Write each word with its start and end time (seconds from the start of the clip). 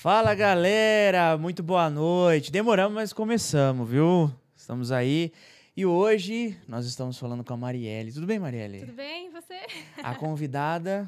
Fala 0.00 0.34
galera, 0.34 1.36
muito 1.36 1.62
boa 1.62 1.90
noite. 1.90 2.50
Demoramos, 2.50 2.94
mas 2.94 3.12
começamos, 3.12 3.86
viu? 3.86 4.32
Estamos 4.56 4.90
aí. 4.90 5.30
E 5.76 5.84
hoje 5.84 6.56
nós 6.66 6.86
estamos 6.86 7.18
falando 7.18 7.44
com 7.44 7.52
a 7.52 7.56
Marielle. 7.58 8.10
Tudo 8.10 8.26
bem, 8.26 8.38
Marielle? 8.38 8.80
Tudo 8.80 8.94
bem, 8.94 9.26
e 9.26 9.28
você? 9.28 9.60
A 10.02 10.14
convidada 10.14 11.06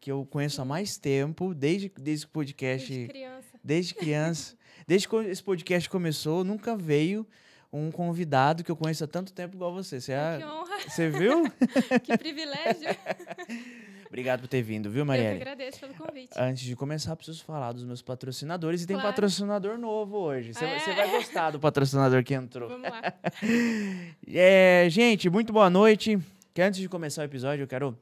que 0.00 0.10
eu 0.10 0.26
conheço 0.26 0.60
há 0.60 0.64
mais 0.64 0.96
tempo, 0.96 1.54
desde, 1.54 1.88
desde 1.96 2.26
o 2.26 2.28
podcast. 2.28 2.88
Desde 2.88 3.06
criança. 3.06 3.60
Desde 3.62 3.94
criança. 3.94 4.56
desde 4.84 5.08
que 5.08 5.16
esse 5.16 5.42
podcast 5.44 5.88
começou, 5.88 6.42
nunca 6.42 6.76
veio 6.76 7.24
um 7.72 7.88
convidado 7.92 8.64
que 8.64 8.70
eu 8.70 8.76
conheço 8.76 9.04
há 9.04 9.06
tanto 9.06 9.32
tempo 9.32 9.54
igual 9.54 9.72
você. 9.72 10.00
Você, 10.00 10.10
é- 10.10 10.38
Que 10.38 10.44
honra, 10.44 10.80
você 10.80 11.08
viu? 11.08 11.44
que 12.02 12.18
privilégio. 12.18 12.88
Obrigado 14.14 14.42
por 14.42 14.46
ter 14.46 14.62
vindo, 14.62 14.88
viu, 14.88 15.00
Eu 15.00 15.04
que 15.04 15.08
Marielle? 15.08 15.40
agradeço 15.42 15.80
pelo 15.80 15.92
convite. 15.94 16.30
Antes 16.36 16.62
de 16.62 16.76
começar, 16.76 17.16
preciso 17.16 17.42
falar 17.42 17.72
dos 17.72 17.82
meus 17.82 18.00
patrocinadores. 18.00 18.84
E 18.84 18.86
tem 18.86 18.94
Claro. 18.94 19.08
patrocinador 19.08 19.76
novo 19.76 20.18
hoje. 20.18 20.54
Você 20.54 20.64
é? 20.64 20.94
vai 20.94 21.10
gostar 21.10 21.50
do 21.50 21.58
patrocinador 21.58 22.22
que 22.22 22.32
entrou. 22.32 22.68
Vamos 22.68 22.88
lá. 22.88 23.02
É, 24.28 24.86
gente, 24.88 25.28
muito 25.28 25.52
boa 25.52 25.68
noite. 25.68 26.16
Que 26.54 26.62
antes 26.62 26.78
de 26.78 26.88
começar 26.88 27.22
o 27.22 27.24
episódio, 27.24 27.64
eu 27.64 27.66
quero, 27.66 27.98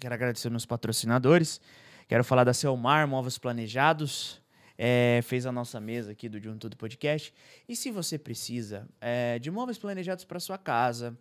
quero 0.00 0.14
agradecer 0.14 0.48
meus 0.48 0.64
patrocinadores. 0.64 1.60
Quero 2.08 2.24
falar 2.24 2.44
da 2.44 2.54
Selmar 2.54 3.06
Móveis 3.06 3.36
Planejados. 3.36 4.40
é, 4.78 5.20
fez 5.24 5.44
a 5.44 5.52
nossa 5.52 5.78
mesa 5.78 6.12
aqui 6.12 6.26
do 6.26 6.40
De 6.40 6.48
Um 6.48 6.56
Tudo 6.56 6.74
Podcast. 6.74 7.34
E 7.68 7.76
se 7.76 7.90
você 7.90 8.16
precisa 8.16 8.88
é, 8.98 9.38
de 9.38 9.50
móveis 9.50 9.76
planejados 9.76 10.24
para 10.24 10.40
sua 10.40 10.56
casa, 10.56 11.14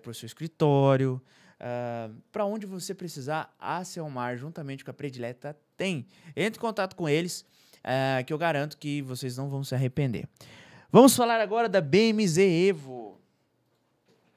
para 0.00 0.10
o 0.12 0.14
seu 0.14 0.26
escritório, 0.26 1.20
para 2.30 2.44
onde 2.44 2.66
você 2.66 2.94
precisar, 2.94 3.54
a 3.58 3.82
Selmar, 3.84 4.36
juntamente 4.36 4.84
com 4.84 4.90
a 4.90 4.94
Predileta, 4.94 5.56
tem. 5.76 6.06
Entre 6.36 6.58
em 6.58 6.60
contato 6.60 6.94
com 6.96 7.08
eles, 7.08 7.44
é, 7.82 8.22
que 8.24 8.32
eu 8.32 8.38
garanto 8.38 8.76
que 8.76 9.02
vocês 9.02 9.36
não 9.36 9.48
vão 9.48 9.62
se 9.64 9.74
arrepender. 9.74 10.28
Vamos 10.90 11.14
falar 11.16 11.40
agora 11.40 11.68
da 11.68 11.80
BMZ 11.80 12.38
Evo. 12.38 13.20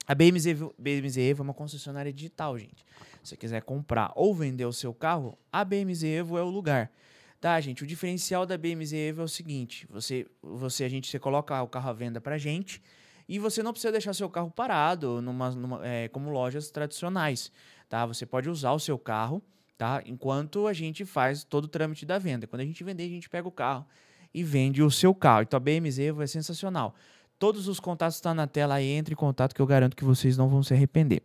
A 0.07 0.15
BMZ, 0.15 0.47
Evo- 0.47 0.73
BMZ 0.77 1.17
Evo 1.17 1.41
é 1.41 1.45
uma 1.45 1.53
concessionária 1.53 2.11
digital, 2.11 2.57
gente. 2.57 2.83
Se 3.23 3.29
você 3.31 3.37
quiser 3.37 3.61
comprar 3.61 4.11
ou 4.15 4.33
vender 4.33 4.65
o 4.65 4.73
seu 4.73 4.93
carro, 4.93 5.37
a 5.51 5.63
BMZ 5.63 6.03
Evo 6.03 6.37
é 6.37 6.41
o 6.41 6.49
lugar. 6.49 6.91
Tá, 7.39 7.59
gente? 7.61 7.83
O 7.83 7.87
diferencial 7.87 8.45
da 8.45 8.57
BMZ 8.57 8.91
Evo 8.93 9.21
é 9.21 9.23
o 9.23 9.27
seguinte: 9.27 9.85
você, 9.89 10.25
você, 10.41 10.83
a 10.83 10.89
gente, 10.89 11.09
você 11.09 11.19
coloca 11.19 11.61
o 11.61 11.67
carro 11.67 11.89
à 11.89 11.93
venda 11.93 12.19
pra 12.19 12.37
gente 12.37 12.81
e 13.29 13.37
você 13.37 13.61
não 13.61 13.71
precisa 13.71 13.91
deixar 13.91 14.11
seu 14.15 14.27
carro 14.27 14.49
parado 14.49 15.21
numa, 15.21 15.51
numa, 15.51 15.87
é, 15.87 16.07
como 16.07 16.31
lojas 16.31 16.71
tradicionais, 16.71 17.51
tá? 17.87 18.03
Você 18.07 18.25
pode 18.25 18.49
usar 18.49 18.71
o 18.71 18.79
seu 18.79 18.97
carro, 18.97 19.39
tá? 19.77 20.01
Enquanto 20.03 20.65
a 20.65 20.73
gente 20.73 21.05
faz 21.05 21.43
todo 21.43 21.65
o 21.65 21.67
trâmite 21.67 22.07
da 22.07 22.17
venda. 22.17 22.47
Quando 22.47 22.61
a 22.61 22.65
gente 22.65 22.83
vender, 22.83 23.03
a 23.03 23.09
gente 23.09 23.29
pega 23.29 23.47
o 23.47 23.51
carro 23.51 23.85
e 24.33 24.43
vende 24.43 24.81
o 24.81 24.89
seu 24.89 25.13
carro. 25.13 25.43
Então 25.43 25.57
a 25.57 25.59
BMZ 25.59 25.99
Evo 25.99 26.23
é 26.23 26.27
sensacional. 26.27 26.95
Todos 27.37 27.67
os 27.67 27.79
contatos 27.79 28.15
estão 28.15 28.33
na 28.33 28.47
tela 28.47 28.73
aí, 28.73 28.87
entre 28.87 29.13
em 29.13 29.17
contato 29.17 29.53
que 29.53 29.61
eu 29.61 29.67
garanto 29.67 29.95
que 29.95 30.03
vocês 30.03 30.35
não 30.35 30.49
vão 30.49 30.63
se 30.63 30.73
arrepender. 30.73 31.21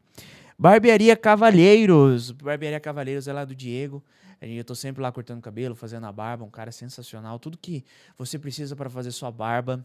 Barbearia 0.59 1.17
Cavalheiros. 1.17 2.33
Barbearia 2.33 2.81
Cavalheiros 2.81 3.27
é 3.27 3.33
lá 3.33 3.47
do 3.47 3.55
Diego. 3.55 4.05
Eu 4.43 4.63
tô 4.63 4.75
sempre 4.75 5.03
lá 5.03 5.11
cortando 5.11 5.41
cabelo, 5.41 5.75
fazendo 5.75 6.05
a 6.05 6.13
barba, 6.13 6.45
um 6.45 6.51
cara 6.51 6.71
sensacional. 6.71 7.39
Tudo 7.39 7.57
que 7.57 7.83
você 8.19 8.39
precisa 8.39 8.77
para 8.77 8.91
fazer 8.91 9.11
sua 9.11 9.33
barba 9.33 9.85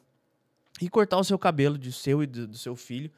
e 0.82 0.90
cortar 0.90 1.18
o 1.18 1.24
seu 1.24 1.38
cabelo 1.38 1.78
de 1.78 1.92
seu 1.92 2.24
e 2.24 2.28
do, 2.28 2.48
do 2.48 2.58
seu 2.58 2.76
filho, 2.76 3.12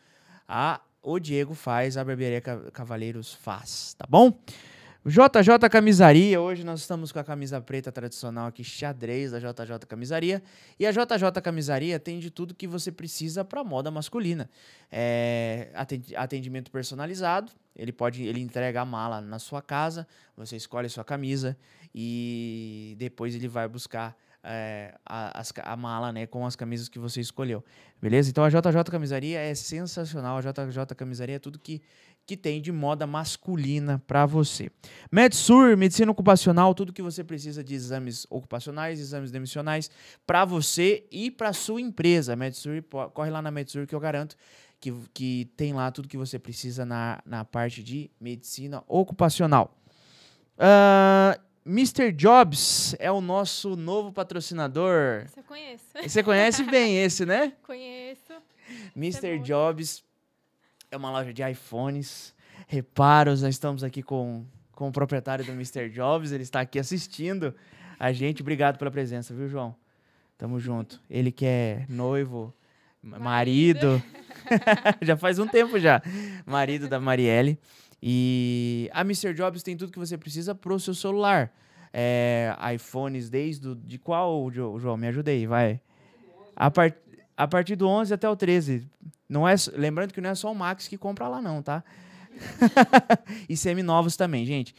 a 0.47 0.81
o 1.03 1.17
Diego 1.17 1.55
faz, 1.55 1.97
a 1.97 2.03
Barbearia 2.03 2.39
Ca- 2.41 2.69
Cavalheiros 2.71 3.33
faz, 3.33 3.95
tá 3.97 4.05
bom? 4.07 4.37
JJ 5.03 5.67
Camisaria, 5.71 6.39
hoje 6.39 6.63
nós 6.63 6.81
estamos 6.81 7.11
com 7.11 7.17
a 7.17 7.23
camisa 7.23 7.59
preta 7.59 7.91
tradicional 7.91 8.45
aqui, 8.45 8.63
xadrez 8.63 9.31
da 9.31 9.39
JJ 9.39 9.79
Camisaria. 9.87 10.43
E 10.79 10.85
a 10.85 10.91
JJ 10.91 11.41
Camisaria 11.43 11.99
tem 11.99 12.19
de 12.19 12.29
tudo 12.29 12.53
que 12.53 12.67
você 12.67 12.91
precisa 12.91 13.43
para 13.43 13.63
moda 13.63 13.89
masculina. 13.89 14.47
É, 14.91 15.69
atendi- 15.73 16.15
atendimento 16.15 16.69
personalizado, 16.69 17.51
ele 17.75 17.91
pode, 17.91 18.21
ele 18.21 18.41
entrega 18.41 18.81
a 18.81 18.85
mala 18.85 19.19
na 19.21 19.39
sua 19.39 19.59
casa, 19.59 20.07
você 20.37 20.55
escolhe 20.55 20.87
sua 20.87 21.03
camisa 21.03 21.57
e 21.95 22.95
depois 22.99 23.33
ele 23.33 23.47
vai 23.47 23.67
buscar 23.67 24.15
é, 24.43 24.95
a, 25.05 25.41
a 25.63 25.77
mala 25.77 26.11
né, 26.11 26.25
com 26.25 26.45
as 26.45 26.55
camisas 26.55 26.89
que 26.89 26.99
você 26.99 27.21
escolheu. 27.21 27.63
Beleza? 28.01 28.29
Então 28.29 28.43
a 28.43 28.49
JJ 28.49 28.83
Camisaria 28.89 29.39
é 29.39 29.53
sensacional, 29.53 30.37
a 30.37 30.41
JJ 30.41 30.95
Camisaria 30.95 31.35
é 31.35 31.39
tudo 31.39 31.59
que, 31.59 31.81
que 32.25 32.35
tem 32.35 32.61
de 32.61 32.71
moda 32.71 33.05
masculina 33.05 34.01
para 34.07 34.25
você. 34.25 34.71
MedSur, 35.11 35.77
medicina 35.77 36.11
ocupacional, 36.11 36.73
tudo 36.73 36.93
que 36.93 37.01
você 37.01 37.23
precisa 37.23 37.63
de 37.63 37.75
exames 37.75 38.25
ocupacionais, 38.29 38.99
exames 38.99 39.31
demissionais 39.31 39.89
para 40.25 40.45
você 40.45 41.05
e 41.11 41.29
para 41.29 41.53
sua 41.53 41.79
empresa. 41.79 42.35
MedSur, 42.35 42.83
corre 43.13 43.29
lá 43.29 43.41
na 43.41 43.51
MedSur 43.51 43.85
que 43.85 43.95
eu 43.95 43.99
garanto 43.99 44.35
que, 44.79 44.91
que 45.13 45.45
tem 45.55 45.73
lá 45.73 45.91
tudo 45.91 46.07
que 46.07 46.17
você 46.17 46.39
precisa 46.39 46.83
na, 46.83 47.21
na 47.23 47.45
parte 47.45 47.83
de 47.83 48.09
medicina 48.19 48.83
ocupacional. 48.87 49.77
Ah, 50.57 51.39
Mr. 51.65 52.11
Jobs 52.11 52.95
é 52.97 53.11
o 53.11 53.21
nosso 53.21 53.75
novo 53.75 54.11
patrocinador. 54.11 55.25
Você 55.27 55.43
conhece? 55.43 55.83
Você 56.09 56.23
conhece 56.23 56.63
bem 56.63 56.97
esse, 57.03 57.25
né? 57.25 57.53
Conheço. 57.63 58.33
Mr. 58.95 59.37
bom. 59.37 59.43
Jobs 59.43 60.03
é 60.89 60.97
uma 60.97 61.11
loja 61.11 61.31
de 61.33 61.43
iPhones. 61.47 62.33
Reparos, 62.67 63.41
nós 63.41 63.53
estamos 63.55 63.83
aqui 63.83 64.01
com, 64.01 64.45
com 64.71 64.87
o 64.87 64.91
proprietário 64.91 65.45
do 65.45 65.51
Mr. 65.51 65.89
Jobs. 65.89 66.31
Ele 66.31 66.43
está 66.43 66.61
aqui 66.61 66.79
assistindo 66.79 67.53
a 67.99 68.11
gente. 68.11 68.41
Obrigado 68.41 68.77
pela 68.77 68.89
presença, 68.89 69.33
viu, 69.33 69.47
João? 69.47 69.75
Tamo 70.37 70.59
junto. 70.59 70.99
Ele 71.09 71.31
que 71.31 71.45
é 71.45 71.85
noivo, 71.87 72.53
ma- 73.03 73.19
marido. 73.19 74.01
já 75.01 75.15
faz 75.15 75.37
um 75.37 75.47
tempo 75.47 75.77
já. 75.79 76.01
Marido 76.45 76.87
da 76.87 76.99
Marielle. 76.99 77.59
E 78.01 78.89
a 78.93 79.01
Mr. 79.01 79.33
Jobs 79.33 79.61
tem 79.61 79.77
tudo 79.77 79.91
que 79.91 79.99
você 79.99 80.17
precisa 80.17 80.55
pro 80.55 80.79
seu 80.79 80.93
celular. 80.93 81.53
É, 81.93 82.55
iPhones 82.73 83.29
desde 83.29 83.67
o, 83.69 83.75
de 83.75 83.97
qual, 83.99 84.49
Jo- 84.49 84.79
João? 84.79 84.97
Me 84.97 85.07
ajuda 85.07 85.29
aí, 85.31 85.45
vai. 85.45 85.79
A, 86.55 86.71
par, 86.71 86.93
a 87.35 87.47
partir 87.47 87.75
do 87.75 87.87
11 87.87 88.13
até 88.13 88.27
o 88.29 88.35
13. 88.35 88.87
Não 89.29 89.47
é, 89.47 89.53
lembrando 89.73 90.13
que 90.13 90.21
não 90.21 90.29
é 90.29 90.35
só 90.35 90.51
o 90.51 90.55
Max 90.55 90.87
que 90.87 90.97
compra 90.97 91.27
lá 91.27 91.41
não, 91.41 91.61
tá? 91.61 91.83
e 93.47 93.55
seminovos 93.55 94.15
também, 94.15 94.45
gente. 94.45 94.73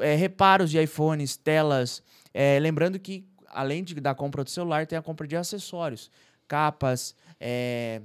É, 0.00 0.14
reparos 0.14 0.70
de 0.70 0.80
iPhones, 0.82 1.36
telas. 1.36 2.02
É, 2.32 2.58
lembrando 2.58 2.98
que, 2.98 3.24
além 3.48 3.84
de, 3.84 3.94
da 3.96 4.14
compra 4.14 4.42
do 4.42 4.50
celular, 4.50 4.86
tem 4.86 4.98
a 4.98 5.02
compra 5.02 5.26
de 5.26 5.36
acessórios. 5.36 6.10
Capas, 6.48 7.14
é, 7.38 8.00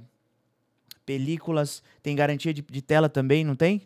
películas. 1.04 1.82
Tem 2.02 2.14
garantia 2.14 2.52
de, 2.52 2.62
de 2.62 2.82
tela 2.82 3.08
também, 3.08 3.44
não 3.44 3.56
tem? 3.56 3.82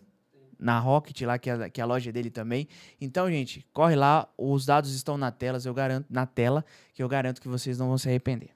Na 0.59 0.79
Rocket, 0.79 1.21
lá, 1.23 1.39
que 1.39 1.51
é, 1.51 1.53
a- 1.53 1.71
que 1.71 1.81
é 1.81 1.85
a 1.85 1.87
loja 1.87 2.11
dele 2.13 2.31
também. 2.31 2.67
Então, 3.01 3.31
gente, 3.31 3.67
corre 3.73 3.95
lá. 3.97 4.29
Os 4.39 4.65
dados 4.67 4.95
estão 4.95 5.17
na 5.19 5.31
tela, 5.31 5.59
eu 5.65 5.75
garanto, 5.75 6.07
na 6.11 6.27
tela, 6.27 6.65
que 6.95 7.03
eu 7.03 7.09
garanto 7.09 7.41
que 7.41 7.49
vocês 7.49 7.79
não 7.79 7.89
vão 7.89 7.99
se 7.99 8.09
arrepender. 8.09 8.51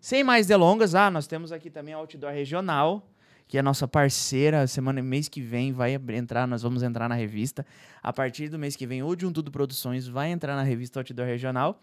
Sem 0.00 0.24
mais 0.24 0.46
delongas, 0.46 0.94
ah, 0.94 1.10
nós 1.10 1.26
temos 1.26 1.52
aqui 1.52 1.68
também 1.70 1.92
a 1.92 1.98
Outdoor 1.98 2.32
Regional, 2.32 3.06
que 3.46 3.58
é 3.58 3.62
nossa 3.62 3.86
parceira. 3.86 4.66
Semana, 4.66 5.02
mês 5.02 5.28
que 5.28 5.40
vem 5.42 5.72
vai 5.72 5.94
entrar, 6.14 6.46
nós 6.46 6.62
vamos 6.62 6.82
entrar 6.82 7.08
na 7.08 7.14
revista. 7.14 7.66
A 8.02 8.12
partir 8.12 8.48
do 8.48 8.58
mês 8.58 8.76
que 8.76 8.86
vem, 8.86 9.02
o 9.02 9.14
de 9.14 9.26
um 9.26 9.32
Tudo 9.32 9.50
Produções 9.50 10.06
vai 10.08 10.30
entrar 10.30 10.56
na 10.56 10.62
revista 10.62 11.00
Outdoor 11.00 11.26
Regional. 11.26 11.78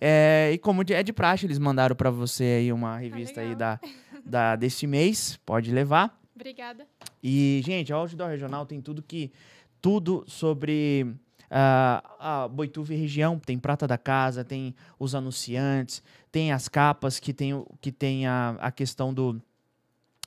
É, 0.00 0.50
e 0.52 0.58
como 0.58 0.82
é 0.90 1.02
de 1.02 1.12
praxe, 1.12 1.46
eles 1.46 1.58
mandaram 1.58 1.94
para 1.96 2.10
você 2.10 2.44
aí 2.60 2.72
uma 2.72 2.98
revista 2.98 3.40
aí 3.40 3.54
da, 3.54 3.80
da, 4.24 4.56
deste 4.56 4.86
mês. 4.86 5.38
Pode 5.46 5.70
levar. 5.72 6.20
Obrigada. 6.34 6.86
E, 7.22 7.60
gente, 7.64 7.92
a 7.92 7.96
Outdoor 7.96 8.30
Regional 8.30 8.66
tem 8.66 8.80
tudo 8.80 9.02
que. 9.02 9.32
Tudo 9.80 10.24
sobre 10.28 11.14
ah, 11.50 12.02
a 12.18 12.48
Boituva 12.48 12.94
e 12.94 12.96
região. 12.96 13.38
Tem 13.38 13.58
Prata 13.58 13.86
da 13.86 13.98
Casa, 13.98 14.44
tem 14.44 14.74
os 14.98 15.14
anunciantes, 15.14 16.02
tem 16.30 16.52
as 16.52 16.68
capas, 16.68 17.18
que 17.18 17.32
tem, 17.34 17.52
que 17.80 17.92
tem 17.92 18.26
a, 18.26 18.56
a 18.60 18.70
questão 18.72 19.12
do 19.12 19.40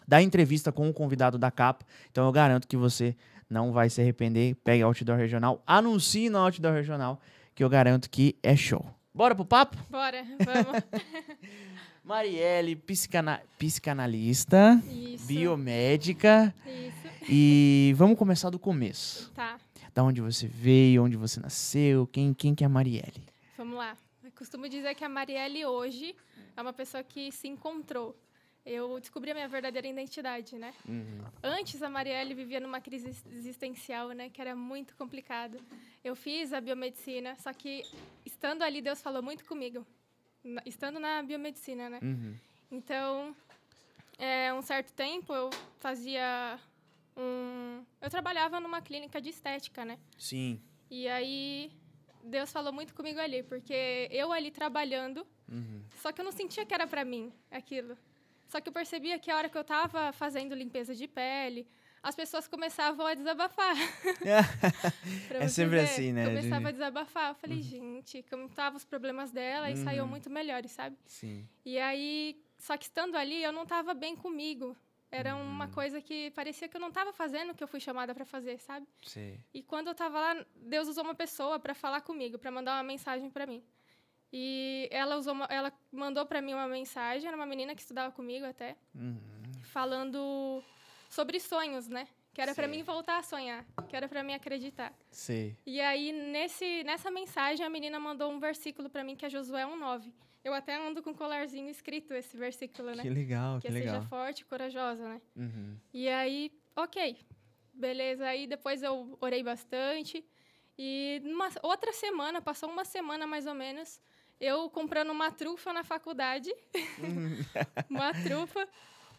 da 0.08 0.22
entrevista 0.22 0.72
com 0.72 0.88
o 0.88 0.94
convidado 0.94 1.38
da 1.38 1.50
capa. 1.50 1.84
Então 2.12 2.26
eu 2.26 2.32
garanto 2.32 2.68
que 2.68 2.78
você 2.78 3.16
não 3.50 3.72
vai 3.72 3.90
se 3.90 4.02
arrepender. 4.02 4.56
Pegue 4.64 4.84
a 4.84 4.86
Outdoor 4.86 5.18
Regional, 5.18 5.64
anuncie 5.66 6.30
na 6.30 6.40
Outdoor 6.40 6.74
Regional, 6.74 7.20
que 7.56 7.64
eu 7.64 7.70
garanto 7.70 8.10
que 8.10 8.36
é 8.44 8.56
show. 8.56 8.86
Bora 9.14 9.34
pro 9.34 9.46
papo? 9.46 9.78
Bora, 9.90 10.24
vamos. 10.44 10.84
Marielle, 12.06 12.76
psicana- 12.76 13.42
psicanalista, 13.58 14.82
Isso. 14.88 15.26
biomédica. 15.28 16.54
Isso. 16.66 17.08
E 17.30 17.94
vamos 17.98 18.18
começar 18.18 18.50
do 18.50 18.60
começo. 18.60 19.32
Tá, 19.32 19.60
Da 19.94 20.04
onde 20.04 20.22
você 20.22 20.48
veio, 20.48 21.04
onde 21.04 21.16
você 21.18 21.40
nasceu, 21.40 22.06
quem, 22.08 22.34
quem 22.34 22.54
que 22.54 22.64
é 22.64 22.68
a 22.68 22.70
Marielle? 22.70 23.24
vamos 23.58 23.78
lá. 23.78 23.98
Eu 24.24 24.32
costumo 24.32 24.68
dizer 24.68 24.94
que 24.96 25.04
a 25.04 25.10
Marielle 25.10 25.66
hoje 25.66 26.16
é 26.56 26.62
uma 26.62 26.74
pessoa 26.74 27.04
que 27.04 27.32
se 27.32 27.48
encontrou. 27.48 28.16
eu 28.66 29.00
descobri 29.00 29.30
a 29.32 29.34
minha 29.36 29.48
verdadeira 29.48 29.88
identidade, 29.88 30.58
né? 30.58 30.74
Uhum. 30.90 31.22
Antes, 31.44 31.82
a 31.84 31.90
Marielle 31.90 32.34
vivia 32.34 32.60
numa 32.60 32.82
crise 32.82 33.08
ex- 33.08 33.24
existencial, 33.32 34.10
né? 34.10 34.28
Que 34.30 34.42
era 34.42 34.56
muito 34.56 34.96
complicado. 34.96 35.58
Eu 36.04 36.16
fiz 36.16 36.52
a 36.52 36.60
biomedicina, 36.60 37.36
só 37.38 37.54
que 37.54 37.84
estando 38.26 38.64
ali, 38.64 38.82
Deus 38.82 39.02
falou 39.04 39.22
muito 39.22 39.46
comigo. 39.46 39.86
Estando 40.66 41.00
na 41.00 41.22
biomedicina, 41.24 41.90
né? 41.90 42.00
Uhum. 42.02 42.36
Então, 42.72 43.36
é, 44.18 44.54
um 44.54 44.62
certo 44.62 44.94
tempo 44.94 45.34
eu 45.34 45.50
fazia 45.80 46.60
um... 47.18 47.84
Eu 48.02 48.10
trabalhava 48.10 48.60
numa 48.60 48.82
clínica 48.82 49.20
de 49.20 49.30
estética, 49.30 49.84
né? 49.84 49.98
Sim. 50.18 50.62
E 50.90 51.08
aí, 51.08 51.72
Deus 52.24 52.52
falou 52.52 52.72
muito 52.72 52.94
comigo 52.94 53.20
ali, 53.20 53.42
porque 53.44 54.08
eu 54.12 54.32
ali 54.32 54.52
trabalhando, 54.52 55.26
Uhum. 55.50 55.84
só 56.02 56.12
que 56.12 56.22
eu 56.22 56.26
não 56.26 56.32
sentia 56.32 56.66
que 56.66 56.74
era 56.74 56.88
pra 56.88 57.04
mim 57.06 57.32
aquilo. 57.52 57.98
Só 58.48 58.60
que 58.62 58.70
eu 58.70 58.74
percebia 58.74 59.18
que 59.20 59.30
a 59.32 59.38
hora 59.38 59.50
que 59.50 59.58
eu 59.58 59.64
tava 59.64 60.12
fazendo 60.14 60.54
limpeza 60.56 60.94
de 60.96 61.08
pele, 61.08 61.68
as 62.08 62.16
pessoas 62.16 62.48
começavam 62.48 63.06
a 63.06 63.14
desabafar. 63.16 63.76
É 65.32 65.48
sempre 65.48 65.78
ver. 65.78 65.84
assim, 65.86 66.14
né, 66.14 66.26
Começava 66.26 66.62
de- 66.62 66.68
a 66.68 66.72
desabafar. 66.72 67.30
Eu 67.32 67.36
falei, 67.36 67.62
gente, 67.62 68.24
como 68.30 68.46
estavam 68.46 68.78
os 68.78 68.86
problemas 68.86 69.32
dela 69.32 69.70
e 69.72 69.76
saíam 69.78 70.06
Uhum. 70.06 70.12
muito 70.12 70.30
melhores, 70.30 70.72
sabe? 70.72 70.96
Sim. 71.06 71.48
E 71.66 71.80
aí, 71.80 72.40
só 72.58 72.78
que 72.78 72.86
estando 72.86 73.16
ali, 73.16 73.44
eu 73.44 73.52
não 73.52 73.66
tava 73.66 73.94
bem 73.94 74.16
comigo. 74.16 74.76
Era 75.12 75.36
Uhum. 75.36 75.42
uma 75.44 75.68
coisa 75.68 76.00
que 76.02 76.32
parecia 76.32 76.68
que 76.68 76.78
eu 76.78 76.82
não 76.82 76.92
tava 76.92 77.12
fazendo 77.14 77.52
o 77.52 77.56
que 77.56 77.64
eu 77.64 77.68
fui 77.68 77.80
chamada 77.80 78.14
pra 78.14 78.26
fazer, 78.26 78.60
sabe? 78.60 78.86
Sei. 79.04 79.40
E 79.54 79.62
quando 79.64 79.88
eu 79.88 79.96
tava 79.96 80.20
lá, 80.20 80.46
Deus 80.56 80.88
usou 80.88 81.04
uma 81.04 81.16
pessoa 81.16 81.60
para 81.60 81.74
falar 81.74 82.02
comigo, 82.02 82.38
para 82.38 82.52
mandar 82.52 82.74
uma 82.78 82.84
mensagem 82.84 83.30
para 83.30 83.46
mim. 83.46 83.64
E 84.32 84.88
ela 84.92 85.16
usou, 85.16 85.34
uma- 85.34 85.48
ela 85.50 85.72
mandou 85.92 86.26
para 86.26 86.42
mim 86.42 86.54
uma 86.54 86.68
mensagem, 86.68 87.28
era 87.28 87.36
uma 87.38 87.46
menina 87.46 87.74
que 87.74 87.82
estudava 87.82 88.12
comigo 88.12 88.46
até, 88.46 88.76
Uhum. 88.94 89.18
falando 89.64 90.62
sobre 91.16 91.40
sonhos, 91.40 91.88
né? 91.88 92.08
Que 92.34 92.42
era 92.42 92.54
para 92.54 92.68
mim 92.68 92.84
voltar 92.84 93.18
a 93.18 93.24
sonhar, 93.24 93.66
que 93.88 93.96
era 93.96 94.10
para 94.10 94.22
mim 94.22 94.34
acreditar. 94.34 94.94
Sei. 95.10 95.56
E 95.66 95.80
aí 95.80 96.12
nesse 96.12 96.84
nessa 96.84 97.10
mensagem 97.10 97.66
a 97.66 97.70
menina 97.70 97.98
mandou 97.98 98.30
um 98.30 98.40
versículo 98.40 98.90
para 98.90 99.04
mim 99.06 99.16
que 99.16 99.26
é 99.26 99.30
Josué 99.30 99.66
1:9. 99.66 100.12
Eu 100.44 100.54
até 100.54 100.76
ando 100.76 101.02
com 101.02 101.12
um 101.12 101.14
colarzinho 101.14 101.70
escrito 101.70 102.14
esse 102.14 102.38
versículo, 102.38 102.94
né? 102.94 103.02
Que 103.02 103.10
legal, 103.10 103.60
que 103.60 103.68
que 103.68 103.74
seja 103.74 103.94
legal. 103.94 104.04
forte 104.04 104.42
e 104.42 104.46
corajosa, 104.46 105.08
né? 105.08 105.22
Uhum. 105.36 105.76
E 105.92 106.08
aí, 106.08 106.52
ok. 106.76 107.18
Beleza, 107.74 108.28
aí 108.28 108.46
depois 108.46 108.84
eu 108.84 109.18
orei 109.20 109.42
bastante. 109.42 110.24
E 110.78 111.20
numa 111.24 111.50
outra 111.64 111.92
semana, 111.94 112.42
passou 112.42 112.70
uma 112.70 112.86
semana 112.86 113.26
mais 113.26 113.48
ou 113.48 113.56
menos, 113.56 114.00
eu 114.40 114.70
comprando 114.70 115.10
uma 115.10 115.32
trufa 115.32 115.74
na 115.74 115.84
faculdade. 115.84 116.54
uma 117.90 118.14
trufa. 118.14 118.68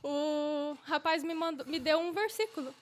O 0.09 0.77
rapaz 0.85 1.25
me, 1.25 1.35
mandou, 1.35 1.67
me 1.67 1.79
deu 1.81 1.99
um 1.99 2.13
versículo. 2.13 2.73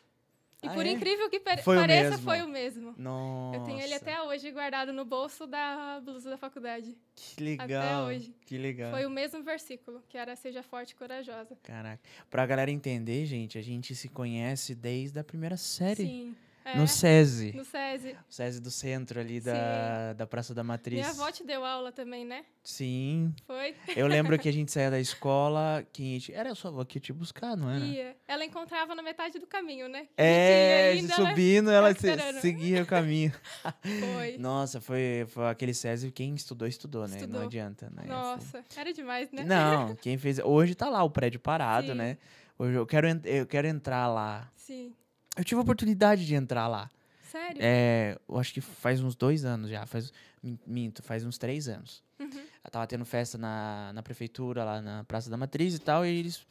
E 0.63 0.67
Ah, 0.67 0.73
por 0.73 0.85
é? 0.87 0.91
incrível 0.91 1.29
que 1.29 1.41
Foi 1.63 1.77
o 1.77 1.81
pareça, 1.81 2.11
mesmo? 2.11 2.25
foi 2.25 2.43
o 2.43 2.49
mesmo. 2.49 2.95
Nossa. 2.97 3.59
Eu 3.59 3.65
tenho 3.65 3.81
ele 3.81 3.93
até 3.95 4.21
hoje 4.23 4.51
guardado 4.51 4.93
no 4.93 5.05
bolso 5.05 5.47
da 5.47 6.01
blusa 6.03 6.31
da 6.31 6.37
faculdade. 6.39 6.97
Que 7.15 7.43
legal. 7.43 8.07
hoje. 8.07 8.35
Que 8.47 8.57
legal. 8.57 8.91
Foi 8.91 9.05
o 9.05 9.11
mesmo 9.11 9.43
versículo, 9.43 10.03
que 10.09 10.17
era 10.17 10.35
Seja 10.37 10.63
Forte 10.63 10.91
e 10.91 10.95
Corajosa. 10.95 11.57
Caraca. 11.63 12.03
Pra 12.31 12.47
galera 12.47 12.71
entender, 12.71 13.27
gente, 13.27 13.59
a 13.59 13.63
gente 13.63 13.95
se 13.95 14.09
conhece 14.09 14.75
desde 14.75 15.19
a 15.19 15.25
primeira 15.25 15.57
série. 15.57 16.05
Sim. 16.07 16.37
É, 16.65 16.79
No 16.79 16.89
SESI. 16.89 17.53
no 17.55 17.63
SESI. 17.65 18.17
O 18.29 18.33
SESI 18.33 18.61
do 18.61 18.71
centro 18.71 19.21
ali 19.21 19.39
da, 19.39 20.15
da 20.15 20.27
Praça 20.27 20.55
da 20.55 20.65
Matriz. 20.65 20.99
Minha 20.99 21.11
avó 21.11 21.31
te 21.31 21.45
deu 21.45 21.63
aula 21.63 21.93
também, 21.93 22.25
né? 22.25 22.43
Sim. 22.63 23.35
Foi? 23.47 23.75
Eu 23.95 24.07
lembro 24.07 24.39
que 24.39 24.49
a 24.49 24.53
gente 24.53 24.73
saía 24.73 24.91
da 24.91 24.99
escola, 24.99 25.85
que 25.93 26.03
a 26.03 26.19
gente... 26.19 26.33
era 26.33 26.53
a 26.53 26.55
sua 26.55 26.71
avó 26.71 26.83
que 26.85 26.97
ia 26.97 27.03
te 27.03 27.13
buscar, 27.13 27.55
não 27.55 27.69
era? 27.69 27.85
Ia. 27.85 28.17
Ela 28.27 28.47
encontrava 28.47 28.95
na 28.95 29.03
metade 29.03 29.39
do 29.39 29.47
caminho, 29.47 29.89
né? 29.91 30.09
É, 30.17 30.93
A 30.93 30.95
gente 30.97 31.03
ia 31.03 31.15
ainda, 31.15 31.15
ela 31.23 31.29
subindo, 31.31 31.71
ela 31.71 31.95
se- 31.95 32.41
seguia 32.41 32.83
o 32.83 32.87
caminho. 32.87 33.33
Foi. 34.17 34.39
Nossa, 34.39 34.81
foi, 34.81 35.27
foi 35.29 35.47
aquele 35.51 35.75
SESI, 35.75 36.11
quem 36.11 36.35
estudou, 36.35 36.67
estudou, 36.67 37.07
né? 37.07 37.17
Estudou. 37.17 37.41
Não 37.41 37.47
adianta, 37.47 37.91
né? 37.95 38.05
Nossa, 38.07 38.65
era 38.75 38.91
demais, 38.93 39.31
né? 39.31 39.45
Não, 39.45 39.95
quem 40.01 40.17
fez... 40.17 40.39
Hoje 40.39 40.75
tá 40.75 40.89
lá 40.89 41.03
o 41.05 41.11
prédio 41.11 41.39
parado, 41.41 41.89
Sim. 41.89 41.95
né? 41.95 42.17
Hoje 42.59 42.75
eu 42.75 42.87
quero, 42.87 43.07
eu 43.25 43.47
quero 43.47 43.67
entrar 43.67 44.07
lá. 44.09 44.51
Sim. 44.57 44.95
Eu 45.37 45.45
tive 45.45 45.59
a 45.59 45.63
oportunidade 45.63 46.25
de 46.27 46.35
entrar 46.35 46.67
lá. 46.67 46.91
Sério? 47.31 47.59
É, 47.61 48.19
eu 48.29 48.39
acho 48.39 48.53
que 48.55 48.61
faz 48.61 49.01
uns 49.03 49.17
dois 49.17 49.45
anos 49.45 49.69
já, 49.71 49.85
faz, 49.87 50.13
min- 50.43 50.59
minto, 50.67 51.03
faz 51.03 51.25
uns 51.25 51.37
três 51.39 51.67
anos. 51.69 52.03
Uhum. 52.19 52.31
Eu 52.65 52.71
tava 52.71 52.87
tendo 52.87 53.05
festa 53.05 53.37
na, 53.37 53.93
na 53.93 54.03
prefeitura, 54.03 54.63
lá 54.65 54.81
na 54.81 55.03
Praça 55.05 55.29
da 55.29 55.37
Matriz 55.37 55.75
e 55.75 55.79
tal, 55.79 56.07
e 56.07 56.11
eles... 56.17 56.47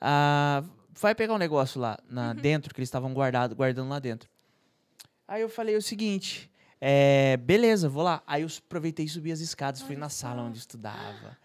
Ah, 0.00 0.62
vai 1.00 1.14
pegar 1.14 1.34
um 1.34 1.38
negócio 1.38 1.80
lá, 1.80 1.98
na, 2.08 2.32
dentro, 2.32 2.72
que 2.72 2.78
eles 2.80 2.88
estavam 2.88 3.12
guardado, 3.12 3.54
guardando 3.56 3.88
lá 3.88 3.98
dentro. 3.98 4.28
Aí 5.26 5.42
eu 5.42 5.48
falei 5.48 5.76
o 5.76 5.82
seguinte, 5.82 6.48
é, 6.80 7.36
beleza, 7.38 7.88
vou 7.88 8.02
lá. 8.04 8.22
Aí 8.26 8.42
eu 8.42 8.48
aproveitei 8.64 9.06
e 9.06 9.08
subi 9.08 9.32
as 9.32 9.40
escadas, 9.40 9.82
fui 9.82 9.96
na 9.96 10.08
sala 10.08 10.42
onde 10.42 10.58
estudava. 10.58 11.36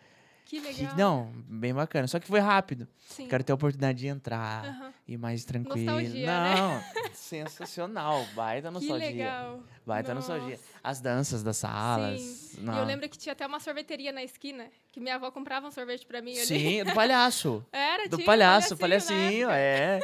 Que 0.61 0.73
Que- 0.73 0.81
legal. 0.83 0.95
não, 0.97 1.31
bem 1.47 1.73
bacana, 1.73 2.07
só 2.07 2.19
que 2.19 2.27
foi 2.27 2.39
rápido. 2.39 2.88
Sim. 3.09 3.27
Quero 3.27 3.44
ter 3.44 3.51
a 3.51 3.55
oportunidade 3.55 3.97
de 4.00 4.07
entrar 4.07 4.65
Aham. 4.65 4.94
e 5.07 5.17
mais 5.17 5.44
tranquilo. 5.45 5.85
Nostalgia, 5.91 6.25
né? 6.27 6.55
não, 6.55 6.83
sensacional, 7.13 8.25
baita 8.35 8.67
Que 8.67 8.73
nostalgia. 8.73 9.07
legal. 9.09 9.63
Baita 9.85 10.13
nostalgia. 10.13 10.51
Nossa. 10.57 10.63
As 10.83 11.01
danças 11.01 11.44
das 11.44 11.57
salas. 11.57 12.21
Sim. 12.21 12.63
E 12.63 12.77
eu 12.77 12.83
lembro 12.85 13.09
que 13.09 13.17
tinha 13.17 13.33
até 13.33 13.45
uma 13.47 13.59
sorveteria 13.59 14.11
na 14.11 14.23
esquina, 14.23 14.67
que 14.91 15.00
minha 15.00 15.15
avó 15.15 15.31
comprava 15.31 15.67
um 15.67 15.71
sorvete 15.71 16.05
pra 16.05 16.21
mim 16.21 16.31
ali. 16.38 16.45
Sim, 16.45 16.83
do 16.83 16.94
palhaço. 16.94 17.65
Era, 17.73 18.07
Do 18.07 18.19
palhaço, 18.23 18.77
palhacinho 18.77 19.47
palhacinho, 19.47 19.49
é. 19.49 19.99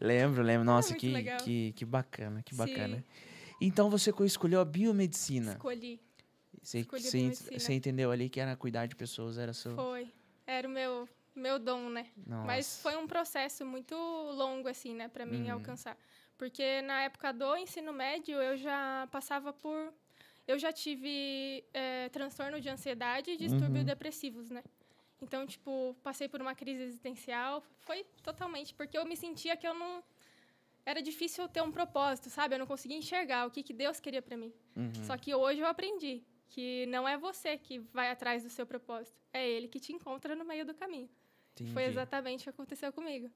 Lembro, 0.00 0.42
lembro. 0.42 0.64
Nossa, 0.64 0.90
muito 0.90 1.00
que, 1.00 1.08
legal. 1.10 1.38
que, 1.38 1.72
que 1.72 1.84
bacana, 1.84 2.42
que 2.44 2.52
Sim. 2.54 2.58
bacana. 2.58 3.04
Então 3.60 3.90
você 3.90 4.12
co- 4.12 4.24
escolheu 4.24 4.60
a 4.60 4.64
biomedicina. 4.64 5.52
Escolhi. 5.52 6.00
Você, 6.68 6.82
você, 6.84 7.58
você 7.58 7.72
entendeu 7.72 8.10
ali 8.10 8.28
que 8.28 8.38
era 8.38 8.54
cuidar 8.54 8.84
de 8.84 8.94
pessoas, 8.94 9.38
era 9.38 9.54
seu. 9.54 9.74
Foi. 9.74 10.12
Era 10.46 10.68
o 10.68 10.70
meu, 10.70 11.08
meu 11.34 11.58
dom, 11.58 11.88
né? 11.88 12.06
Nossa. 12.26 12.46
Mas 12.46 12.82
foi 12.82 12.94
um 12.94 13.06
processo 13.06 13.64
muito 13.64 13.94
longo, 13.96 14.68
assim, 14.68 14.92
né, 14.94 15.08
pra 15.08 15.24
mim 15.24 15.44
Uhum. 15.46 15.54
alcançar. 15.54 15.96
Porque 16.36 16.82
na 16.82 17.02
época 17.04 17.32
do 17.32 17.56
ensino 17.56 17.90
médio, 17.92 18.36
eu 18.42 18.54
já 18.58 19.08
passava 19.10 19.50
por. 19.50 19.94
Eu 20.46 20.58
já 20.58 20.70
tive 20.70 21.64
é, 21.72 22.10
transtorno 22.10 22.60
de 22.60 22.68
ansiedade 22.68 23.30
e 23.30 23.36
distúrbios 23.38 23.78
Uhum. 23.80 23.84
depressivos, 23.84 24.50
né? 24.50 24.62
Então, 25.22 25.46
tipo, 25.46 25.96
passei 26.02 26.28
por 26.28 26.40
uma 26.42 26.54
crise 26.54 26.82
existencial. 26.82 27.62
Foi 27.80 28.04
totalmente. 28.22 28.74
Porque 28.74 28.96
eu 28.98 29.06
me 29.06 29.16
sentia 29.16 29.56
que 29.56 29.66
eu 29.66 29.72
não. 29.74 30.02
Era 30.84 31.00
difícil 31.02 31.48
ter 31.48 31.62
um 31.62 31.72
propósito, 31.72 32.28
sabe? 32.30 32.54
Eu 32.54 32.58
não 32.58 32.66
conseguia 32.66 32.96
enxergar 32.96 33.46
o 33.46 33.50
que, 33.50 33.62
que 33.62 33.72
Deus 33.72 33.98
queria 34.00 34.20
pra 34.22 34.36
mim. 34.36 34.52
Uhum. 34.76 34.92
Só 35.02 35.16
que 35.16 35.34
hoje 35.34 35.60
eu 35.60 35.66
aprendi 35.66 36.22
que 36.48 36.86
não 36.86 37.06
é 37.08 37.16
você 37.16 37.56
que 37.56 37.78
vai 37.92 38.10
atrás 38.10 38.42
do 38.42 38.48
seu 38.50 38.66
propósito. 38.66 39.16
É 39.32 39.46
ele 39.48 39.68
que 39.68 39.78
te 39.78 39.92
encontra 39.92 40.34
no 40.34 40.44
meio 40.44 40.64
do 40.64 40.74
caminho. 40.74 41.08
Foi 41.56 41.64
Entendi. 41.82 41.82
exatamente 41.84 42.40
o 42.42 42.44
que 42.44 42.50
aconteceu 42.50 42.92
comigo. 42.92 43.30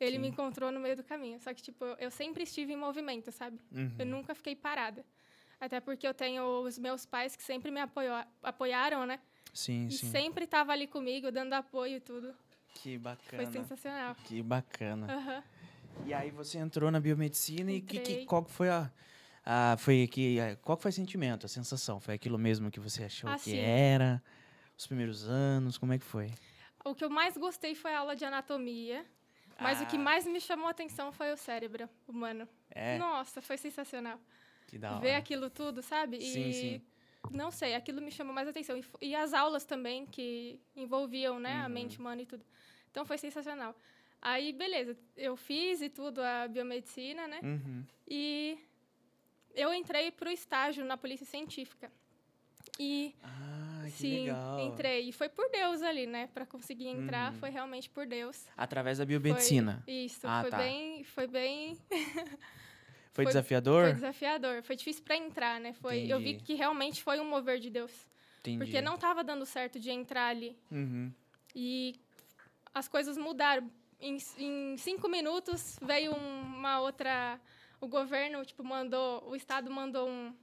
Ele 0.00 0.12
Sim. 0.16 0.18
me 0.22 0.28
encontrou 0.28 0.70
no 0.70 0.80
meio 0.80 0.96
do 0.96 1.04
caminho. 1.04 1.38
Só 1.40 1.52
que, 1.52 1.60
tipo, 1.62 1.84
eu 1.98 2.10
sempre 2.10 2.42
estive 2.44 2.72
em 2.72 2.76
movimento, 2.76 3.30
sabe? 3.32 3.58
Uhum. 3.72 3.94
Eu 3.98 4.06
nunca 4.06 4.34
fiquei 4.34 4.54
parada. 4.56 5.04
Até 5.60 5.80
porque 5.80 6.06
eu 6.06 6.14
tenho 6.14 6.42
os 6.62 6.78
meus 6.78 7.04
pais 7.04 7.34
que 7.34 7.42
sempre 7.42 7.70
me 7.70 7.80
apoiou, 7.80 8.24
apoiaram, 8.42 9.04
né? 9.06 9.20
Sim, 9.52 9.88
E 9.88 9.92
sim. 9.92 10.10
sempre 10.10 10.44
estavam 10.44 10.72
ali 10.72 10.86
comigo, 10.86 11.32
dando 11.32 11.52
apoio 11.54 11.96
e 11.96 12.00
tudo. 12.00 12.32
Que 12.74 12.90
Foi 12.90 12.98
bacana. 12.98 13.50
sensacional. 13.50 14.14
Que 14.24 14.42
bacana. 14.42 15.12
Aham. 15.12 15.42
E 16.06 16.14
aí 16.14 16.30
você 16.30 16.58
entrou 16.58 16.90
na 16.92 17.00
biomedicina 17.00 17.72
e 17.72 17.80
que, 17.80 17.98
que, 17.98 18.12
Entrei. 18.12 18.24
qual 18.24 18.44
foi 18.44 18.68
a, 18.70 18.88
a 19.50 19.76
foi 19.78 20.06
que 20.06 20.38
a- 20.38 20.56
qual 20.56 20.76
que 20.76 20.82
foi 20.82 20.90
o 20.90 20.92
sentimento, 20.92 21.46
a 21.46 21.48
sensação? 21.48 21.98
Foi 22.00 22.14
aquilo 22.14 22.38
mesmo 22.38 22.70
que 22.70 22.78
você 22.78 23.04
achou 23.04 23.30
Ah, 23.30 23.38
que 23.38 23.56
era? 23.58 24.22
Os 24.76 24.86
primeiros 24.86 25.26
anos, 25.28 25.78
como 25.78 25.92
é 25.94 25.98
que 25.98 26.04
foi? 26.04 26.30
O 26.84 26.94
que 26.94 27.02
eu 27.04 27.10
mais 27.10 27.36
gostei 27.36 27.74
foi 27.74 27.94
a 27.94 28.00
aula 28.00 28.14
de 28.14 28.24
anatomia. 28.24 29.04
Mas 29.60 29.80
o 29.80 29.86
que 29.86 29.96
Ah. 29.96 30.00
mais 30.00 30.24
me 30.26 30.40
chamou 30.40 30.68
a 30.68 30.70
atenção 30.70 31.10
foi 31.10 31.32
o 31.32 31.36
cérebro 31.36 31.88
humano. 32.06 32.46
É, 32.70 32.96
Nossa, 32.98 33.40
foi 33.42 33.56
sensacional. 33.56 34.20
que 34.68 34.78
da 34.78 34.92
hora. 34.92 35.00
ver 35.00 35.14
aquilo 35.14 35.48
tudo, 35.50 35.80
sabe? 35.82 36.20
Sim, 36.20 36.50
e 36.50 36.52
sim. 36.52 36.82
não 37.30 37.50
sei, 37.50 37.74
aquilo 37.74 38.00
me 38.02 38.10
chamou 38.12 38.32
mais 38.34 38.46
atenção. 38.46 38.76
E, 38.76 38.84
e 39.08 39.14
as 39.16 39.32
aulas 39.32 39.64
também 39.64 40.04
que 40.06 40.60
envolviam, 40.76 41.40
né, 41.40 41.54
a 41.62 41.64
Uhum. 41.66 41.70
mente 41.72 41.98
humana 41.98 42.20
e 42.22 42.26
tudo. 42.26 42.44
Então 42.90 43.04
foi 43.06 43.16
sensacional. 43.18 43.74
Aí, 44.20 44.52
beleza, 44.52 44.96
eu 45.16 45.36
fiz 45.36 45.80
e 45.80 45.88
tudo 45.88 46.20
a 46.22 46.46
biomedicina, 46.46 47.26
né? 47.26 47.40
Uhum. 47.42 47.84
E 48.06 48.58
eu 49.54 49.72
entrei 49.74 50.10
pro 50.10 50.30
estágio 50.30 50.84
na 50.84 50.96
polícia 50.96 51.26
científica. 51.26 51.90
E 52.78 53.14
Ah, 53.24 53.82
que 53.84 53.90
sim, 53.90 54.20
legal. 54.26 54.60
entrei. 54.60 55.08
E 55.08 55.12
foi 55.12 55.28
por 55.28 55.50
Deus 55.50 55.82
ali, 55.82 56.06
né? 56.06 56.28
Para 56.32 56.46
conseguir 56.46 56.86
entrar, 56.88 57.32
Uhum. 57.32 57.38
foi 57.38 57.50
realmente 57.50 57.90
por 57.90 58.06
Deus. 58.06 58.46
Através 58.56 58.98
da 58.98 59.04
Foi- 59.04 59.18
biomedicina. 59.18 59.82
Isso, 59.86 60.20
Ah, 60.26 60.42
foi 60.42 60.50
tá. 60.50 60.58
bem, 60.58 61.02
foi 61.04 61.26
bem 61.26 61.76
Foi, 63.12 63.24
foi- 63.24 63.26
desafiador? 63.26 63.84
Foi 63.86 63.94
desafiador, 63.94 64.62
foi 64.62 64.76
difícil 64.76 65.02
para 65.02 65.16
entrar, 65.16 65.58
né? 65.60 65.72
Foi, 65.72 66.06
eu 66.06 66.20
vi 66.20 66.30
Entendi. 66.30 66.44
que 66.44 66.54
realmente 66.54 67.02
foi 67.02 67.18
um 67.18 67.24
mover 67.28 67.58
de 67.58 67.68
Deus, 67.68 67.90
Entendi. 68.40 68.58
porque 68.58 68.80
não 68.80 68.94
estava 68.94 69.24
dando 69.24 69.44
certo 69.44 69.80
de 69.80 69.90
entrar 69.90 70.28
ali. 70.28 70.56
Uhum. 70.70 71.12
E 71.54 71.96
as 72.72 72.86
coisas 72.86 73.16
mudaram. 73.18 73.68
Em, 74.00 74.16
em 74.38 74.76
cinco 74.76 75.08
minutos 75.08 75.76
veio 75.82 76.12
um- 76.14 76.42
uma 76.42 76.78
outra. 76.80 77.40
O 77.80 77.86
governo, 77.86 78.44
tipo, 78.44 78.64
mandou. 78.64 79.28
O 79.28 79.36
Estado 79.36 79.70
mandou 79.70 80.08
um, 80.08 80.34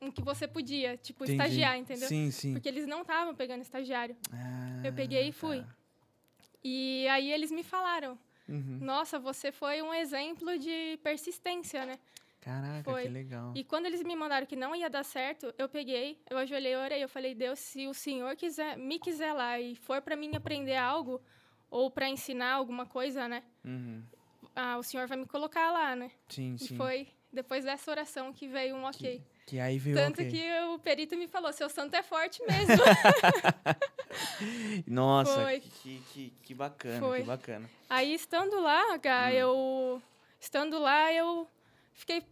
um 0.00 0.10
que 0.10 0.22
você 0.22 0.46
podia, 0.46 0.96
tipo, 0.96 1.24
Entendi. 1.24 1.42
estagiar, 1.42 1.76
entendeu? 1.76 2.08
Sim, 2.08 2.30
sim. 2.30 2.52
Porque 2.52 2.68
eles 2.68 2.86
não 2.86 3.02
estavam 3.02 3.34
pegando 3.34 3.62
estagiário. 3.62 4.16
Ah, 4.32 4.82
Eu 4.84 4.92
peguei 4.92 5.28
e 5.28 5.32
fui. 5.32 5.60
tá. 5.62 5.76
E 6.62 7.06
aí 7.08 7.30
eles 7.32 7.50
me 7.50 7.62
falaram: 7.62 8.18
Uhum. 8.48 8.78
Nossa, 8.80 9.18
você 9.18 9.52
foi 9.52 9.82
um 9.82 9.92
exemplo 9.92 10.58
de 10.58 10.98
persistência, 11.02 11.84
né? 11.84 11.98
Caraca, 12.40 12.90
Foi. 12.90 13.02
que 13.02 13.08
legal. 13.08 13.52
E 13.54 13.62
quando 13.62 13.86
eles 13.86 14.02
me 14.02 14.14
mandaram 14.16 14.46
que 14.46 14.56
não 14.56 14.74
ia 14.74 14.88
dar 14.88 15.04
certo, 15.04 15.52
eu 15.58 15.68
peguei, 15.68 16.18
eu 16.30 16.38
ajoelhei 16.38 16.72
e 16.72 16.76
orei. 16.76 17.04
Eu 17.04 17.08
falei, 17.08 17.34
Deus, 17.34 17.58
se 17.58 17.86
o 17.86 17.92
Senhor 17.92 18.34
quiser, 18.36 18.78
me 18.78 18.98
quiser 18.98 19.32
lá 19.32 19.60
e 19.60 19.74
for 19.74 20.00
para 20.00 20.16
mim 20.16 20.34
aprender 20.34 20.76
algo 20.76 21.20
ou 21.70 21.90
para 21.90 22.08
ensinar 22.08 22.52
alguma 22.52 22.86
coisa, 22.86 23.28
né? 23.28 23.42
Uhum. 23.64 24.02
Ah, 24.60 24.76
o 24.76 24.82
Senhor 24.82 25.06
vai 25.06 25.16
me 25.16 25.24
colocar 25.26 25.70
lá, 25.70 25.94
né? 25.94 26.10
Sim, 26.28 26.56
E 26.60 26.66
sim. 26.66 26.76
foi 26.76 27.06
depois 27.32 27.64
dessa 27.64 27.88
oração 27.92 28.32
que 28.32 28.48
veio 28.48 28.74
um 28.74 28.82
ok. 28.84 29.22
Que 29.46 29.60
aí 29.60 29.78
veio 29.78 29.94
Tanto 29.96 30.20
ok. 30.20 30.30
que 30.32 30.60
o 30.74 30.78
perito 30.80 31.16
me 31.16 31.28
falou, 31.28 31.52
seu 31.52 31.68
santo 31.70 31.94
é 31.94 32.02
forte 32.02 32.42
mesmo. 32.44 32.74
Nossa, 34.86 35.42
Foi. 35.42 35.60
Que, 35.60 36.02
que, 36.12 36.32
que 36.42 36.54
bacana, 36.54 37.00
Foi. 37.00 37.20
que 37.20 37.26
bacana. 37.26 37.70
Aí, 37.88 38.14
estando 38.14 38.60
lá, 38.60 38.96
Gá, 38.96 39.26
Hum. 39.28 39.30
eu... 39.30 40.02
Estando 40.40 40.78
lá, 40.78 41.12
eu 41.12 41.48
fiquei 41.94 42.22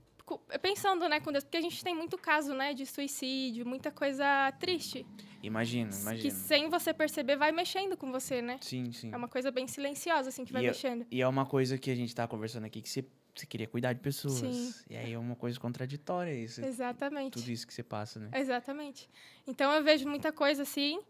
pensando, 0.60 1.08
né, 1.08 1.20
com 1.20 1.30
Deus. 1.32 1.44
Porque 1.44 1.56
a 1.56 1.60
gente 1.60 1.82
tem 1.84 1.94
muito 1.94 2.16
caso, 2.18 2.52
né, 2.54 2.74
de 2.74 2.84
suicídio, 2.86 3.64
muita 3.66 3.90
coisa 3.90 4.52
triste. 4.58 5.06
Imagina, 5.42 5.90
Que 5.90 5.96
imagina. 6.00 6.34
sem 6.34 6.68
você 6.68 6.92
perceber, 6.92 7.36
vai 7.36 7.52
mexendo 7.52 7.96
com 7.96 8.10
você, 8.10 8.42
né? 8.42 8.58
Sim, 8.60 8.90
sim. 8.92 9.12
É 9.12 9.16
uma 9.16 9.28
coisa 9.28 9.50
bem 9.50 9.66
silenciosa, 9.68 10.28
assim, 10.30 10.44
que 10.44 10.52
vai 10.52 10.62
E 10.62 10.66
é- 10.66 10.68
mexendo. 10.70 11.06
E 11.10 11.20
é 11.22 11.28
uma 11.28 11.46
coisa 11.46 11.78
que 11.78 11.90
a 11.90 11.94
gente 11.94 12.12
tá 12.14 12.26
conversando 12.26 12.64
aqui, 12.64 12.82
que 12.82 12.88
você, 12.88 13.04
você 13.34 13.46
queria 13.46 13.68
cuidar 13.68 13.92
de 13.92 14.00
pessoas. 14.00 14.34
Sim. 14.34 14.74
E 14.90 14.96
aí 14.96 15.12
é 15.12 15.18
uma 15.18 15.36
coisa 15.36 15.60
contraditória 15.60 16.32
isso. 16.34 16.64
Exatamente. 16.64 17.34
Tudo 17.34 17.48
isso 17.50 17.64
que 17.66 17.72
você 17.72 17.82
passa, 17.84 18.18
né? 18.18 18.30
Exatamente. 18.34 19.08
Então 19.46 19.70
eu 19.72 19.84
vejo 19.84 20.08
muita 20.08 20.32
coisa 20.32 20.62
assim 20.62 21.00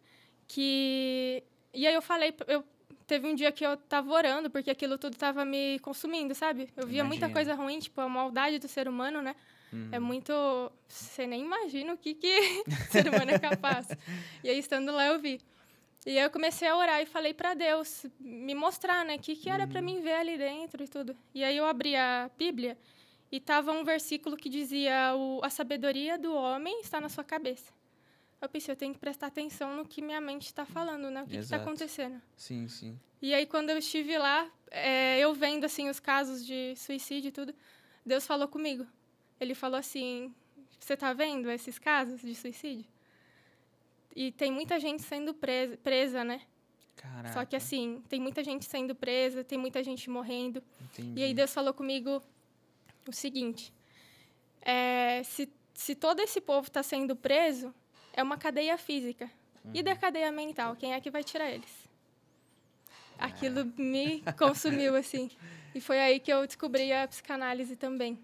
que. 0.46 1.42
E 1.72 1.86
aí 1.86 1.94
eu 1.94 2.02
falei, 2.02 2.34
eu 2.46 2.64
teve 3.06 3.26
um 3.26 3.34
dia 3.34 3.52
que 3.52 3.64
eu 3.64 3.76
tava 3.76 4.12
orando, 4.12 4.50
porque 4.50 4.70
aquilo 4.70 4.98
tudo 4.98 5.16
tava 5.16 5.44
me 5.44 5.78
consumindo, 5.80 6.34
sabe? 6.34 6.68
Eu 6.76 6.86
via 6.86 7.04
muita 7.04 7.26
Imagino. 7.26 7.34
coisa 7.34 7.54
ruim, 7.54 7.78
tipo, 7.78 8.00
a 8.00 8.08
maldade 8.08 8.58
do 8.58 8.68
ser 8.68 8.88
humano, 8.88 9.22
né? 9.22 9.34
Uhum. 9.72 9.88
É 9.92 9.98
muito. 9.98 10.32
Você 10.88 11.26
nem 11.26 11.42
imagina 11.42 11.92
o 11.92 11.96
que, 11.96 12.14
que 12.14 12.62
o 12.88 12.92
ser 12.92 13.08
humano 13.08 13.30
é 13.30 13.38
capaz. 13.38 13.88
E 14.42 14.48
aí, 14.50 14.58
estando 14.58 14.92
lá, 14.92 15.06
eu 15.06 15.18
vi. 15.18 15.40
E 16.04 16.10
aí 16.18 16.24
eu 16.24 16.30
comecei 16.30 16.68
a 16.68 16.76
orar 16.76 17.02
e 17.02 17.06
falei 17.06 17.34
para 17.34 17.54
Deus 17.54 18.06
me 18.20 18.54
mostrar, 18.54 19.04
né, 19.04 19.16
o 19.16 19.18
que, 19.18 19.34
que 19.34 19.50
era 19.50 19.66
para 19.66 19.82
mim 19.82 20.00
ver 20.00 20.14
ali 20.14 20.38
dentro 20.38 20.82
e 20.84 20.86
tudo. 20.86 21.16
E 21.34 21.42
aí 21.42 21.56
eu 21.56 21.66
abri 21.66 21.96
a 21.96 22.30
Bíblia 22.38 22.78
e 23.30 23.40
tava 23.40 23.72
um 23.72 23.82
versículo 23.82 24.36
que 24.36 24.48
dizia: 24.48 25.14
o, 25.16 25.40
A 25.42 25.50
sabedoria 25.50 26.16
do 26.16 26.32
homem 26.32 26.80
está 26.80 27.00
na 27.00 27.08
sua 27.08 27.24
cabeça. 27.24 27.72
Eu 28.40 28.48
pensei, 28.48 28.72
eu 28.72 28.76
tenho 28.76 28.92
que 28.92 29.00
prestar 29.00 29.28
atenção 29.28 29.74
no 29.76 29.86
que 29.86 30.02
minha 30.02 30.20
mente 30.20 30.46
está 30.46 30.66
falando, 30.66 31.10
né? 31.10 31.22
O 31.22 31.26
que 31.26 31.36
está 31.36 31.56
acontecendo. 31.56 32.20
Sim, 32.36 32.68
sim. 32.68 32.98
E 33.20 33.32
aí, 33.32 33.46
quando 33.46 33.70
eu 33.70 33.78
estive 33.78 34.16
lá, 34.18 34.50
é, 34.70 35.18
eu 35.18 35.32
vendo, 35.34 35.64
assim, 35.64 35.88
os 35.88 35.98
casos 35.98 36.44
de 36.44 36.74
suicídio 36.76 37.28
e 37.28 37.32
tudo, 37.32 37.54
Deus 38.04 38.26
falou 38.26 38.46
comigo. 38.46 38.86
Ele 39.40 39.54
falou 39.54 39.78
assim, 39.78 40.34
você 40.78 40.94
está 40.94 41.12
vendo 41.12 41.50
esses 41.50 41.78
casos 41.78 42.20
de 42.20 42.34
suicídio? 42.34 42.86
E 44.14 44.32
tem 44.32 44.50
muita 44.50 44.78
gente 44.78 45.02
sendo 45.02 45.32
presa, 45.34 45.76
presa 45.78 46.22
né? 46.22 46.42
Caraca. 46.94 47.32
Só 47.32 47.44
que, 47.44 47.56
assim, 47.56 48.02
tem 48.08 48.20
muita 48.20 48.44
gente 48.44 48.64
sendo 48.64 48.94
presa, 48.94 49.42
tem 49.44 49.58
muita 49.58 49.82
gente 49.82 50.08
morrendo. 50.10 50.62
Entendi. 50.92 51.20
E 51.20 51.24
aí 51.24 51.34
Deus 51.34 51.52
falou 51.52 51.72
comigo 51.72 52.22
o 53.06 53.12
seguinte, 53.12 53.72
é, 54.60 55.22
se, 55.24 55.48
se 55.72 55.94
todo 55.94 56.20
esse 56.20 56.40
povo 56.40 56.66
está 56.66 56.82
sendo 56.82 57.14
preso, 57.14 57.74
é 58.16 58.22
uma 58.22 58.36
cadeia 58.36 58.76
física. 58.78 59.30
E 59.74 59.78
Uhum. 59.78 59.84
da 59.84 59.94
cadeia 59.96 60.32
mental, 60.32 60.74
quem 60.76 60.92
é 60.94 61.00
que 61.00 61.10
vai 61.10 61.22
tirar 61.22 61.50
eles? 61.50 61.70
Aquilo 63.18 63.64
me 63.76 64.22
consumiu, 64.38 64.94
assim. 64.94 65.30
E 65.74 65.80
foi 65.80 65.98
aí 65.98 66.20
que 66.20 66.32
eu 66.32 66.46
descobri 66.46 66.92
a 66.92 67.06
psicanálise 67.08 67.74
também. 67.76 68.18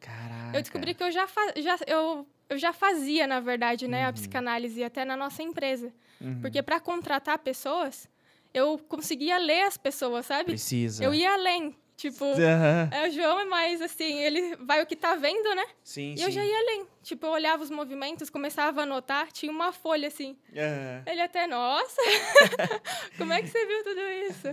Caraca. 0.00 0.56
Eu 0.56 0.62
descobri 0.62 0.94
que 0.94 1.02
eu 1.02 1.10
já, 1.10 1.26
já, 1.56 1.78
eu, 1.86 2.26
eu 2.48 2.58
já 2.58 2.72
fazia, 2.72 3.26
na 3.26 3.38
verdade, 3.40 3.86
né, 3.86 4.04
a 4.04 4.08
Uhum. 4.08 4.12
psicanálise, 4.14 4.82
até 4.82 5.04
na 5.04 5.16
nossa 5.16 5.42
empresa. 5.42 5.92
Uhum. 6.20 6.40
Porque 6.40 6.62
para 6.62 6.80
contratar 6.80 7.38
pessoas, 7.38 8.08
eu 8.52 8.78
conseguia 8.88 9.36
ler 9.38 9.62
as 9.62 9.76
pessoas, 9.76 10.26
sabe? 10.26 10.46
Precisa. 10.46 11.04
Eu 11.04 11.14
ia 11.14 11.32
além. 11.34 11.76
Tipo, 12.00 12.24
é, 12.90 13.06
o 13.06 13.10
João 13.12 13.38
é 13.40 13.44
mais 13.44 13.82
assim, 13.82 14.20
ele 14.20 14.56
vai 14.56 14.82
o 14.82 14.86
que 14.86 14.96
tá 14.96 15.16
vendo, 15.16 15.54
né? 15.54 15.66
Sim, 15.84 16.14
E 16.14 16.16
sim. 16.16 16.24
eu 16.24 16.30
já 16.30 16.42
ia 16.42 16.58
além. 16.60 16.86
Tipo, 17.02 17.26
eu 17.26 17.30
olhava 17.32 17.62
os 17.62 17.70
movimentos, 17.70 18.30
começava 18.30 18.80
a 18.80 18.82
anotar, 18.84 19.30
tinha 19.30 19.52
uma 19.52 19.70
folha 19.70 20.08
assim. 20.08 20.34
Aham. 20.56 21.02
Ele 21.06 21.20
até, 21.20 21.46
nossa, 21.46 22.00
como 23.18 23.34
é 23.34 23.42
que 23.42 23.48
você 23.48 23.66
viu 23.66 23.84
tudo 23.84 24.00
isso? 24.30 24.48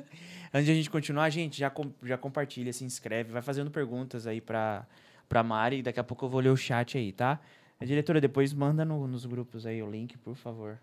Antes 0.53 0.65
de 0.65 0.71
a 0.71 0.75
gente 0.75 0.89
continuar, 0.89 1.29
gente, 1.29 1.57
já, 1.57 1.69
com- 1.69 1.93
já 2.03 2.17
compartilha, 2.17 2.73
se 2.73 2.83
inscreve, 2.83 3.31
vai 3.31 3.41
fazendo 3.41 3.71
perguntas 3.71 4.27
aí 4.27 4.41
pra, 4.41 4.85
pra 5.29 5.41
Mari. 5.41 5.81
Daqui 5.81 6.01
a 6.01 6.03
pouco 6.03 6.25
eu 6.25 6.29
vou 6.29 6.41
ler 6.41 6.49
o 6.49 6.57
chat 6.57 6.97
aí, 6.97 7.13
tá? 7.13 7.39
A 7.79 7.85
diretora, 7.85 8.19
depois 8.19 8.51
manda 8.53 8.83
no- 8.83 9.07
nos 9.07 9.25
grupos 9.25 9.65
aí 9.65 9.81
o 9.81 9.89
link, 9.89 10.17
por 10.17 10.35
favor. 10.35 10.77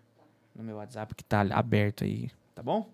No 0.55 0.63
meu 0.63 0.77
WhatsApp, 0.77 1.13
que 1.13 1.23
tá 1.23 1.41
aberto 1.51 2.03
aí, 2.05 2.31
tá 2.55 2.63
bom? 2.63 2.89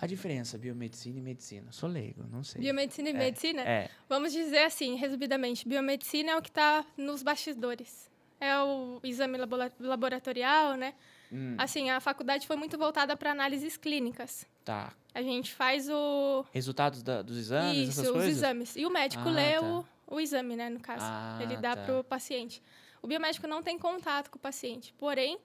A 0.00 0.06
diferença, 0.06 0.56
biomedicina 0.58 1.18
e 1.18 1.22
medicina. 1.22 1.70
Sou 1.72 1.88
leigo, 1.88 2.24
não 2.30 2.42
sei. 2.42 2.60
Biomedicina 2.60 3.08
e 3.10 3.12
É, 3.12 3.16
medicina? 3.16 3.62
É, 3.62 3.90
Vamos 4.08 4.32
dizer 4.32 4.64
assim, 4.64 4.96
resumidamente, 4.96 5.66
biomedicina 5.68 6.32
é 6.32 6.36
o 6.36 6.42
que 6.42 6.48
está 6.50 6.84
nos 6.96 7.22
bastidores. 7.22 8.10
É 8.40 8.58
o 8.60 8.98
exame 9.04 9.38
labora- 9.38 9.72
laboratorial, 9.78 10.74
né? 10.76 10.94
hum, 11.32 11.54
Assim, 11.58 11.90
a 11.90 12.00
faculdade 12.00 12.46
foi 12.46 12.56
muito 12.56 12.76
voltada 12.76 13.16
para 13.16 13.30
análises 13.32 13.76
clínicas. 13.76 14.46
tá. 14.64 14.92
A 15.14 15.20
gente 15.22 15.52
faz 15.52 15.90
o... 15.90 16.42
Resultados 16.54 17.02
da- 17.02 17.20
dos 17.20 17.36
exames, 17.36 17.76
Isso, 17.90 18.00
essas 18.00 18.06
os 18.06 18.12
coisas? 18.12 18.30
exames. 18.30 18.76
E 18.76 18.86
o 18.86 18.90
médico 18.90 19.28
Ah, 19.28 19.30
lê 19.30 19.60
tá. 19.60 19.62
o, 19.62 19.86
o 20.16 20.18
exame, 20.18 20.56
né, 20.56 20.70
no 20.70 20.80
caso. 20.80 21.04
Ah, 21.06 21.38
Ele 21.42 21.58
dá 21.58 21.76
tá. 21.76 21.82
para 21.82 22.00
o 22.00 22.02
paciente. 22.02 22.62
O 23.02 23.06
biomédico 23.06 23.46
não 23.46 23.62
tem 23.62 23.78
contato 23.78 24.30
com 24.30 24.38
o 24.38 24.40
paciente, 24.40 24.94
porém, 24.96 25.36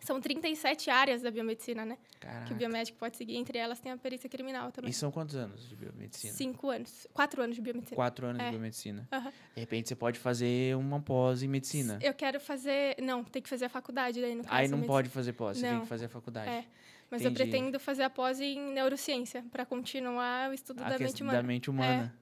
são 0.00 0.20
37 0.20 0.90
áreas 0.90 1.22
da 1.22 1.30
biomedicina, 1.30 1.84
né? 1.84 1.98
Que 2.20 2.26
Caraca. 2.26 2.52
o 2.54 2.56
biomédico 2.56 2.98
pode 2.98 3.16
seguir. 3.16 3.36
Entre 3.36 3.58
elas 3.58 3.80
tem 3.80 3.92
a 3.92 3.96
perícia 3.96 4.28
criminal 4.28 4.70
também. 4.72 4.90
E 4.90 4.94
são 4.94 5.10
quantos 5.10 5.34
anos 5.36 5.68
de 5.68 5.74
biomedicina? 5.76 6.32
Cinco 6.32 6.70
anos. 6.70 7.06
Quatro 7.12 7.42
anos 7.42 7.56
de 7.56 7.62
biomedicina. 7.62 7.96
Quatro 7.96 8.26
anos 8.26 8.40
É. 8.40 8.44
de 8.46 8.50
biomedicina. 8.50 9.08
Aham. 9.12 9.30
De 9.54 9.60
repente 9.60 9.88
você 9.88 9.94
pode 9.94 10.18
fazer 10.18 10.76
uma 10.76 11.00
pós 11.00 11.42
em 11.42 11.48
medicina. 11.48 11.98
Eu 12.02 12.14
quero 12.14 12.38
fazer... 12.40 12.96
Não, 13.02 13.22
tem 13.24 13.40
que 13.42 13.48
fazer 13.48 13.66
a 13.66 13.68
faculdade 13.68 14.20
daí, 14.20 14.34
no 14.34 14.44
caso. 14.44 14.54
Aí 14.54 14.68
não 14.68 14.82
pode 14.82 15.08
fazer 15.08 15.32
pós, 15.32 15.56
você 15.58 15.64
tem 15.64 15.72
Não. 15.74 15.80
que 15.82 15.86
fazer 15.88 16.06
a 16.06 16.08
faculdade. 16.08 16.48
É. 16.50 16.64
Mas 17.10 17.22
eu 17.22 17.30
Entendi. 17.30 17.50
pretendo 17.50 17.80
fazer 17.80 18.02
a 18.02 18.10
pós 18.10 18.38
em 18.38 18.60
neurociência, 18.72 19.42
para 19.50 19.64
continuar 19.64 20.50
o 20.50 20.52
estudo 20.52 20.82
a 20.84 20.90
da 20.90 20.98
mente 20.98 21.22
humana. 21.22 21.38
da 21.38 21.42
mente 21.42 21.70
humana. 21.70 22.14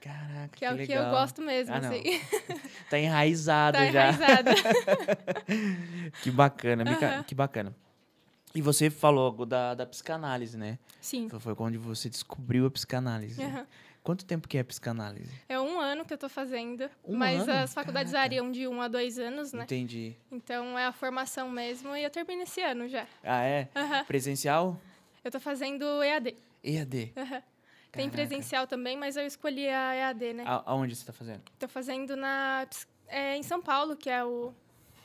Caraca, 0.00 0.48
que, 0.52 0.58
Que 0.60 0.64
é 0.64 0.72
o 0.72 0.76
que 0.78 0.92
eu 0.92 1.10
gosto 1.10 1.42
mesmo, 1.42 1.74
Ah, 1.74 1.78
assim. 1.78 2.02
Tá 2.88 2.98
enraizado 2.98 3.76
tá 3.78 3.90
já. 3.90 4.08
enraizada. 4.12 4.50
Que 6.22 6.30
bacana, 6.30 6.84
Aham. 6.90 7.22
que 7.24 7.34
bacana. 7.34 7.74
E 8.54 8.60
você 8.60 8.90
falou 8.90 9.46
da, 9.46 9.74
da 9.74 9.86
psicanálise, 9.86 10.56
né? 10.56 10.78
Sim. 11.00 11.28
Foi- 11.38 11.54
quando 11.54 11.78
você 11.78 12.08
descobriu 12.08 12.66
a 12.66 12.70
psicanálise. 12.70 13.40
Aham. 13.42 13.66
Quanto 14.02 14.24
tempo 14.24 14.48
que 14.48 14.56
é 14.56 14.62
a 14.62 14.64
psicanálise? 14.64 15.30
É 15.46 15.60
um 15.60 15.78
ano 15.78 16.06
que 16.06 16.14
eu 16.14 16.18
tô 16.18 16.28
fazendo. 16.28 16.88
Um 17.04 17.16
mas 17.16 17.42
ano? 17.46 17.52
as 17.64 17.74
faculdades 17.74 18.12
Caraca. 18.12 18.28
variam 18.30 18.50
de 18.50 18.66
um 18.66 18.80
a 18.80 18.88
dois 18.88 19.18
anos, 19.18 19.52
né? 19.52 19.64
Entendi. 19.64 20.16
Então 20.32 20.76
é 20.78 20.86
a 20.86 20.92
formação 20.92 21.50
mesmo 21.50 21.94
e 21.94 22.02
eu 22.02 22.08
termino 22.10 22.42
esse 22.42 22.62
ano 22.62 22.88
já. 22.88 23.06
Ah, 23.22 23.42
é? 23.44 23.68
Aham. 23.76 24.04
Presencial? 24.06 24.80
Eu 25.22 25.30
tô 25.30 25.38
fazendo 25.38 25.84
EAD. 26.02 26.34
EAD. 26.64 27.12
Aham. 27.16 27.42
Tem 27.92 28.08
Caraca. 28.08 28.28
presencial 28.28 28.66
também, 28.66 28.96
mas 28.96 29.16
eu 29.16 29.26
escolhi 29.26 29.68
a 29.68 29.94
EAD, 29.96 30.32
né? 30.32 30.44
A- 30.46 30.62
aonde 30.66 30.94
você 30.94 31.04
tá 31.04 31.12
fazendo? 31.12 31.42
Tô 31.58 31.68
fazendo 31.68 32.16
na 32.16 32.66
é, 33.08 33.36
em 33.36 33.42
São 33.42 33.60
Paulo, 33.60 33.96
que 33.96 34.08
é 34.08 34.24
o 34.24 34.52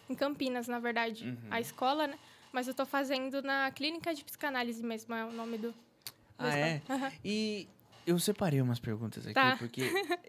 em 0.09 0.13
Campinas, 0.13 0.67
na 0.67 0.77
verdade, 0.79 1.25
Uhum. 1.25 1.37
a 1.49 1.59
escola, 1.59 2.05
né? 2.05 2.17
Mas 2.51 2.67
eu 2.67 2.73
tô 2.75 2.85
fazendo 2.85 3.41
na 3.41 3.71
clínica 3.71 4.13
de 4.13 4.23
psicanálise 4.23 4.83
mesmo, 4.83 5.13
é 5.15 5.25
o 5.25 5.31
nome 5.31 5.57
do. 5.57 5.73
Ah, 6.37 6.55
é? 6.55 6.81
Aham. 6.87 7.11
E 7.23 7.67
eu 8.05 8.19
separei 8.19 8.61
umas 8.61 8.79
perguntas 8.79 9.25
aqui, 9.25 9.33
Tá. 9.33 9.55
porque 9.57 9.81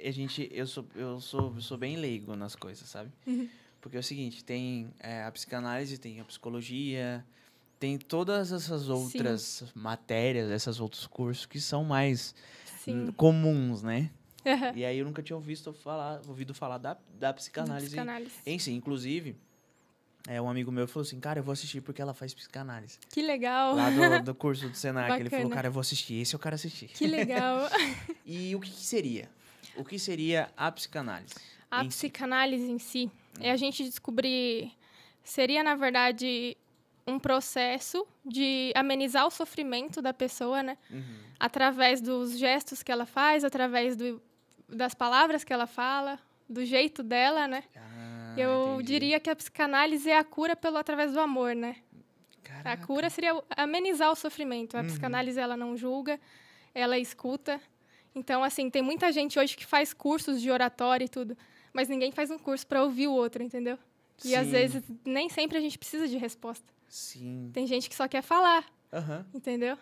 a 0.03 0.11
gente, 0.11 0.49
eu 0.51 0.67
sou, 0.67 0.87
eu 0.95 1.21
sou, 1.21 1.53
eu 1.55 1.61
sou 1.61 1.77
bem 1.77 1.97
leigo 1.97 2.35
nas 2.35 2.57
coisas, 2.57 2.89
sabe? 2.89 3.13
Uhum. 3.27 3.49
Porque 3.83 3.99
é 3.99 4.01
o 4.01 4.03
seguinte, 4.03 4.43
tem 4.43 4.91
é, 4.99 5.23
a 5.25 5.31
psicanálise, 5.31 5.99
tem 5.99 6.21
a 6.21 6.25
psicologia, 6.25 7.25
tem 7.79 7.99
todas 7.99 8.53
essas 8.53 8.89
outras 8.89 9.65
matérias, 9.75 10.51
esses 10.51 10.81
outros 10.81 11.07
cursos 11.07 11.47
que 11.47 11.61
são 11.61 11.85
mais 11.85 12.35
Sim. 12.85 13.09
hum, 13.09 13.13
comuns, 13.13 13.83
né? 13.83 14.11
E 14.77 14.85
aí 14.85 14.99
eu 14.99 15.05
nunca 15.05 15.23
tinha 15.23 15.35
ouvido 15.37 15.73
falar, 15.73 16.21
ouvido 16.29 16.55
falar 16.55 16.79
da, 16.79 16.97
da 17.19 17.33
psicanálise 17.35 17.89
Psicanálise. 17.89 18.33
em 18.47 18.59
si. 18.61 18.73
Inclusive, 18.73 19.35
É, 20.29 20.41
um 20.41 20.49
amigo 20.49 20.71
meu 20.73 20.87
falou 20.89 21.05
assim, 21.07 21.19
cara, 21.21 21.41
eu 21.41 21.43
vou 21.45 21.53
assistir 21.53 21.81
porque 21.81 22.01
ela 22.01 22.15
faz 22.15 22.33
psicanálise. 22.35 22.99
Que 23.11 23.23
legal. 23.23 23.75
Lá 23.75 23.91
do, 23.91 24.23
do 24.27 24.35
curso 24.35 24.69
do 24.69 24.77
Senac. 24.77 25.19
Ele 25.21 25.29
falou, 25.31 25.45
Bacana. 25.47 25.55
cara, 25.57 25.69
eu 25.69 25.73
vou 25.73 25.81
assistir. 25.81 26.15
Esse 26.21 26.35
eu 26.35 26.39
quero 26.41 26.55
assistir. 26.55 26.89
Que 26.89 27.07
legal. 27.07 27.69
E 28.25 28.55
o 28.57 28.61
que, 28.61 28.71
que 28.71 28.85
seria? 28.85 29.29
O 29.77 29.85
que 29.85 29.99
seria 30.01 30.49
a 30.57 30.71
psicanálise? 30.73 31.35
A 31.71 31.85
Em 31.85 31.91
si. 31.91 31.97
psicanálise 32.09 32.65
em 32.71 32.79
si 32.79 33.11
é 33.41 33.51
a 33.53 33.57
gente 33.57 33.83
descobrir. 33.85 34.73
Seria, 35.25 35.63
na 35.65 35.75
verdade, 35.77 36.57
um 37.07 37.19
processo 37.19 38.07
de 38.25 38.73
amenizar 38.75 39.27
o 39.27 39.31
sofrimento 39.31 40.03
da 40.03 40.13
pessoa, 40.13 40.63
né? 40.63 40.77
Uhum. 40.91 41.03
Através 41.39 42.01
dos 42.01 42.37
gestos 42.39 42.83
que 42.83 42.91
ela 42.91 43.07
faz, 43.07 43.45
através 43.45 43.97
do, 43.97 44.21
das 44.69 44.95
palavras 44.95 45.45
que 45.45 45.53
ela 45.53 45.67
fala, 45.67 46.19
do 46.49 46.65
jeito 46.65 47.03
dela, 47.03 47.47
né? 47.47 47.63
Ah, 47.77 48.35
Eu 48.37 48.75
entendi. 48.75 48.93
diria 48.93 49.21
que 49.21 49.31
a 49.31 49.37
psicanálise 49.37 50.11
é 50.11 50.19
a 50.19 50.25
cura 50.25 50.57
pelo 50.57 50.77
através 50.79 51.13
do 51.13 51.21
amor, 51.21 51.55
né? 51.55 51.77
A 52.45 52.63
Caraca. 52.63 52.87
cura 52.87 53.09
seria 53.11 53.41
amenizar 53.57 54.11
o 54.11 54.17
sofrimento. 54.17 54.77
A 54.77 54.81
Uhum. 54.81 54.87
psicanálise 54.87 55.39
ela 55.39 55.57
não 55.57 55.77
julga, 55.77 56.19
ela 56.75 56.99
escuta. 56.99 57.61
Então, 58.15 58.43
assim, 58.43 58.71
tem 58.71 58.83
muita 58.83 59.13
gente 59.13 59.39
hoje 59.39 59.57
que 59.57 59.67
faz 59.67 59.93
cursos 59.93 60.41
de 60.41 60.51
oratória 60.51 61.05
e 61.05 61.09
tudo, 61.09 61.37
mas 61.73 61.89
ninguém 61.89 62.11
faz 62.11 62.31
um 62.31 62.39
curso 62.39 62.67
para 62.67 62.83
ouvir 62.83 63.07
o 63.09 63.13
outro, 63.13 63.43
entendeu? 63.43 63.79
E 64.25 64.35
às 64.35 64.47
Sim, 64.47 64.53
vezes 64.53 64.83
nem 65.05 65.29
sempre 65.29 65.59
a 65.59 65.61
gente 65.61 65.77
precisa 65.79 66.09
de 66.09 66.17
resposta. 66.17 66.65
Sim. 66.89 67.51
Tem 67.53 67.67
gente 67.67 67.89
que 67.89 67.95
só 67.95 68.07
quer 68.09 68.23
falar, 68.23 68.65
Aham. 68.93 69.27
entendeu? 69.35 69.77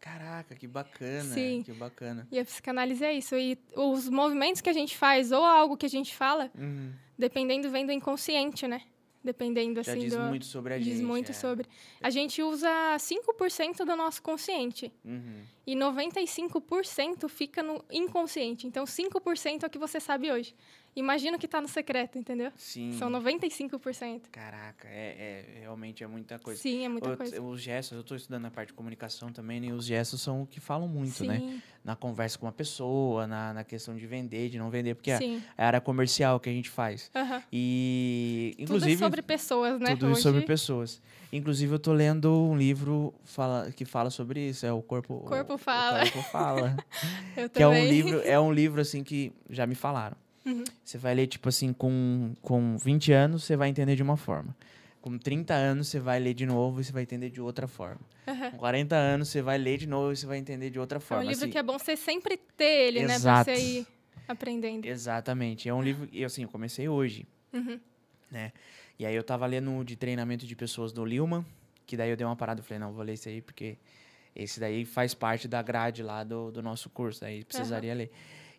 Caraca, 0.00 0.54
que 0.54 0.66
bacana. 0.66 1.22
Sim. 1.32 1.62
Que 1.64 1.72
bacana. 1.72 2.28
E 2.30 2.38
a 2.38 2.44
psicanálise 2.44 3.02
é 3.02 3.12
isso. 3.14 3.34
E 3.36 3.58
os 3.74 4.08
movimentos 4.10 4.60
que 4.60 4.68
a 4.68 4.72
gente 4.72 4.96
faz 4.96 5.32
ou 5.32 5.42
algo 5.42 5.76
que 5.78 5.86
a 5.86 5.88
gente 5.88 6.14
fala, 6.14 6.50
Uhum. 6.54 6.92
dependendo 7.18 7.70
vem 7.70 7.86
do 7.86 7.92
inconsciente, 7.92 8.68
né? 8.68 8.82
Dependendo 9.22 9.82
Já 9.82 9.92
assim 9.92 10.02
diz 10.02 10.12
do 10.14 10.20
muito 10.24 10.44
sobre 10.44 10.74
a 10.74 10.78
diz 10.78 10.98
gente. 10.98 11.02
muito 11.06 11.30
é. 11.30 11.34
sobre. 11.34 11.66
A 12.02 12.10
gente 12.10 12.42
usa 12.42 12.68
5% 12.98 13.78
do 13.86 13.96
nosso 13.96 14.20
consciente. 14.22 14.92
Uhum. 15.02 15.42
E 15.66 15.74
95% 15.74 17.28
fica 17.28 17.62
no 17.62 17.84
inconsciente. 17.90 18.66
Então, 18.66 18.84
5% 18.84 19.62
é 19.62 19.66
o 19.66 19.70
que 19.70 19.78
você 19.78 19.98
sabe 19.98 20.30
hoje. 20.30 20.54
Imagina 20.96 21.36
o 21.36 21.40
que 21.40 21.46
está 21.46 21.60
no 21.60 21.66
secreto, 21.66 22.16
entendeu? 22.18 22.52
Sim. 22.56 22.92
São 22.98 23.10
95%. 23.10 24.28
Caraca, 24.30 24.86
é, 24.88 25.54
é- 25.56 25.60
realmente 25.60 26.04
é 26.04 26.06
muita 26.06 26.38
coisa. 26.38 26.60
Sim, 26.60 26.84
é 26.84 26.88
muita 26.88 27.16
coisa. 27.16 27.42
Os 27.42 27.60
gestos, 27.60 27.96
eu 27.96 28.02
estou 28.02 28.16
estudando 28.16 28.44
a 28.46 28.50
parte 28.50 28.68
de 28.68 28.74
comunicação 28.74 29.32
também, 29.32 29.60
né, 29.60 29.68
e 29.68 29.72
os 29.72 29.86
gestos 29.86 30.20
são 30.20 30.42
o 30.42 30.46
que 30.46 30.60
falam 30.60 30.86
muito, 30.86 31.14
sim, 31.14 31.26
né? 31.26 31.60
Na 31.82 31.96
conversa 31.96 32.38
com 32.38 32.46
uma 32.46 32.52
pessoa, 32.52 33.26
na, 33.26 33.52
na 33.52 33.64
questão 33.64 33.96
de 33.96 34.06
vender, 34.06 34.48
de 34.50 34.58
não 34.58 34.70
vender, 34.70 34.94
porque 34.94 35.10
é, 35.10 35.18
sim. 35.18 35.42
é 35.58 35.64
a 35.64 35.66
área 35.66 35.80
comercial 35.80 36.38
que 36.38 36.48
a 36.48 36.52
gente 36.52 36.70
faz. 36.70 37.10
Aham. 37.14 37.42
E, 37.52 38.54
inclusive, 38.58 38.92
Tudo 38.92 39.04
sobre 39.04 39.22
pessoas, 39.22 39.80
né? 39.80 39.90
tudo 39.90 40.06
hoje, 40.12 40.22
sobre 40.22 40.42
pessoas. 40.42 41.02
Inclusive, 41.36 41.72
eu 41.74 41.78
tô 41.78 41.92
lendo 41.92 42.32
um 42.32 42.56
livro 42.56 43.12
fala, 43.24 43.70
que 43.72 43.84
fala 43.84 44.08
sobre 44.10 44.48
isso, 44.48 44.64
é 44.64 44.72
o 44.72 44.80
Corpo, 44.80 45.14
O 45.14 45.20
Corpo 45.20 45.58
Fala. 45.58 46.04
O 46.04 46.10
Corpo 46.12 46.28
Fala. 46.30 46.76
Eu 47.36 47.50
que 47.50 47.62
é 47.62 47.66
um 47.66 47.70
também. 47.72 47.88
livro, 47.90 48.20
é 48.24 48.38
um 48.38 48.52
livro 48.52 48.80
assim 48.80 49.02
que 49.02 49.32
já 49.50 49.66
me 49.66 49.74
falaram. 49.74 50.16
Uhum. 50.46 50.62
Você 50.84 50.96
vai 50.98 51.14
ler 51.14 51.26
tipo 51.26 51.48
assim 51.48 51.72
com 51.72 52.34
com 52.42 52.76
20 52.76 53.12
anos, 53.12 53.42
você 53.44 53.56
vai 53.56 53.68
entender 53.68 53.96
de 53.96 54.02
uma 54.02 54.16
forma. 54.16 54.54
Com 55.00 55.18
30 55.18 55.52
anos, 55.54 55.88
você 55.88 55.98
vai 56.00 56.18
ler 56.18 56.34
de 56.34 56.46
novo 56.46 56.80
e 56.80 56.84
você 56.84 56.92
vai 56.92 57.02
entender 57.02 57.30
de 57.30 57.40
outra 57.40 57.66
forma. 57.66 58.00
Aham. 58.28 58.50
Com 58.52 58.56
40 58.58 58.94
anos, 58.94 59.28
você 59.28 59.42
vai 59.42 59.58
ler 59.58 59.76
de 59.76 59.86
novo 59.86 60.12
e 60.12 60.16
você 60.16 60.26
vai 60.26 60.38
entender 60.38 60.70
de 60.70 60.78
outra 60.78 60.96
É 60.96 60.98
um 60.98 61.00
forma. 61.02 61.24
livro 61.24 61.44
assim. 61.44 61.50
que 61.50 61.58
é 61.58 61.62
bom 61.62 61.78
você 61.78 61.96
sempre 61.96 62.36
ter 62.56 62.86
ele, 62.88 63.04
né? 63.04 63.14
Exato. 63.16 63.44
Pra 63.46 63.54
você 63.56 63.60
ir 63.80 63.86
aprendendo. 64.28 64.86
Exatamente. 64.86 65.68
É 65.68 65.74
um 65.74 65.82
livro 65.82 66.08
e 66.12 66.24
assim, 66.24 66.42
eu 66.44 66.48
comecei 66.48 66.88
hoje, 66.88 67.26
Uhum. 67.52 67.78
né? 68.30 68.52
E 68.98 69.04
aí 69.04 69.14
eu 69.14 69.22
tava 69.22 69.46
lendo 69.46 69.84
de 69.84 69.96
treinamento 69.96 70.46
de 70.46 70.54
pessoas 70.54 70.92
do 70.92 71.04
Lilman, 71.04 71.44
que 71.86 71.96
daí 71.96 72.10
eu 72.10 72.16
dei 72.16 72.26
uma 72.26 72.36
parada 72.36 72.60
e 72.60 72.64
falei, 72.64 72.78
não, 72.78 72.92
vou 72.92 73.04
ler 73.04 73.14
isso 73.14 73.28
aí 73.28 73.40
porque 73.40 73.76
esse 74.34 74.58
daí 74.58 74.84
faz 74.84 75.14
parte 75.14 75.46
da 75.46 75.62
grade 75.62 76.02
lá 76.02 76.24
do, 76.24 76.50
do 76.50 76.62
nosso 76.62 76.90
curso, 76.90 77.24
aí 77.24 77.44
precisaria 77.44 77.94
ler. 77.94 78.10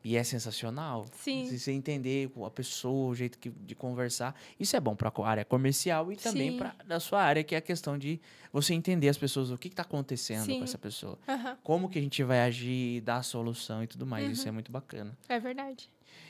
E 0.04 0.16
é 0.16 0.24
sensacional. 0.24 1.08
Sim. 1.14 1.48
Se 1.48 1.58
você 1.58 1.72
entender 1.72 2.32
a 2.46 2.50
pessoa, 2.52 3.10
o 3.10 3.16
jeito 3.16 3.40
que, 3.40 3.50
de 3.50 3.74
conversar, 3.74 4.40
isso 4.60 4.76
é 4.76 4.80
bom 4.80 4.96
para 4.96 5.12
a 5.12 5.28
área 5.28 5.44
comercial 5.44 6.12
e 6.12 6.16
também 6.16 6.56
para 6.58 6.76
da 6.86 7.00
sua 7.00 7.24
área, 7.24 7.44
que 7.44 7.56
é 7.56 7.58
a 7.58 7.62
questão 7.62 7.98
de 7.98 8.22
você 8.54 8.76
entender 8.76 9.10
as 9.10 9.18
pessoas, 9.18 9.50
o 9.50 9.58
que 9.58 9.68
está 9.68 9.82
acontecendo 9.82 10.46
Sim. 10.46 10.60
com 10.60 10.64
essa 10.64 10.78
pessoa. 10.78 11.18
Aham. 11.28 11.58
Como 11.64 11.90
que 11.90 11.98
a 11.98 12.02
gente 12.04 12.24
vai 12.24 12.42
agir, 12.42 13.02
dar 13.02 13.18
a 13.18 13.24
solução 13.24 13.84
e 13.84 13.88
tudo 13.88 14.06
mais. 14.06 14.26
Uhum. 14.26 14.32
Isso 14.32 14.48
é 14.48 14.52
muito 14.52 14.72
bacana. 14.72 15.18
É 15.28 15.40
verdade. 15.40 15.90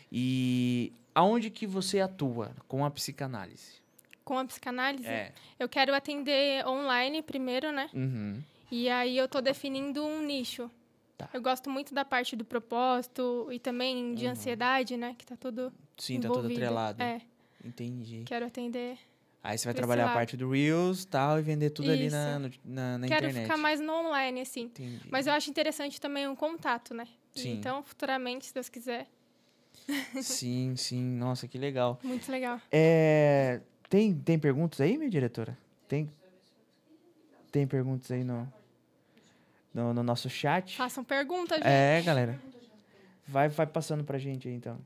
E 0.10 0.94
aonde 1.14 1.50
que 1.50 1.68
você 1.68 2.00
atua 2.00 2.56
com 2.70 2.86
a 2.86 2.90
psicanálise? 2.90 3.84
Com 4.26 4.38
a 4.40 4.44
psicanálise, 4.46 5.08
É. 5.08 5.32
eu 5.60 5.70
quero 5.70 5.94
atender 5.94 6.66
online 6.68 7.22
primeiro, 7.22 7.72
né? 7.72 7.90
Uhum. 7.94 8.42
E 8.72 8.90
aí 8.90 9.16
eu 9.16 9.28
tô 9.28 9.40
definindo 9.40 10.04
um 10.04 10.22
nicho. 10.24 10.70
Tá. 11.18 11.30
Eu 11.32 11.42
gosto 11.42 11.70
muito 11.70 11.94
da 11.94 12.04
parte 12.04 12.36
do 12.36 12.44
propósito 12.44 13.48
e 13.52 13.60
também 13.60 14.16
de 14.16 14.26
Uhum. 14.26 14.32
ansiedade, 14.32 14.98
né? 14.98 15.16
Que 15.18 15.26
tá 15.26 15.36
tudo 15.38 15.72
Sim, 15.98 16.20
tá 16.20 16.28
todo 16.28 16.40
envolvido. 16.40 16.60
atrelado. 16.60 17.02
É, 17.04 17.22
Entendi. 17.64 18.24
quero 18.26 18.46
atender. 18.48 18.98
Aí 19.44 19.56
você 19.60 19.66
vai 19.66 19.76
trabalhar 19.76 20.10
a 20.10 20.14
parte 20.14 20.36
do 20.36 20.50
Reels 20.50 21.04
e 21.04 21.08
tal 21.08 21.38
e 21.38 21.44
vender 21.44 21.70
tudo 21.70 21.92
ali 21.92 22.10
na, 22.10 22.32
Isso. 22.32 22.60
no- 22.66 22.74
na, 22.74 22.98
na 22.98 23.08
quero 23.08 23.28
internet. 23.28 23.44
ficar 23.44 23.58
mais 23.58 23.80
no 23.80 23.94
online, 23.94 24.42
assim. 24.42 24.64
Entendi. 24.64 25.08
Mas 25.12 25.28
eu 25.28 25.34
acho 25.34 25.52
interessante 25.52 26.02
também 26.02 26.28
um 26.28 26.36
contato, 26.36 26.96
né? 26.96 27.08
Sim. 27.32 27.52
Então, 27.60 27.84
futuramente, 27.84 28.48
se 28.48 28.54
Deus 28.56 28.70
quiser, 28.70 29.08
Sim, 30.22 30.76
sim. 30.76 31.04
Nossa, 31.04 31.48
que 31.48 31.58
legal. 31.60 32.00
muito 32.04 32.32
legal. 32.32 32.60
É, 32.72 33.62
tem, 33.96 34.14
tem 34.14 34.38
perguntas 34.38 34.82
aí, 34.82 34.98
minha 34.98 35.10
diretora? 35.10 35.58
Tem, 35.88 36.12
tem 37.50 37.66
perguntas 37.66 38.12
aí 38.12 38.26
no, 38.26 38.46
no, 39.74 39.94
no 39.94 40.04
nosso 40.04 40.30
chat? 40.30 40.76
Façam 40.76 41.02
perguntas, 41.02 41.60
gente. 41.60 41.68
É, 41.68 42.02
galera. 42.02 42.38
Vai, 43.26 43.48
vai 43.48 43.66
passando 43.66 44.04
pra 44.04 44.18
gente 44.18 44.50
aí, 44.50 44.54
então. 44.54 44.78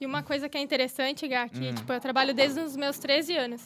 E 0.00 0.04
uma 0.04 0.24
coisa 0.24 0.48
que 0.48 0.58
é 0.58 0.60
interessante, 0.60 1.28
Gá, 1.28 1.48
que 1.48 1.60
Hum. 1.60 1.74
tipo, 1.76 1.92
eu 1.92 2.00
trabalho 2.00 2.34
desde 2.34 2.58
os 2.58 2.74
meus 2.74 2.98
13 2.98 3.36
anos. 3.36 3.64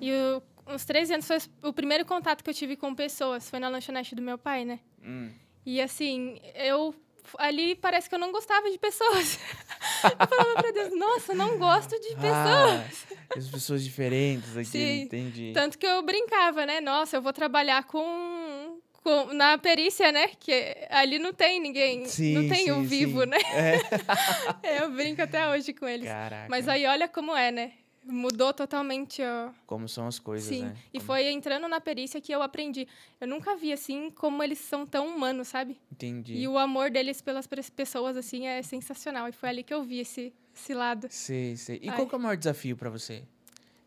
E 0.00 0.10
o, 0.10 0.42
os 0.74 0.82
13 0.86 1.12
anos 1.12 1.26
foi 1.26 1.36
o 1.62 1.74
primeiro 1.74 2.06
contato 2.06 2.42
que 2.42 2.48
eu 2.48 2.54
tive 2.54 2.74
com 2.74 2.94
pessoas. 2.94 3.50
Foi 3.50 3.58
na 3.58 3.68
lanchonete 3.68 4.14
do 4.14 4.22
meu 4.22 4.38
pai, 4.38 4.64
né? 4.64 4.80
Hum. 5.04 5.30
E 5.66 5.82
assim, 5.82 6.40
eu. 6.54 6.94
Ali 7.38 7.74
parece 7.74 8.08
que 8.08 8.14
eu 8.14 8.18
não 8.18 8.32
gostava 8.32 8.70
de 8.70 8.78
pessoas. 8.78 9.38
eu 10.04 10.26
falava 10.28 10.54
pra 10.62 10.70
Deus, 10.70 10.96
nossa, 10.98 11.32
eu 11.32 11.36
não 11.36 11.58
gosto 11.58 11.90
de 12.00 12.08
pessoas. 12.14 13.06
Ah, 13.30 13.36
as 13.36 13.48
pessoas 13.48 13.82
diferentes 13.84 14.56
aqui, 14.56 14.66
Sim. 14.68 15.00
entendi. 15.02 15.52
Tanto 15.54 15.78
que 15.78 15.86
eu 15.86 16.02
brincava, 16.02 16.64
né? 16.66 16.80
Nossa, 16.80 17.16
eu 17.16 17.22
vou 17.22 17.32
trabalhar 17.32 17.84
com. 17.84 18.78
com- 19.02 19.32
na 19.34 19.56
perícia, 19.58 20.10
né? 20.12 20.28
Que 20.38 20.76
ali 20.90 21.18
não 21.18 21.32
tem 21.32 21.60
ninguém. 21.60 22.04
Sim, 22.06 22.34
não 22.34 22.48
tem 22.48 22.72
um 22.72 22.82
sim, 22.82 22.86
vivo, 22.88 23.20
sim. 23.20 23.26
né? 23.26 23.38
É. 24.62 24.82
Eu 24.82 24.90
brinco 24.90 25.22
até 25.22 25.48
hoje 25.48 25.72
com 25.72 25.86
eles. 25.86 26.08
Caraca. 26.08 26.46
Mas 26.48 26.68
aí 26.68 26.86
olha 26.86 27.08
como 27.08 27.34
é, 27.36 27.50
né? 27.50 27.72
Mudou 28.08 28.52
totalmente, 28.54 29.20
ó. 29.22 29.50
Como 29.66 29.88
são 29.88 30.06
as 30.06 30.18
coisas, 30.20 30.48
Sim. 30.48 30.62
né? 30.66 30.76
E 30.92 30.98
Como- 30.98 31.06
foi 31.06 31.26
entrando 31.32 31.66
na 31.66 31.80
perícia 31.80 32.20
que 32.20 32.30
eu 32.32 32.40
aprendi. 32.40 32.86
Eu 33.20 33.26
nunca 33.26 33.56
vi 33.56 33.72
assim 33.72 34.10
como 34.12 34.42
eles 34.44 34.58
são 34.60 34.86
tão 34.86 35.08
humanos, 35.08 35.48
sabe? 35.48 35.76
Entendi. 35.90 36.34
E 36.36 36.46
o 36.46 36.56
amor 36.56 36.88
deles 36.90 37.20
pelas 37.20 37.46
pessoas, 37.74 38.16
assim, 38.16 38.46
é 38.46 38.62
sensacional. 38.62 39.28
E 39.28 39.32
foi 39.32 39.48
ali 39.48 39.62
que 39.64 39.74
eu 39.74 39.82
vi 39.82 39.98
esse, 40.00 40.32
esse 40.54 40.72
lado. 40.72 41.08
Sei, 41.10 41.56
sei. 41.56 41.80
E 41.82 41.88
Ai. 41.88 41.96
qual 41.96 42.06
que 42.08 42.14
é 42.14 42.18
o 42.18 42.20
maior 42.20 42.36
desafio 42.36 42.76
pra 42.76 42.88
você? 42.90 43.24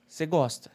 Você 0.05 0.25
gosta? 0.25 0.69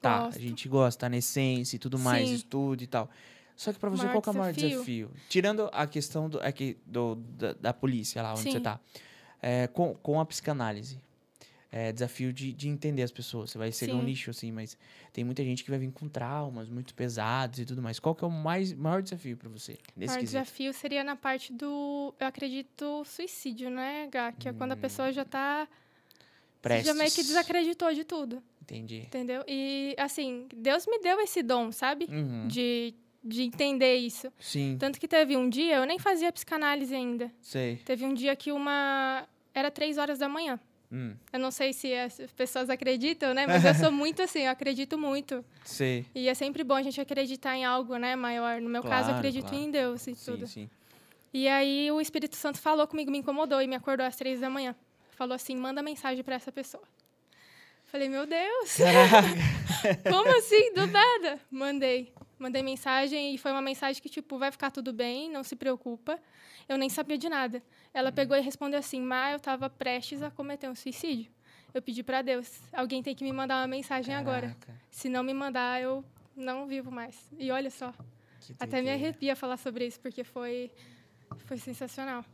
Tá, 0.00 0.20
Gosto. 0.26 0.38
a 0.38 0.40
gente 0.40 0.68
gosta, 0.68 1.00
tá 1.00 1.08
na 1.10 1.16
essência 1.18 1.76
e 1.76 1.78
tudo 1.78 1.98
mais, 1.98 2.28
Sim. 2.28 2.34
estudo 2.36 2.82
e 2.82 2.86
tal. 2.86 3.10
Só 3.56 3.72
que 3.72 3.78
pra 3.80 3.90
você, 3.90 4.04
Maior 4.06 4.22
qual 4.22 4.32
é 4.34 4.36
o 4.36 4.40
maior 4.40 4.52
desafio? 4.54 4.76
desafio? 5.08 5.10
Tirando 5.28 5.68
a 5.72 5.86
questão 5.86 6.28
do, 6.30 6.40
aqui, 6.40 6.78
do, 6.86 7.16
da, 7.16 7.52
da 7.54 7.72
polícia 7.74 8.22
lá 8.22 8.30
onde 8.32 8.42
Sim. 8.44 8.52
você 8.52 8.60
tá. 8.60 8.78
É, 9.42 9.66
com, 9.66 9.94
com 9.96 10.20
a 10.20 10.24
psicanálise. 10.24 10.98
É 11.70 11.92
desafio 11.92 12.32
de, 12.32 12.50
de 12.52 12.66
entender 12.66 13.02
as 13.02 13.10
pessoas. 13.12 13.50
Você 13.50 13.58
vai 13.58 13.70
ser 13.70 13.92
um 13.92 14.02
nicho, 14.02 14.30
assim, 14.30 14.50
mas 14.50 14.76
tem 15.12 15.22
muita 15.22 15.44
gente 15.44 15.62
que 15.62 15.68
vai 15.70 15.78
vir 15.78 15.90
com 15.92 16.08
traumas 16.08 16.66
muito 16.70 16.94
pesados 16.94 17.58
e 17.58 17.66
tudo 17.66 17.82
mais. 17.82 17.98
Qual 17.98 18.14
que 18.14 18.24
é 18.24 18.26
o 18.26 18.30
mais, 18.30 18.72
maior 18.72 19.02
desafio 19.02 19.36
pra 19.36 19.50
você? 19.50 19.72
O 19.72 19.76
Nesse 19.94 20.08
maior 20.14 20.20
quesito? 20.20 20.38
desafio 20.42 20.72
seria 20.72 21.04
na 21.04 21.14
parte 21.14 21.52
do, 21.52 22.14
eu 22.18 22.26
acredito, 22.26 23.04
suicídio, 23.04 23.68
né, 23.68 24.08
Gá? 24.10 24.32
Que 24.32 24.48
é 24.48 24.52
quando 24.54 24.72
a 24.72 24.74
Hum. 24.76 24.78
pessoa 24.80 25.12
já 25.12 25.26
tá. 25.26 25.68
Prestes. 26.62 26.86
Já 26.86 26.94
meio 26.94 27.10
que 27.10 27.22
desacreditou 27.22 27.92
de 27.94 28.02
tudo, 28.02 28.42
Entendi. 28.62 29.00
entendeu? 29.06 29.44
E, 29.46 29.94
assim, 29.98 30.48
Deus 30.56 30.86
me 30.86 30.98
deu 31.00 31.20
esse 31.20 31.42
dom, 31.42 31.70
sabe? 31.70 32.06
Uhum. 32.10 32.48
De, 32.48 32.94
de 33.22 33.42
entender 33.42 33.94
isso. 33.96 34.32
Sim, 34.40 34.76
Tanto 34.80 34.98
que 34.98 35.06
teve 35.06 35.36
um 35.36 35.48
dia, 35.48 35.76
eu 35.76 35.84
nem 35.84 35.98
fazia 35.98 36.32
psicanálise 36.32 36.94
ainda. 36.94 37.30
sei. 37.42 37.76
Teve 37.84 38.04
um 38.06 38.14
dia 38.14 38.34
que 38.34 38.50
uma. 38.50 39.28
Era 39.54 39.70
três 39.70 39.98
horas 39.98 40.18
da 40.18 40.28
manhã. 40.28 40.58
Hum, 40.90 41.14
Eu 41.32 41.38
não 41.38 41.50
sei 41.50 41.72
se 41.74 41.92
as 41.94 42.18
pessoas 42.34 42.70
acreditam, 42.70 43.34
né? 43.34 43.46
Mas 43.46 43.62
eu 43.64 43.74
sou 43.74 43.90
muito 43.92 44.22
assim, 44.22 44.40
eu 44.42 44.50
acredito 44.50 44.96
muito. 44.96 45.44
sei. 45.64 46.06
E 46.14 46.28
é 46.28 46.34
sempre 46.34 46.64
bom 46.64 46.74
a 46.74 46.82
gente 46.82 46.98
acreditar 47.00 47.54
em 47.56 47.64
algo, 47.64 47.96
né, 47.96 48.16
maior. 48.16 48.60
No 48.60 48.70
meu 48.70 48.82
caso, 48.82 48.94
eu 49.00 49.04
Claro, 49.04 49.18
acredito 49.18 49.48
claro. 49.50 49.56
em 49.64 49.70
Deus 49.70 50.06
e 50.06 50.14
Sim, 50.14 50.32
tudo. 50.32 50.46
sim. 50.46 50.70
E 51.32 51.46
aí 51.46 51.90
o 51.92 52.00
Espírito 52.00 52.36
Santo 52.36 52.58
falou 52.58 52.86
comigo, 52.86 53.10
me 53.10 53.18
incomodou 53.18 53.60
e 53.60 53.66
me 53.66 53.76
acordou 53.76 54.06
às 54.06 54.16
três 54.16 54.40
da 54.40 54.48
manhã. 54.48 54.74
Falou 55.10 55.34
assim: 55.34 55.54
manda 55.56 55.82
mensagem 55.82 56.24
para 56.24 56.36
essa 56.36 56.50
pessoa. 56.50 56.82
Falei, 57.84 58.08
meu 58.08 58.26
Deus, 58.26 58.76
como 60.08 60.28
assim? 60.38 60.72
Do 60.74 60.86
nada. 60.86 61.38
Mandei. 61.50 62.12
Mandei 62.38 62.62
mensagem 62.62 63.34
e 63.34 63.38
foi 63.38 63.50
uma 63.50 63.62
mensagem 63.62 64.00
que, 64.00 64.08
tipo, 64.08 64.38
vai 64.38 64.50
ficar 64.52 64.70
tudo 64.70 64.92
bem, 64.92 65.30
não 65.30 65.42
se 65.42 65.56
preocupa. 65.56 66.18
Eu 66.68 66.76
nem 66.78 66.88
sabia 66.88 67.18
de 67.18 67.28
nada. 67.28 67.62
Ela 67.98 68.12
pegou 68.12 68.36
e 68.36 68.40
respondeu 68.40 68.78
assim: 68.78 69.00
Má, 69.00 69.32
eu 69.32 69.40
tava 69.40 69.68
prestes 69.68 70.22
a 70.22 70.30
cometer 70.30 70.68
um 70.68 70.74
suicídio. 70.74 71.32
Eu 71.74 71.82
pedi 71.82 72.04
pra 72.04 72.22
Deus, 72.22 72.60
alguém 72.72 73.02
tem 73.02 73.12
que 73.12 73.24
me 73.24 73.32
mandar 73.32 73.60
uma 73.60 73.66
mensagem 73.66 74.14
agora. 74.14 74.56
Caraca, 74.60 74.80
Se 74.88 75.08
não 75.08 75.24
me 75.24 75.34
mandar, 75.34 75.82
eu 75.82 76.04
não 76.36 76.64
vivo 76.68 76.92
mais. 76.92 77.28
E 77.36 77.50
olha 77.50 77.70
só, 77.70 77.92
até 78.60 78.80
me 78.80 78.88
arrepia 78.88 79.34
falar 79.34 79.56
sobre 79.56 79.84
isso, 79.84 79.98
porque 79.98 80.22
foi, 80.22 80.70
foi 81.38 81.58
sensacional. 81.58 82.24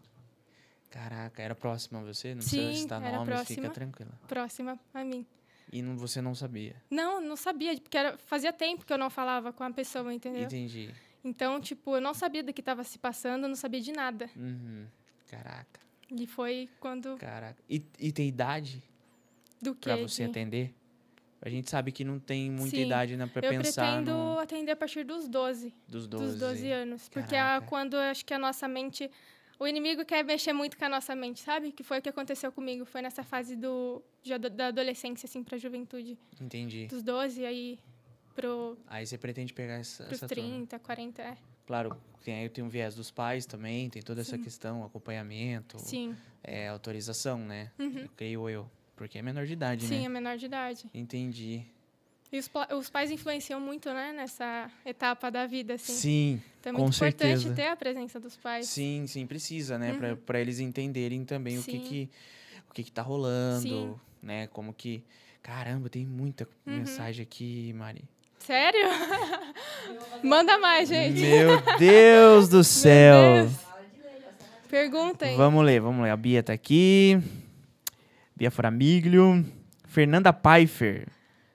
Caraca, 0.90 1.42
era 1.42 1.54
próxima 1.54 2.00
a 2.00 2.02
você? 2.04 2.34
Não 2.34 2.42
Sim, 2.42 2.58
precisa 2.58 2.82
citar 2.82 3.00
nomes, 3.00 3.24
próxima. 3.24 3.62
fica 3.62 3.70
tranquila. 3.70 4.12
Próxima 4.28 4.78
a 4.92 5.02
mim. 5.02 5.26
E 5.72 5.80
não, 5.80 5.96
você 5.96 6.20
não 6.20 6.34
sabia. 6.34 6.76
Não, 6.90 7.22
não 7.22 7.36
sabia, 7.36 7.74
porque 7.80 7.96
era, 7.96 8.18
fazia 8.18 8.52
tempo 8.52 8.84
que 8.84 8.92
eu 8.92 8.98
não 8.98 9.08
falava 9.08 9.50
com 9.50 9.64
a 9.64 9.70
pessoa, 9.70 10.12
entendeu? 10.12 10.42
Entendi. 10.42 10.94
Então, 11.24 11.58
tipo, 11.58 11.96
eu 11.96 12.02
não 12.02 12.12
sabia 12.12 12.42
do 12.42 12.52
que 12.52 12.60
estava 12.60 12.84
se 12.84 12.98
passando, 12.98 13.44
eu 13.44 13.48
não 13.48 13.56
sabia 13.56 13.80
de 13.80 13.92
nada. 13.92 14.28
Uhum. 14.36 14.86
Caraca, 15.28 15.80
E 16.10 16.26
foi 16.26 16.68
quando. 16.80 17.16
caraca. 17.16 17.62
E, 17.68 17.82
e 17.98 18.12
tem 18.12 18.28
idade 18.28 18.82
Do 19.60 19.74
que? 19.74 19.82
pra 19.88 19.96
você 19.96 20.24
atender? 20.24 20.74
A 21.40 21.50
gente 21.50 21.68
sabe 21.68 21.92
que 21.92 22.04
não 22.04 22.18
tem 22.18 22.50
muita 22.50 22.74
Sim, 22.76 22.86
idade 22.86 23.16
né, 23.18 23.26
pra 23.26 23.46
Eu 23.46 23.50
pensar 23.50 23.98
pretendo 23.98 24.10
no, 24.16 24.38
atender 24.38 24.72
a 24.72 24.76
partir 24.76 25.04
dos 25.04 25.28
12, 25.28 25.74
dos 25.86 26.06
12. 26.06 26.24
dos 26.26 26.38
12 26.40 26.70
anos. 26.70 27.08
Porque 27.10 27.34
a, 27.34 27.38
Caraca. 27.38 27.66
quando 27.66 27.94
eu 27.94 28.00
acho 28.00 28.24
que 28.24 28.32
a 28.32 28.38
nossa 28.38 28.66
mente. 28.66 29.10
O 29.58 29.66
inimigo 29.68 30.04
quer 30.04 30.24
mexer 30.24 30.52
muito 30.52 30.76
com 30.76 30.84
a 30.86 30.88
nossa 30.88 31.14
mente, 31.14 31.40
sabe? 31.40 31.70
Que 31.70 31.84
foi 31.84 31.98
o 31.98 32.02
que 32.02 32.08
aconteceu 32.08 32.50
comigo. 32.50 32.84
Foi 32.86 33.00
nessa 33.02 33.22
fase 33.22 33.54
do, 33.54 34.02
da 34.52 34.68
adolescência, 34.68 35.26
assim, 35.26 35.44
pra 35.44 35.56
juventude. 35.58 36.18
Entendi. 36.40 36.86
Dos 36.86 37.02
12 37.02 37.44
aí 37.44 37.78
pro, 38.34 38.76
Aí 38.86 39.06
você 39.06 39.16
pretende 39.16 39.52
pegar 39.52 39.74
essa, 39.74 40.04
pros 40.04 40.18
essa 40.22 40.26
turma. 40.26 40.42
30, 40.48 40.78
40. 40.78 41.22
É. 41.22 41.36
Claro, 41.66 41.96
tem, 42.22 42.48
tem 42.48 42.62
um 42.64 42.68
viés 42.68 42.94
dos 42.94 43.10
pais 43.10 43.46
também, 43.46 43.88
tem 43.90 44.02
toda 44.02 44.20
essa 44.20 44.36
questão, 44.38 44.84
acompanhamento, 44.84 45.78
Sim. 45.78 46.14
é, 46.42 46.68
autorização, 46.68 47.38
né? 47.38 47.70
Uhum. 47.78 48.06
Creio 48.16 48.48
eu. 48.48 48.70
Porque 48.96 49.18
é 49.18 49.22
menor 49.22 49.44
de 49.46 49.52
idade, 49.54 49.86
Sim, 49.86 50.00
né? 50.00 50.04
é 50.04 50.08
menor 50.08 50.36
de 50.36 50.46
idade. 50.46 50.84
Entendi. 50.94 51.64
E 52.32 52.38
os, 52.38 52.50
os 52.76 52.90
pais 52.90 53.10
influenciam 53.10 53.60
muito, 53.60 53.88
né, 53.92 54.12
nessa 54.12 54.70
etapa 54.84 55.30
da 55.30 55.46
vida, 55.46 55.74
assim. 55.74 55.92
Sim, 55.92 56.42
então 56.60 56.72
é 56.72 56.76
com 56.76 56.82
muito 56.82 56.96
importante 56.96 57.40
certeza. 57.42 57.54
ter 57.54 57.68
a 57.68 57.76
presença 57.76 58.18
dos 58.18 58.36
pais. 58.36 58.66
sim, 58.66 59.06
sim, 59.06 59.26
precisa, 59.26 59.78
né? 59.78 59.92
Uhum. 59.92 60.16
pra 60.16 60.40
eles 60.40 60.58
entenderem 60.58 61.24
também 61.24 61.58
o 61.58 61.62
que 61.62 61.72
Sim. 61.72 61.80
que, 61.80 62.10
o 62.68 62.72
que 62.72 62.82
que 62.84 62.90
tá 62.92 63.02
rolando, 63.02 63.62
Sim. 63.62 63.94
né? 64.22 64.46
Como 64.48 64.72
que... 64.72 65.02
Caramba, 65.42 65.88
tem 65.90 66.06
muita 66.06 66.48
Uhum. 66.66 66.76
mensagem 66.78 67.22
aqui, 67.22 67.72
Mari. 67.74 68.02
Sério? 68.46 68.88
Manda 70.22 70.58
mais, 70.58 70.88
gente. 70.88 71.20
Meu 71.20 71.60
Deus 71.78 72.48
do 72.48 72.62
céu! 72.62 73.44
Deus. 73.44 73.64
Perguntem. 74.68 75.36
Vamos 75.36 75.64
ler, 75.64 75.80
vamos 75.80 76.02
ler. 76.02 76.10
A 76.10 76.16
Bia 76.16 76.42
tá 76.42 76.52
aqui. 76.52 77.20
Bia 78.36 78.50
Framiglio. 78.50 79.44
Fernanda 79.86 80.32
Pfeiffer. 80.32 81.06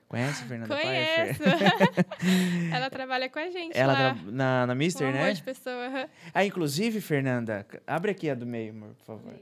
Conhece 0.08 0.42
a 0.42 0.46
Fernanda 0.46 0.74
Pfeiffer? 0.76 1.36
Conheço. 1.38 2.72
Ela 2.74 2.90
trabalha 2.90 3.28
com 3.28 3.38
a 3.38 3.50
gente 3.50 3.78
Ela 3.78 3.92
lá. 3.92 3.98
tra- 4.14 4.16
na, 4.32 4.66
na 4.66 4.72
Um 4.72 4.76
Mister, 4.76 5.06
amor 5.08 5.20
né? 5.20 5.32
de 5.32 5.42
pessoa. 5.42 5.86
aham. 5.86 6.08
Ah, 6.34 6.44
inclusive, 6.44 7.00
Fernanda, 7.00 7.64
abre 7.86 8.10
aqui 8.12 8.28
a 8.30 8.34
do 8.34 8.46
meio, 8.46 8.70
amor, 8.72 8.88
por 8.98 9.04
favor. 9.04 9.34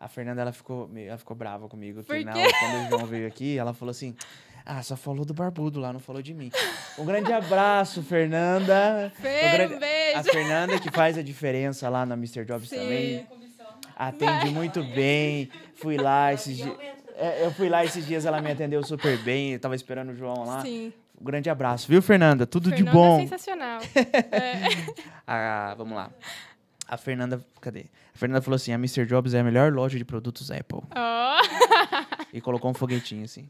A 0.00 0.08
Fernanda, 0.08 0.40
ela 0.42 0.52
ficou, 0.52 0.88
meio- 0.88 1.08
ela 1.10 1.18
ficou 1.18 1.36
brava 1.36 1.68
comigo. 1.68 2.02
Por 2.02 2.16
Que 2.16 2.24
quando 2.24 2.86
o 2.86 2.88
João 2.90 3.06
veio 3.06 3.28
aqui, 3.28 3.56
ela 3.58 3.72
falou 3.74 3.90
assim, 3.90 4.16
ah, 4.66 4.82
só 4.82 4.96
falou 4.96 5.24
do 5.24 5.32
barbudo 5.32 5.78
lá, 5.80 5.92
não 5.92 6.00
falou 6.00 6.20
de 6.20 6.34
mim. 6.34 6.50
Um 6.98 7.04
grande 7.04 7.32
abraço, 7.32 8.02
Fernanda. 8.02 9.12
Um 9.16 9.22
Fer, 9.22 9.52
grande- 9.52 9.74
um 9.74 9.78
beijo. 9.78 10.18
A 10.18 10.22
Fernanda, 10.24 10.78
que 10.80 10.90
faz 10.90 11.16
a 11.16 11.22
diferença 11.22 11.88
lá 11.88 12.04
na 12.04 12.14
Mr. 12.14 12.44
Jobs 12.44 12.68
Sim. 12.68 12.76
também. 12.76 13.26
Atende 13.96 14.50
muito 14.50 14.82
bem. 14.82 15.48
Fui 15.76 15.96
lá 15.96 16.32
esses 16.32 16.56
dias. 16.56 16.76
Eu 17.40 17.50
fui 17.52 17.68
lá 17.70 17.82
esses 17.84 18.06
dias, 18.06 18.26
ela 18.26 18.42
me 18.42 18.50
atendeu 18.50 18.82
super 18.82 19.16
bem. 19.18 19.52
Eu 19.52 19.58
tava 19.60 19.74
esperando 19.74 20.10
o 20.10 20.14
João 20.16 20.44
lá. 20.44 20.60
Sim. 20.60 20.92
Um 21.18 21.24
grande 21.24 21.48
abraço, 21.48 21.88
viu, 21.88 22.02
Fernanda? 22.02 22.46
Tudo 22.46 22.68
de 22.70 22.76
Fernanda 22.84 22.92
bom. 22.92 23.16
É 23.18 23.22
sensacional. 23.22 23.80
É. 24.30 24.62
Ah, 25.26 25.74
vamos 25.78 25.96
lá. 25.96 26.10
A 26.86 26.96
Fernanda. 26.98 27.40
Cadê? 27.60 27.86
A 28.14 28.18
Fernanda 28.18 28.42
falou 28.42 28.56
assim: 28.56 28.70
a 28.72 28.74
Mr. 28.74 29.06
Jobs 29.06 29.32
é 29.32 29.40
a 29.40 29.44
melhor 29.44 29.72
loja 29.72 29.96
de 29.96 30.04
produtos 30.04 30.50
Apple. 30.50 30.80
Ó. 30.94 31.36
E 32.32 32.40
colocou 32.40 32.70
um 32.70 32.74
foguetinho 32.74 33.24
assim. 33.24 33.48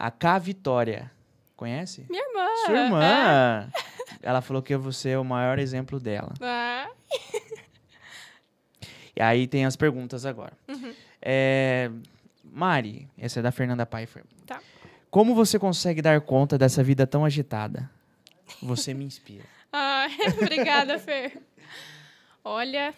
A 0.00 0.10
K 0.10 0.38
Vitória. 0.38 1.10
Conhece? 1.54 2.06
Minha 2.08 2.26
irmã. 2.26 2.46
Sua 2.64 2.76
irmã. 2.78 3.68
Ela 4.22 4.40
falou 4.40 4.62
que 4.62 4.74
você 4.76 5.10
é 5.10 5.18
o 5.18 5.24
maior 5.24 5.58
exemplo 5.58 6.00
dela. 6.00 6.32
Ah, 6.40 6.88
E 9.14 9.22
aí 9.22 9.46
tem 9.46 9.66
as 9.66 9.76
perguntas 9.76 10.24
agora. 10.24 10.54
Uhum. 10.66 10.94
É, 11.20 11.90
Mari, 12.42 13.06
essa 13.18 13.40
é 13.40 13.42
da 13.42 13.52
Fernanda 13.52 13.84
Pfeiffer. 13.84 14.24
Tá. 14.46 14.62
Como 15.10 15.34
você 15.34 15.58
consegue 15.58 16.00
dar 16.00 16.18
conta 16.22 16.56
dessa 16.56 16.82
vida 16.82 17.06
tão 17.06 17.22
agitada? 17.22 17.90
Você 18.62 18.94
me 18.94 19.04
inspira. 19.04 19.44
ah, 19.70 20.06
obrigada, 20.40 20.98
Fer. 20.98 21.42
Olha. 22.42 22.94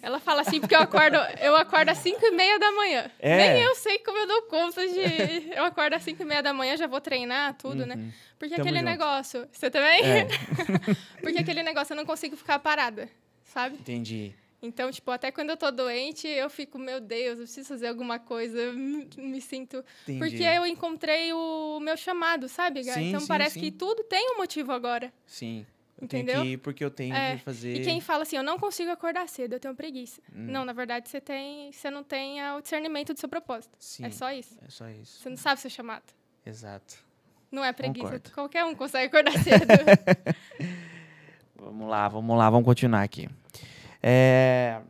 Ela 0.00 0.20
fala 0.20 0.42
assim 0.42 0.60
porque 0.60 0.74
eu 0.74 0.80
acordo, 0.80 1.16
eu 1.40 1.56
acordo 1.56 1.88
às 1.90 1.98
5 1.98 2.24
e 2.24 2.30
meia 2.30 2.58
da 2.58 2.70
manhã. 2.72 3.10
É? 3.18 3.36
Nem 3.36 3.62
eu 3.62 3.74
sei 3.74 3.98
como 3.98 4.16
eu 4.18 4.26
dou 4.26 4.42
conta 4.42 4.86
de. 4.86 5.50
Eu 5.54 5.64
acordo 5.64 5.94
às 5.94 6.02
5 6.02 6.22
e 6.22 6.24
meia 6.24 6.42
da 6.42 6.52
manhã, 6.52 6.76
já 6.76 6.86
vou 6.86 7.00
treinar, 7.00 7.54
tudo, 7.54 7.84
né? 7.84 7.94
Uhum. 7.96 8.12
Porque 8.38 8.54
Tamo 8.54 8.62
aquele 8.68 8.78
junto. 8.78 8.90
negócio. 8.90 9.48
Você 9.50 9.70
também? 9.70 10.00
É, 10.04 10.26
Porque 11.20 11.38
aquele 11.38 11.62
negócio 11.62 11.92
eu 11.92 11.96
não 11.96 12.06
consigo 12.06 12.36
ficar 12.36 12.58
parada, 12.60 13.08
sabe? 13.44 13.76
entendi. 13.76 14.34
Então, 14.60 14.90
tipo, 14.90 15.08
até 15.12 15.30
quando 15.30 15.50
eu 15.50 15.56
tô 15.56 15.70
doente, 15.70 16.26
eu 16.26 16.50
fico, 16.50 16.80
meu 16.80 17.00
Deus, 17.00 17.38
eu 17.38 17.44
preciso 17.44 17.68
fazer 17.68 17.86
alguma 17.86 18.18
coisa, 18.18 18.58
eu 18.58 18.72
me, 18.72 19.40
sinto. 19.40 19.84
entendi. 20.02 20.18
Porque 20.18 20.42
eu 20.42 20.66
encontrei 20.66 21.32
o 21.32 21.78
meu 21.80 21.96
chamado, 21.96 22.48
sabe? 22.48 22.82
Sim, 22.82 23.10
Então 23.10 23.20
sim, 23.20 23.26
parece 23.28 23.54
sim. 23.54 23.60
que 23.60 23.70
tudo 23.70 24.02
tem 24.02 24.32
um 24.34 24.38
motivo 24.38 24.72
agora. 24.72 25.12
Sim. 25.26 25.64
Eu 26.00 26.04
Entendeu? 26.04 26.34
tenho 26.34 26.46
que 26.46 26.52
ir 26.52 26.56
porque 26.58 26.84
eu 26.84 26.90
tenho 26.90 27.14
É, 27.14 27.36
que 27.36 27.42
fazer. 27.42 27.74
E 27.74 27.82
quem 27.84 28.00
fala 28.00 28.22
assim, 28.22 28.36
eu 28.36 28.42
não 28.42 28.58
consigo 28.58 28.90
acordar 28.90 29.28
cedo, 29.28 29.54
eu 29.54 29.60
tenho 29.60 29.74
preguiça. 29.74 30.20
Hum. 30.32 30.46
Não, 30.48 30.64
na 30.64 30.72
verdade, 30.72 31.08
você 31.08 31.20
tem, 31.20 31.72
você 31.72 31.90
não 31.90 32.04
tem 32.04 32.40
ah, 32.40 32.56
o 32.56 32.60
discernimento 32.62 33.12
do 33.12 33.18
seu 33.18 33.28
propósito. 33.28 33.76
Sim, 33.80 34.04
É 34.04 34.10
só 34.10 34.32
isso. 34.32 34.56
é 34.64 34.70
só 34.70 34.88
isso. 34.88 35.20
Você 35.20 35.28
não 35.28 35.36
sabe 35.36 35.58
o 35.58 35.60
seu 35.62 35.70
chamado. 35.70 36.04
Exato. 36.46 36.96
Não 37.50 37.64
é 37.64 37.72
preguiça. 37.72 38.04
Concordo. 38.06 38.30
Qualquer 38.32 38.64
um 38.64 38.74
consegue 38.74 39.06
acordar 39.06 39.32
cedo. 39.42 39.66
Vamos 41.56 41.88
lá, 41.88 42.08
vamos 42.08 42.38
lá, 42.38 42.48
vamos 42.48 42.64
continuar 42.64 43.02
aqui. 43.02 43.28
É, 44.02 44.80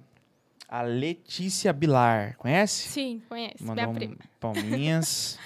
a 0.69 0.83
Letícia 0.83 1.73
Bilar, 1.73 2.37
conhece? 2.37 2.89
Sim, 2.89 3.23
conhece. 3.29 3.57
Mandou 3.65 3.75
Minha 3.77 3.89
um 3.89 3.95
prima. 3.95 4.17
palminhas. 4.39 5.39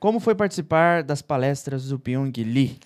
Como 0.00 0.18
foi 0.18 0.34
participar 0.34 1.04
das 1.04 1.22
palestras 1.22 1.88
do 1.88 1.98
Pyong 2.00 2.32
Lee? 2.42 2.80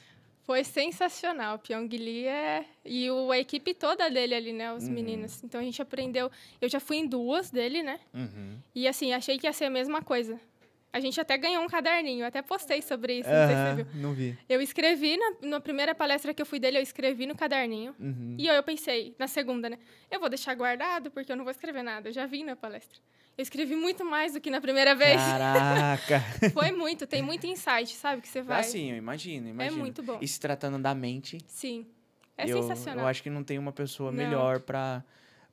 Foi 0.47 0.63
sensacional. 0.63 1.57
O 1.57 1.59
Pyong 1.59 1.89
Lee 1.89 2.27
é... 2.27 2.65
E 2.85 3.11
o, 3.11 3.33
a 3.33 3.39
equipe 3.39 3.75
toda 3.75 4.09
dele 4.09 4.33
ali, 4.35 4.53
né? 4.53 4.73
Os 4.73 4.85
Uhum. 4.87 4.93
meninos. 4.95 5.43
Então 5.43 5.61
a 5.61 5.65
gente 5.65 5.83
aprendeu. 5.83 6.31
Eu 6.61 6.69
já 6.69 6.79
fui 6.79 6.99
em 6.99 7.07
duas 7.07 7.51
dele, 7.51 7.83
né? 7.83 7.99
E 8.75 8.87
assim, 8.87 9.13
achei 9.13 9.39
que 9.39 9.47
ia 9.47 9.53
ser 9.53 9.65
a 9.65 9.71
mesma 9.71 10.01
coisa. 10.03 10.41
A 10.97 11.01
gente 11.01 11.21
até 11.21 11.37
ganhou 11.37 11.63
um 11.63 11.67
caderninho, 11.67 12.23
eu 12.23 12.27
até 12.27 12.41
postei 12.41 12.81
sobre 12.81 13.19
isso, 13.19 13.29
não 13.29 13.47
sei 13.47 13.57
se 13.57 13.63
você 13.63 13.75
viu. 13.83 14.01
não 14.01 14.15
vi. 14.15 14.39
Eu 14.49 14.63
escrevi, 14.63 15.19
na, 15.19 15.33
na 15.43 15.61
primeira 15.61 15.95
palestra 15.95 16.33
que 16.33 16.41
eu 16.41 16.47
fui 16.47 16.59
dele, 16.59 16.79
eu 16.79 16.83
escrevi 16.83 17.27
no 17.27 17.37
caderninho. 17.37 17.95
Uhum. 18.01 18.35
E 18.39 18.49
aí 18.49 18.57
eu 18.57 18.63
pensei, 18.63 19.15
na 19.19 19.29
segunda, 19.29 19.69
né? 19.69 19.79
Eu 20.11 20.19
vou 20.19 20.31
deixar 20.31 20.55
guardado, 20.55 21.11
porque 21.11 21.31
eu 21.31 21.37
não 21.37 21.45
vou 21.45 21.51
escrever 21.51 21.83
nada. 21.83 22.09
Eu 22.09 22.15
já 22.15 22.25
vim 22.25 22.45
na 22.45 22.57
palestra. 22.57 22.99
Eu 23.37 23.43
escrevi 23.43 23.77
muito 23.77 24.07
mais 24.07 24.33
do 24.33 24.41
que 24.41 24.49
na 24.49 24.59
primeira 24.59 24.95
vez. 24.95 25.21
Caraca! 25.21 26.21
Foi 26.55 26.73
muito, 26.73 27.07
tem 27.07 27.21
muito 27.21 27.47
insight, 27.47 27.95
sabe? 27.95 28.23
Que 28.23 28.29
você 28.29 28.41
vai. 28.41 28.61
Assim, 28.61 28.91
eu 28.93 28.97
imagino, 28.97 29.51
imagino. 29.51 29.79
muito 29.79 30.03
bom. 30.03 30.17
E 30.23 30.27
se 30.27 30.41
tratando 30.41 30.79
da 30.79 30.95
mente, 30.95 31.37
Sim. 31.47 31.85
É 32.39 32.51
eu, 32.51 32.63
sensacional. 32.63 33.05
eu 33.05 33.09
acho 33.09 33.23
que 33.23 33.29
não 33.29 33.45
tem 33.45 33.59
uma 33.59 33.73
pessoa 33.73 34.11
Não. 34.11 34.17
melhor 34.17 34.61
pra 34.61 35.05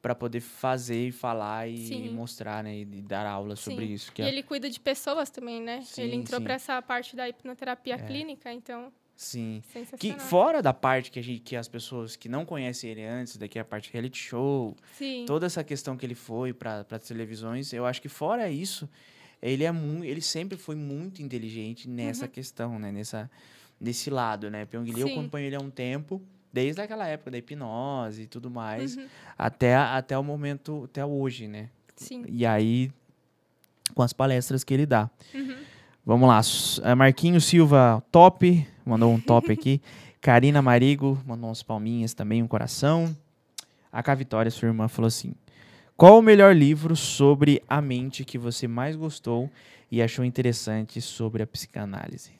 para 0.04 0.14
poder 0.14 0.42
fazer 0.42 1.08
e 1.08 1.12
falar 1.14 1.66
e 1.70 1.88
Sim. 1.88 2.10
mostrar, 2.10 2.62
né, 2.62 2.80
e 2.80 2.86
dar 2.86 3.26
aula 3.26 3.56
sobre 3.56 3.88
Sim. 3.88 3.94
isso, 3.94 4.12
que 4.12 4.22
E 4.22 4.26
é 4.26 4.28
ele 4.28 4.44
cuida 4.44 4.70
de 4.70 4.78
pessoas 4.78 5.30
também, 5.30 5.62
né? 5.62 5.82
Sim, 5.82 6.02
ele 6.02 6.16
entrou. 6.18 6.42
É. 6.42 6.44
para 6.44 6.54
essa 6.56 6.82
parte 6.82 7.16
da 7.16 7.28
hipnoterapia 7.30 7.98
clínica, 7.98 8.52
então, 8.52 8.92
sim. 9.16 9.64
Que 9.98 10.12
fora 10.20 10.62
da 10.62 10.74
parte 10.74 11.10
que 11.10 11.20
a 11.20 11.24
gente 11.24 11.40
que 11.40 11.56
as 11.56 11.70
pessoas 11.70 12.18
que 12.18 12.28
não 12.28 12.44
conhecem 12.46 12.90
ele 12.90 13.06
antes, 13.06 13.38
daqui 13.38 13.58
a 13.58 13.64
parte 13.64 13.90
reality 13.94 14.18
show, 14.18 14.76
toda 15.26 15.46
essa 15.46 15.64
questão 15.64 15.96
que 15.96 16.06
ele 16.06 16.16
foi 16.16 16.52
para 16.52 16.86
as 16.92 17.04
televisões, 17.08 17.72
eu 17.72 17.86
acho 17.86 18.02
que 18.02 18.10
fora 18.10 18.50
isso, 18.52 18.90
ele 19.42 19.64
é 19.64 19.72
muito, 19.72 20.04
ele 20.04 20.20
sempre 20.22 20.58
foi 20.58 20.76
muito 20.76 21.22
inteligente 21.22 21.88
nessa 21.88 22.28
questão, 22.28 22.78
né, 22.78 22.92
nessa 22.92 23.32
nesse 23.80 24.10
lado, 24.10 24.50
né? 24.52 24.66
Pyong 24.66 24.84
Lee 24.84 25.02
eu 25.02 25.08
Uhum. 25.08 25.14
Acompanho 25.14 25.48
ele 25.48 25.56
há 25.56 25.60
um 25.62 25.70
tempo, 25.70 26.22
desde 26.54 26.80
aquela 26.82 27.08
época 27.08 27.32
da 27.32 27.38
hipnose 27.40 28.22
e 28.22 28.28
tudo 28.28 28.50
mais, 28.50 28.96
Uhum. 28.96 29.08
até 29.38 29.76
até 29.76 30.18
o 30.18 30.24
momento, 30.24 30.84
até 30.86 31.04
hoje, 31.04 31.48
né? 31.48 31.70
Sim. 31.96 32.24
E 32.30 32.46
aí 32.46 32.92
com 33.96 34.02
as 34.04 34.14
palestras 34.14 34.64
que 34.64 34.74
ele 34.74 34.86
dá. 34.86 35.10
Uhum. 35.34 35.56
Vamos 36.06 36.28
lá. 36.28 36.42
É, 36.90 36.96
Marquinhos 36.96 37.46
Silva, 37.46 38.04
top. 38.12 38.68
Mandou 38.86 39.12
um 39.14 39.20
top 39.20 39.52
aqui. 39.52 39.82
Karina 40.22 40.62
Marigo 40.62 41.22
mandou 41.26 41.50
uns 41.50 41.62
palminhas 41.64 42.14
também, 42.14 42.42
um 42.42 42.48
coração. 42.48 43.16
A 43.92 44.02
Cá 44.02 44.16
Vitória, 44.16 44.50
sua 44.52 44.68
irmã, 44.68 44.88
falou 44.88 45.08
assim: 45.08 45.34
Qual 45.98 46.18
o 46.18 46.22
melhor 46.22 46.56
livro 46.56 46.96
sobre 46.96 47.62
a 47.68 47.82
mente 47.82 48.24
que 48.26 48.38
você 48.38 48.68
mais 48.68 48.96
gostou 48.96 49.50
e 49.92 50.02
achou 50.02 50.26
interessante 50.26 51.00
sobre 51.02 51.44
a 51.44 51.48
psicanálise? 51.48 52.32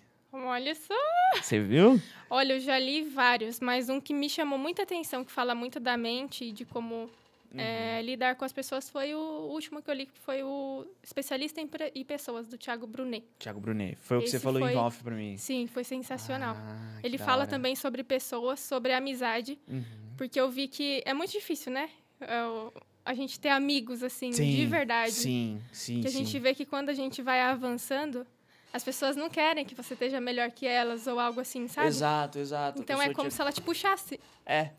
Olha 0.44 0.76
só. 0.76 0.94
Você 1.42 1.60
viu? 1.60 2.00
Olha, 2.30 2.54
eu 2.54 2.60
já 2.60 2.78
li 2.78 3.02
vários, 3.04 3.60
mas 3.60 3.90
um 3.90 4.00
que 4.02 4.14
me 4.14 4.30
chamou 4.30 4.58
muita 4.60 4.84
atenção, 4.84 5.24
que 5.24 5.32
fala 5.32 5.56
muito 5.56 5.80
da 5.80 5.96
mente 5.96 6.46
e 6.46 6.52
de 6.52 6.66
como 6.66 7.10
é, 7.56 8.02
lidar 8.02 8.36
com 8.36 8.44
as 8.44 8.52
pessoas, 8.52 8.90
foi 8.90 9.14
o 9.14 9.20
último 9.52 9.82
que 9.82 9.90
eu 9.90 9.94
li, 9.94 10.06
que 10.08 10.20
foi 10.20 10.42
o 10.44 10.86
Especialista 11.04 11.62
em, 11.62 11.70
em 11.96 12.04
Pessoas, 12.04 12.48
do 12.48 12.58
Thiago 12.58 12.88
Brunet. 12.88 13.24
Tiago 13.40 13.60
Brunet. 13.60 13.96
Foi 14.02 14.18
o 14.18 14.22
que 14.22 14.28
você 14.30 14.38
Esse 14.38 14.44
falou 14.44 14.60
em 14.60 14.64
foi- 14.64 14.76
off 14.76 15.04
pra 15.04 15.16
mim. 15.16 15.38
Sim, 15.38 15.68
foi 15.68 15.84
sensacional. 15.84 16.56
Ah, 16.58 17.00
Ele 17.04 17.18
fala 17.18 17.46
também 17.46 17.76
sobre 17.76 18.04
pessoas, 18.04 18.60
sobre 18.60 18.92
amizade, 18.94 19.58
Uhum. 19.68 19.84
porque 20.18 20.40
eu 20.40 20.50
vi 20.50 20.68
que 20.68 21.02
é 21.06 21.14
muito 21.14 21.32
difícil, 21.32 21.72
né? 21.72 21.90
É, 22.20 22.44
o- 22.46 22.74
a 23.06 23.14
gente 23.14 23.40
ter 23.40 23.50
amigos, 23.50 24.02
assim, 24.02 24.30
de 24.32 24.38
Sim, 24.38 24.66
verdade. 24.66 25.12
Sim, 25.12 25.62
sim, 25.72 26.02
Que 26.02 26.08
a 26.08 26.12
sim. 26.12 26.20
gente 26.26 26.40
vê 26.40 26.56
que 26.56 26.66
quando 26.66 26.90
a 26.90 26.94
gente 26.94 27.22
vai 27.22 27.40
avançando, 27.42 28.26
as 28.74 28.84
pessoas 28.84 29.16
não 29.16 29.30
querem 29.30 29.64
que 29.64 29.76
você 29.76 29.94
esteja 29.94 30.20
melhor 30.20 30.50
que 30.52 30.66
elas 30.68 31.06
ou 31.08 31.20
algo 31.20 31.40
assim, 31.40 31.68
sabe? 31.68 31.88
Exato, 31.88 32.40
exato. 32.40 32.82
Então 32.82 33.00
é 33.02 33.14
como 33.14 33.30
te- 33.30 33.36
se 33.36 33.42
ela 33.42 33.52
te 33.52 33.62
puxasse. 33.62 34.20
É, 34.46 34.72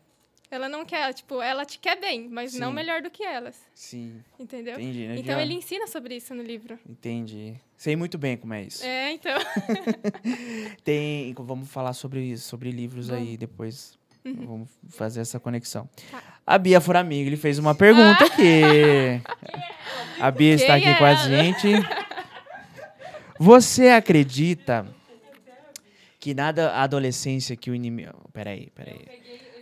Ela 0.51 0.69
não 0.69 0.85
quer, 0.85 1.11
tipo, 1.13 1.41
ela 1.41 1.65
te 1.65 1.79
quer 1.79 1.99
bem, 1.99 2.29
mas 2.29 2.53
não 2.53 2.67
Sim. 2.69 2.75
melhor 2.75 3.01
do 3.01 3.09
que 3.09 3.23
elas, 3.23 3.59
sim. 3.73 4.21
entendeu? 4.39 4.75
Entendi, 4.75 5.07
né? 5.07 5.15
Então 5.17 5.35
Já- 5.35 5.41
ele 5.41 5.55
ensina 5.55 5.87
sobre 5.87 6.15
isso 6.17 6.35
no 6.35 6.43
livro. 6.43 6.77
Entendi. 6.87 7.55
Sei 7.75 7.95
muito 7.95 8.17
bem 8.17 8.37
como 8.37 8.53
é 8.53 8.61
isso. 8.63 8.85
É, 8.85 9.11
então. 9.11 9.33
Tem, 10.83 11.33
vamos 11.37 11.69
falar 11.69 11.93
sobre, 11.93 12.37
sobre 12.37 12.71
livros 12.71 13.09
aí 13.09 13.23
Vamos. 13.25 13.37
depois. 13.39 13.97
Uhum. 14.23 14.45
Vamos 14.45 14.69
fazer 14.89 15.21
essa 15.21 15.39
conexão. 15.39 15.89
Tá. 16.11 16.21
A 16.45 16.57
Bia 16.57 16.79
Furamigo, 16.81 17.27
ele 17.29 17.37
fez 17.37 17.59
uma 17.59 17.75
pergunta 17.75 18.23
aqui. 18.25 18.61
A 20.19 20.31
Bia 20.31 20.53
está 20.55 20.79
Quem 20.79 20.87
aqui 20.87 20.87
é 20.89 20.95
com 20.97 21.05
a 21.05 21.13
gente. 21.15 21.67
Você 23.39 23.89
acredita 23.89 24.87
que 26.19 26.33
na 26.33 26.47
ado- 26.47 26.61
adolescência 26.61 27.55
que 27.55 27.69
o 27.69 27.75
inimigo... 27.75 28.29
Peraí, 28.33 28.71
peraí. 28.73 29.05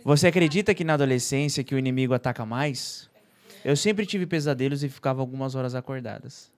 Você 0.04 0.26
acredita 0.28 0.74
que 0.74 0.84
na 0.84 0.94
adolescência 0.94 1.64
que 1.64 1.74
o 1.74 1.78
inimigo 1.78 2.14
ataca 2.14 2.46
mais? 2.46 3.10
Eu 3.64 3.76
sempre 3.76 4.06
tive 4.06 4.26
pesadelos 4.26 4.82
e 4.84 4.88
ficava 4.88 5.20
algumas 5.20 5.54
horas 5.54 5.74
acordadas. 5.74 6.52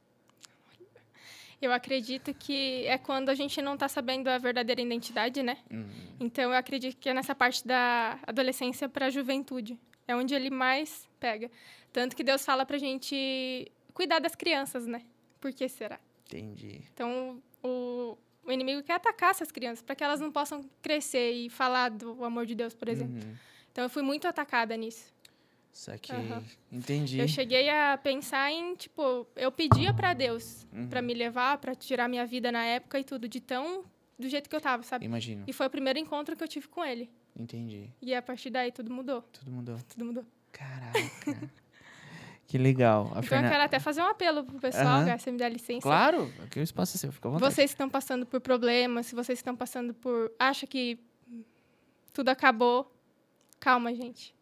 Eu 1.63 1.73
acredito 1.73 2.35
que 2.35 2.85
é 2.87 2.99
quando 2.99 3.31
a 3.31 3.35
gente 3.35 3.63
não 3.63 3.77
tá 3.77 3.89
sabendo 3.89 4.29
a 4.29 4.37
verdadeira 4.37 4.81
identidade, 4.81 5.43
né? 5.43 5.57
Uhum. 5.71 5.87
Então 6.21 6.45
eu 6.45 6.53
acredito 6.53 6.99
que 6.99 7.09
é 7.09 7.15
nessa 7.15 7.35
parte 7.35 7.67
da 7.67 8.19
adolescência 8.27 8.89
para 8.89 9.07
a 9.07 9.11
juventude. 9.11 9.79
É 10.07 10.15
onde 10.15 10.35
ele 10.35 10.51
mais 10.51 11.09
pega. 11.19 11.51
Tanto 11.93 12.15
que 12.15 12.23
Deus 12.23 12.45
fala 12.45 12.67
pra 12.67 12.77
gente 12.77 13.71
cuidar 13.95 14.19
das 14.19 14.35
crianças, 14.35 14.87
né? 14.87 15.03
Por 15.41 15.53
que 15.53 15.67
será? 15.69 15.99
Entendi. 16.27 16.83
Então, 16.93 17.41
o, 17.63 18.17
o 18.45 18.53
inimigo 18.53 18.83
quer 18.83 18.95
atacar 18.95 19.31
essas 19.31 19.51
crianças 19.53 19.83
para 19.83 19.95
que 19.95 20.03
elas 20.05 20.21
não 20.21 20.31
possam 20.31 20.69
crescer 20.83 21.33
e 21.33 21.49
falar 21.51 21.91
do 21.91 22.25
amor 22.25 22.47
de 22.47 22.55
Deus, 22.55 22.75
por 22.75 22.89
exemplo. 22.89 23.15
Uhum. 23.17 23.35
Então, 23.73 23.85
eu 23.85 23.91
fui 23.91 24.03
muito 24.03 24.27
atacada 24.27 24.77
nisso. 24.77 25.15
Saquei. 25.73 26.17
Aham. 26.17 26.43
Entendi. 26.73 27.19
Eu 27.19 27.29
cheguei 27.29 27.69
a 27.69 27.99
pensar 27.99 28.51
em, 28.51 28.75
tipo, 28.75 29.27
eu 29.37 29.53
pedia 29.53 29.93
para 29.93 30.15
Deus 30.15 30.67
Uhum. 30.73 30.89
para 30.89 31.03
me 31.03 31.13
levar, 31.13 31.59
para 31.59 31.75
tirar 31.75 32.09
minha 32.09 32.25
vida 32.27 32.51
na 32.51 32.65
época 32.65 32.99
e 32.99 33.05
tudo, 33.05 33.29
de 33.29 33.41
tão 33.41 33.85
do 34.19 34.27
jeito 34.29 34.49
que 34.49 34.57
eu 34.57 34.61
tava, 34.61 34.83
sabe? 34.83 35.05
Imagino. 35.05 35.45
E 35.47 35.53
foi 35.53 35.67
o 35.67 35.71
primeiro 35.71 35.99
encontro 35.99 36.35
que 36.35 36.43
eu 36.43 36.49
tive 36.49 36.67
com 36.69 36.83
ele. 36.83 37.11
Entendi. 37.39 37.91
E 38.01 38.15
a 38.15 38.23
partir 38.23 38.49
daí 38.49 38.73
tudo 38.73 38.91
mudou. 38.91 39.21
Tudo 39.21 39.51
mudou. 39.51 39.79
Tudo 39.91 40.05
mudou. 40.07 40.25
Caraca. 40.51 41.51
Que 42.47 42.59
legal. 42.59 43.07
A 43.07 43.11
então 43.19 43.23
Fernan- 43.25 43.49
eu 43.49 43.53
quero 43.53 43.65
até 43.65 43.79
fazer 43.79 44.03
um 44.03 44.07
apelo 44.07 44.45
pro 44.45 44.59
pessoal. 44.59 45.05
Gá, 45.05 45.19
se 45.19 45.31
me 45.31 45.39
dá 45.39 45.49
licença. 45.49 45.83
Claro, 45.83 46.33
aqui 46.45 46.61
o 46.61 46.63
espaço 46.63 46.97
é 46.97 46.99
seu, 46.99 47.13
fica 47.13 47.29
à 47.29 47.31
vontade. 47.33 47.55
Vocês 47.55 47.71
estão 47.71 47.89
passando 47.89 48.25
por 48.25 48.41
problemas, 48.41 49.07
se 49.07 49.15
vocês 49.15 49.39
estão 49.39 49.57
passando 49.57 49.93
por. 49.95 50.33
acha 50.39 50.67
que 50.67 50.99
tudo 52.13 52.29
acabou, 52.29 52.91
calma, 53.61 53.95
gente. 53.95 54.35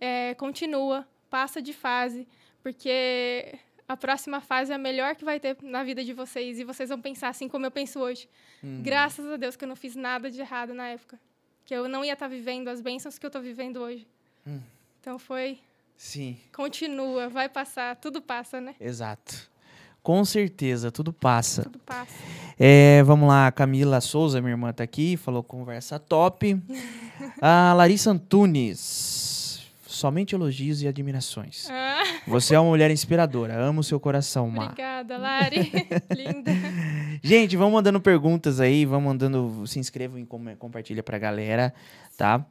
É, 0.00 0.34
continua, 0.34 1.06
passa 1.30 1.60
de 1.62 1.72
fase, 1.72 2.26
porque 2.62 3.58
a 3.88 3.96
próxima 3.96 4.40
fase 4.40 4.70
é 4.70 4.74
a 4.74 4.78
melhor 4.78 5.16
que 5.16 5.24
vai 5.24 5.40
ter 5.40 5.56
na 5.62 5.82
vida 5.82 6.04
de 6.04 6.12
vocês. 6.12 6.58
E 6.58 6.64
vocês 6.64 6.90
vão 6.90 7.00
pensar 7.00 7.28
assim 7.28 7.48
como 7.48 7.64
eu 7.64 7.70
penso 7.70 7.98
hoje. 8.00 8.28
Uhum. 8.62 8.82
Graças 8.82 9.26
a 9.26 9.36
Deus 9.36 9.56
que 9.56 9.64
eu 9.64 9.68
não 9.68 9.76
fiz 9.76 9.96
nada 9.96 10.30
de 10.30 10.40
errado 10.40 10.74
na 10.74 10.88
época. 10.88 11.18
Que 11.64 11.74
eu 11.74 11.88
não 11.88 12.04
ia 12.04 12.12
estar 12.12 12.28
vivendo 12.28 12.68
as 12.68 12.80
bênçãos 12.80 13.18
que 13.18 13.24
eu 13.24 13.28
estou 13.28 13.40
vivendo 13.40 13.78
hoje. 13.78 14.06
Hum. 14.46 14.60
Então 15.00 15.18
foi. 15.18 15.58
Sim, 15.98 16.36
Continua, 16.54 17.28
vai 17.28 17.48
passar, 17.48 17.96
tudo 17.96 18.22
passa, 18.22 18.60
né? 18.60 18.74
exato. 18.80 19.48
Com 20.00 20.24
certeza, 20.24 20.90
tudo 20.92 21.12
passa. 21.12 21.64
Tudo 21.64 21.80
passa. 21.80 22.14
É, 22.58 23.02
vamos 23.02 23.28
lá, 23.28 23.50
Camila 23.52 24.00
Souza, 24.00 24.40
minha 24.40 24.52
irmã 24.52 24.72
tá 24.72 24.82
aqui, 24.84 25.16
falou 25.18 25.42
conversa 25.42 25.98
top. 25.98 26.56
A 27.42 27.74
Larissa 27.74 28.10
Antunes, 28.12 29.66
somente 29.86 30.34
elogios 30.34 30.80
e 30.82 30.88
admirações. 30.88 31.68
Ah, 31.68 32.02
Você 32.28 32.54
é 32.54 32.60
uma 32.60 32.70
mulher 32.70 32.90
inspiradora, 32.90 33.54
amo 33.60 33.82
seu 33.82 33.98
coração, 34.00 34.48
Má. 34.48 34.66
obrigada, 34.66 35.18
Lari. 35.18 35.70
Linda. 36.16 36.52
Gente, 37.22 37.56
vão 37.56 37.70
mandando 37.72 38.00
perguntas 38.00 38.60
aí, 38.60 38.86
vão 38.86 39.00
mandando, 39.00 39.64
se 39.66 39.78
inscrevam 39.80 40.18
e 40.18 40.24
com- 40.24 40.56
compartilha 40.56 41.02
pra 41.02 41.18
galera, 41.18 41.74
tá? 42.16 42.46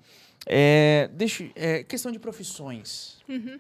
É, 0.45 1.09
deixa, 1.13 1.49
é, 1.55 1.83
questão 1.83 2.11
de 2.11 2.19
profissões. 2.19 3.17
Uhum, 3.27 3.59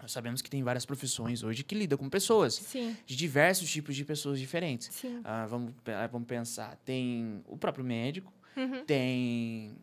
Nós 0.00 0.12
sabemos 0.12 0.40
que 0.42 0.48
tem 0.50 0.62
várias 0.62 0.84
profissões 0.86 1.42
hoje 1.42 1.64
que 1.64 1.74
lidam 1.74 1.98
com 1.98 2.08
pessoas, 2.08 2.54
Sim, 2.54 2.96
de 3.06 3.16
diversos 3.16 3.68
tipos 3.70 3.96
de 3.96 4.04
pessoas 4.04 4.38
diferentes. 4.38 4.88
sim. 4.92 5.20
Ah, 5.24 5.46
vamos, 5.46 5.72
ah, 5.86 6.06
vamos 6.06 6.28
pensar, 6.28 6.76
tem 6.84 7.42
o 7.46 7.56
próprio 7.56 7.84
médico, 7.84 8.32
Uhum. 8.56 8.84
tem 8.84 9.76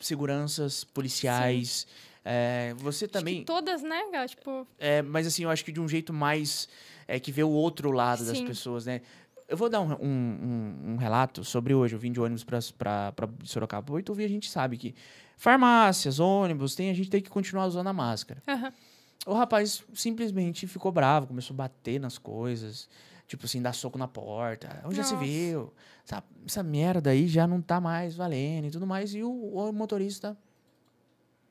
seguranças, 0.00 0.84
policiais. 0.84 1.86
é, 2.24 2.74
você 2.78 3.04
Acho 3.06 3.12
também, 3.12 3.44
todas, 3.44 3.82
né? 3.82 4.00
Tipo, 4.26 4.66
é, 4.78 5.02
mas 5.02 5.26
assim, 5.26 5.44
eu 5.44 5.50
acho 5.50 5.64
que 5.64 5.72
de 5.72 5.80
um 5.80 5.88
jeito 5.88 6.12
mais 6.12 6.68
é, 7.06 7.18
que 7.18 7.32
vê 7.32 7.42
o 7.42 7.48
outro 7.50 7.90
lado 7.90 8.24
das 8.24 8.36
Sim. 8.38 8.46
pessoas, 8.46 8.84
né? 8.86 9.00
Eu 9.48 9.56
vou 9.56 9.68
dar 9.70 9.80
um, 9.80 9.92
um, 9.94 10.92
um- 10.92 10.96
relato 10.96 11.42
sobre 11.42 11.74
hoje. 11.74 11.94
Eu 11.96 11.98
vim 11.98 12.12
de 12.12 12.20
ônibus 12.20 12.44
para 12.44 13.10
Sorocaba. 13.44 13.92
Oito 13.94 14.12
vi 14.12 14.24
a 14.24 14.28
gente 14.28 14.50
sabe 14.50 14.76
que 14.76 14.94
farmácias, 15.36 16.20
ônibus, 16.20 16.74
tem, 16.74 16.90
a 16.90 16.94
gente 16.94 17.08
tem 17.08 17.22
que 17.22 17.30
continuar 17.30 17.66
usando 17.66 17.86
a 17.86 17.92
máscara. 17.92 18.42
aham, 18.46 18.72
O 19.26 19.32
rapaz 19.32 19.82
simplesmente 19.94 20.66
ficou 20.66 20.92
bravo, 20.92 21.26
começou 21.28 21.54
a 21.54 21.56
bater 21.56 21.98
nas 21.98 22.18
coisas. 22.18 22.88
Tipo 23.26 23.44
assim, 23.46 23.60
dar 23.60 23.72
soco 23.74 23.98
na 23.98 24.08
porta. 24.08 24.82
Onde 24.84 24.96
já 24.96 25.04
se 25.04 25.14
viu? 25.16 25.72
Essa, 26.06 26.22
essa 26.46 26.62
merda 26.62 27.10
aí 27.10 27.26
já 27.28 27.46
não 27.46 27.60
tá 27.60 27.78
mais 27.80 28.14
valendo 28.16 28.66
e 28.66 28.70
tudo 28.70 28.86
mais. 28.86 29.14
E 29.14 29.22
o, 29.22 29.30
o 29.30 29.72
motorista 29.72 30.36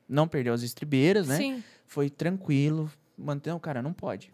não 0.08 0.26
perdeu 0.26 0.54
as 0.54 0.62
estribeiras, 0.62 1.26
né? 1.28 1.36
sim. 1.36 1.64
Foi 1.86 2.10
tranquilo. 2.10 2.90
Mantém 3.16 3.52
o 3.52 3.58
cara, 3.60 3.80
não 3.82 3.92
pode. 3.92 4.30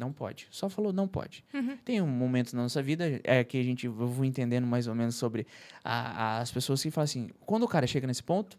Não 0.00 0.10
pode. 0.12 0.48
Só 0.50 0.70
falou, 0.70 0.92
não 0.94 1.06
pode. 1.06 1.44
Uhum. 1.52 1.76
Tem 1.84 2.00
um 2.00 2.06
momento 2.06 2.56
na 2.56 2.62
nossa 2.62 2.82
vida 2.82 3.20
é 3.22 3.44
que 3.44 3.58
a 3.58 3.62
gente 3.62 3.84
eu 3.84 3.92
vou 3.92 4.24
entendendo 4.24 4.66
mais 4.66 4.86
ou 4.86 4.94
menos 4.94 5.14
sobre 5.14 5.46
a- 5.84 6.38
as 6.40 6.50
pessoas 6.50 6.82
que 6.82 6.90
falam 6.90 7.04
assim: 7.04 7.28
quando 7.44 7.64
o 7.64 7.68
cara 7.68 7.86
chega 7.86 8.06
nesse 8.06 8.22
ponto, 8.22 8.58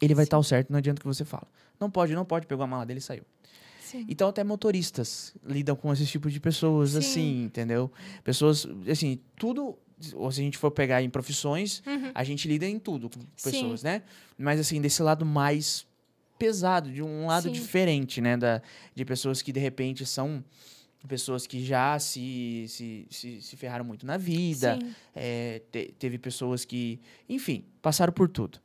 ele 0.00 0.14
vai 0.14 0.24
Sim. 0.24 0.26
estar 0.26 0.36
ao 0.36 0.42
certo, 0.42 0.70
não 0.70 0.78
adianta 0.78 0.98
o 0.98 1.02
que 1.02 1.06
você 1.06 1.24
fala. 1.24 1.46
Não 1.78 1.88
pode, 1.88 2.12
não 2.12 2.24
pode, 2.24 2.46
pegou 2.46 2.64
a 2.64 2.66
mala 2.66 2.84
dele 2.84 2.98
e 2.98 3.02
saiu. 3.02 3.22
Sim. 3.80 4.04
Então 4.08 4.28
até 4.28 4.42
motoristas 4.42 5.32
lidam 5.46 5.76
com 5.76 5.92
esse 5.92 6.06
tipo 6.06 6.28
de 6.28 6.40
pessoas, 6.40 6.90
Sim. 6.90 6.98
assim, 6.98 7.42
entendeu? 7.44 7.90
Pessoas, 8.24 8.66
assim, 8.90 9.20
tudo. 9.36 9.78
Ou 10.14 10.32
se 10.32 10.40
a 10.40 10.44
gente 10.44 10.58
for 10.58 10.72
pegar 10.72 11.00
em 11.02 11.08
profissões, 11.08 11.80
Uhum. 11.86 12.10
a 12.12 12.24
gente 12.24 12.48
lida 12.48 12.66
em 12.66 12.80
tudo 12.80 13.08
com 13.08 13.20
Sim. 13.36 13.50
pessoas, 13.52 13.84
né? 13.84 14.02
Mas 14.36 14.58
assim, 14.58 14.80
desse 14.80 15.00
lado 15.02 15.24
mais 15.24 15.86
pesado, 16.46 16.90
de 16.90 17.02
um 17.02 17.26
lado 17.26 17.44
Sim. 17.44 17.52
diferente, 17.52 18.20
né? 18.20 18.36
Da, 18.36 18.60
de 18.94 19.04
pessoas 19.04 19.40
que 19.42 19.52
de 19.52 19.60
repente 19.60 20.04
são 20.04 20.44
pessoas 21.06 21.46
que 21.46 21.64
já 21.64 21.96
se, 22.00 22.64
se, 22.68 23.06
se, 23.10 23.40
se 23.42 23.56
ferraram 23.56 23.84
muito 23.84 24.04
na 24.04 24.16
vida. 24.16 24.78
É, 25.14 25.62
te- 25.70 25.94
teve 25.98 26.18
pessoas 26.18 26.64
que, 26.64 27.00
enfim, 27.28 27.64
passaram 27.80 28.12
por 28.12 28.28
tudo. 28.28 28.58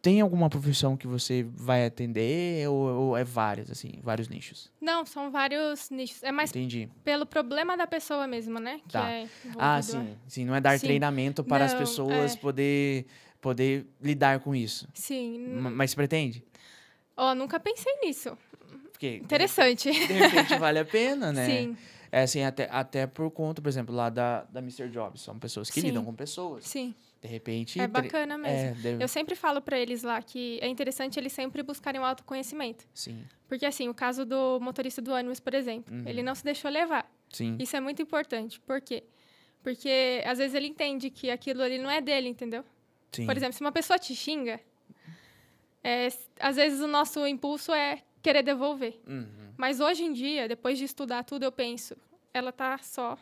Tem 0.00 0.20
alguma 0.20 0.50
profissão 0.50 0.96
que 0.96 1.06
você 1.06 1.44
vai 1.54 1.86
atender 1.86 2.68
ou, 2.68 2.88
ou 3.10 3.16
é 3.16 3.22
várias, 3.22 3.70
assim, 3.70 3.92
vários 4.02 4.28
nichos? 4.28 4.68
Não, 4.80 5.06
são 5.06 5.30
vários 5.30 5.90
nichos. 5.90 6.24
É 6.24 6.32
mais 6.32 6.50
Entendi. 6.50 6.88
pelo 7.04 7.24
problema 7.24 7.76
da 7.76 7.86
pessoa 7.86 8.26
mesmo, 8.26 8.58
né? 8.58 8.80
Que 8.88 8.92
Tá. 8.94 9.08
é 9.08 9.28
Ah, 9.56 9.80
sim. 9.80 10.16
Sim, 10.26 10.44
não 10.44 10.56
é 10.56 10.60
dar 10.60 10.76
Sim. 10.76 10.86
treinamento 10.86 11.44
para 11.44 11.64
as 11.66 11.72
Não, 11.72 11.78
pessoas 11.78 12.34
é. 12.34 12.36
poder, 12.36 13.06
poder 13.40 13.86
lidar 14.00 14.40
com 14.40 14.52
isso. 14.56 14.88
Sim. 14.92 15.38
Ma- 15.60 15.70
Mas 15.70 15.94
pretende? 15.94 16.42
Ó, 17.16 17.34
nunca 17.34 17.58
pensei 17.60 17.92
nisso. 18.02 18.36
Porque 18.90 19.16
Interessante. 19.16 19.90
de 19.90 20.12
repente 20.12 20.56
vale 20.58 20.78
a 20.78 20.84
pena, 20.84 21.32
né? 21.32 21.46
Sim. 21.46 21.76
É 22.10 22.22
assim, 22.22 22.42
até, 22.42 22.68
até 22.70 23.06
por 23.06 23.30
conta, 23.30 23.62
por 23.62 23.68
exemplo, 23.68 23.94
lá 23.94 24.10
da, 24.10 24.42
da 24.44 24.60
Mr. 24.60 24.88
Jobs. 24.90 25.22
São 25.22 25.38
pessoas 25.38 25.70
que 25.70 25.80
Sim. 25.80 25.88
lidam 25.88 26.04
com 26.04 26.14
pessoas. 26.14 26.64
Sim, 26.66 26.94
De 27.22 27.26
repente. 27.26 27.80
é 27.80 27.86
bacana 27.86 28.36
mesmo. 28.36 28.54
É, 28.56 28.70
deve- 28.74 29.02
Eu 29.02 29.08
sempre 29.08 29.34
falo 29.34 29.62
pra 29.62 29.78
eles 29.78 30.02
lá 30.02 30.20
que 30.20 30.58
é 30.62 30.68
interessante 30.68 31.18
eles 31.18 31.32
sempre 31.32 31.62
buscarem 31.62 31.98
o 32.00 32.04
autoconhecimento. 32.04 32.84
Sim, 32.94 33.24
Porque, 33.48 33.64
assim, 33.64 33.88
o 33.88 33.94
caso 33.94 34.26
do 34.26 34.58
motorista 34.60 35.00
do 35.00 35.10
ônibus, 35.12 35.40
por 35.40 35.54
exemplo, 35.54 35.94
Uhum. 35.94 36.02
ele 36.06 36.22
não 36.22 36.34
se 36.34 36.44
deixou 36.44 36.70
levar. 36.70 37.10
sim. 37.30 37.56
Isso 37.58 37.74
é 37.76 37.80
muito 37.80 38.02
importante. 38.02 38.60
Por 38.60 38.78
quê? 38.82 39.04
Porque, 39.62 40.22
às 40.26 40.36
vezes, 40.38 40.54
ele 40.54 40.66
entende 40.66 41.08
que 41.08 41.30
aquilo 41.30 41.62
ali 41.62 41.78
não 41.78 41.90
é 41.90 42.00
dele, 42.00 42.28
entendeu? 42.28 42.62
sim. 43.10 43.24
Por 43.26 43.34
exemplo, 43.36 43.54
se 43.54 43.60
uma 43.62 43.72
pessoa 43.72 43.98
te 43.98 44.14
xinga, 44.14 44.60
é, 45.82 46.08
às 46.38 46.56
vezes 46.56 46.80
o 46.80 46.86
nosso 46.86 47.26
impulso 47.26 47.72
é 47.72 48.02
querer 48.22 48.42
devolver. 48.42 49.00
Uhum. 49.06 49.52
Mas 49.56 49.80
hoje 49.80 50.04
em 50.04 50.12
dia, 50.12 50.48
depois 50.48 50.78
de 50.78 50.84
estudar 50.84 51.24
tudo, 51.24 51.42
eu 51.44 51.52
penso, 51.52 51.96
ela 52.32 52.52
tá 52.52 52.78
só 52.78 53.18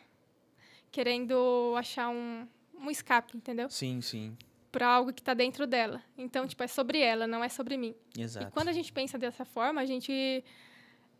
querendo 0.91 1.73
achar 1.77 2.09
um, 2.09 2.47
um 2.79 2.91
escape, 2.91 3.35
entendeu? 3.37 3.69
Sim, 3.69 4.01
sim. 4.01 4.37
Pra 4.71 4.87
algo 4.87 5.11
que 5.11 5.21
tá 5.21 5.33
dentro 5.33 5.67
dela. 5.67 6.01
Então, 6.17 6.47
tipo, 6.47 6.63
é 6.63 6.67
sobre 6.67 6.99
ela, 6.99 7.27
não 7.27 7.43
é 7.43 7.49
sobre 7.49 7.77
mim. 7.77 7.95
Exato. 8.17 8.47
E 8.47 8.51
quando 8.51 8.69
a 8.69 8.73
gente 8.73 8.91
pensa 8.91 9.17
dessa 9.17 9.43
forma, 9.43 9.81
a 9.81 9.85
gente 9.85 10.43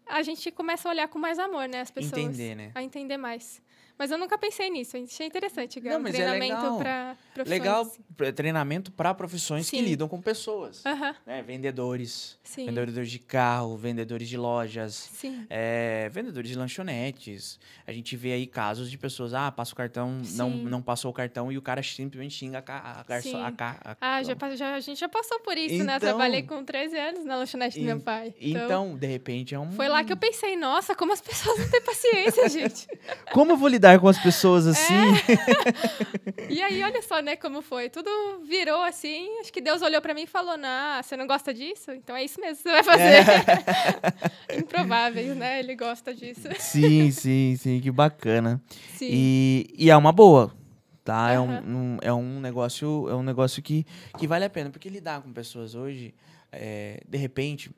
a 0.08 0.22
gente 0.24 0.52
começa 0.52 0.90
a 0.90 0.92
olhar 0.92 1.08
com 1.08 1.18
mais 1.20 1.40
amor, 1.40 1.68
né, 1.68 1.82
as 1.82 1.92
pessoas. 1.92 2.22
Entender, 2.22 2.56
né? 2.56 2.72
A 2.76 2.84
entender 2.84 3.18
mais. 3.18 3.62
Mas 4.02 4.10
eu 4.10 4.18
nunca 4.18 4.36
pensei 4.36 4.68
nisso. 4.72 4.98
Achei 4.98 5.28
interessante, 5.28 5.80
Gal. 5.80 5.94
Não, 5.94 6.00
mas 6.02 6.16
é 6.16 6.18
treinamento 6.18 6.56
legal. 6.56 6.78
para 6.80 7.18
profissões. 7.36 7.60
Legal 7.62 7.92
treinamento 8.36 8.92
para 8.92 9.14
profissões 9.14 9.70
que 9.70 9.78
Sim. 9.78 9.84
lidam 9.84 10.08
com 10.08 10.20
pessoas. 10.20 10.84
Né? 11.26 11.44
Vendedores, 11.44 12.40
sim. 12.44 12.66
vendedores 12.66 13.12
de 13.12 13.20
carro, 13.20 13.78
vendedores 13.78 14.28
de 14.28 14.38
lojas, 14.38 15.08
é, 15.50 16.10
vendedores 16.10 16.50
de 16.50 16.58
lanchonetes. 16.58 17.60
A 17.86 17.92
gente 17.92 18.16
vê 18.18 18.34
aí 18.34 18.48
casos 18.48 18.90
de 18.90 18.98
pessoas, 18.98 19.34
ah, 19.36 19.52
passa 19.52 19.74
o 19.74 19.76
cartão, 19.76 20.22
não, 20.34 20.52
Sim. 20.52 20.64
não 20.66 20.82
passou 20.82 21.12
o 21.12 21.14
cartão 21.14 21.52
e 21.52 21.58
o 21.58 21.62
cara 21.62 21.84
simplesmente 21.84 22.34
xinga 22.36 22.64
a, 22.68 23.02
a 23.02 23.04
garçom. 23.04 23.44
A, 23.44 23.52
ca- 23.52 23.80
a- 23.84 23.98
Ah, 24.02 24.24
já, 24.24 24.36
já- 24.56 24.76
a 24.76 24.80
gente 24.80 25.00
já 25.00 25.08
passou 25.10 25.40
por 25.42 25.56
isso, 25.58 25.84
né? 25.84 25.94
Eu 25.94 25.98
Então- 25.98 26.10
trabalhei 26.10 26.42
com 26.44 26.64
13 26.64 26.98
anos 26.98 27.24
na 27.26 27.36
lanchonete 27.38 27.78
do 27.80 27.84
En- 27.84 27.88
meu 27.88 28.00
pai. 28.00 28.34
Então, 28.40 28.96
de 28.98 29.06
repente, 29.08 29.54
é 29.54 29.60
um. 29.60 29.72
Foi 29.74 29.88
lá 29.88 30.04
que 30.04 30.12
eu 30.14 30.18
pensei, 30.18 30.56
nossa, 30.56 30.96
como 30.96 31.14
as 31.14 31.22
pessoas 31.22 31.60
não 31.60 31.70
têm 31.70 31.82
paciência, 31.82 32.48
gente. 32.50 32.88
Como 33.32 33.52
eu 33.52 33.58
vou 33.58 33.68
lidar 33.68 33.91
com 34.00 34.08
as 34.08 34.18
pessoas 34.18 34.66
assim? 34.68 34.94
E 36.50 36.62
aí, 36.62 36.84
olha 36.84 37.02
só, 37.02 37.22
né, 37.22 37.36
como 37.36 37.62
foi. 37.62 37.90
Tudo 37.90 38.10
virou 38.48 38.82
assim. 38.82 39.28
Acho 39.40 39.52
que 39.52 39.62
Deus 39.62 39.82
olhou 39.82 40.02
pra 40.02 40.14
mim 40.14 40.24
e 40.24 40.28
falou: 40.28 40.58
Nah, 40.58 41.02
você 41.02 41.16
não 41.18 41.26
gosta 41.28 41.54
disso? 41.54 41.92
Então 41.92 42.16
é 42.16 42.24
isso 42.24 42.40
mesmo 42.40 42.58
que 42.58 42.64
você 42.64 42.72
vai 42.72 42.84
fazer. 42.84 43.26
Improváveis, 44.58 45.36
né? 45.36 45.60
Ele 45.60 45.76
gosta 45.76 46.14
disso. 46.14 46.48
sim, 46.60 47.12
sim, 47.12 47.56
sim, 47.58 47.80
que 47.80 47.92
bacana. 47.92 48.62
Sim. 48.96 49.08
E, 49.12 49.74
e 49.78 49.90
é 49.90 49.96
uma 49.98 50.12
boa, 50.12 50.54
tá? 51.04 51.32
É, 51.32 51.40
um, 51.40 51.52
um- 51.52 51.98
é 52.02 52.14
um 52.14 52.40
negócio, 52.40 53.08
é 53.10 53.16
um 53.16 53.24
negócio 53.24 53.62
que, 53.62 53.86
que 54.18 54.28
vale 54.28 54.46
a 54.46 54.50
pena, 54.50 54.70
porque 54.70 54.90
lidar 54.90 55.22
com 55.22 55.32
pessoas 55.32 55.76
hoje, 55.76 56.14
é, 56.52 57.02
de 57.08 57.18
repente, 57.18 57.72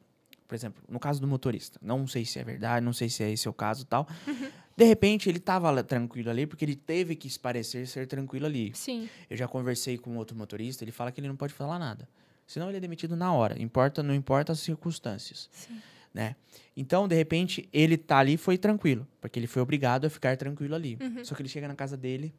por 0.53 0.55
exemplo, 0.55 0.83
no 0.87 0.99
caso 0.99 1.19
do 1.19 1.25
motorista, 1.25 1.79
não 1.81 2.05
sei 2.05 2.23
se 2.25 2.37
é 2.37 2.43
verdade, 2.43 2.85
não 2.85 2.93
sei 2.93 3.09
se 3.09 3.23
é 3.23 3.31
esse 3.31 3.49
o 3.49 3.53
caso 3.53 3.81
e 3.81 3.85
tal. 3.85 4.07
Uhum. 4.27 4.51
De 4.77 4.85
repente, 4.85 5.27
ele 5.27 5.39
tava 5.39 5.71
lá 5.71 5.81
tranquilo 5.81 6.29
ali, 6.29 6.45
porque 6.45 6.63
ele 6.63 6.75
teve 6.75 7.15
que 7.15 7.39
parecer 7.39 7.87
ser 7.87 8.05
tranquilo 8.05 8.45
ali. 8.45 8.71
Sim. 8.75 9.09
Eu 9.27 9.35
já 9.35 9.47
conversei 9.47 9.97
com 9.97 10.15
outro 10.15 10.37
motorista, 10.37 10.83
ele 10.83 10.91
fala 10.91 11.11
que 11.11 11.19
ele 11.19 11.27
não 11.27 11.35
pode 11.35 11.55
falar 11.55 11.79
nada. 11.79 12.07
Senão 12.45 12.67
ele 12.69 12.77
é 12.77 12.79
demitido 12.79 13.15
na 13.15 13.33
hora. 13.33 13.59
Importa, 13.59 14.03
não 14.03 14.13
importa 14.13 14.51
as 14.51 14.59
circunstâncias 14.59 15.49
Sim. 15.51 15.81
né? 16.13 16.35
Então, 16.77 17.07
de 17.07 17.15
repente, 17.15 17.67
ele 17.73 17.97
tá 17.97 18.19
ali 18.19 18.33
e 18.33 18.37
foi 18.37 18.55
tranquilo, 18.55 19.07
porque 19.19 19.39
ele 19.39 19.47
foi 19.47 19.63
obrigado 19.63 20.05
a 20.05 20.09
ficar 20.09 20.37
tranquilo 20.37 20.75
ali. 20.75 20.99
Uhum. 21.01 21.25
Só 21.25 21.33
que 21.33 21.41
ele 21.41 21.49
chega 21.49 21.67
na 21.67 21.73
casa 21.73 21.97
dele, 21.97 22.31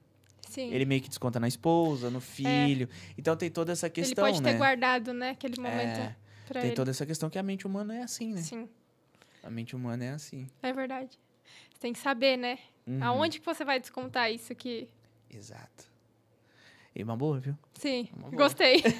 Sim. 0.48 0.72
ele 0.72 0.84
meio 0.84 1.00
que 1.00 1.08
desconta 1.08 1.40
na 1.40 1.48
esposa, 1.48 2.10
no 2.10 2.20
filho. 2.20 2.88
Então 3.18 3.34
tem 3.36 3.50
toda 3.50 3.72
essa 3.72 3.86
Ele 3.86 3.92
questão, 3.92 4.24
pode 4.24 4.40
né? 4.40 4.52
ter 4.52 4.58
guardado, 4.58 5.12
né, 5.12 5.30
aquele 5.30 5.60
momento 5.60 5.98
É, 5.98 6.16
pra 6.46 6.60
tem 6.60 6.68
ele. 6.70 6.76
toda 6.76 6.90
essa 6.90 7.04
questão 7.06 7.28
que 7.30 7.38
a 7.38 7.42
mente 7.42 7.66
humana 7.66 7.96
é 7.96 8.02
assim, 8.02 8.32
né? 8.32 8.40
Sim, 8.42 8.68
A 9.42 9.50
mente 9.50 9.74
humana 9.76 10.04
é 10.04 10.10
assim. 10.10 10.46
é 10.62 10.72
verdade. 10.72 11.18
Você 11.72 11.80
tem 11.80 11.92
que 11.92 11.98
saber, 11.98 12.36
né? 12.36 12.58
Uhum. 12.86 13.02
Aonde 13.02 13.40
que 13.40 13.46
você 13.46 13.64
vai 13.64 13.78
descontar 13.80 14.30
isso 14.32 14.52
aqui? 14.52 14.88
Exato. 15.30 15.92
E 16.94 17.02
uma 17.02 17.16
boa, 17.16 17.40
viu? 17.40 17.58
Sim, 17.74 18.08
boa. 18.16 18.30
gostei. 18.30 18.82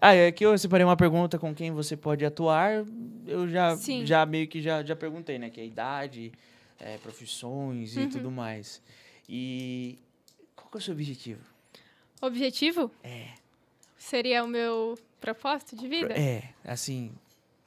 Ah, 0.00 0.10
aqui 0.28 0.44
eu 0.44 0.56
separei 0.58 0.84
uma 0.84 0.96
pergunta 0.96 1.38
com 1.38 1.54
quem 1.54 1.70
você 1.70 1.96
pode 1.96 2.24
atuar. 2.24 2.84
Eu 3.26 3.48
já, 3.48 3.76
Sim. 3.76 4.04
já 4.04 4.26
meio 4.26 4.48
que 4.48 4.60
já, 4.60 4.82
já 4.82 4.96
perguntei, 4.96 5.38
né? 5.38 5.48
Que 5.50 5.60
é 5.60 5.66
idade, 5.66 6.32
é, 6.80 6.98
profissões 6.98 7.96
e 7.96 8.00
Uhum. 8.00 8.08
tudo 8.10 8.30
mais. 8.30 8.82
E 9.28 9.98
qual 10.56 10.68
que 10.70 10.76
é 10.76 10.78
o 10.78 10.82
seu 10.82 10.92
objetivo? 10.94 11.40
Objetivo 12.20 12.90
É. 13.02 13.28
seria 14.02 14.42
o 14.42 14.48
meu 14.48 14.98
propósito 15.20 15.76
de 15.76 15.86
vida? 15.86 16.12
É, 16.18 16.48
assim, 16.64 17.12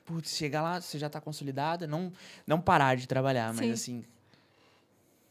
putz, 0.04 0.36
chegar 0.36 0.62
lá, 0.62 0.82
você 0.82 1.00
já 1.00 1.10
tá 1.10 1.22
consolidada, 1.22 1.88
não, 1.88 2.12
não 2.46 2.60
parar 2.60 2.96
de 2.96 3.08
trabalhar, 3.08 3.54
mas 3.54 3.66
Sim. 3.66 3.72
assim, 3.72 4.06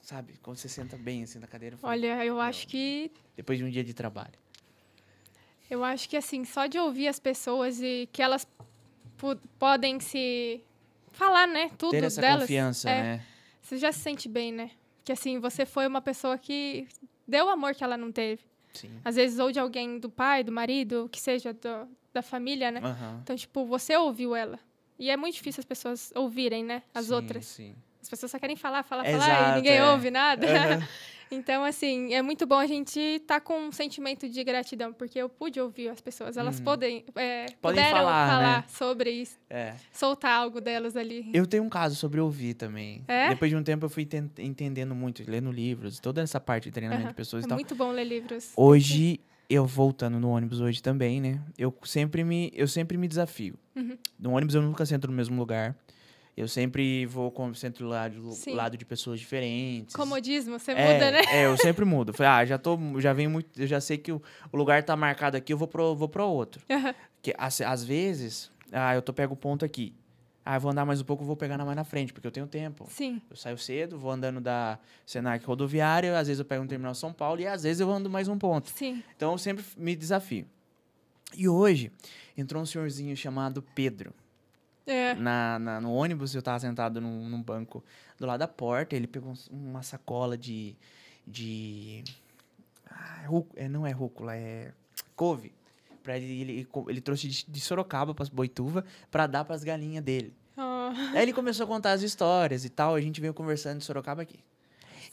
sabe, 0.00 0.34
quando 0.42 0.56
você 0.56 0.68
senta 0.68 0.96
bem 0.96 1.22
assim 1.22 1.38
na 1.38 1.46
cadeira, 1.46 1.76
fala, 1.76 1.92
Olha, 1.92 2.24
eu 2.24 2.40
acho 2.40 2.66
que 2.66 3.12
depois 3.36 3.58
de 3.58 3.64
um 3.64 3.70
dia 3.70 3.84
de 3.84 3.92
trabalho. 3.92 4.32
Eu 5.70 5.84
acho 5.84 6.08
que 6.08 6.16
assim, 6.16 6.44
só 6.44 6.66
de 6.66 6.78
ouvir 6.78 7.08
as 7.08 7.18
pessoas 7.18 7.80
e 7.80 8.08
que 8.12 8.22
elas 8.22 8.46
podem 9.58 10.00
se 10.00 10.62
falar, 11.12 11.46
né, 11.46 11.70
tudo 11.78 11.90
Ter 11.90 12.04
essa 12.04 12.20
delas. 12.20 12.42
confiança, 12.42 12.90
é, 12.90 13.02
né? 13.02 13.26
Você 13.60 13.76
já 13.78 13.92
se 13.92 14.00
sente 14.00 14.28
bem, 14.28 14.52
né? 14.52 14.70
Que 15.04 15.12
assim, 15.12 15.38
você 15.38 15.64
foi 15.66 15.86
uma 15.86 16.00
pessoa 16.00 16.36
que 16.38 16.86
deu 17.26 17.46
o 17.46 17.48
amor 17.48 17.74
que 17.74 17.84
ela 17.84 17.96
não 17.96 18.10
teve. 18.10 18.42
Sim. 18.74 18.90
Às 19.04 19.16
vezes 19.16 19.38
ou 19.38 19.50
de 19.50 19.58
alguém, 19.58 19.98
do 19.98 20.10
pai, 20.10 20.42
do 20.44 20.52
marido, 20.52 21.08
que 21.10 21.20
seja 21.20 21.52
do- 21.52 21.88
da 22.12 22.22
família, 22.22 22.70
né? 22.70 22.80
Aham. 22.82 23.20
Então, 23.22 23.34
tipo, 23.36 23.64
você 23.64 23.96
ouviu 23.96 24.34
ela. 24.36 24.58
E 24.98 25.10
é 25.10 25.16
muito 25.16 25.34
difícil 25.34 25.60
as 25.60 25.64
pessoas 25.64 26.12
ouvirem, 26.14 26.62
né? 26.64 26.82
As 26.94 27.06
Sim, 27.06 27.14
outras. 27.14 27.46
Sim. 27.46 27.74
As 28.00 28.08
pessoas 28.08 28.30
só 28.30 28.38
querem 28.38 28.54
falar, 28.56 28.82
falar, 28.82 29.04
falar 29.04 29.14
Exato, 29.16 29.52
e 29.52 29.56
ninguém 29.56 29.76
é. 29.78 29.90
ouve 29.90 30.10
nada. 30.10 30.46
Aham. 30.46 30.88
Então, 31.30 31.64
assim, 31.64 32.12
é 32.14 32.22
muito 32.22 32.46
bom 32.46 32.56
a 32.58 32.66
gente 32.66 32.98
estar 32.98 33.40
com 33.40 33.68
um 33.68 33.72
sentimento 33.72 34.28
de 34.28 34.44
gratidão, 34.44 34.92
porque 34.92 35.18
eu 35.18 35.28
pude 35.28 35.60
ouvir 35.60 35.88
as 35.88 36.00
pessoas. 36.00 36.36
Elas 36.36 36.58
Uhum. 36.58 36.64
podem, 36.64 37.04
é, 37.16 37.46
Podem 37.60 37.82
puderam 37.82 37.96
falar, 37.98 38.28
falar, 38.28 38.58
né? 38.60 38.64
sobre 38.68 39.10
isso, 39.10 39.38
É. 39.50 39.74
soltar 39.92 40.32
algo 40.32 40.60
delas 40.60 40.96
ali. 40.96 41.30
Eu 41.32 41.46
tenho 41.46 41.62
um 41.64 41.68
caso 41.68 41.96
sobre 41.96 42.20
ouvir 42.20 42.54
também. 42.54 43.02
É? 43.08 43.28
Depois 43.30 43.50
de 43.50 43.56
um 43.56 43.62
tempo 43.62 43.84
eu 43.86 43.90
fui 43.90 44.04
ten- 44.06 44.30
entendendo 44.38 44.94
muito, 44.94 45.22
lendo 45.28 45.50
livros, 45.50 45.98
toda 45.98 46.20
essa 46.22 46.38
parte 46.40 46.64
de 46.64 46.70
treinamento 46.72 47.08
de 47.08 47.14
pessoas 47.14 47.44
É 47.44 47.46
e 47.46 47.48
tal. 47.48 47.56
muito 47.56 47.74
bom 47.74 47.90
ler 47.90 48.04
livros. 48.04 48.52
Hoje, 48.56 49.20
eu 49.48 49.66
voltando 49.66 50.18
no 50.18 50.30
ônibus 50.30 50.60
hoje 50.60 50.82
também, 50.82 51.20
né? 51.20 51.40
Eu 51.58 51.74
sempre 51.84 52.24
me, 52.24 52.50
eu 52.54 52.66
sempre 52.68 52.96
me 52.96 53.06
desafio. 53.08 53.58
Uhum. 53.76 53.96
No 54.18 54.32
ônibus 54.36 54.54
eu 54.54 54.62
nunca 54.62 54.86
sento 54.86 55.06
no 55.08 55.12
mesmo 55.12 55.36
lugar. 55.36 55.76
Eu 56.36 56.48
sempre 56.48 57.06
vou 57.06 57.30
com 57.30 57.54
sempre 57.54 57.84
lado, 57.84 58.32
Sim. 58.32 58.54
lado 58.54 58.76
de 58.76 58.84
pessoas 58.84 59.20
diferentes. 59.20 59.94
Comodismo, 59.94 60.58
você 60.58 60.72
é, 60.72 60.92
muda, 60.92 61.10
né? 61.12 61.20
É, 61.30 61.46
eu 61.46 61.56
sempre 61.56 61.84
mudo. 61.84 62.12
Falei, 62.14 62.32
ah, 62.32 62.44
já 62.44 62.58
tô, 62.58 62.76
já 63.00 63.12
venho 63.12 63.30
muito, 63.30 63.60
eu 63.60 63.66
já 63.66 63.80
sei 63.80 63.98
que 63.98 64.10
o, 64.10 64.20
o 64.50 64.56
lugar 64.56 64.82
tá 64.82 64.96
marcado 64.96 65.36
aqui, 65.36 65.52
eu 65.52 65.56
vou 65.56 65.68
pro, 65.68 65.94
vou 65.94 66.08
pro 66.08 66.26
outro. 66.26 66.60
Aham. 66.68 66.94
Que 67.22 67.32
às, 67.38 67.60
às 67.60 67.84
vezes, 67.84 68.50
ah, 68.72 68.94
eu 68.94 69.00
tô 69.00 69.12
pego 69.12 69.34
o 69.34 69.36
ponto 69.36 69.64
aqui. 69.64 69.94
Ah, 70.44 70.56
eu 70.56 70.60
vou 70.60 70.70
andar 70.72 70.84
mais 70.84 71.00
um 71.00 71.04
pouco, 71.04 71.24
vou 71.24 71.36
pegar 71.36 71.56
na 71.56 71.64
mais 71.64 71.76
na 71.76 71.84
frente, 71.84 72.12
porque 72.12 72.26
eu 72.26 72.32
tenho 72.32 72.46
tempo. 72.46 72.86
Sim, 72.90 73.22
Eu 73.30 73.36
saio 73.36 73.56
cedo, 73.56 73.98
vou 73.98 74.10
andando 74.10 74.40
da 74.40 74.78
Senac 75.06 75.42
rodoviária, 75.46 76.18
às 76.18 76.26
vezes 76.26 76.38
eu 76.40 76.44
pego 76.44 76.62
um 76.64 76.66
terminal 76.66 76.94
São 76.94 77.12
Paulo 77.14 77.40
e 77.40 77.46
às 77.46 77.62
vezes 77.62 77.80
eu 77.80 77.90
ando 77.90 78.10
mais 78.10 78.28
um 78.28 78.36
ponto. 78.36 78.70
sim. 78.70 79.02
Então 79.16 79.32
eu 79.32 79.38
sempre 79.38 79.64
me 79.76 79.96
desafio. 79.96 80.46
E 81.34 81.48
hoje 81.48 81.90
entrou 82.36 82.62
um 82.62 82.66
senhorzinho 82.66 83.16
chamado 83.16 83.62
Pedro. 83.74 84.12
É. 84.86 85.14
Na, 85.14 85.58
na- 85.58 85.80
no 85.80 85.92
ônibus, 85.94 86.34
eu 86.34 86.42
tava 86.42 86.58
sentado 86.60 87.00
num, 87.00 87.28
num 87.28 87.42
banco 87.42 87.82
do 88.18 88.26
lado 88.26 88.40
da 88.40 88.48
porta, 88.48 88.94
ele 88.94 89.06
pegou 89.06 89.32
uma 89.50 89.82
sacola 89.82 90.36
de. 90.36 90.76
de. 91.26 92.04
Ah, 92.90 93.24
rú- 93.26 93.48
é, 93.56 93.68
não 93.68 93.86
é 93.86 93.90
rúcula, 93.90 94.36
é 94.36 94.72
couve. 95.16 95.52
Pra 96.02 96.18
ele, 96.18 96.40
ele, 96.42 96.68
ele 96.88 97.00
trouxe 97.00 97.26
de, 97.28 97.46
de 97.48 97.60
Sorocaba 97.60 98.14
para 98.14 98.26
Boituva 98.30 98.84
para 99.10 99.26
dar 99.26 99.44
para 99.44 99.54
as 99.54 99.64
galinhas 99.64 100.04
dele. 100.04 100.34
Oh, 100.56 100.90
Aí 101.16 101.22
ele 101.22 101.32
começou 101.32 101.64
a 101.64 101.66
contar 101.66 101.92
as 101.92 102.02
histórias 102.02 102.64
e 102.64 102.68
tal, 102.68 102.94
a 102.94 103.00
gente 103.00 103.20
veio 103.22 103.32
conversando 103.32 103.78
de 103.78 103.84
Sorocaba 103.84 104.20
aqui. 104.22 104.38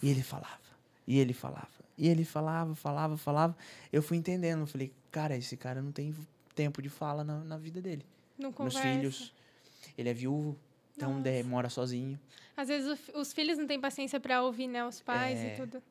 E 0.03 0.09
ele 0.09 0.21
falava, 0.21 0.59
e 1.07 1.17
ele 1.17 1.31
falava, 1.33 1.69
e 1.97 2.09
ele 2.09 2.25
falava, 2.25 2.75
falava, 2.75 3.15
falava. 3.17 3.55
Eu 3.91 4.03
fui 4.03 4.17
entendendo, 4.17 4.59
eu 4.61 4.67
falei, 4.67 4.91
cara, 5.09 5.37
esse 5.37 5.55
cara 5.55 5.81
não 5.81 5.91
tem 5.93 6.13
tempo 6.53 6.81
de 6.81 6.89
fala 6.89 7.23
na, 7.23 7.39
na 7.39 7.57
vida 7.57 7.81
dele. 7.81 8.05
não 8.37 8.49
Meus 8.49 8.55
conversa. 8.55 8.81
filhos, 8.81 9.33
ele 9.97 10.09
é 10.09 10.13
viúvo, 10.13 10.57
então 10.95 11.21
de- 11.21 11.43
mora 11.43 11.69
sozinho. 11.69 12.19
Às 12.55 12.67
vezes 12.67 12.99
o 13.13 13.19
os 13.19 13.33
filhos 13.33 13.57
não 13.57 13.65
têm 13.67 13.79
paciência 13.79 14.19
pra 14.19 14.43
ouvir, 14.43 14.67
né? 14.67 14.85
Os 14.85 15.01
pais 15.01 15.39
É. 15.39 15.53
e 15.53 15.57
tudo. 15.57 15.81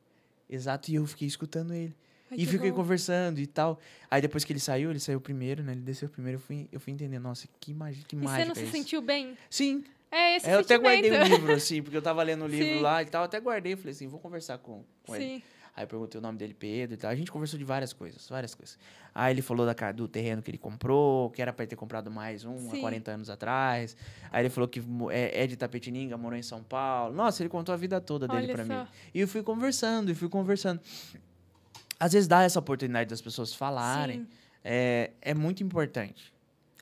Exato, 0.49 0.91
e 0.91 0.95
eu 0.95 1.05
fiquei 1.05 1.27
escutando 1.27 1.73
ele. 1.73 1.95
Ai, 2.29 2.37
e 2.37 2.45
que 2.45 2.51
fiquei 2.51 2.69
bom. 2.71 2.77
conversando 2.77 3.39
e 3.39 3.47
tal. 3.47 3.79
Aí 4.09 4.21
depois 4.21 4.43
que 4.43 4.51
ele 4.53 4.59
saiu, 4.59 4.89
ele 4.89 4.99
saiu 4.99 5.19
primeiro, 5.19 5.63
né? 5.63 5.71
Ele 5.73 5.81
desceu 5.81 6.07
primeiro, 6.09 6.37
eu 6.37 6.41
fui, 6.41 6.67
eu 6.71 6.79
fui 6.79 6.93
entendendo, 6.93 7.23
nossa, 7.23 7.47
que, 7.59 7.73
magi 7.73 8.03
que 8.05 8.15
E 8.15 8.19
você 8.19 8.45
não 8.45 8.55
se 8.55 8.61
é 8.61 8.63
isso. 8.63 8.71
sentiu 8.71 9.01
bem? 9.01 9.37
Sim, 9.49 9.83
É 10.09 10.35
esse 10.35 10.45
É, 10.47 10.55
eu 10.55 10.59
até 10.59 10.75
sentimento. 10.75 10.81
guardei 11.09 11.11
o 11.11 11.23
livro, 11.23 11.51
assim, 11.55 11.81
porque 11.81 11.95
eu 11.97 12.01
tava 12.01 12.21
lendo 12.23 12.43
o 12.43 12.47
livro 12.47 12.65
Sim. 12.75 12.79
lá 12.81 13.01
e 13.01 13.05
tal, 13.05 13.23
até 13.23 13.39
guardei, 13.39 13.75
falei 13.77 13.91
assim, 13.91 14.07
vou 14.07 14.19
conversar 14.19 14.57
com, 14.57 14.83
com 15.05 15.15
ele. 15.15 15.25
Sim. 15.25 15.43
Aí 15.75 15.83
eu 15.83 15.87
perguntei 15.87 16.19
o 16.19 16.21
nome 16.21 16.37
dele, 16.37 16.53
Pedro 16.53 16.95
e 16.95 16.97
tal. 16.97 17.09
A 17.09 17.15
gente 17.15 17.31
conversou 17.31 17.57
de 17.57 17.63
várias 17.63 17.93
coisas, 17.93 18.27
várias 18.27 18.53
coisas. 18.53 18.77
Aí 19.15 19.33
ele 19.33 19.41
falou 19.41 19.65
da, 19.65 19.91
do 19.91 20.07
terreno 20.07 20.41
que 20.41 20.51
ele 20.51 20.57
comprou, 20.57 21.29
que 21.31 21.41
era 21.41 21.55
ele 21.57 21.67
ter 21.67 21.75
comprado 21.75 22.11
mais 22.11 22.43
um 22.43 22.55
há 22.55 22.75
Sim. 22.75 22.81
40 22.81 23.11
anos 23.11 23.29
atrás. 23.29 23.95
Aí 24.31 24.41
ele 24.41 24.49
falou 24.49 24.67
que 24.67 24.81
é, 25.11 25.43
é 25.43 25.47
de 25.47 25.55
Tapetininga, 25.55 26.17
morou 26.17 26.37
em 26.37 26.43
São 26.43 26.61
Paulo. 26.61 27.15
Nossa, 27.15 27.41
ele 27.41 27.49
contou 27.49 27.73
a 27.73 27.77
vida 27.77 28.01
toda 28.01 28.27
dele 28.27 28.55
só. 28.55 28.63
mim. 28.63 28.87
E 29.13 29.21
eu 29.21 29.27
fui 29.27 29.43
conversando, 29.43 30.11
e 30.11 30.15
fui 30.15 30.27
conversando. 30.27 30.81
Às 31.99 32.13
vezes 32.13 32.27
dá 32.27 32.43
essa 32.43 32.59
oportunidade 32.59 33.09
das 33.09 33.21
pessoas 33.21 33.53
falarem. 33.53 34.27
É, 34.63 35.11
é 35.21 35.33
muito 35.33 35.63
importante. 35.63 36.33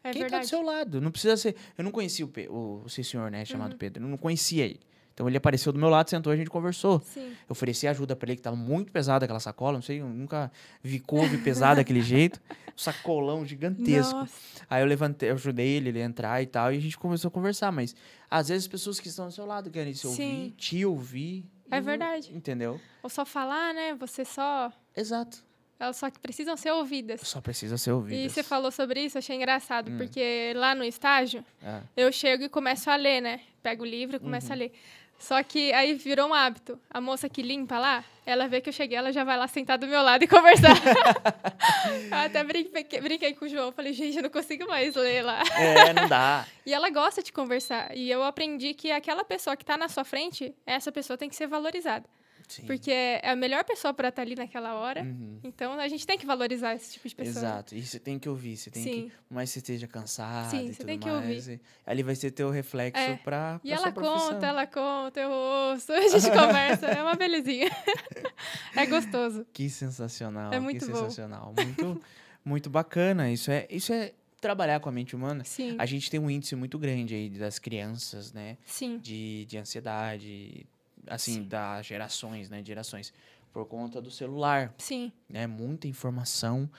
É 0.04 0.12
Quem 0.12 0.22
tá 0.22 0.28
do 0.28 0.32
verdade. 0.32 0.48
seu 0.48 0.62
lado? 0.62 1.02
Não 1.02 1.12
precisa 1.12 1.38
ser. 1.38 1.56
Eu 1.78 1.84
não 1.84 1.92
conhecia 1.92 2.26
o, 2.26 2.28
Pe... 2.28 2.48
o, 2.48 2.84
esse 2.88 3.04
senhor, 3.04 3.30
né? 3.30 3.40
Uhum. 3.40 3.46
Chamado 3.46 3.76
Pedro. 3.76 4.04
Eu 4.04 4.10
não 4.10 4.18
conhecia 4.18 4.66
ele. 4.66 4.80
Então 5.20 5.28
ele 5.28 5.36
apareceu 5.36 5.74
do 5.74 5.78
meu 5.78 5.90
lado, 5.90 6.10
sentou, 6.10 6.32
a 6.32 6.36
gente 6.38 6.50
conversou. 6.50 7.02
Sim. 7.02 7.32
Eu 7.32 7.50
ofereci 7.50 7.86
ajuda 7.86 8.16
pra 8.16 8.30
ele, 8.30 8.38
que 8.38 8.42
tava 8.42 8.56
muito 8.56 8.90
pesada 8.90 9.26
aquela 9.26 9.42
sacola. 9.42 9.74
Não 9.74 9.82
sei, 9.82 10.00
eu 10.00 10.08
nunca 10.08 10.50
vi 10.82 10.98
couve 10.98 11.38
pesada 11.40 11.76
daquele 11.84 12.02
jeito. 12.02 12.40
Um 12.50 12.72
sacolão 12.78 13.46
gigantesco. 13.46 14.14
Nossa. 14.16 14.32
Aí 14.70 14.82
eu 14.82 14.88
levantei, 14.88 15.30
eu 15.30 15.34
ajudei 15.34 15.68
ele, 15.68 15.90
ele 15.90 16.02
a 16.02 16.06
entrar 16.06 16.42
e 16.42 16.46
tal, 16.46 16.72
e 16.74 16.78
a 16.78 16.80
gente 16.80 16.98
começou 16.98 17.28
a 17.28 17.32
conversar. 17.32 17.70
Mas 17.70 17.94
às 18.32 18.48
vezes 18.48 18.64
as 18.64 18.68
pessoas 18.70 18.98
que 18.98 19.10
estão 19.10 19.26
do 19.26 19.34
seu 19.34 19.46
lado 19.46 19.70
querem 19.70 19.94
se 19.94 20.08
ouvir, 20.08 20.18
Sim. 20.24 20.54
te 20.56 20.86
ouvir. 20.86 21.44
É 21.70 21.82
verdade. 21.82 22.32
Entendeu? 22.34 22.80
Ou 23.04 23.10
só 23.10 23.26
falar, 23.26 23.74
né? 23.74 23.94
Você 23.96 24.24
só. 24.24 24.72
Exato. 24.96 25.44
Elas 25.78 25.98
só 25.98 26.10
que 26.10 26.20
precisam 26.20 26.56
ser 26.58 26.72
ouvidas. 26.72 27.22
Só 27.22 27.40
precisa 27.42 27.78
ser 27.78 27.92
ouvido. 27.92 28.18
E 28.20 28.30
você 28.30 28.42
falou 28.44 28.70
sobre 28.72 29.02
isso, 29.02 29.18
achei 29.18 29.36
engraçado, 29.36 29.90
Hum. 29.92 29.98
porque 29.98 30.54
lá 30.56 30.74
no 30.76 30.84
estágio, 30.84 31.44
É. 31.62 31.82
eu 31.96 32.10
chego 32.12 32.44
e 32.44 32.50
começo 32.50 32.90
a 32.90 32.96
ler, 32.98 33.22
né? 33.22 33.40
Pego 33.64 33.84
o 33.84 33.86
livro 33.86 34.16
e 34.18 34.20
começo 34.20 34.48
a 34.52 34.56
Uhum. 34.56 34.60
ler. 34.60 34.74
Só 35.20 35.44
que 35.44 35.74
aí 35.74 35.94
virou 35.94 36.30
um 36.30 36.34
hábito. 36.34 36.80
A 36.90 37.02
moça 37.02 37.28
que 37.28 37.42
limpa 37.42 37.78
lá, 37.78 38.04
ela 38.26 38.48
vê 38.48 38.62
que 38.62 38.70
eu 38.70 38.74
cheguei, 38.74 38.98
ela 38.98 39.12
já 39.12 39.26
vai 39.26 39.38
lá 39.38 39.48
sentar 39.50 39.78
do 39.78 39.86
meu 39.86 40.02
lado 40.02 40.24
e 40.24 40.28
conversar. 40.28 40.72
eu 42.10 42.18
até 42.18 42.42
brinquei, 42.44 43.02
brinquei 43.02 43.34
com 43.34 43.46
o 43.46 43.50
João, 43.50 43.72
falei, 43.74 43.92
gente, 43.92 44.16
eu 44.16 44.24
não 44.24 44.30
consigo 44.30 44.66
mais 44.66 44.96
ler 44.96 45.22
lá. 45.22 45.44
É, 45.58 45.94
não 45.94 46.08
dá. 46.08 46.48
E 46.66 46.74
ela 46.74 46.92
gosta 46.92 47.24
de 47.24 47.34
conversar. 47.34 47.98
E 47.98 48.12
eu 48.12 48.24
aprendi 48.24 48.76
que 48.76 48.92
aquela 48.92 49.24
pessoa 49.24 49.58
que 49.58 49.66
tá 49.66 49.76
na 49.76 49.90
sua 49.90 50.04
frente, 50.04 50.54
essa 50.68 50.92
pessoa 50.92 51.18
tem 51.18 51.28
que 51.28 51.36
ser 51.36 51.48
valorizada. 51.48 52.06
Sim. 52.50 52.64
Porque 52.66 52.92
é 52.92 53.30
a 53.30 53.36
melhor 53.36 53.64
pessoa 53.64 53.94
para 53.94 54.10
estar 54.10 54.24
ali 54.24 54.36
naquela 54.36 54.74
hora. 54.74 55.04
Uhum. 55.04 55.40
Então 55.44 55.74
a 55.74 55.88
gente 55.88 56.06
tem 56.06 56.18
que 56.18 56.26
valorizar 56.26 56.74
esse 56.76 56.94
tipo 56.94 57.08
de 57.08 57.16
pessoa. 57.16 57.46
Exato. 57.46 57.76
E 57.76 57.82
você 57.86 58.00
tem 58.00 58.18
que 58.18 58.28
ouvir, 58.28 58.58
você 58.58 58.72
tem 58.72 58.84
Sim. 58.84 58.92
que. 59.10 59.12
Por 59.28 59.36
mais 59.36 59.50
que 59.50 59.54
você 59.54 59.60
esteja 59.60 59.88
cansado 59.88 60.50
Sim, 60.50 60.66
e 60.66 60.74
você 60.74 60.78
tudo 60.80 60.86
tem 60.88 61.00
que 61.00 61.10
mais. 61.10 61.48
e 61.48 61.62
Ali 61.86 62.02
vai 62.04 62.16
ser 62.16 62.32
teu 62.32 62.50
reflexo 62.50 63.00
É. 63.02 63.16
pra, 63.18 63.60
pra 63.60 63.62
E 63.64 63.72
ela 63.72 63.84
sua 63.84 63.92
profissão. 63.92 64.34
conta, 64.34 64.48
ela 64.48 64.66
conta, 64.68 65.20
eu 65.20 65.30
ouço, 65.30 65.92
a 65.94 66.02
gente 66.08 66.30
conversa, 66.32 66.88
é 66.88 67.02
uma 67.04 67.16
belezinha. 67.16 67.70
é 68.76 68.86
gostoso. 68.86 69.46
Que 69.54 69.70
sensacional. 69.70 70.52
É 70.54 70.60
muito 70.60 70.86
que 70.86 70.92
bom. 70.92 70.98
sensacional. 70.98 71.54
Muito, 71.56 72.02
muito 72.44 72.70
bacana. 72.70 73.32
Isso 73.32 73.52
é, 73.52 73.68
isso 73.70 73.94
é 73.94 74.12
trabalhar 74.42 74.80
com 74.80 74.90
a 74.90 74.92
mente 74.92 75.16
humana. 75.16 75.44
Sim, 75.44 75.76
A 75.78 75.86
gente 75.86 76.10
tem 76.10 76.20
um 76.20 76.30
índice 76.30 76.56
muito 76.56 76.80
grande 76.80 77.14
aí 77.14 77.30
das 77.30 77.60
crianças, 77.60 78.32
né? 78.34 78.58
sim, 78.66 78.98
De, 78.98 79.46
de 79.46 79.58
ansiedade, 79.58 80.66
assim, 81.10 81.34
Sim. 81.36 81.44
das 81.48 81.86
gerações, 81.86 82.50
né? 82.50 82.64
Gerações. 82.66 83.14
Por 83.52 83.66
conta 83.66 84.00
do 84.02 84.12
celular, 84.12 84.74
sim, 84.78 85.12
né? 85.28 85.48
Muita 85.48 85.88
informação. 85.88 86.70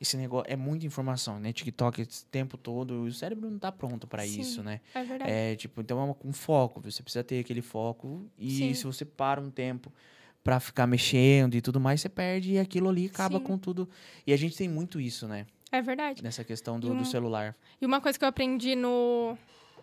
Esse 0.00 0.16
negócio 0.16 0.50
é 0.52 0.56
muita 0.56 0.84
informação, 0.86 1.38
né? 1.38 1.52
TikTok 1.52 2.02
esse 2.02 2.24
tempo 2.26 2.56
todo. 2.56 3.02
O 3.04 3.12
cérebro 3.12 3.48
não 3.50 3.58
tá 3.58 3.70
pronto 3.70 4.06
pra 4.06 4.26
Sim. 4.26 4.40
isso, 4.40 4.62
né? 4.62 4.80
é 4.94 5.04
verdade. 5.04 5.30
É, 5.30 5.54
tipo, 5.56 5.80
então 5.80 6.00
é 6.00 6.04
uma- 6.04 6.16
um 6.24 6.32
foco. 6.32 6.80
Você 6.80 7.02
precisa 7.02 7.22
ter 7.22 7.38
aquele 7.40 7.62
foco. 7.62 8.26
E 8.38 8.50
Sim. 8.50 8.74
se 8.74 8.84
você 8.84 9.04
para 9.04 9.40
um 9.40 9.50
tempo 9.50 9.92
pra 10.42 10.58
ficar 10.60 10.86
mexendo 10.86 11.54
e 11.54 11.60
tudo 11.62 11.78
mais, 11.80 12.00
você 12.00 12.08
perde 12.08 12.52
e 12.54 12.58
aquilo 12.58 12.88
ali 12.88 13.06
acaba 13.06 13.38
Sim. 13.38 13.44
com 13.44 13.56
tudo. 13.58 13.88
E 14.26 14.32
a 14.32 14.36
gente 14.36 14.56
tem 14.56 14.68
muito 14.68 15.00
isso, 15.00 15.28
né? 15.28 15.46
É 15.70 15.80
verdade. 15.82 16.22
Nessa 16.22 16.42
questão 16.44 16.78
do, 16.80 16.92
um- 16.92 16.98
do 16.98 17.04
celular. 17.04 17.54
E 17.80 17.86
uma 17.86 18.00
coisa 18.00 18.18
que 18.18 18.24
eu 18.24 18.28
aprendi 18.28 18.74
no. 18.74 19.36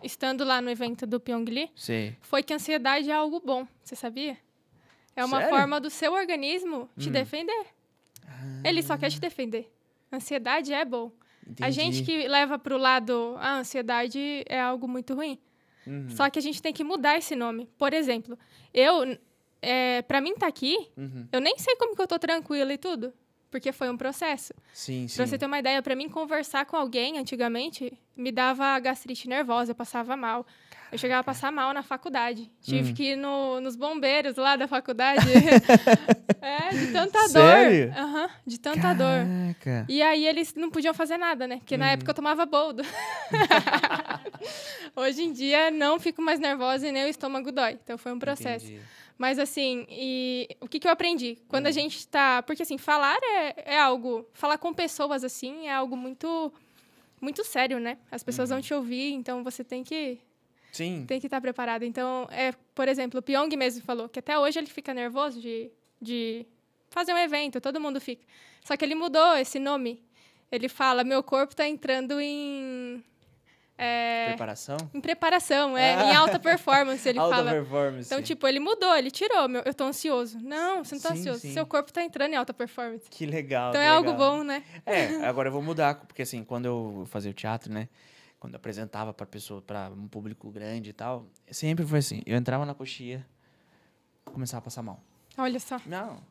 Estando 0.04 0.43
lá 0.43 0.62
no 0.62 0.70
evento 0.70 1.06
do 1.06 1.20
Pyongyi 1.20 1.70
Sei. 1.76 2.16
foi 2.22 2.41
que 2.43 2.54
a 2.54 2.56
ansiedade 2.56 3.10
é 3.10 3.14
algo 3.14 3.39
bom. 3.43 3.68
Você 3.84 3.95
sabia? 3.95 4.38
É 5.16 5.24
uma 5.26 5.38
Sério? 5.41 5.56
forma 5.56 5.80
do 5.80 5.89
seu 5.89 6.14
organismo 6.14 6.89
te 6.97 7.10
Hum. 7.10 7.12
defender. 7.12 7.66
Ele 8.64 8.82
só 8.82 8.97
quer 8.97 9.10
te 9.12 9.20
defender. 9.20 9.72
Ansiedade 10.12 10.74
é 10.74 10.84
bom. 10.86 11.12
A 11.60 11.70
gente 11.70 12.02
Entendi. 12.02 12.22
que 12.24 12.28
leva 12.28 12.58
pro 12.58 12.78
lado 12.78 13.36
a 13.39 13.56
ansiedade 13.58 14.43
é 14.47 14.60
algo 14.62 14.88
muito 14.88 15.14
ruim. 15.14 15.39
Uhum, 15.86 16.10
Só 16.12 16.30
que 16.30 16.38
a 16.38 16.41
gente 16.41 16.62
tem 16.62 16.72
que 16.72 16.84
mudar 16.84 17.18
esse 17.18 17.36
nome. 17.36 17.68
Por 17.78 17.91
exemplo, 17.93 18.38
eu, 18.74 19.18
é, 19.62 20.02
para 20.04 20.22
mim 20.22 20.32
estar 20.32 20.47
aqui, 20.47 20.89
uhum. 20.95 21.28
eu 21.32 21.41
nem 21.41 21.58
sei 21.58 21.76
como 21.76 21.95
que 21.95 22.02
eu 22.02 22.08
tô 22.08 22.20
tranquila 22.20 22.72
e 22.72 22.78
tudo. 22.78 23.12
Porque 23.52 23.74
foi 23.74 23.89
um 23.89 23.97
processo. 23.97 24.54
Sim, 24.74 25.08
sim. 25.10 25.16
Pra 25.18 25.28
você 25.28 25.38
ter 25.38 25.45
uma 25.45 25.60
ideia, 25.60 25.82
pra 25.82 25.93
mim 25.95 26.08
conversar 26.08 26.66
com 26.66 26.78
alguém 26.78 27.18
antigamente 27.20 27.91
me 28.16 28.32
dava 28.32 28.80
gastrite 28.80 29.28
nervosa, 29.28 29.72
eu 29.72 29.76
passava 29.76 30.16
mal. 30.16 30.45
Eu 30.91 30.97
chegava 30.97 31.22
a 31.22 31.24
passar 31.24 31.52
mal 31.52 31.74
na 31.74 31.84
faculdade. 31.84 32.49
Tive 32.62 32.91
Hum. 32.91 32.93
que 32.93 33.04
ir 33.12 33.16
no- 33.16 33.60
nos 33.62 33.76
bombeiros 33.76 34.36
lá 34.38 34.56
da 34.56 34.68
faculdade. 34.68 35.26
é, 36.41 36.70
de 36.70 36.91
tanta 36.93 37.28
Sério? 37.30 37.88
dor. 37.91 37.97
Aham, 37.99 38.30
de 38.45 38.60
tanta 38.60 38.93
dor. 38.93 39.26
Caraca. 39.60 39.86
E 39.89 40.02
aí 40.02 40.26
eles 40.28 40.54
não 40.56 40.70
podiam 40.70 40.93
fazer 40.93 41.18
nada, 41.18 41.45
né? 41.47 41.58
Porque 41.58 41.78
na 41.78 41.86
Uhum. 41.88 41.91
época 41.91 42.12
eu 42.12 42.16
tomava 42.16 42.45
boldo. 42.45 42.84
Hoje 44.95 45.24
em 45.24 45.32
dia 45.34 45.72
não 45.72 45.99
fico 45.99 46.22
mais 46.22 46.39
nervosa 46.39 46.88
e 46.88 46.91
nem 46.91 47.06
o 47.06 47.08
estômago 47.08 47.52
dói. 47.52 47.78
Então 47.84 47.97
foi 47.97 48.12
um 48.12 48.20
processo. 48.20 48.66
Entendi. 48.66 48.82
Mas 49.22 49.38
assim, 49.38 49.86
e 49.88 50.47
o 50.59 50.67
que, 50.67 50.80
que 50.80 50.88
eu 50.88 50.91
aprendi? 50.91 51.38
Quando 51.47 51.65
Hum. 51.67 51.69
a 51.69 51.72
gente 51.72 52.07
tá. 52.07 52.41
Porque 52.41 52.63
assim, 52.63 52.80
falar 52.80 53.19
é, 53.22 53.76
é 53.76 53.80
algo. 53.80 54.26
Falar 54.34 54.57
com 54.57 54.74
pessoas 54.74 55.24
assim 55.24 55.67
é 55.67 55.74
algo 55.74 55.95
muito. 55.95 56.51
Muito 57.22 57.43
sério, 57.43 57.80
né? 57.80 57.99
As 58.09 58.24
pessoas 58.24 58.49
Uhum. 58.49 58.55
vão 58.55 58.61
te 58.63 58.74
ouvir, 58.74 59.13
então 59.13 59.43
você 59.43 59.63
tem 59.63 59.84
que 59.84 60.17
Sim. 60.72 61.05
tem 61.07 61.19
que 61.19 61.28
estar 61.28 61.39
preparado. 61.39 61.84
Então, 61.84 62.28
é, 62.32 62.51
por 62.74 62.88
exemplo, 62.88 63.19
o 63.19 63.22
Pyong 63.22 63.55
mesmo 63.55 63.84
falou 63.84 64.09
que 64.09 64.17
até 64.17 64.39
hoje 64.39 64.57
ele 64.57 64.65
fica 64.65 64.91
nervoso 64.91 65.39
de, 65.39 65.69
de 66.01 66.43
fazer 66.89 67.13
um 67.13 67.17
evento, 67.19 67.61
todo 67.61 67.80
mundo 67.80 68.01
fica. 68.01 68.26
Só 68.65 68.76
que 68.76 68.84
ele 68.84 68.95
mudou 68.95 69.38
esse 69.38 69.59
nome. 69.59 70.01
Ele 70.51 70.67
fala, 70.67 71.03
meu 71.03 71.22
corpo 71.22 71.53
está 71.53 71.67
entrando 71.67 72.19
em... 72.19 73.03
é, 73.84 74.27
Preparação? 74.27 74.77
em 74.93 75.01
preparação, 75.01 75.77
é, 75.77 76.11
em 76.11 76.15
alta 76.15 76.39
performance, 76.39 77.07
ele 77.09 77.17
Alta 77.19 77.36
fala. 77.38 77.51
performance. 77.51 78.05
Então, 78.05 78.21
tipo, 78.21 78.47
ele 78.47 78.59
mudou, 78.59 78.95
ele 78.95 79.09
tirou, 79.09 79.47
meu, 79.49 79.61
eu 79.65 79.73
tô 79.73 79.84
ansioso. 79.86 80.38
Não, 80.39 80.84
você 80.84 80.95
não 80.95 81.01
tá 81.01 81.09
Sim, 81.09 81.19
ansioso, 81.19 81.39
sim. 81.39 81.53
seu 81.53 81.65
corpo 81.65 81.91
tá 81.91 82.03
entrando 82.03 82.34
em 82.34 82.36
alta 82.36 82.53
performance. 82.53 83.09
Que 83.09 83.25
legal. 83.25 83.69
Então 83.69 83.82
que 83.82 83.86
é 83.86 83.89
algo 83.89 84.11
legal. 84.11 84.38
bom, 84.38 84.43
né? 84.43 84.63
É, 84.86 85.15
agora 85.25 85.49
eu 85.49 85.53
vou 85.53 85.61
mudar, 85.61 85.95
porque 85.95 86.21
assim, 86.21 86.43
quando 86.43 86.65
eu 86.65 87.07
fazia 87.09 87.32
o 87.32 87.34
teatro, 87.34 87.71
né? 87.73 87.89
Quando 88.39 88.53
eu 88.53 88.57
apresentava 88.57 89.13
pra 89.13 89.25
pessoa, 89.25 89.61
para 89.61 89.89
um 89.89 90.07
público 90.07 90.49
grande 90.49 90.89
e 90.89 90.93
tal, 90.93 91.25
sempre 91.51 91.86
foi 91.86 91.99
assim. 91.99 92.21
Eu 92.25 92.38
entrava 92.38 92.65
na 92.65 92.73
coxia, 92.73 93.25
começava 94.25 94.59
a 94.59 94.63
passar 94.63 94.82
mal. 94.82 94.99
Olha 95.38 95.59
só. 95.59 95.79
Não. 95.86 96.21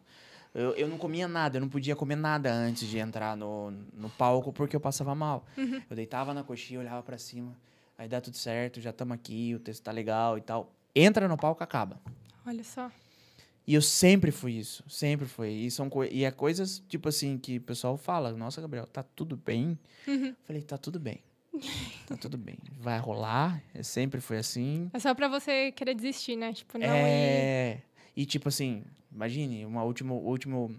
Eu, 0.55 0.73
eu 0.75 0.89
não 0.89 0.99
comia 0.99 1.29
nada, 1.29 1.57
eu 1.57 1.61
não 1.61 1.69
podia 1.69 1.95
comer 1.95 2.17
nada 2.17 2.53
antes 2.53 2.89
de 2.89 2.99
entrar 2.99 3.37
no, 3.37 3.71
no 3.93 4.11
palco 4.11 4.53
porque 4.53 4.75
eu 4.75 4.81
passava 4.81 5.15
mal. 5.15 5.47
Uhum. 5.57 5.81
Eu 5.89 5.97
deitava 5.97 6.35
na 6.35 6.43
coxinha, 6.43 6.81
olhava 6.81 7.03
pra 7.03 7.17
cima, 7.19 7.57
aí 7.97 8.09
dá 8.09 8.21
tudo 8.21 8.37
certo, 8.37 8.81
já 8.81 8.91
estamos 8.91 9.15
aqui, 9.15 9.55
o 9.55 9.61
texto 9.61 9.83
tá 9.83 9.93
legal 9.93 10.37
e 10.37 10.41
tal. 10.41 10.73
Entra 10.95 11.29
no 11.29 11.37
palco, 11.37 11.63
acaba. 11.63 12.01
Olha 12.45 12.65
só. 12.65 12.91
E 13.67 13.75
eu 13.75 13.83
sempre 13.83 14.33
fui 14.33 14.55
isso, 14.55 14.83
sempre 14.89 15.27
foi. 15.27 15.51
E, 15.53 15.71
são 15.71 15.89
e 16.11 16.25
é 16.25 16.31
coisas, 16.33 16.83
tipo 16.89 17.09
assim, 17.09 17.39
que 17.39 17.59
o 17.59 17.61
pessoal 17.61 17.97
fala, 17.97 18.33
nossa, 18.33 18.61
Gabriel, 18.61 18.87
tá 18.87 19.05
tudo 19.05 19.37
bem? 19.37 19.79
Uhum. 20.09 20.35
Falei, 20.45 20.63
tá 20.63 20.77
tudo 20.77 20.99
bem. 20.99 21.23
Tá 22.07 22.17
tudo 22.17 22.37
bem. 22.39 22.59
Vai 22.81 22.99
rolar, 22.99 23.63
é- 23.75 23.83
sempre 23.83 24.21
foi 24.21 24.39
assim. 24.39 24.91
É 24.93 24.99
só 24.99 25.15
pra 25.15 25.29
você 25.29 25.71
querer 25.73 25.95
desistir, 25.95 26.35
né? 26.37 26.53
Tipo, 26.53 26.79
não 26.79 26.87
ir... 26.87 27.83
E 28.21 28.27
tipo 28.27 28.51
assim, 28.51 28.85
imagine, 29.11 29.65
uma 29.65 29.83
última, 29.83 30.13
última 30.13 30.71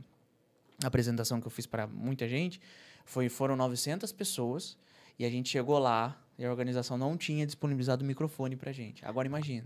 apresentação 0.83 1.41
que 1.41 1.47
eu 1.47 1.49
fiz 1.49 1.65
para 1.65 1.87
muita 1.87 2.27
gente, 2.27 2.61
foi, 3.03 3.29
foram 3.29 3.55
900 3.55 4.11
pessoas, 4.11 4.77
e 5.17 5.25
a 5.25 5.29
gente 5.31 5.49
chegou 5.49 5.79
lá, 5.79 6.21
e 6.37 6.45
a 6.45 6.51
organização 6.51 6.99
não 6.99 7.17
tinha 7.17 7.43
disponibilizado 7.43 8.03
o 8.03 8.07
microfone 8.07 8.55
pra 8.55 8.71
gente. 8.71 9.03
Agora 9.03 9.27
imagina. 9.27 9.65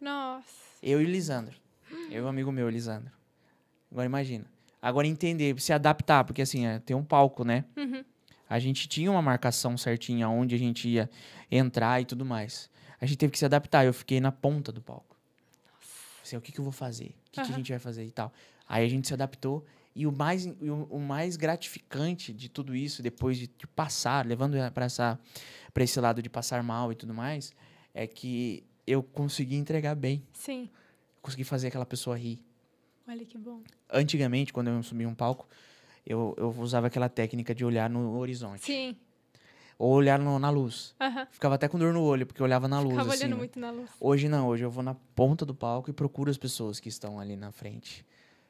Nossa. 0.00 0.48
Eu 0.82 1.00
e 1.00 1.04
o 1.04 1.08
Lisandro. 1.08 1.54
Eu 2.10 2.24
e 2.24 2.26
um 2.26 2.28
amigo 2.28 2.50
meu, 2.50 2.68
Lisandro. 2.68 3.12
Agora 3.88 4.06
imagina. 4.06 4.46
Agora 4.82 5.06
entender, 5.06 5.60
se 5.60 5.72
adaptar, 5.72 6.24
porque 6.24 6.42
assim, 6.42 6.66
é, 6.66 6.80
tem 6.80 6.96
um 6.96 7.04
palco, 7.04 7.44
né? 7.44 7.64
Uhum. 7.76 8.04
A 8.50 8.58
gente 8.58 8.88
tinha 8.88 9.12
uma 9.12 9.22
marcação 9.22 9.78
certinha 9.78 10.28
onde 10.28 10.56
a 10.56 10.58
gente 10.58 10.88
ia 10.88 11.08
entrar 11.48 12.02
e 12.02 12.04
tudo 12.04 12.24
mais. 12.24 12.68
A 13.00 13.06
gente 13.06 13.18
teve 13.18 13.30
que 13.30 13.38
se 13.38 13.44
adaptar. 13.44 13.86
Eu 13.86 13.94
fiquei 13.94 14.20
na 14.20 14.32
ponta 14.32 14.72
do 14.72 14.82
palco. 14.82 15.11
Assim, 16.22 16.36
o 16.36 16.40
que, 16.40 16.52
que 16.52 16.60
eu 16.60 16.64
vou 16.64 16.72
fazer? 16.72 17.14
O 17.26 17.30
que, 17.32 17.42
que 17.42 17.52
a 17.52 17.56
gente 17.56 17.70
vai 17.70 17.78
fazer 17.78 18.04
e 18.04 18.10
tal? 18.10 18.32
Aí 18.68 18.84
a 18.84 18.88
gente 18.88 19.08
se 19.08 19.14
adaptou. 19.14 19.64
E 19.94 20.06
o 20.06 20.12
mais, 20.12 20.46
o, 20.46 20.96
o 20.96 20.98
mais 21.00 21.36
gratificante 21.36 22.32
de 22.32 22.48
tudo 22.48 22.74
isso, 22.74 23.02
depois 23.02 23.36
de, 23.36 23.46
de 23.46 23.66
passar, 23.66 24.24
levando 24.26 24.56
para 24.72 25.84
esse 25.84 26.00
lado 26.00 26.22
de 26.22 26.30
passar 26.30 26.62
mal 26.62 26.90
e 26.90 26.94
tudo 26.94 27.12
mais, 27.12 27.52
é 27.92 28.06
que 28.06 28.64
eu 28.86 29.02
consegui 29.02 29.56
entregar 29.56 29.94
bem. 29.94 30.26
Sim. 30.32 30.70
Consegui 31.20 31.44
fazer 31.44 31.68
aquela 31.68 31.84
pessoa 31.84 32.16
rir. 32.16 32.42
Olha 33.06 33.24
que 33.24 33.36
bom. 33.36 33.62
Antigamente, 33.90 34.52
quando 34.52 34.68
eu 34.68 34.82
subia 34.82 35.08
um 35.08 35.14
palco, 35.14 35.46
eu, 36.06 36.34
eu 36.38 36.48
usava 36.58 36.86
aquela 36.86 37.08
técnica 37.08 37.54
de 37.54 37.64
olhar 37.64 37.90
no 37.90 38.16
horizonte. 38.16 38.64
Sim. 38.64 38.96
Ou 39.82 39.94
olhar 39.94 40.16
no- 40.18 40.38
na 40.38 40.48
luz. 40.48 40.94
Ficava 41.32 41.56
até 41.56 41.66
com 41.66 41.76
dor 41.76 41.92
no 41.92 42.02
olho, 42.02 42.24
porque 42.24 42.40
eu 42.40 42.44
olhava 42.44 42.68
na 42.68 42.78
luz. 42.78 42.90
Ficava 42.92 43.08
assim, 43.14 43.20
olhando 43.24 43.30
né? 43.32 43.36
muito 43.38 43.58
na 43.58 43.70
luz. 43.72 43.90
Hoje 43.98 44.28
não, 44.28 44.46
hoje 44.46 44.62
eu 44.64 44.70
vou 44.70 44.82
na 44.82 44.94
ponta 44.94 45.44
do 45.44 45.54
palco 45.54 45.90
e 45.90 45.92
procuro 45.92 46.30
as 46.30 46.38
pessoas 46.38 46.78
que 46.78 46.88
estão 46.88 47.18
ali 47.18 47.34
na 47.34 47.50
frente. 47.50 48.06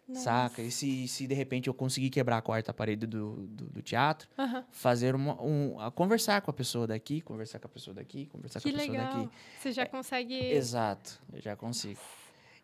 Nossa. 0.07 0.25
Saca? 0.25 0.61
E 0.61 0.71
se, 0.71 1.09
se 1.09 1.27
de 1.27 1.33
repente 1.33 1.69
eu 1.69 1.75
conseguir 1.75 2.11
quebrar 2.11 2.37
a 2.37 2.43
quarta 2.43 2.75
parede 2.75 3.07
do, 3.07 3.47
do, 3.47 3.65
do 3.67 3.81
teatro, 3.83 4.29
fazer 4.71 5.15
uma, 5.15 5.41
um. 5.43 5.81
a- 5.81 5.91
conversar 5.91 6.43
com 6.43 6.51
a 6.51 6.55
pessoa 6.55 6.87
daqui, 6.87 7.23
conversar 7.23 7.59
com 7.61 7.67
a 7.67 7.71
pessoa 7.71 7.95
daqui, 7.95 8.27
conversar 8.27 8.61
Que 8.61 8.71
com 8.71 8.77
a 8.77 8.79
pessoa 8.81 8.99
legal. 8.99 9.17
daqui. 9.23 9.31
Você 9.59 9.73
já 9.73 9.87
consegue. 9.87 10.35
Exato, 10.35 11.19
eu 11.33 11.41
já 11.41 11.57
consigo. 11.57 11.99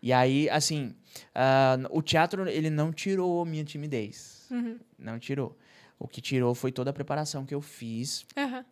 E 0.02 0.12
aí, 0.12 0.48
assim, 0.50 0.94
ah, 1.34 1.78
o 1.90 2.02
teatro, 2.02 2.46
ele 2.48 2.68
não 2.68 2.92
tirou 2.92 3.44
minha 3.46 3.64
timidez. 3.64 4.46
Uhum. 4.50 4.78
Não 4.98 5.18
tirou. 5.18 5.56
O 5.98 6.06
que 6.06 6.20
tirou 6.20 6.54
foi 6.54 6.70
toda 6.70 6.90
a 6.90 6.92
preparação 6.92 7.44
que 7.44 7.54
eu 7.54 7.60
fiz. 7.60 8.24
Aham. 8.36 8.64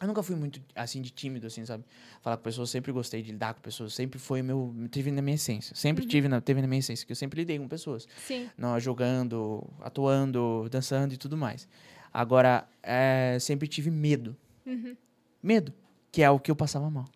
Eu 0.00 0.06
nunca 0.06 0.22
fui 0.22 0.36
muito, 0.36 0.62
assim, 0.76 1.02
de 1.02 1.10
tímido, 1.10 1.48
assim, 1.48 1.64
sabe? 1.66 1.84
Falar 2.20 2.36
com 2.36 2.44
pessoas, 2.44 2.70
sempre 2.70 2.92
gostei 2.92 3.20
de 3.20 3.32
lidar 3.32 3.54
com 3.54 3.60
pessoas. 3.60 3.92
Sempre 3.92 4.16
foi 4.16 4.42
meu... 4.42 4.72
Teve 4.92 5.10
na 5.10 5.20
minha 5.20 5.34
essência. 5.34 5.74
Sempre 5.74 6.06
tive 6.06 6.28
na, 6.28 6.40
teve 6.40 6.60
na 6.62 6.68
minha 6.68 6.78
essência, 6.78 7.04
que 7.04 7.10
eu 7.10 7.16
sempre 7.16 7.40
lidei 7.40 7.58
com 7.58 7.66
pessoas. 7.66 8.06
Sim. 8.16 8.48
Não, 8.56 8.78
jogando, 8.78 9.68
atuando, 9.80 10.68
dançando 10.70 11.14
e 11.14 11.16
tudo 11.16 11.36
mais. 11.36 11.68
Agora, 12.14 12.68
é, 12.80 13.38
sempre 13.40 13.66
tive 13.66 13.90
medo. 13.90 14.36
Uhum. 14.64 14.96
Medo. 15.42 15.74
Que 16.12 16.22
é 16.22 16.30
o 16.30 16.38
que 16.38 16.50
eu 16.50 16.56
passava 16.56 16.88
mal. 16.88 17.06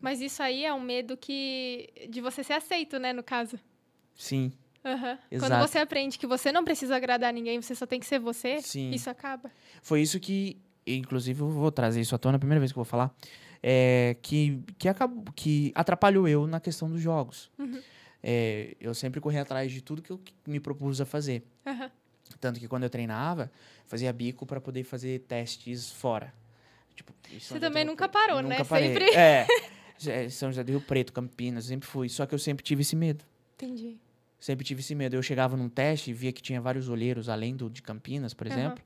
Mas 0.00 0.20
isso 0.20 0.42
aí 0.42 0.64
é 0.64 0.72
um 0.72 0.80
medo 0.80 1.16
que. 1.16 1.90
de 2.08 2.20
você 2.20 2.42
ser 2.42 2.54
aceito, 2.54 2.98
né, 2.98 3.12
no 3.12 3.22
caso. 3.22 3.58
Sim. 4.14 4.52
Aham. 4.86 5.18
Quando 5.40 5.58
você 5.58 5.78
aprende 5.78 6.16
que 6.16 6.26
você 6.28 6.52
não 6.52 6.64
precisa 6.64 6.94
agradar 6.94 7.32
ninguém, 7.32 7.60
você 7.60 7.74
só 7.74 7.84
tem 7.86 7.98
que 7.98 8.06
ser 8.06 8.20
você, 8.20 8.62
Sim. 8.62 8.92
isso 8.92 9.10
acaba. 9.10 9.50
Foi 9.82 10.00
isso 10.00 10.20
que, 10.20 10.56
inclusive, 10.86 11.40
eu 11.40 11.48
vou 11.48 11.72
trazer 11.72 12.00
isso 12.00 12.14
à 12.14 12.18
tona, 12.18 12.36
a 12.36 12.38
primeira 12.38 12.60
vez 12.60 12.70
que 12.72 12.78
eu 12.78 12.84
vou 12.84 12.88
falar, 12.88 13.12
é, 13.60 14.16
que, 14.22 14.62
que, 14.78 14.88
acabou, 14.88 15.24
que 15.34 15.72
atrapalhou 15.74 16.28
eu 16.28 16.46
na 16.46 16.60
questão 16.60 16.88
dos 16.88 17.00
jogos. 17.00 17.50
Uhum. 17.58 17.82
É, 18.22 18.76
eu 18.80 18.94
sempre 18.94 19.20
corri 19.20 19.38
atrás 19.38 19.72
de 19.72 19.80
tudo 19.82 20.00
que 20.00 20.12
eu 20.12 20.20
me 20.46 20.60
propus 20.60 21.00
a 21.00 21.04
fazer. 21.04 21.42
Aham. 21.66 21.90
Tanto 22.40 22.60
que 22.60 22.68
quando 22.68 22.84
eu 22.84 22.90
treinava, 22.90 23.50
fazia 23.86 24.12
bico 24.12 24.46
para 24.46 24.60
poder 24.60 24.84
fazer 24.84 25.20
testes 25.20 25.90
fora. 25.90 26.32
Tipo, 26.94 27.12
Você 27.38 27.58
também 27.60 27.82
Rio 27.82 27.92
nunca 27.92 28.08
Preto. 28.08 28.22
parou, 28.22 28.42
né? 28.42 28.50
Nunca 28.50 28.64
parei. 28.64 28.88
Sempre. 28.88 29.14
É. 29.14 29.46
É, 30.06 30.28
São 30.28 30.50
José 30.50 30.62
do 30.62 30.72
Rio 30.72 30.80
Preto, 30.82 31.10
Campinas, 31.10 31.64
sempre 31.64 31.88
fui. 31.88 32.10
Só 32.10 32.26
que 32.26 32.34
eu 32.34 32.38
sempre 32.38 32.62
tive 32.62 32.82
esse 32.82 32.94
medo. 32.94 33.24
Entendi. 33.54 33.96
Sempre 34.46 34.64
tive 34.64 34.78
esse 34.80 34.94
medo. 34.94 35.16
Eu 35.16 35.22
chegava 35.24 35.56
num 35.56 35.68
teste 35.68 36.12
e 36.12 36.14
via 36.14 36.32
que 36.32 36.40
tinha 36.40 36.60
vários 36.60 36.88
olheiros, 36.88 37.28
além 37.28 37.56
do 37.56 37.68
de 37.68 37.82
Campinas, 37.82 38.32
por 38.32 38.46
Aham. 38.46 38.56
exemplo. 38.56 38.84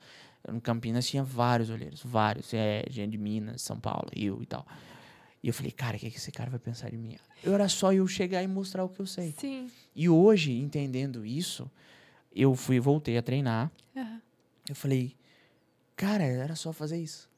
Em 0.49 0.59
Campinas 0.59 1.07
tinha 1.07 1.23
vários 1.23 1.69
olheiros, 1.69 2.03
vários. 2.03 2.55
É, 2.55 2.83
gente 2.89 3.11
de 3.11 3.19
Minas, 3.19 3.61
São 3.61 3.79
Paulo, 3.79 4.09
Rio 4.11 4.43
e 4.43 4.47
tal. 4.47 4.67
E 5.43 5.49
eu 5.49 5.53
falei, 5.53 5.71
cara, 5.71 5.99
o 5.99 6.01
que, 6.01 6.11
que 6.11 6.17
esse 6.17 6.33
cara 6.33 6.49
vai 6.49 6.59
pensar 6.59 6.91
de 6.91 6.97
mim? 6.97 7.15
Eu 7.45 7.53
era 7.53 7.69
só 7.69 7.93
eu 7.93 8.07
chegar 8.09 8.43
e 8.43 8.47
mostrar 8.47 8.85
o 8.85 8.89
que 8.89 9.01
eu 9.01 9.07
sei. 9.07 9.35
Sim. 9.37 9.71
E 9.95 10.09
hoje, 10.09 10.51
entendendo 10.51 11.27
isso, 11.27 11.71
eu 12.35 12.55
fui, 12.55 12.81
voltei 12.81 13.19
a 13.19 13.23
treinar. 13.23 13.71
Aham. 13.95 14.23
Eu 14.67 14.75
falei, 14.75 15.15
cara, 15.95 16.25
era 16.25 16.57
só 16.57 16.73
fazer 16.73 16.97
isso. 16.97 17.29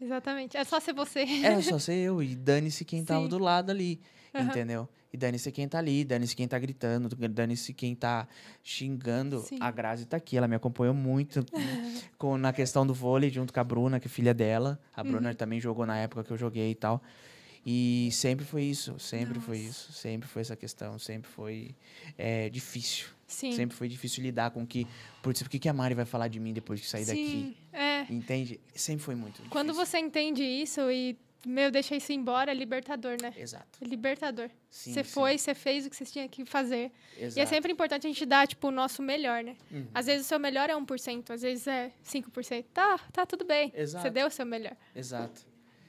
Exatamente. 0.00 0.56
É 0.56 0.62
só 0.62 0.78
ser 0.78 0.92
você. 0.92 1.24
Era 1.42 1.60
só 1.60 1.80
ser 1.80 1.96
eu. 1.96 2.22
E 2.22 2.36
dane-se 2.36 2.84
quem 2.84 3.04
tava 3.04 3.24
Sim. 3.24 3.28
do 3.28 3.38
lado 3.38 3.70
ali. 3.70 4.00
Aham. 4.32 4.46
Entendeu? 4.50 4.88
E 5.12 5.16
dane-se 5.16 5.50
quem 5.50 5.66
tá 5.68 5.78
ali, 5.78 6.04
dane-se 6.04 6.36
quem 6.36 6.46
tá 6.46 6.58
gritando, 6.58 7.08
dane-se 7.28 7.72
quem 7.74 7.94
tá 7.96 8.28
xingando. 8.62 9.40
Sim. 9.40 9.58
A 9.60 9.70
Grazi 9.70 10.06
tá 10.06 10.16
aqui, 10.16 10.36
ela 10.36 10.46
me 10.46 10.54
acompanhou 10.54 10.94
muito 10.94 11.44
com, 12.16 12.38
na 12.38 12.52
questão 12.52 12.86
do 12.86 12.94
vôlei, 12.94 13.28
junto 13.28 13.52
com 13.52 13.58
a 13.60 13.64
Bruna, 13.64 13.98
que 13.98 14.06
é 14.06 14.10
filha 14.10 14.32
dela. 14.32 14.78
A 14.94 15.02
Uhum. 15.02 15.10
Bruna 15.12 15.34
também 15.34 15.60
jogou 15.60 15.84
na 15.84 15.96
época 15.98 16.22
que 16.22 16.30
eu 16.30 16.38
joguei 16.38 16.70
e 16.70 16.74
tal. 16.74 17.02
E 17.66 18.08
sempre 18.12 18.44
foi 18.44 18.62
isso, 18.62 18.98
sempre 18.98 19.38
foi 19.38 19.58
Nossa. 19.58 19.70
isso. 19.70 19.92
Sempre 19.92 20.28
foi 20.28 20.42
essa 20.42 20.56
questão, 20.56 20.98
sempre 20.98 21.30
foi 21.30 21.74
é, 22.16 22.48
difícil. 22.48 23.08
Sim. 23.26 23.52
Sempre 23.52 23.76
foi 23.76 23.88
difícil 23.88 24.22
lidar 24.22 24.50
com 24.50 24.66
que. 24.66 24.86
Putz, 25.22 25.40
o 25.42 25.48
que, 25.48 25.68
a 25.68 25.72
Mari 25.72 25.94
vai 25.94 26.04
falar 26.04 26.28
de 26.28 26.40
mim 26.40 26.52
depois 26.52 26.80
que 26.80 26.86
sair 26.86 27.04
daqui? 27.04 27.26
Sim. 27.26 27.54
É. 27.72 28.02
Entende? 28.12 28.58
Sempre 28.74 29.04
foi 29.04 29.14
muito 29.14 29.34
difícil. 29.34 29.50
Quando 29.50 29.74
você 29.74 29.98
entende 29.98 30.42
isso 30.42 30.90
e, 30.90 31.16
meu, 31.46 31.70
deixa 31.70 31.96
isso 31.96 32.12
embora, 32.12 32.50
é 32.50 32.54
libertador, 32.54 33.16
né? 33.20 33.32
Exato. 33.36 33.78
É 33.80 33.84
libertador. 33.84 34.50
Você 34.70 35.02
foi, 35.02 35.38
você 35.38 35.54
fez 35.54 35.86
o 35.86 35.90
que 35.90 35.96
você 35.96 36.04
tinha 36.04 36.28
que 36.28 36.44
fazer. 36.44 36.92
Exato. 37.16 37.38
E 37.38 37.40
é 37.40 37.46
sempre 37.46 37.72
importante 37.72 38.06
a 38.06 38.10
gente 38.10 38.26
dar, 38.26 38.46
tipo, 38.46 38.68
o 38.68 38.70
nosso 38.70 39.02
melhor, 39.02 39.42
né? 39.42 39.56
Uhum. 39.70 39.86
Às 39.94 40.06
vezes 40.06 40.26
o 40.26 40.28
seu 40.28 40.38
melhor 40.38 40.68
é 40.68 40.74
1%, 40.74 41.30
às 41.30 41.42
vezes 41.42 41.66
é 41.66 41.92
5%. 42.04 42.64
Tá, 42.72 42.98
tá 43.12 43.24
tudo 43.24 43.44
bem. 43.44 43.72
Exato. 43.74 44.02
Você 44.02 44.10
deu 44.10 44.26
o 44.26 44.30
seu 44.30 44.44
melhor. 44.44 44.76
Exato. 44.94 45.46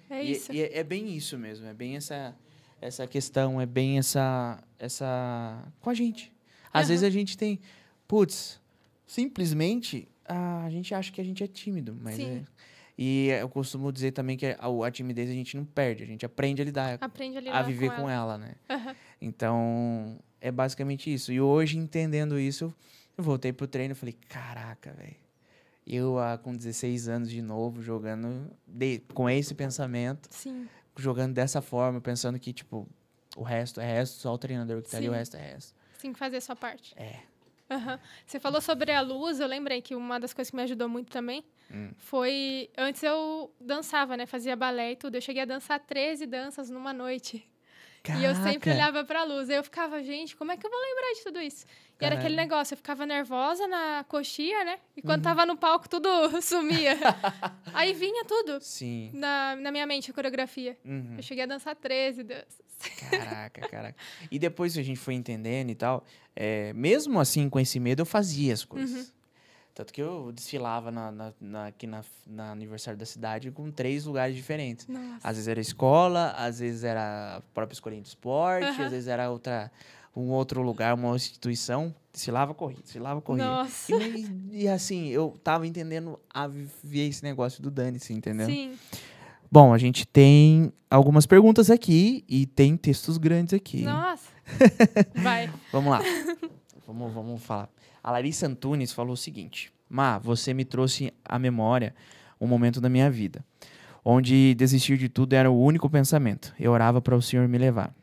É 0.10 0.24
e, 0.24 0.32
isso. 0.32 0.52
e 0.52 0.62
é, 0.62 0.80
é 0.80 0.84
bem 0.84 1.16
isso 1.16 1.38
mesmo, 1.38 1.66
é 1.66 1.74
bem 1.74 1.96
essa 1.96 2.36
essa 2.82 3.06
questão, 3.06 3.62
é 3.62 3.66
bem 3.66 4.00
essa 4.00 4.62
essa 4.78 5.64
com 5.80 5.90
a 5.90 5.94
gente. 5.94 6.34
Às 6.74 6.82
Aham. 6.82 6.88
vezes 6.90 7.04
a 7.04 7.10
gente 7.10 7.38
tem, 7.38 7.60
putz, 8.08 8.60
simplesmente 9.06 10.08
a 10.26 10.70
gente 10.70 10.94
acha 10.94 11.12
que 11.12 11.20
a 11.20 11.24
gente 11.24 11.44
é 11.44 11.48
tímido, 11.48 11.98
mas 12.00 12.16
Sim. 12.16 12.38
é, 12.38 12.44
e 13.04 13.30
eu 13.30 13.50
costumo 13.50 13.92
dizer 13.92 14.12
também 14.12 14.38
que 14.38 14.46
a, 14.46 14.58
a 14.86 14.92
timidez 14.92 15.28
a 15.28 15.34
gente 15.34 15.58
não 15.58 15.66
perde, 15.66 16.04
a 16.04 16.06
gente 16.06 16.24
aprende 16.24 16.62
a 16.62 16.66
lidar, 16.66 16.98
Aprende 17.02 17.38
a 17.38 17.40
a 17.40 17.44
lidar 17.44 17.64
viver 17.64 17.90
com, 17.90 18.04
com 18.04 18.10
ela. 18.10 18.34
ela, 18.36 18.38
né? 18.38 18.54
Aham. 18.70 18.96
Então, 19.20 20.20
é 20.40 20.52
basicamente 20.52 21.12
isso. 21.12 21.32
E 21.32 21.42
hoje, 21.42 21.78
entendendo 21.80 22.40
isso, 22.40 22.72
eu 23.18 23.24
voltei 23.24 23.52
pro 23.52 23.66
treino 23.66 23.94
e 23.94 23.96
falei, 23.96 24.16
caraca, 24.30 24.94
velho. 24.94 25.16
Eu, 25.88 26.20
ah, 26.20 26.38
com 26.38 26.56
16 26.56 27.08
anos 27.08 27.30
de 27.32 27.42
novo, 27.42 27.82
jogando 27.82 28.52
de- 28.68 29.00
com 29.16 29.28
esse 29.28 29.56
pensamento, 29.56 30.28
Sim. 30.32 30.68
jogando 30.96 31.34
dessa 31.34 31.60
forma, 31.60 32.00
pensando 32.00 32.38
que, 32.40 32.54
tipo, 32.54 32.88
o 33.36 33.42
resto 33.42 33.82
é 33.82 33.86
resto, 33.86 34.20
só 34.20 34.32
o 34.34 34.38
treinador 34.38 34.82
que 34.84 34.90
tá 34.92 34.98
ali, 34.98 35.10
o 35.10 35.12
Sim. 35.12 35.18
resto 35.18 35.38
é 35.38 35.42
resto. 35.54 35.74
Tem 36.00 36.14
que 36.14 36.20
fazer 36.20 36.38
a 36.38 36.42
sua 36.42 36.56
parte. 36.56 36.94
É. 36.96 37.20
Aham. 37.70 38.00
Você 38.28 38.40
falou 38.40 38.62
sobre 38.62 38.92
a 38.92 39.02
luz, 39.02 39.40
eu 39.40 39.48
lembrei 39.48 39.82
que 39.82 39.96
uma 39.96 40.20
das 40.20 40.34
coisas 40.34 40.52
que 40.52 40.56
me 40.56 40.62
ajudou 40.64 40.88
muito 40.90 41.10
também 41.12 41.44
Hum. 41.74 41.92
foi. 41.98 42.70
Antes 42.78 43.02
eu 43.04 43.54
dançava, 43.60 44.18
né? 44.18 44.26
Fazia 44.26 44.56
balé 44.56 44.92
e 44.92 44.96
tudo. 44.96 45.16
Eu 45.16 45.22
cheguei 45.22 45.42
a 45.44 45.46
dançar 45.46 45.80
13 45.80 46.26
danças 46.26 46.70
numa 46.70 46.92
noite. 46.94 47.48
E 48.20 48.24
eu 48.26 48.34
sempre 48.34 48.72
Caraca! 48.72 48.72
olhava 48.72 49.04
pra 49.06 49.24
luz. 49.24 49.48
Aí 49.48 49.56
eu 49.58 49.64
ficava, 49.64 50.02
gente, 50.02 50.36
como 50.36 50.52
é 50.52 50.58
que 50.58 50.66
eu 50.66 50.72
vou 50.72 50.80
lembrar 50.80 51.14
de 51.14 51.24
tudo 51.24 51.40
isso? 51.40 51.68
E 52.00 52.04
era 52.06 52.16
aquele 52.16 52.36
negócio, 52.36 52.74
eu 52.74 52.78
ficava 52.78 53.06
nervosa 53.06 53.68
na 53.68 54.04
coxia, 54.08 54.64
né? 54.66 54.80
E 54.98 55.02
Uhum. 55.02 55.06
quando 55.06 55.22
tava 55.22 55.46
no 55.46 55.56
palco, 55.56 55.88
tudo 55.88 56.10
sumia. 56.42 56.98
Aí 57.76 57.94
vinha 57.94 58.26
tudo 58.26 58.58
Sim. 58.60 59.12
na, 59.14 59.56
na 59.56 59.72
minha 59.72 59.86
mente, 59.86 60.10
a 60.10 60.14
coreografia. 60.16 60.76
Uhum. 60.84 61.14
Eu 61.18 61.22
cheguei 61.22 61.44
a 61.44 61.48
dançar 61.48 61.76
13 61.76 62.24
danças. 62.24 62.60
Caraca, 63.08 63.62
caraca. 63.70 63.96
E 64.32 64.40
depois 64.40 64.74
que 64.74 64.80
a 64.80 64.84
gente 64.84 65.00
foi 65.00 65.14
entendendo 65.14 65.70
e 65.70 65.76
tal, 65.76 66.04
é, 66.36 66.74
mesmo 66.74 67.20
assim, 67.20 67.48
com 67.52 67.60
esse 67.60 67.80
medo, 67.80 68.02
eu 68.02 68.06
fazia 68.08 68.52
as 68.52 68.66
coisas. 68.66 69.10
Uhum. 69.10 69.14
Tanto 69.82 69.94
que 69.94 70.02
eu 70.02 70.32
desfilava 70.32 70.92
na, 70.92 71.12
na- 71.12 71.34
na- 71.42 71.66
aqui 71.66 71.88
na, 71.88 72.04
na 72.28 72.52
aniversário 72.52 73.00
da 73.00 73.06
cidade 73.06 73.50
com 73.50 73.72
três 73.72 74.06
lugares 74.06 74.36
diferentes. 74.36 74.88
Nossa. 74.88 75.18
Às 75.28 75.38
vezes 75.38 75.48
era 75.48 75.60
escola, 75.60 76.36
às 76.38 76.60
vezes 76.60 76.84
era 76.84 77.38
a 77.38 77.42
própria 77.52 77.74
escolinha 77.74 78.00
de 78.04 78.10
esporte, 78.10 78.68
Aham. 78.68 78.86
às 78.86 78.92
vezes 78.92 79.08
era 79.08 79.32
outra, 79.32 79.72
um 80.16 80.30
outro 80.30 80.62
lugar, 80.62 80.94
uma 80.94 81.16
instituição. 81.16 81.96
Desfilava, 82.14 82.54
corria, 82.54 82.78
desfilava, 82.84 83.20
corria. 83.22 83.44
Nossa. 83.44 83.92
E, 83.92 84.28
e 84.52 84.68
assim, 84.68 85.08
eu 85.08 85.36
tava 85.44 85.66
entendendo 85.66 86.20
a 86.32 86.46
viver 86.46 87.08
esse 87.08 87.24
negócio 87.24 87.60
do 87.64 87.72
Dane-se, 87.72 88.14
entendeu? 88.14 88.46
Sim. 88.46 88.78
Bom, 89.52 89.74
a 89.74 89.80
gente 89.80 90.06
tem 90.06 90.72
algumas 90.92 91.26
perguntas 91.26 91.72
aqui 91.72 92.24
e 92.30 92.46
tem 92.46 92.78
textos 92.78 93.18
grandes 93.18 93.56
aqui. 93.56 93.82
Nossa. 93.82 94.30
Vai. 95.18 95.52
Vamos 95.72 95.90
lá. 95.90 96.02
vamos, 96.94 97.14
vamos 97.14 97.44
falar. 97.44 97.70
A 98.04 98.12
Larissa 98.12 98.48
Antunes 98.48 98.92
falou 98.92 99.14
o 99.14 99.18
seguinte: 99.18 99.72
Má, 99.90 100.18
você 100.18 100.54
me 100.54 100.66
trouxe 100.66 101.14
à 101.24 101.38
memória 101.38 101.94
um 102.40 102.48
momento 102.48 102.82
da 102.82 102.90
minha 102.90 103.10
vida, 103.10 103.44
onde 104.04 104.54
desistir 104.56 104.98
de 104.98 105.08
tudo 105.10 105.34
era 105.34 105.50
o 105.52 105.62
único 105.62 105.90
pensamento. 105.90 106.54
Eu 106.60 106.72
orava 106.72 107.02
para 107.02 107.16
o 107.16 107.22
Senhor 107.22 107.48
me 107.48 107.58
levar. 107.58 107.94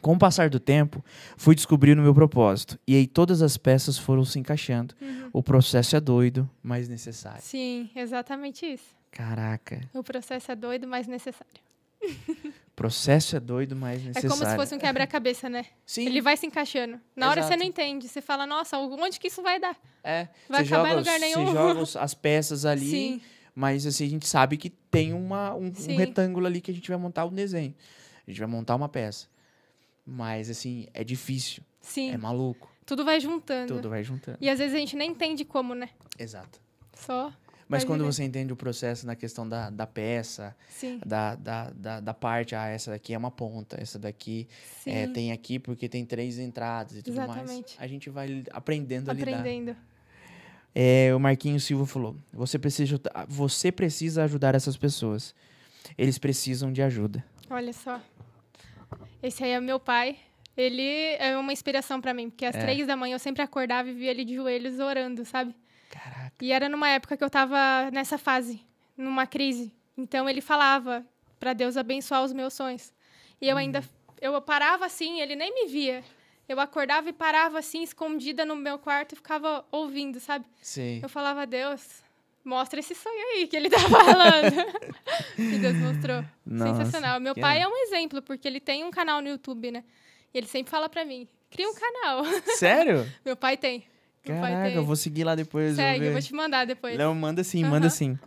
Com 0.00 0.14
o 0.14 0.18
passar 0.18 0.50
do 0.50 0.58
tempo, 0.58 1.04
fui 1.36 1.54
descobrindo 1.54 2.00
o 2.00 2.04
meu 2.04 2.12
propósito, 2.12 2.76
e 2.88 2.96
aí 2.96 3.06
todas 3.06 3.40
as 3.40 3.56
peças 3.56 3.96
foram 3.96 4.24
se 4.24 4.36
encaixando. 4.36 4.96
Uhum. 5.00 5.30
O 5.32 5.42
processo 5.44 5.94
é 5.94 6.00
doido, 6.00 6.50
mas 6.60 6.88
necessário. 6.88 7.40
Sim, 7.40 7.88
exatamente 7.94 8.66
isso. 8.66 8.96
Caraca, 9.12 9.80
O 9.94 10.02
processo 10.02 10.50
é 10.50 10.56
doido, 10.56 10.88
mas 10.88 11.06
necessário. 11.06 11.60
processo 12.74 13.36
é 13.36 13.40
doido, 13.40 13.76
mas 13.76 14.00
É 14.00 14.06
necessário. 14.08 14.30
como 14.30 14.44
se 14.50 14.56
fosse 14.56 14.74
um 14.74 14.78
quebra-cabeça, 14.78 15.48
né? 15.48 15.66
Sim, 15.86 16.06
Ele 16.06 16.20
vai 16.20 16.36
se 16.36 16.46
encaixando. 16.46 17.00
Na 17.14 17.30
hora 17.30 17.42
você 17.42 17.56
não 17.56 17.64
entende. 17.64 18.08
Você 18.08 18.20
fala, 18.20 18.46
nossa, 18.46 18.78
onde 18.78 19.20
que 19.20 19.28
isso 19.28 19.42
vai 19.42 19.60
dar? 19.60 19.76
é. 20.02 20.28
vai 20.48 20.64
você 20.64 20.74
acabar 20.74 20.88
em 20.88 20.90
joga, 20.92 20.98
lugar 21.00 21.18
Você 21.20 21.26
nenhum. 21.26 21.52
joga 21.52 21.80
os- 21.80 21.96
as 21.96 22.14
peças 22.14 22.64
ali, 22.64 22.90
Sim, 22.90 23.20
Mas 23.54 23.86
assim, 23.86 24.06
a 24.06 24.08
gente 24.10 24.26
sabe 24.26 24.56
que 24.56 24.70
tem 24.70 25.12
uma, 25.12 25.54
um, 25.54 25.66
um 25.66 25.96
retângulo 25.96 26.46
ali 26.46 26.60
que 26.60 26.70
a 26.70 26.74
gente 26.74 26.88
vai 26.88 26.96
montar 26.98 27.26
um 27.26 27.32
desenho. 27.32 27.74
A 28.26 28.30
gente 28.30 28.38
vai 28.40 28.48
montar 28.48 28.74
uma 28.74 28.88
peça. 28.88 29.26
Mas, 30.04 30.50
assim, 30.50 30.88
é 30.94 31.04
difícil. 31.04 31.62
Sim. 31.80 32.10
É 32.10 32.16
maluco. 32.16 32.70
Tudo 32.84 33.04
vai 33.04 33.20
juntando. 33.20 33.74
Tudo 33.76 33.88
vai 33.90 34.02
juntando. 34.02 34.38
E 34.40 34.48
às 34.48 34.58
vezes 34.58 34.74
a 34.74 34.78
gente 34.78 34.96
nem 34.96 35.10
entende 35.10 35.44
como, 35.44 35.74
né? 35.74 35.90
Exato. 36.18 36.60
Só. 36.94 37.32
Mas 37.72 37.84
quando 37.84 38.04
você 38.04 38.22
entende 38.22 38.52
o 38.52 38.56
processo 38.56 39.06
na 39.06 39.16
questão 39.16 39.48
da, 39.48 39.70
da 39.70 39.86
peça, 39.86 40.54
da, 41.04 41.34
da, 41.34 41.70
da, 41.70 42.00
da 42.00 42.14
parte, 42.14 42.54
ah, 42.54 42.68
essa 42.68 42.90
daqui 42.92 43.14
é 43.14 43.18
uma 43.18 43.30
ponta, 43.30 43.80
essa 43.80 43.98
daqui 43.98 44.46
é, 44.86 45.06
tem 45.08 45.32
aqui 45.32 45.58
porque 45.58 45.88
tem 45.88 46.04
três 46.04 46.38
entradas 46.38 46.98
e 46.98 47.02
tudo 47.02 47.16
mais. 47.16 47.30
Exatamente. 47.30 47.76
A 47.78 47.86
gente 47.86 48.08
vai 48.10 48.44
aprendendo 48.52 49.10
a 49.10 49.14
lidar. 49.14 49.38
Aprendendo. 49.38 49.76
É, 50.74 51.14
o 51.14 51.18
Marquinhos 51.20 51.64
Silva 51.64 51.86
falou: 51.86 52.16
você 52.32 52.58
precisa, 52.58 53.00
você 53.28 53.72
precisa 53.72 54.24
ajudar 54.24 54.54
essas 54.54 54.76
pessoas. 54.76 55.34
Eles 55.98 56.18
precisam 56.18 56.72
de 56.72 56.80
ajuda. 56.82 57.24
Olha 57.50 57.72
só. 57.72 58.00
Esse 59.22 59.44
aí 59.44 59.50
é 59.50 59.60
meu 59.60 59.78
pai. 59.80 60.16
Ele 60.56 60.82
é 61.18 61.36
uma 61.38 61.52
inspiração 61.52 62.00
pra 62.00 62.12
mim, 62.12 62.28
porque 62.28 62.44
às 62.44 62.54
É. 62.54 62.60
três 62.60 62.86
da 62.86 62.94
manhã 62.94 63.14
eu 63.14 63.18
sempre 63.18 63.40
acordava 63.42 63.88
e 63.88 63.94
via 63.94 64.10
ele 64.10 64.24
de 64.24 64.34
joelhos 64.34 64.78
orando, 64.78 65.24
sabe? 65.24 65.54
Caraca. 65.92 66.32
E 66.40 66.50
era 66.52 66.68
numa 66.68 66.88
época 66.88 67.16
que 67.16 67.22
eu 67.22 67.28
tava 67.30 67.90
nessa 67.92 68.16
fase, 68.16 68.64
numa 68.96 69.26
crise. 69.26 69.70
Então 69.96 70.28
ele 70.28 70.40
falava 70.40 71.04
pra 71.38 71.52
Deus 71.52 71.76
abençoar 71.76 72.24
os 72.24 72.32
meus 72.32 72.54
sonhos. 72.54 72.92
E 73.40 73.48
eu 73.48 73.56
ainda 73.56 73.84
eu 74.20 74.40
parava 74.40 74.86
assim, 74.86 75.20
ele 75.20 75.36
nem 75.36 75.52
me 75.52 75.66
via. 75.68 76.02
Eu 76.48 76.58
acordava 76.60 77.08
e 77.08 77.12
parava 77.12 77.58
assim, 77.58 77.82
escondida 77.82 78.44
no 78.44 78.56
meu 78.56 78.78
quarto 78.78 79.12
e 79.12 79.16
ficava 79.16 79.64
ouvindo, 79.70 80.18
sabe? 80.18 80.44
Sei. 80.62 81.00
Eu 81.02 81.08
falava, 81.08 81.46
Deus, 81.46 82.02
mostra 82.44 82.80
esse 82.80 82.94
sonho 82.94 83.20
aí 83.34 83.46
que 83.46 83.56
ele 83.56 83.68
tá 83.68 83.78
falando. 83.88 84.54
e 85.38 85.58
Deus 85.58 85.76
mostrou. 85.76 86.24
Nossa, 86.46 86.84
Sensacional. 86.84 87.20
Meu 87.20 87.34
pai 87.34 87.58
legal. 87.58 87.70
é 87.70 87.74
um 87.74 87.76
exemplo, 87.84 88.22
porque 88.22 88.46
ele 88.48 88.60
tem 88.60 88.84
um 88.84 88.90
canal 88.90 89.20
no 89.20 89.28
YouTube, 89.28 89.70
né? 89.70 89.84
E 90.32 90.38
ele 90.38 90.46
sempre 90.46 90.70
fala 90.70 90.88
pra 90.88 91.04
mim, 91.04 91.28
cria 91.50 91.68
um 91.68 91.74
canal. 91.74 92.24
Sério? 92.56 93.10
Meu 93.24 93.36
pai 93.36 93.56
tem. 93.56 93.84
Caraca, 94.24 94.70
eu 94.70 94.84
vou 94.84 94.96
seguir 94.96 95.24
lá 95.24 95.34
depois. 95.34 95.76
Segue, 95.76 95.98
vou 95.98 96.06
eu 96.08 96.12
vou 96.12 96.22
te 96.22 96.32
mandar 96.34 96.64
depois. 96.66 96.96
Não, 96.96 97.14
manda 97.14 97.42
sim, 97.42 97.64
manda 97.64 97.86
Aham. 97.86 97.90
sim. 97.90 98.18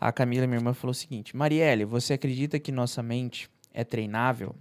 A 0.00 0.12
Camila, 0.12 0.46
minha 0.46 0.58
irmã, 0.58 0.72
falou 0.72 0.92
o 0.92 0.94
seguinte: 0.94 1.36
Marielle, 1.36 1.84
você 1.84 2.14
acredita 2.14 2.58
que 2.58 2.70
nossa 2.72 3.02
mente 3.02 3.50
é 3.74 3.84
treinável 3.84 4.54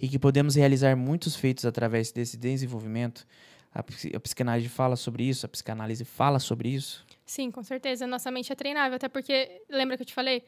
e 0.00 0.08
que 0.08 0.18
podemos 0.18 0.54
realizar 0.54 0.96
muitos 0.96 1.36
feitos 1.36 1.64
através 1.64 2.12
desse 2.12 2.36
desenvolvimento? 2.36 3.26
A, 3.74 3.80
a 3.80 4.20
psicanálise 4.20 4.68
fala 4.70 4.96
sobre 4.96 5.24
isso, 5.24 5.44
a 5.44 5.48
psicanálise 5.48 6.04
fala 6.04 6.38
sobre 6.38 6.70
isso. 6.70 7.04
Sim, 7.26 7.50
com 7.50 7.62
certeza. 7.62 8.06
Nossa 8.06 8.30
mente 8.30 8.50
é 8.50 8.54
treinável, 8.54 8.96
até 8.96 9.08
porque, 9.08 9.60
lembra 9.68 9.96
que 9.96 10.02
eu 10.02 10.06
te 10.06 10.14
falei? 10.14 10.44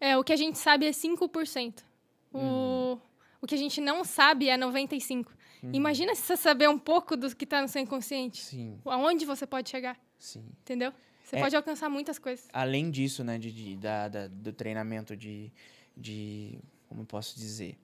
É, 0.00 0.18
o 0.18 0.22
que 0.24 0.32
a 0.32 0.36
gente 0.36 0.58
sabe 0.58 0.86
é 0.86 0.90
5%. 0.92 1.82
O, 2.32 2.38
Uhum. 2.38 2.98
o 3.40 3.46
que 3.46 3.54
a 3.54 3.58
gente 3.58 3.80
não 3.80 4.04
sabe 4.04 4.48
é 4.48 4.56
95%. 4.58 5.26
Imagina 5.72 6.14
se 6.14 6.22
você 6.22 6.36
saber 6.36 6.68
um 6.68 6.78
pouco 6.78 7.16
do 7.16 7.34
que 7.34 7.46
tá 7.46 7.60
no 7.62 7.68
seu 7.68 7.82
inconsciente. 7.82 8.42
Sim, 8.42 8.78
Aonde 8.84 9.24
você 9.24 9.46
pode 9.46 9.68
chegar, 9.70 9.98
sim. 10.18 10.44
entendeu? 10.62 10.92
Você 11.24 11.36
É. 11.36 11.40
pode 11.40 11.54
alcançar 11.56 11.88
muitas 11.90 12.18
coisas. 12.18 12.46
Além 12.52 12.90
disso, 12.90 13.22
né, 13.24 13.38
de, 13.38 13.52
de- 13.52 13.76
da, 13.76 14.08
da- 14.08 14.28
do 14.28 14.52
treinamento 14.52 15.16
de, 15.16 15.52
de. 15.96 16.58
Como 16.88 17.02
eu 17.02 17.06
posso 17.06 17.38
dizer? 17.38 17.76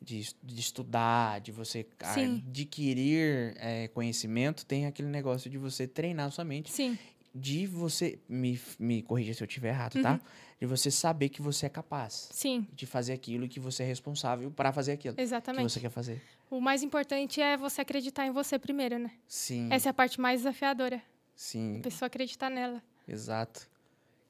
De, 0.00 0.28
de 0.42 0.60
estudar, 0.60 1.40
de 1.40 1.52
você 1.52 1.86
Sim. 2.12 2.42
adquirir 2.48 3.54
é, 3.56 3.88
conhecimento, 3.88 4.66
tem 4.66 4.84
aquele 4.86 5.08
negócio 5.08 5.48
de 5.48 5.56
você 5.58 5.86
treinar 5.86 6.30
sua 6.32 6.44
mente 6.44 6.72
Sim, 6.72 6.98
de 7.34 7.66
você 7.68 8.18
me, 8.28 8.60
me 8.80 9.00
corrija 9.02 9.32
se 9.32 9.42
eu 9.42 9.46
estiver 9.46 9.68
errado, 9.68 10.02
tá? 10.02 10.14
Uhum. 10.14 10.20
De 10.60 10.66
você 10.66 10.90
saber 10.90 11.28
que 11.28 11.40
você 11.40 11.66
é 11.66 11.68
capaz 11.68 12.28
sim, 12.32 12.66
de 12.72 12.84
fazer 12.84 13.12
aquilo 13.12 13.44
e 13.44 13.48
que 13.48 13.60
você 13.60 13.84
é 13.84 13.86
responsável 13.86 14.50
para 14.50 14.72
fazer 14.72 14.92
aquilo 14.92 15.14
que 15.14 15.20
exatamente. 15.22 15.70
você 15.72 15.80
quer 15.80 15.90
fazer. 15.90 16.20
O 16.52 16.60
mais 16.60 16.82
importante 16.82 17.40
é 17.40 17.56
você 17.56 17.80
acreditar 17.80 18.26
em 18.26 18.30
você 18.30 18.58
primeiro, 18.58 18.98
né? 18.98 19.10
Sim, 19.26 19.68
Essa 19.70 19.88
é 19.88 19.90
a 19.90 19.94
parte 19.94 20.20
mais 20.20 20.40
desafiadora. 20.40 21.00
sim, 21.34 21.78
A 21.78 21.82
pessoa 21.82 22.08
acreditar 22.08 22.50
nela. 22.50 22.82
exato. 23.08 23.66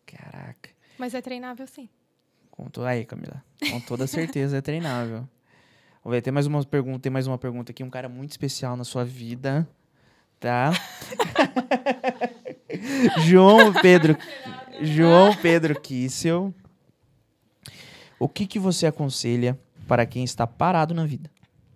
Caraca. 0.07 0.71
Mas 0.97 1.15
é 1.15 1.21
treinável, 1.21 1.67
sim. 1.67 1.89
Com 2.49 2.71
to... 2.71 2.85
Aí, 2.85 3.05
Camila. 3.05 3.43
Com 3.69 3.81
toda 3.81 4.07
certeza 4.07 4.59
é 4.59 4.61
treinável. 4.61 5.29
Vamos 6.05 6.17
ver, 6.17 6.23
tem 6.23 6.33
mais 6.33 6.47
uma 6.47 6.65
pergunta, 6.65 7.01
tem 7.01 7.11
mais 7.11 7.27
uma 7.27 7.37
pergunta 7.37 7.73
aqui, 7.73 7.83
um 7.83 7.91
cara 7.91 8.09
muito 8.09 8.31
especial 8.31 8.77
na 8.77 8.85
sua 8.85 9.05
vida, 9.05 9.69
tá? 10.39 10.71
João 13.27 13.73
Pedro 13.73 14.17
João 14.81 15.35
Pedro 15.35 15.81
Kissel. 15.81 16.55
O 18.17 18.29
que 18.29 18.47
que 18.47 18.61
você 18.61 18.87
aconselha 18.87 19.59
para 19.89 20.07
quem 20.07 20.23
está 20.23 20.47
parado 20.47 20.95
na 20.95 21.05
vida? 21.05 21.29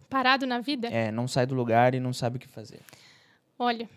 Parado 0.09 0.47
na 0.47 0.61
vida? 0.61 0.89
É, 0.89 1.11
não 1.11 1.27
sai 1.27 1.47
do 1.47 1.55
lugar 1.55 1.95
e 1.95 2.01
não 2.01 2.13
sabe 2.13 2.37
o 2.37 2.41
que 2.41 2.49
fazer. 2.49 2.81
Olha, 3.59 3.89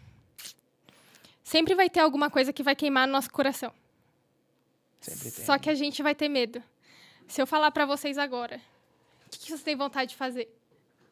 sempre 1.43 1.75
vai 1.75 1.89
ter 1.89 1.99
alguma 1.99 2.29
coisa 2.29 2.51
que 2.53 2.63
vai 2.63 2.75
queimar 2.75 3.05
no 3.07 3.13
nosso 3.13 3.31
coração. 3.31 3.71
Sempre 4.99 5.31
tem. 5.31 5.45
Só 5.45 5.57
que 5.57 5.69
a 5.69 5.75
gente 5.75 6.01
vai 6.03 6.13
ter 6.15 6.27
medo. 6.29 6.61
Se 7.27 7.41
eu 7.41 7.47
falar 7.47 7.71
pra 7.71 7.85
vocês 7.85 8.17
agora, 8.17 8.59
o 9.25 9.29
que, 9.29 9.39
que 9.39 9.51
você 9.51 9.63
tem 9.63 9.75
vontade 9.75 10.11
de 10.11 10.15
fazer? 10.17 10.49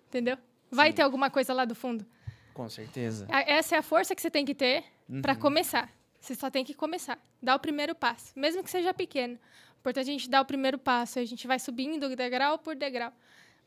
Entendeu? 0.07 0.37
Vai 0.71 0.89
Sim. 0.89 0.95
ter 0.95 1.01
alguma 1.03 1.29
coisa 1.29 1.53
lá 1.53 1.63
do 1.65 1.75
fundo. 1.75 2.05
Com 2.53 2.67
certeza. 2.69 3.27
Essa 3.29 3.75
é 3.75 3.77
a 3.79 3.83
força 3.83 4.15
que 4.15 4.21
você 4.21 4.31
tem 4.31 4.43
que 4.43 4.55
ter 4.55 4.83
Uhum. 5.07 5.21
começar. 5.39 5.89
Você 6.19 6.33
só 6.35 6.49
tem 6.49 6.65
que 6.65 6.73
começar. 6.73 7.17
Dar 7.41 7.55
o 7.55 7.59
primeiro 7.59 7.93
passo. 7.93 8.33
Mesmo 8.35 8.63
que 8.63 8.69
seja 8.71 8.93
pequeno. 8.93 9.35
O 9.35 9.79
importante 9.79 10.07
é 10.07 10.09
a 10.09 10.13
gente 10.13 10.29
dar 10.29 10.41
o 10.41 10.45
primeiro 10.45 10.77
passo. 10.77 11.19
A 11.19 11.23
gente 11.25 11.45
vai 11.47 11.59
subindo 11.59 12.13
degrau 12.15 12.57
por 12.57 12.75
degrau. 12.75 13.13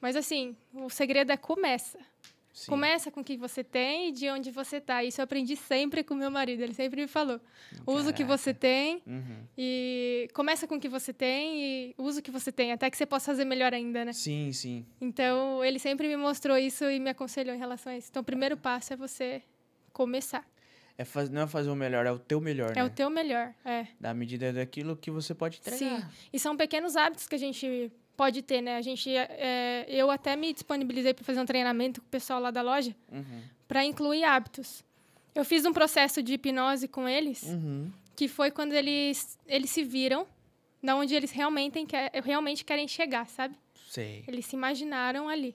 Mas 0.01 0.17
assim, 0.17 0.57
o 0.73 0.89
segredo 0.89 1.31
é 1.33 1.37
começa. 1.37 1.99
Sim. 2.53 2.67
Começa 2.69 3.11
com 3.13 3.21
o 3.21 3.25
que 3.25 3.37
você 3.37 3.63
tem 3.63 4.09
e 4.09 4.13
de 4.13 4.29
onde 4.29 4.51
você 4.51 4.81
tá. 4.81 5.05
Isso 5.05 5.21
eu 5.21 5.25
aprendi 5.25 5.55
sempre 5.55 6.03
com 6.03 6.15
meu 6.15 6.31
marido. 6.31 6.61
Ele 6.63 6.75
sempre 6.75 7.01
me 7.03 7.07
falou. 7.07 7.41
Usa 7.87 8.11
o 8.11 8.13
que 8.13 8.25
você 8.25 8.53
tem 8.53 9.01
Uhum. 9.07 9.45
e 9.57 10.29
começa 10.35 10.67
com 10.67 10.75
o 10.75 10.81
que 10.81 10.89
você 10.89 11.13
tem 11.13 11.63
e 11.63 11.95
usa 11.97 12.19
o 12.19 12.23
que 12.23 12.31
você 12.31 12.51
tem, 12.51 12.73
até 12.73 12.91
que 12.91 12.97
você 12.97 13.07
possa 13.07 13.27
fazer 13.27 13.45
melhor 13.45 13.73
ainda, 13.73 14.05
né? 14.05 14.13
Sim, 14.13 14.53
sim. 14.53 14.85
Então, 15.01 15.65
ele 15.65 15.79
sempre 15.79 16.09
me 16.09 16.17
mostrou 16.17 16.59
isso 16.59 16.85
e 16.91 16.99
me 16.99 17.11
aconselhou 17.11 17.55
em 17.55 17.59
relação 17.59 17.93
a 17.93 17.97
isso. 17.97 18.09
Então, 18.11 18.21
o 18.21 18.25
primeiro 18.25 18.57
passo 18.57 18.93
é 18.93 18.97
você 18.97 19.43
começar. 19.93 20.45
É 20.99 21.05
faz... 21.05 21.31
Não 21.31 21.43
é 21.43 21.47
fazer 21.47 21.71
o 21.71 21.77
melhor, 21.77 22.05
é 22.05 22.13
o 22.13 22.19
teu 22.19 22.41
melhor, 22.41 22.73
É 22.73 22.75
né? 22.75 22.85
o 22.85 22.91
teu 22.91 23.09
melhor, 23.09 23.55
é. 23.65 23.87
Da 23.99 24.13
medida 24.13 24.53
daquilo 24.53 24.97
que 24.97 25.11
você 25.11 25.35
pode 25.35 25.59
entregar. 25.59 25.79
Sim. 25.79 26.03
E 26.33 26.39
são 26.39 26.57
pequenos 26.57 26.97
hábitos 26.97 27.27
que 27.29 27.35
a 27.37 27.39
gente 27.39 27.91
pode 28.21 28.43
ter, 28.43 28.61
né? 28.61 28.77
A 28.77 28.83
gente, 28.83 29.09
é, 29.17 29.87
eu 29.89 30.11
até 30.11 30.37
me 30.37 30.53
disponibilizei 30.53 31.15
para 31.15 31.25
fazer 31.25 31.41
um 31.41 31.47
treinamento 31.47 32.03
com 32.03 32.07
o 32.07 32.11
pessoal 32.11 32.39
lá 32.39 32.51
da 32.51 32.61
loja 32.61 32.95
Uhum. 33.11 33.41
para 33.67 33.83
incluir 33.83 34.25
hábitos. 34.25 34.85
Eu 35.35 35.43
fiz 35.43 35.65
um 35.65 35.73
processo 35.73 36.23
de 36.23 36.35
hipnose 36.35 36.87
com 36.87 37.09
eles, 37.09 37.43
Uhum. 37.45 37.91
que 38.15 38.29
foi 38.29 38.51
quando 38.51 38.75
eles, 38.75 39.39
eles 39.47 39.71
se 39.71 39.83
viram 39.83 40.27
na 40.83 40.97
onde 40.97 41.15
eles 41.15 41.31
realmente, 41.31 41.79
realmente 42.23 42.63
querem 42.63 42.87
chegar, 42.87 43.27
sabe? 43.27 43.55
Sei. 43.89 44.23
Eles 44.29 44.45
se 44.45 44.55
imaginaram 44.55 45.27
ali. 45.29 45.55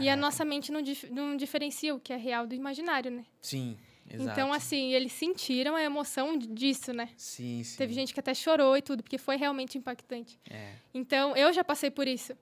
E 0.00 0.08
a 0.08 0.16
Caraca. 0.16 0.16
nossa 0.16 0.44
mente 0.44 0.72
não, 0.72 0.82
dif- 0.82 1.08
não 1.10 1.36
diferencia 1.36 1.94
o 1.94 2.00
que 2.00 2.12
é 2.12 2.16
real 2.16 2.44
do 2.44 2.54
imaginário, 2.56 3.08
né? 3.12 3.24
Sim, 3.40 3.76
exato. 4.14 4.30
Então, 4.30 4.52
assim, 4.52 4.92
eles 4.92 5.12
sentiram 5.12 5.74
a 5.76 5.82
emoção 5.82 6.36
disso, 6.38 6.92
né? 6.92 7.08
Sim, 7.16 7.62
sim. 7.62 7.76
Teve 7.76 7.92
gente 7.94 8.12
que 8.14 8.20
até 8.20 8.34
chorou 8.34 8.76
e 8.76 8.82
tudo, 8.82 9.02
porque 9.02 9.18
foi 9.18 9.36
realmente 9.36 9.78
impactante. 9.78 10.38
É, 10.50 10.72
Então, 10.92 11.36
eu 11.36 11.52
já 11.52 11.62
passei 11.64 11.90
por 11.90 12.06
isso. 12.06 12.32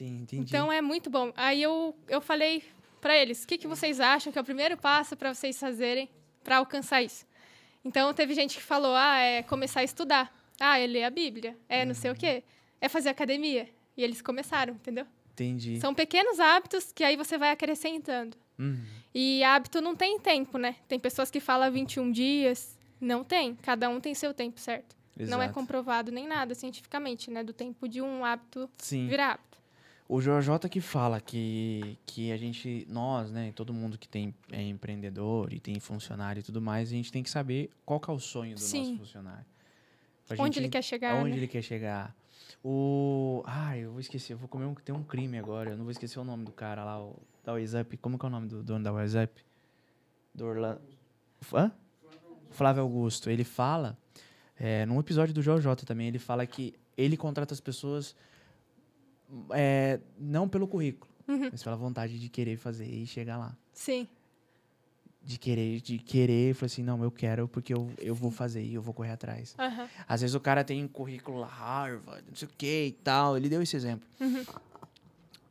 entendi. 0.00 0.36
Então, 0.36 0.72
é 0.72 0.80
muito 0.80 1.10
bom. 1.10 1.32
Aí 1.36 1.62
eu, 1.62 1.94
eu 2.08 2.20
falei 2.20 2.62
para 3.00 3.16
eles, 3.16 3.44
o 3.44 3.46
que, 3.46 3.58
que 3.58 3.66
vocês 3.66 4.00
acham 4.00 4.32
que 4.32 4.38
é 4.38 4.42
o 4.42 4.44
primeiro 4.44 4.76
passo 4.76 5.16
para 5.16 5.32
vocês 5.34 5.58
fazerem 5.58 6.08
para 6.42 6.56
alcançar 6.58 7.02
isso? 7.02 7.26
Então, 7.84 8.12
teve 8.12 8.34
gente 8.34 8.56
que 8.56 8.62
falou, 8.62 8.94
ah, 8.94 9.18
é 9.18 9.42
começar 9.42 9.80
a 9.80 9.84
estudar. 9.84 10.34
Ah, 10.58 10.78
é 10.78 10.86
ler 10.86 11.04
a 11.04 11.10
Bíblia. 11.10 11.56
É 11.68 11.84
não 11.84 11.94
sei 11.94 12.10
o 12.10 12.14
quê. 12.14 12.42
É 12.80 12.88
fazer 12.88 13.08
academia. 13.08 13.68
E 13.96 14.02
eles 14.02 14.20
começaram, 14.20 14.74
entendeu? 14.74 15.06
Entendi. 15.32 15.80
São 15.80 15.94
pequenos 15.94 16.38
hábitos 16.38 16.92
que 16.92 17.02
aí 17.02 17.16
você 17.16 17.38
vai 17.38 17.50
acrescentando. 17.50 18.36
Uhum. 18.58 18.84
E 19.14 19.42
hábito 19.42 19.80
não 19.80 19.96
tem 19.96 20.18
tempo, 20.20 20.56
né? 20.58 20.76
Tem 20.88 20.98
pessoas 20.98 21.30
que 21.30 21.40
falam 21.40 21.70
21 21.70 22.10
dias. 22.12 22.78
Não 23.00 23.24
tem. 23.24 23.54
Cada 23.56 23.88
um 23.88 24.00
tem 24.00 24.14
seu 24.14 24.32
tempo, 24.32 24.60
certo? 24.60 24.94
Não 25.18 25.40
é 25.40 25.44
Exato. 25.46 25.54
comprovado 25.54 26.10
nem 26.12 26.26
nada 26.26 26.54
cientificamente, 26.54 27.30
né? 27.30 27.42
Do 27.42 27.52
tempo 27.52 27.88
de 27.88 28.00
um 28.00 28.24
hábito 28.24 28.70
Sim. 28.78 29.06
virar 29.08 29.32
hábito. 29.32 29.58
O 30.08 30.20
JJ 30.20 30.68
que 30.70 30.80
fala 30.80 31.20
que, 31.20 31.96
que 32.04 32.32
a 32.32 32.36
gente, 32.36 32.84
nós, 32.88 33.30
né, 33.30 33.52
todo 33.54 33.72
mundo 33.72 33.96
que 33.96 34.08
tem 34.08 34.34
é 34.50 34.60
empreendedor 34.62 35.52
e 35.52 35.60
tem 35.60 35.78
funcionário 35.78 36.40
e 36.40 36.42
tudo 36.42 36.60
mais, 36.60 36.88
a 36.88 36.92
gente 36.92 37.12
tem 37.12 37.22
que 37.22 37.30
saber 37.30 37.70
qual 37.86 38.00
que 38.00 38.10
é 38.10 38.12
o 38.12 38.18
sonho 38.18 38.54
do 38.54 38.60
Sim. 38.60 38.80
nosso 38.92 38.96
funcionário. 38.98 39.46
Pra 40.26 40.36
Onde 40.42 40.54
gente- 40.54 40.58
ele 40.64 40.68
quer 40.68 40.82
chegar, 40.82 41.12
Aonde 41.12 41.30
né? 41.30 41.36
ele 41.36 41.46
quer 41.48 41.62
chegar. 41.62 42.14
O. 42.64 43.42
Ah, 43.46 43.76
eu 43.78 43.90
vou 43.92 44.00
esquecer. 44.00 44.32
Eu 44.34 44.38
vou 44.38 44.48
comer 44.48 44.64
um. 44.66 44.74
Tem 44.74 44.94
um 44.94 45.02
crime 45.02 45.38
agora. 45.38 45.70
Eu 45.70 45.76
não 45.76 45.84
vou 45.84 45.90
esquecer 45.92 46.18
o 46.18 46.24
nome 46.24 46.44
do 46.44 46.52
cara 46.52 46.84
lá, 46.84 47.00
o, 47.02 47.16
da 47.44 47.52
WhatsApp. 47.52 47.96
Como 47.98 48.18
que 48.18 48.24
é 48.24 48.28
o 48.28 48.30
nome 48.30 48.48
do 48.48 48.62
dono 48.62 48.84
da 48.84 48.92
WhatsApp? 48.92 49.42
Do 50.34 50.46
Orlando. 50.46 50.80
Hã? 51.52 51.72
Flávio 52.50 52.82
Augusto. 52.82 53.30
Ele 53.30 53.44
fala. 53.44 53.96
É, 54.58 54.84
num 54.86 55.00
episódio 55.00 55.32
do 55.32 55.42
JJ 55.42 55.86
também, 55.86 56.08
ele 56.08 56.18
fala 56.18 56.46
que 56.46 56.74
ele 56.96 57.16
contrata 57.16 57.54
as 57.54 57.60
pessoas 57.60 58.14
é, 59.50 60.00
não 60.18 60.48
pelo 60.48 60.66
currículo, 60.68 61.10
Uhum. 61.26 61.48
mas 61.50 61.62
pela 61.62 61.76
vontade 61.76 62.18
de 62.18 62.28
querer 62.28 62.56
fazer 62.56 62.86
e 62.86 63.06
chegar 63.06 63.38
lá. 63.38 63.56
Sim. 63.72 64.06
De 65.22 65.38
querer, 65.38 65.80
de 65.80 65.98
querer, 65.98 66.54
falar 66.54 66.66
assim, 66.66 66.82
não, 66.82 67.02
eu 67.04 67.10
quero 67.10 67.46
porque 67.46 67.72
eu, 67.72 67.90
eu 67.98 68.14
vou 68.14 68.30
fazer 68.30 68.62
e 68.62 68.74
eu 68.74 68.82
vou 68.82 68.92
correr 68.92 69.12
atrás. 69.12 69.54
Aham. 69.58 69.88
Às 70.08 70.20
vezes 70.22 70.34
o 70.34 70.40
cara 70.40 70.64
tem 70.64 70.82
um 70.84 70.88
currículo 70.88 71.38
lá, 71.40 71.46
Harvard, 71.46 72.24
não 72.28 72.34
sei 72.34 72.48
o 72.48 72.50
que 72.58 72.86
e 72.86 72.92
tal. 72.92 73.36
Ele 73.36 73.48
deu 73.48 73.62
esse 73.62 73.76
exemplo. 73.76 74.06
Uhum. 74.20 74.44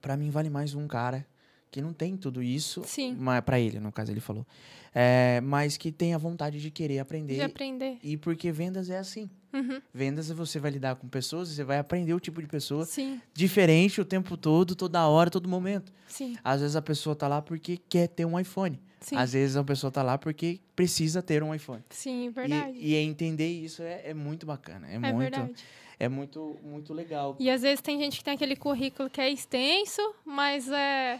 Pra 0.02 0.18
mim, 0.18 0.30
vale 0.30 0.50
mais 0.50 0.74
um 0.76 0.88
cara 0.88 1.26
que 1.72 1.82
não 1.82 1.93
tem 1.93 2.17
tudo 2.17 2.41
isso. 2.41 2.82
Sim. 2.86 3.15
Mas 3.20 3.41
pra 3.43 3.59
ele, 3.59 3.80
no 3.80 3.91
caso, 3.91 4.11
ele 4.11 4.20
falou. 4.20 4.45
É, 4.93 5.39
mas 5.41 5.78
que 5.78 5.91
tem 5.91 6.13
a 6.15 6.17
vontade 6.17 6.59
de 6.59 6.72
querer 6.72 6.99
aprender. 6.99 7.36
De 7.36 7.41
aprender. 7.41 7.97
E 8.03 8.17
porque 8.17 8.51
vendas 8.51 8.89
é 8.89 8.97
assim. 8.97 9.30
Uhum. 9.53 9.82
Vendas 9.93 10.30
você 10.30 10.59
vai 10.59 10.72
lidar 10.72 10.95
com 10.95 11.07
pessoas, 11.07 11.49
você 11.49 11.63
vai 11.63 11.78
aprender 11.80 12.13
o 12.13 12.20
tipo 12.20 12.39
de 12.41 12.47
pessoa 12.47 12.86
Sim, 12.86 13.20
diferente 13.34 13.99
o 13.99 14.05
tempo 14.05 14.38
todo, 14.38 14.76
toda 14.76 15.07
hora, 15.07 15.30
todo 15.30 15.49
momento. 15.49 15.91
sim, 16.07 16.38
Às 16.43 16.61
vezes 16.61 16.76
a 16.76 16.82
pessoa 16.84 17.15
tá 17.15 17.28
lá 17.28 17.41
porque 17.41 17.78
quer 17.89 18.07
ter 18.07 18.26
um 18.26 18.39
iPhone. 18.39 18.80
sim. 18.99 19.15
Às 19.15 19.34
vezes 19.34 19.55
a 19.55 19.63
pessoa 19.63 19.89
tá 19.91 20.03
lá 20.03 20.17
porque 20.20 20.59
precisa 20.76 21.22
ter 21.24 21.41
um 21.41 21.53
iPhone. 21.53 21.84
Sim, 21.89 22.30
verdade. 22.30 22.78
E, 22.78 22.93
e 22.93 22.95
entender 22.97 23.47
isso 23.47 23.82
é, 23.82 24.09
é 24.09 24.13
muito 24.13 24.45
bacana. 24.45 24.88
É, 24.88 24.95
é 24.95 24.99
muito, 24.99 25.17
verdade. 25.17 25.53
é 25.99 26.07
muito, 26.07 26.55
muito 26.63 26.93
legal. 26.93 27.36
E 27.39 27.49
às 27.49 27.63
vezes 27.63 27.82
tem 27.82 27.97
gente 27.97 28.17
que 28.20 28.24
tem 28.24 28.36
aquele 28.36 28.55
currículo 28.55 29.09
que 29.09 29.20
é 29.20 29.32
extenso, 29.32 30.01
mas 30.24 30.67
é 30.70 31.20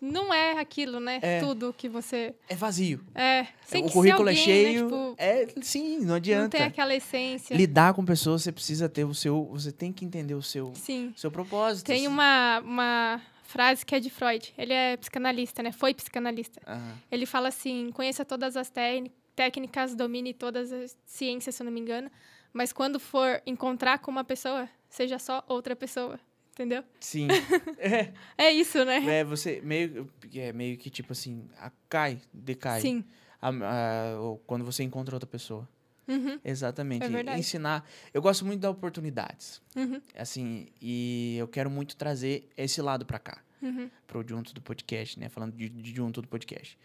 não 0.00 0.32
é 0.32 0.58
aquilo, 0.58 1.00
né? 1.00 1.18
É. 1.22 1.40
Tudo 1.40 1.72
que 1.76 1.88
você 1.88 2.34
É 2.48 2.54
vazio. 2.54 3.00
é. 3.14 3.46
Tem 3.70 3.84
o 3.84 3.90
currículo 3.90 4.28
ser 4.28 4.38
alguém, 4.38 4.42
é 4.42 4.44
cheio. 4.44 4.84
Né? 4.84 4.90
Tipo, 4.90 5.14
É, 5.18 5.46
sim, 5.62 5.98
não 6.00 6.06
não 6.08 6.14
adianta. 6.16 6.56
tem 6.56 6.66
aquela 6.66 6.94
essência. 6.94 7.54
Lidar 7.56 7.94
com 7.94 8.04
pessoas, 8.04 8.42
você 8.42 8.52
precisa 8.52 8.88
ter 8.88 9.04
o 9.04 9.14
seu. 9.14 9.44
Você 9.52 9.72
tem 9.72 9.92
que 9.92 10.04
entender 10.04 10.34
o 10.34 10.42
seu, 10.42 10.72
Sim. 10.74 11.12
seu 11.16 11.30
propósito. 11.30 11.86
Tem 11.86 12.06
uma, 12.06 12.60
uma 12.60 13.22
frase 13.44 13.84
que 13.86 13.94
é 13.94 14.00
de 14.00 14.10
Freud. 14.10 14.52
Ele 14.58 14.72
é 14.72 14.96
psicanalista, 14.96 15.62
né? 15.62 15.72
Foi 15.72 15.92
psicanalista. 15.94 16.60
Aham. 16.66 16.94
Ele 17.10 17.26
fala 17.26 17.48
assim: 17.48 17.90
conheça 17.92 18.24
todas 18.24 18.56
as 18.56 18.68
técni- 18.70 19.10
técnicas, 19.34 19.94
domine 19.94 20.32
todas 20.34 20.72
as 20.72 20.96
ciências, 21.04 21.54
se 21.54 21.62
eu 21.62 21.64
não 21.64 21.72
me 21.72 21.80
engano. 21.80 22.10
Mas 22.52 22.72
quando 22.72 22.98
for 22.98 23.42
encontrar 23.46 23.98
com 23.98 24.10
uma 24.10 24.24
pessoa, 24.24 24.68
seja 24.88 25.18
só 25.18 25.44
outra 25.48 25.76
pessoa. 25.76 26.18
Entendeu? 26.56 26.82
Sim. 26.98 27.28
é, 27.78 28.12
É 28.38 28.50
isso, 28.50 28.82
né? 28.84 29.18
é, 29.18 29.22
você 29.24 29.60
meio, 29.62 30.08
é 30.34 30.54
meio 30.54 30.78
que 30.78 30.88
tipo 30.88 31.12
assim, 31.12 31.44
a- 31.60 31.70
cai, 31.86 32.18
decai. 32.32 32.80
Sim. 32.80 33.04
A- 33.42 33.50
a- 33.50 34.38
quando 34.46 34.64
você 34.64 34.82
encontra 34.82 35.14
outra 35.14 35.28
pessoa. 35.28 35.68
Uhum, 36.08 36.40
Exatamente. 36.42 37.04
É 37.04 37.08
verdade. 37.08 37.38
Ensinar. 37.40 37.84
Eu 38.14 38.22
gosto 38.22 38.44
muito 38.46 38.60
de 38.60 38.66
oportunidades. 38.66 39.60
uhum, 39.76 40.00
Assim, 40.16 40.68
e 40.80 41.36
eu 41.38 41.46
quero 41.48 41.68
muito 41.68 41.94
trazer 41.96 42.48
esse 42.56 42.80
lado 42.80 43.04
pra 43.04 43.18
cá. 43.18 43.38
uhum. 43.62 43.90
pro 44.06 44.26
Junto 44.26 44.54
do 44.54 44.62
Podcast, 44.62 45.18
né? 45.20 45.28
Falando 45.28 45.54
de, 45.54 45.68
de 45.68 45.94
Junto 45.94 46.22
do 46.22 46.28
Podcast. 46.28 46.78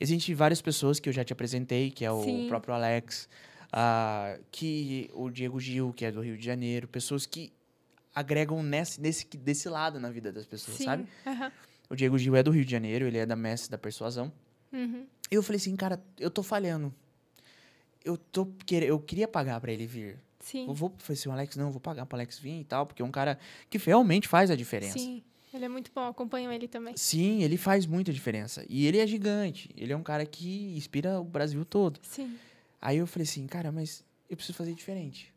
Existem 0.00 0.34
várias 0.34 0.60
pessoas 0.62 0.98
que 0.98 1.08
eu 1.08 1.12
já 1.12 1.22
te 1.22 1.32
apresentei, 1.32 1.90
que 1.92 2.04
é 2.04 2.10
o 2.10 2.24
Sim. 2.24 2.48
próprio 2.48 2.74
Alex, 2.74 3.28
ah, 3.72 4.36
que 4.50 5.08
o 5.12 5.28
Diego 5.30 5.60
Gil, 5.60 5.92
que 5.92 6.04
é 6.04 6.10
do 6.10 6.20
Rio 6.22 6.36
de 6.38 6.44
Janeiro, 6.44 6.88
pessoas 6.88 7.26
que 7.26 7.52
agregam 8.14 8.62
nesse, 8.62 9.00
nesse, 9.00 9.26
desse 9.36 9.68
lado 9.68 9.98
na 10.00 10.10
vida 10.10 10.32
das 10.32 10.46
pessoas, 10.46 10.76
Sim. 10.76 10.84
sabe? 10.84 11.06
aham, 11.26 11.52
O 11.90 11.96
Diego 11.96 12.18
Gil 12.18 12.34
é 12.36 12.42
do 12.42 12.50
Rio 12.50 12.64
de 12.64 12.70
Janeiro, 12.70 13.06
ele 13.06 13.18
é 13.18 13.26
da 13.26 13.36
Mestre 13.36 13.70
da 13.70 13.78
Persuasão. 13.78 14.32
uhum. 14.72 15.06
E 15.30 15.34
eu 15.34 15.42
falei 15.42 15.56
assim, 15.56 15.74
cara, 15.76 16.02
eu 16.20 16.30
tô 16.30 16.42
falhando. 16.42 16.94
Eu, 18.04 18.18
tô, 18.18 18.46
eu 18.70 18.98
queria 19.00 19.26
pagar 19.26 19.58
pra 19.60 19.72
ele 19.72 19.86
vir. 19.86 20.18
Sim. 20.40 20.66
Eu 20.66 20.74
vou, 20.74 20.92
falei 20.98 21.18
assim, 21.18 21.28
o 21.28 21.32
Alex, 21.32 21.56
não, 21.56 21.66
eu 21.66 21.70
vou 21.70 21.80
pagar 21.80 22.04
pro 22.04 22.16
Alex 22.16 22.38
vir 22.38 22.60
e 22.60 22.64
tal, 22.64 22.84
porque 22.84 23.00
é 23.00 23.04
um 23.04 23.10
cara 23.10 23.38
que 23.70 23.78
realmente 23.78 24.28
faz 24.28 24.50
a 24.50 24.56
diferença. 24.56 24.98
Sim. 24.98 25.22
Ele 25.54 25.64
é 25.66 25.68
muito 25.68 25.90
bom, 25.94 26.06
acompanho 26.06 26.50
ele 26.50 26.66
também. 26.66 26.96
Sim, 26.96 27.42
ele 27.42 27.56
faz 27.58 27.84
muita 27.86 28.12
diferença. 28.12 28.64
E 28.68 28.86
ele 28.86 28.98
é 28.98 29.06
gigante. 29.06 29.68
Ele 29.76 29.92
é 29.92 29.96
um 29.96 30.02
cara 30.02 30.24
que 30.24 30.74
inspira 30.76 31.20
o 31.20 31.24
Brasil 31.24 31.62
todo. 31.64 32.00
Sim. 32.02 32.36
Aí 32.80 32.96
eu 32.98 33.06
falei 33.06 33.24
assim, 33.24 33.46
cara, 33.46 33.70
mas 33.70 34.02
eu 34.30 34.36
preciso 34.36 34.56
fazer 34.56 34.74
diferente. 34.74 35.32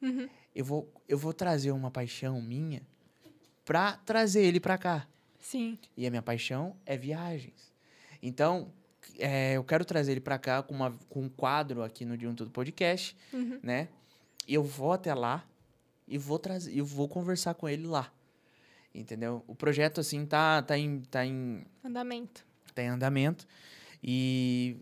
Uhum. 0.00 0.28
Eu 0.54 0.64
vou, 0.64 0.92
eu 1.08 1.16
vou 1.18 1.32
trazer 1.32 1.70
uma 1.72 1.90
paixão 1.90 2.40
minha 2.42 2.82
pra 3.64 3.92
trazer 3.98 4.44
ele 4.44 4.60
pra 4.60 4.76
cá. 4.76 5.06
Sim. 5.40 5.78
E 5.96 6.06
a 6.06 6.10
minha 6.10 6.22
paixão 6.22 6.76
é 6.86 6.96
viagens. 6.96 7.72
Então, 8.22 8.72
é, 9.18 9.54
eu 9.56 9.64
quero 9.64 9.84
trazer 9.84 10.12
ele 10.12 10.20
pra 10.20 10.38
cá 10.38 10.62
com, 10.62 10.74
uma, 10.74 10.96
com 11.08 11.22
um 11.22 11.28
quadro 11.28 11.82
aqui 11.82 12.04
no 12.04 12.18
Junto 12.18 12.44
do 12.44 12.50
Podcast, 12.50 13.16
Uhum. 13.32 13.58
né? 13.62 13.88
E 14.46 14.54
eu 14.54 14.62
vou 14.62 14.92
até 14.92 15.14
lá 15.14 15.44
e 16.06 16.18
vou 16.18 16.38
trazer, 16.38 16.76
eu 16.76 16.84
vou 16.84 17.08
conversar 17.08 17.54
com 17.54 17.68
ele 17.68 17.86
lá. 17.86 18.12
Entendeu? 18.94 19.42
O 19.46 19.54
projeto, 19.54 20.00
assim, 20.00 20.26
tá, 20.26 20.60
tá, 20.62 20.76
em, 20.76 21.00
tá 21.02 21.24
em 21.24 21.64
Andamento. 21.82 22.44
tá 22.74 22.82
em 22.82 22.88
andamento. 22.88 23.46
E, 24.02 24.76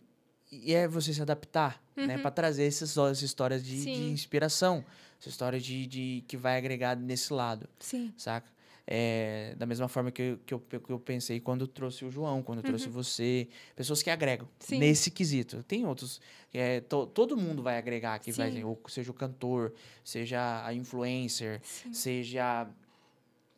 e 0.51 0.75
é 0.75 0.89
você 0.89 1.12
se 1.14 1.23
adaptar, 1.23 1.81
né? 1.95 2.16
Uhum. 2.16 2.23
Pra 2.23 2.31
trazer 2.31 2.64
essas, 2.64 2.91
essas 2.97 3.23
histórias 3.23 3.64
de, 3.64 3.83
de 3.85 3.91
inspiração. 4.11 4.85
Essa 5.21 5.29
história 5.29 5.61
de, 5.61 5.87
de 5.87 6.25
que 6.27 6.37
vai 6.37 6.57
agregar 6.57 6.97
nesse 6.97 7.33
lado, 7.33 7.68
Sim. 7.79 8.12
saca? 8.16 8.49
É, 8.93 9.55
da 9.57 9.66
mesma 9.66 9.87
forma 9.87 10.11
que 10.11 10.21
eu, 10.21 10.39
que, 10.45 10.53
eu, 10.55 10.81
que 10.81 10.91
eu 10.91 10.99
pensei 10.99 11.39
quando 11.39 11.61
eu 11.61 11.68
trouxe 11.68 12.05
o 12.05 12.11
João, 12.11 12.43
quando 12.43 12.59
eu 12.59 12.62
trouxe 12.64 12.89
você. 12.89 13.47
Pessoas 13.77 14.03
que 14.03 14.11
agregam 14.11 14.47
Uhum. 14.47 14.53
Sim. 14.59 14.79
nesse 14.79 15.11
quesito. 15.12 15.62
Tem 15.62 15.87
outros. 15.87 16.21
é, 16.53 16.81
to- 16.81 17.07
todo 17.07 17.37
mundo 17.37 17.62
vai 17.62 17.77
agregar 17.79 18.14
aqui, 18.14 18.33
vai, 18.33 18.64
ou 18.64 18.81
seja 18.89 19.11
o 19.12 19.14
cantor, 19.14 19.73
seja 20.03 20.64
a 20.66 20.75
influencer, 20.75 21.61
Sim. 21.62 21.93
seja 21.93 22.66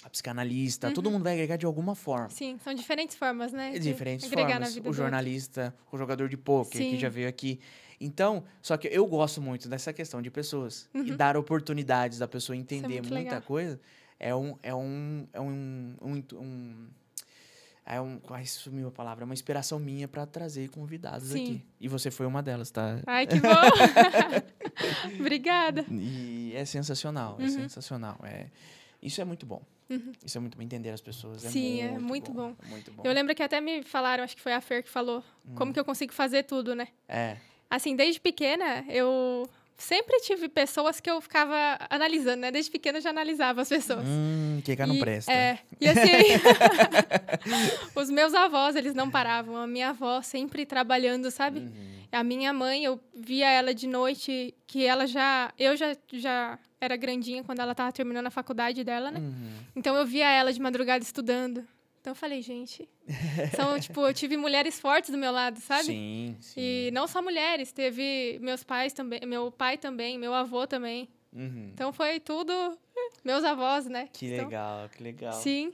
a 0.04 0.10
psicanalista. 0.10 0.88
Uhum. 0.88 0.94
Todo 0.94 1.10
mundo 1.10 1.22
vai 1.22 1.34
agregar 1.34 1.56
de 1.56 1.66
alguma 1.66 1.94
forma. 1.94 2.28
Sim, 2.30 2.58
são 2.62 2.74
diferentes 2.74 3.16
formas, 3.16 3.52
né? 3.52 3.70
De 3.72 3.78
diferentes 3.78 4.28
formas. 4.28 4.76
O 4.84 4.92
jornalista, 4.92 5.74
o 5.90 5.96
jogador 5.98 6.28
de 6.28 6.36
pôquer, 6.36 6.80
que 6.90 6.98
já 6.98 7.08
veio 7.08 7.28
aqui. 7.28 7.60
Então, 8.00 8.42
só 8.60 8.76
que 8.76 8.88
eu 8.88 9.06
gosto 9.06 9.40
muito 9.40 9.68
dessa 9.68 9.92
questão 9.92 10.20
de 10.20 10.30
pessoas. 10.30 10.88
E 10.92 10.98
Uhum. 11.10 11.16
dar 11.16 11.36
oportunidades 11.36 12.18
da 12.18 12.26
pessoa 12.26 12.56
entender 12.56 12.94
muito 13.00 13.10
muita 13.14 13.24
legal. 13.36 13.42
coisa 13.42 13.80
é 14.18 14.34
um. 14.34 14.56
É 14.62 14.74
um. 14.74 15.26
É 15.32 15.40
um. 15.40 15.94
um, 16.02 16.22
um 16.32 16.86
é 17.84 18.00
um. 18.00 18.20
Ai, 18.30 18.44
sumiu 18.46 18.88
a 18.88 18.90
palavra. 18.92 19.24
É 19.24 19.26
uma 19.26 19.34
inspiração 19.34 19.78
minha 19.78 20.06
pra 20.08 20.24
trazer 20.26 20.68
convidados 20.70 21.28
Sim. 21.28 21.42
aqui. 21.44 21.66
E 21.80 21.88
você 21.88 22.10
foi 22.10 22.26
uma 22.26 22.42
delas, 22.42 22.70
tá? 22.70 23.00
Ai, 23.06 23.26
que 23.26 23.40
bom! 23.40 23.48
Obrigada. 25.20 25.84
E 25.90 26.52
é 26.54 26.64
sensacional. 26.64 27.36
É 27.38 27.42
Uhum. 27.44 27.48
sensacional. 27.50 28.18
É, 28.22 28.46
isso 29.02 29.20
é 29.20 29.24
muito 29.24 29.44
bom. 29.46 29.62
Isso 30.24 30.38
é 30.38 30.40
muito 30.40 30.56
bom 30.56 30.62
entender 30.62 30.90
as 30.90 31.00
pessoas. 31.00 31.44
É 31.44 31.48
Sim, 31.48 31.80
é 31.80 31.88
muito 31.98 32.02
muito 32.08 32.32
bom. 32.32 32.54
é 32.64 32.68
Muito 32.68 32.92
bom. 32.92 33.02
Eu 33.04 33.12
lembro 33.12 33.34
que 33.34 33.42
até 33.42 33.60
me 33.60 33.82
falaram, 33.82 34.22
acho 34.24 34.36
que 34.36 34.42
foi 34.42 34.52
a 34.52 34.60
Fer 34.60 34.82
que 34.82 34.88
falou, 34.90 35.22
Hum. 35.46 35.54
como 35.54 35.72
que 35.72 35.80
eu 35.80 35.84
consigo 35.84 36.12
fazer 36.12 36.44
tudo, 36.44 36.74
né? 36.74 36.88
É. 37.08 37.36
Assim, 37.68 37.96
desde 37.96 38.20
pequena, 38.20 38.84
eu 38.88 39.48
sempre 39.82 40.20
tive 40.20 40.48
pessoas 40.48 41.00
que 41.00 41.10
eu 41.10 41.20
ficava 41.20 41.78
analisando, 41.90 42.42
né? 42.42 42.50
Desde 42.50 42.70
pequena 42.70 42.98
eu 42.98 43.02
já 43.02 43.10
analisava 43.10 43.62
as 43.62 43.68
pessoas. 43.68 44.04
Hum, 44.06 44.60
que 44.64 44.76
cá 44.76 44.86
não 44.86 44.98
presta. 44.98 45.32
É. 45.32 45.58
E 45.80 45.88
assim, 45.88 46.00
os 47.94 48.08
meus 48.08 48.32
avós, 48.32 48.76
eles 48.76 48.94
não 48.94 49.10
paravam. 49.10 49.56
A 49.56 49.66
minha 49.66 49.90
avó 49.90 50.22
sempre 50.22 50.64
trabalhando, 50.64 51.30
sabe? 51.30 51.60
Uhum. 51.60 51.92
A 52.12 52.22
minha 52.22 52.52
mãe, 52.52 52.84
eu 52.84 53.00
via 53.14 53.50
ela 53.50 53.74
de 53.74 53.86
noite, 53.86 54.54
que 54.66 54.86
ela 54.86 55.06
já. 55.06 55.52
Eu 55.58 55.76
já, 55.76 55.96
já 56.12 56.58
era 56.80 56.96
grandinha 56.96 57.42
quando 57.42 57.60
ela 57.60 57.74
tava 57.74 57.92
terminando 57.92 58.26
a 58.26 58.30
faculdade 58.30 58.84
dela, 58.84 59.10
né? 59.10 59.20
Uhum. 59.20 59.50
Então 59.74 59.96
eu 59.96 60.06
via 60.06 60.30
ela 60.30 60.52
de 60.52 60.60
madrugada 60.60 61.02
estudando. 61.02 61.66
Então 62.02 62.10
eu 62.10 62.14
falei, 62.16 62.42
gente. 62.42 62.88
São, 63.54 63.78
tipo, 63.80 64.00
eu 64.04 64.12
tive 64.12 64.36
mulheres 64.36 64.80
fortes 64.80 65.10
do 65.10 65.16
meu 65.16 65.30
lado, 65.30 65.60
sabe? 65.60 65.84
Sim, 65.84 66.36
sim. 66.40 66.60
E 66.60 66.90
não 66.92 67.06
só 67.06 67.22
mulheres, 67.22 67.70
teve 67.70 68.38
meus 68.42 68.64
pais 68.64 68.92
também, 68.92 69.20
meu 69.24 69.52
pai 69.52 69.78
também, 69.78 70.18
meu 70.18 70.34
avô 70.34 70.66
também. 70.66 71.08
Uhum. 71.32 71.70
Então 71.72 71.92
foi 71.92 72.18
tudo 72.18 72.52
meus 73.24 73.44
avós, 73.44 73.86
né? 73.86 74.08
Que 74.12 74.26
Então, 74.26 74.44
legal, 74.46 74.88
que 74.88 75.02
legal. 75.02 75.32
Sim. 75.32 75.72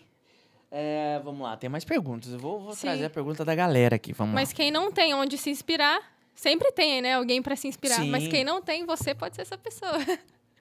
É, 0.71 1.19
vamos 1.25 1.41
lá, 1.41 1.57
tem 1.57 1.71
mais 1.71 1.83
perguntas. 1.87 2.31
Eu 2.31 2.39
vou, 2.39 2.61
vou 2.61 2.77
trazer 2.77 3.07
a 3.07 3.11
pergunta 3.11 3.43
da 3.43 3.55
galera 3.55 3.97
aqui, 3.97 4.13
vamos 4.13 4.35
Mas 4.35 4.51
lá. 4.51 4.55
quem 4.55 4.71
não 4.71 4.93
tem 4.93 5.15
onde 5.15 5.39
se 5.39 5.49
inspirar, 5.49 5.99
sempre 6.35 6.71
tem, 6.73 7.01
né? 7.01 7.15
Alguém 7.15 7.41
para 7.41 7.57
se 7.57 7.67
inspirar. 7.67 8.05
Mas 8.05 8.25
Sim. 8.25 8.29
quem 8.29 8.45
não 8.45 8.61
tem, 8.61 8.85
você 8.85 9.15
pode 9.15 9.35
ser 9.35 9.43
essa 9.43 9.57
pessoa, 9.57 9.93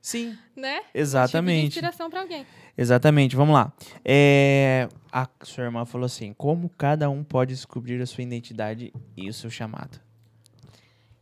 Sim, 0.02 0.38
né? 0.56 0.78
Tipo 0.78 0.94
de 0.94 1.00
exatamente. 1.02 1.68
inspiração 1.68 2.10
para 2.10 2.22
alguém. 2.22 2.48
Exatamente, 2.78 3.36
vamos 3.36 3.56
lá. 3.56 3.74
É, 4.06 4.88
a 5.12 5.28
sua 5.44 5.64
irmã 5.64 5.84
falou 5.86 6.06
assim: 6.06 6.34
como 6.34 6.70
cada 6.70 7.10
um 7.10 7.24
pode 7.24 7.54
descobrir 7.54 8.00
a 8.02 8.06
sua 8.06 8.24
identidade 8.24 8.94
e 9.16 9.28
o 9.30 9.34
seu 9.34 9.50
chamado? 9.50 10.00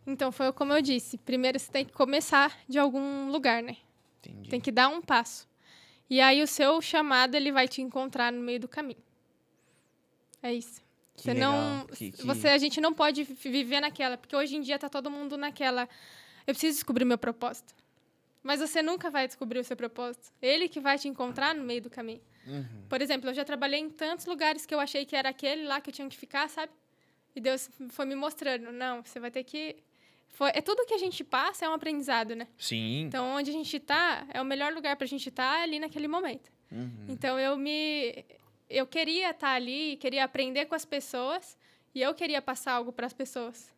Então 0.05 0.31
foi 0.31 0.51
como 0.53 0.73
eu 0.73 0.81
disse. 0.81 1.17
Primeiro 1.17 1.57
você 1.59 1.71
tem 1.71 1.85
que 1.85 1.93
começar 1.93 2.55
de 2.67 2.77
algum 2.77 3.31
lugar, 3.31 3.63
né? 3.63 3.77
Entendi. 4.19 4.49
Tem 4.49 4.59
que 4.59 4.71
dar 4.71 4.89
um 4.89 5.01
passo. 5.01 5.47
E 6.09 6.21
aí 6.21 6.41
o 6.43 6.47
seu 6.47 6.79
chamado 6.81 7.35
ele 7.35 7.51
vai 7.51 7.67
te 7.67 7.81
encontrar 7.81 8.31
no 8.31 8.41
meio 8.41 8.59
do 8.59 8.67
caminho. 8.67 8.99
É 10.43 10.53
isso. 10.53 10.81
Que 11.15 11.23
Você 11.23 11.33
legal, 11.33 11.53
não, 11.53 11.85
que- 11.87 12.11
que- 12.11 12.25
você 12.25 12.49
a 12.49 12.57
gente 12.57 12.79
não 12.81 12.93
pode 12.93 13.23
vi- 13.23 13.33
viver 13.49 13.79
naquela, 13.79 14.17
porque 14.17 14.35
hoje 14.35 14.55
em 14.57 14.61
dia 14.61 14.77
tá 14.77 14.89
todo 14.89 15.09
mundo 15.09 15.37
naquela. 15.37 15.87
Eu 16.45 16.53
preciso 16.53 16.73
descobrir 16.77 17.05
meu 17.05 17.17
propósito. 17.17 17.73
Mas 18.45 18.59
você 18.59 18.79
nunca 18.83 19.09
vai 19.09 19.25
descobrir 19.25 19.57
o 19.57 19.63
seu 19.63 19.75
propósito. 19.75 20.31
Ele 20.39 20.69
que 20.69 20.79
vai 20.79 20.99
te 20.99 21.07
encontrar 21.07 21.55
no 21.55 21.63
meio 21.63 21.81
do 21.81 21.89
caminho. 21.89 22.21
Uhum. 22.45 22.85
Por 22.87 23.01
exemplo, 23.01 23.27
eu 23.27 23.33
já 23.33 23.43
trabalhei 23.43 23.79
em 23.79 23.89
tantos 23.89 24.27
lugares 24.27 24.67
que 24.67 24.75
eu 24.75 24.79
achei 24.79 25.03
que 25.03 25.15
era 25.15 25.29
aquele 25.29 25.63
lá 25.63 25.81
que 25.81 25.89
eu 25.89 25.93
tinha 25.93 26.07
que 26.07 26.15
ficar, 26.15 26.47
sabe? 26.47 26.71
E 27.35 27.41
Deus 27.41 27.71
foi 27.89 28.05
me 28.05 28.13
mostrando, 28.13 28.71
não, 28.71 29.03
você 29.03 29.19
vai 29.19 29.31
ter 29.31 29.43
que 29.43 29.77
foi, 30.29 30.51
é 30.53 30.61
tudo 30.61 30.85
que 30.85 30.93
a 30.93 30.97
gente 30.99 31.23
passa 31.23 31.65
é 31.65 31.69
um 31.69 31.73
aprendizado, 31.73 32.35
né? 32.35 32.47
Sim. 32.55 33.05
Então, 33.05 33.25
onde 33.35 33.49
a 33.49 33.53
gente 33.53 33.79
tá, 33.79 34.27
é 34.31 34.39
o 34.39 34.45
melhor 34.45 34.71
lugar 34.73 34.95
pra 34.95 35.07
gente 35.07 35.29
estar 35.29 35.55
tá 35.55 35.63
ali 35.63 35.79
naquele 35.79 36.07
momento. 36.07 36.51
Uhum. 36.71 37.07
Então, 37.09 37.39
eu 37.39 37.57
me 37.57 38.23
eu 38.69 38.85
queria 38.85 39.31
estar 39.31 39.47
tá 39.47 39.53
ali, 39.53 39.97
queria 39.97 40.23
aprender 40.23 40.65
com 40.67 40.75
as 40.75 40.85
pessoas 40.85 41.57
e 41.95 42.01
eu 42.01 42.13
queria 42.13 42.43
passar 42.43 42.73
algo 42.73 42.91
para 42.91 43.07
as 43.07 43.13
pessoas. 43.13 43.73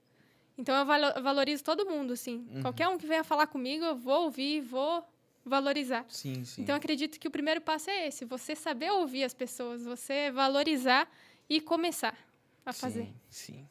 Então 0.57 0.75
eu 0.75 1.21
valorizo 1.21 1.63
todo 1.63 1.85
mundo, 1.85 2.13
assim. 2.13 2.47
Uhum. 2.51 2.61
Qualquer 2.61 2.87
um 2.87 2.97
que 2.97 3.05
venha 3.05 3.23
falar 3.23 3.47
comigo, 3.47 3.85
eu 3.85 3.95
vou 3.95 4.23
ouvir, 4.23 4.61
vou 4.61 5.03
valorizar. 5.45 6.05
Sim, 6.09 6.43
sim. 6.43 6.61
Então, 6.61 6.75
acredito 6.75 7.19
que 7.19 7.27
o 7.27 7.31
primeiro 7.31 7.61
passo 7.61 7.89
é 7.89 8.07
esse: 8.07 8.25
você 8.25 8.55
saber 8.55 8.91
ouvir 8.91 9.23
as 9.23 9.33
pessoas, 9.33 9.83
você 9.83 10.31
valorizar 10.31 11.07
e 11.49 11.61
começar 11.61 12.17
a 12.65 12.73
fazer. 12.73 13.03
Sim, 13.03 13.13
sim. 13.29 13.67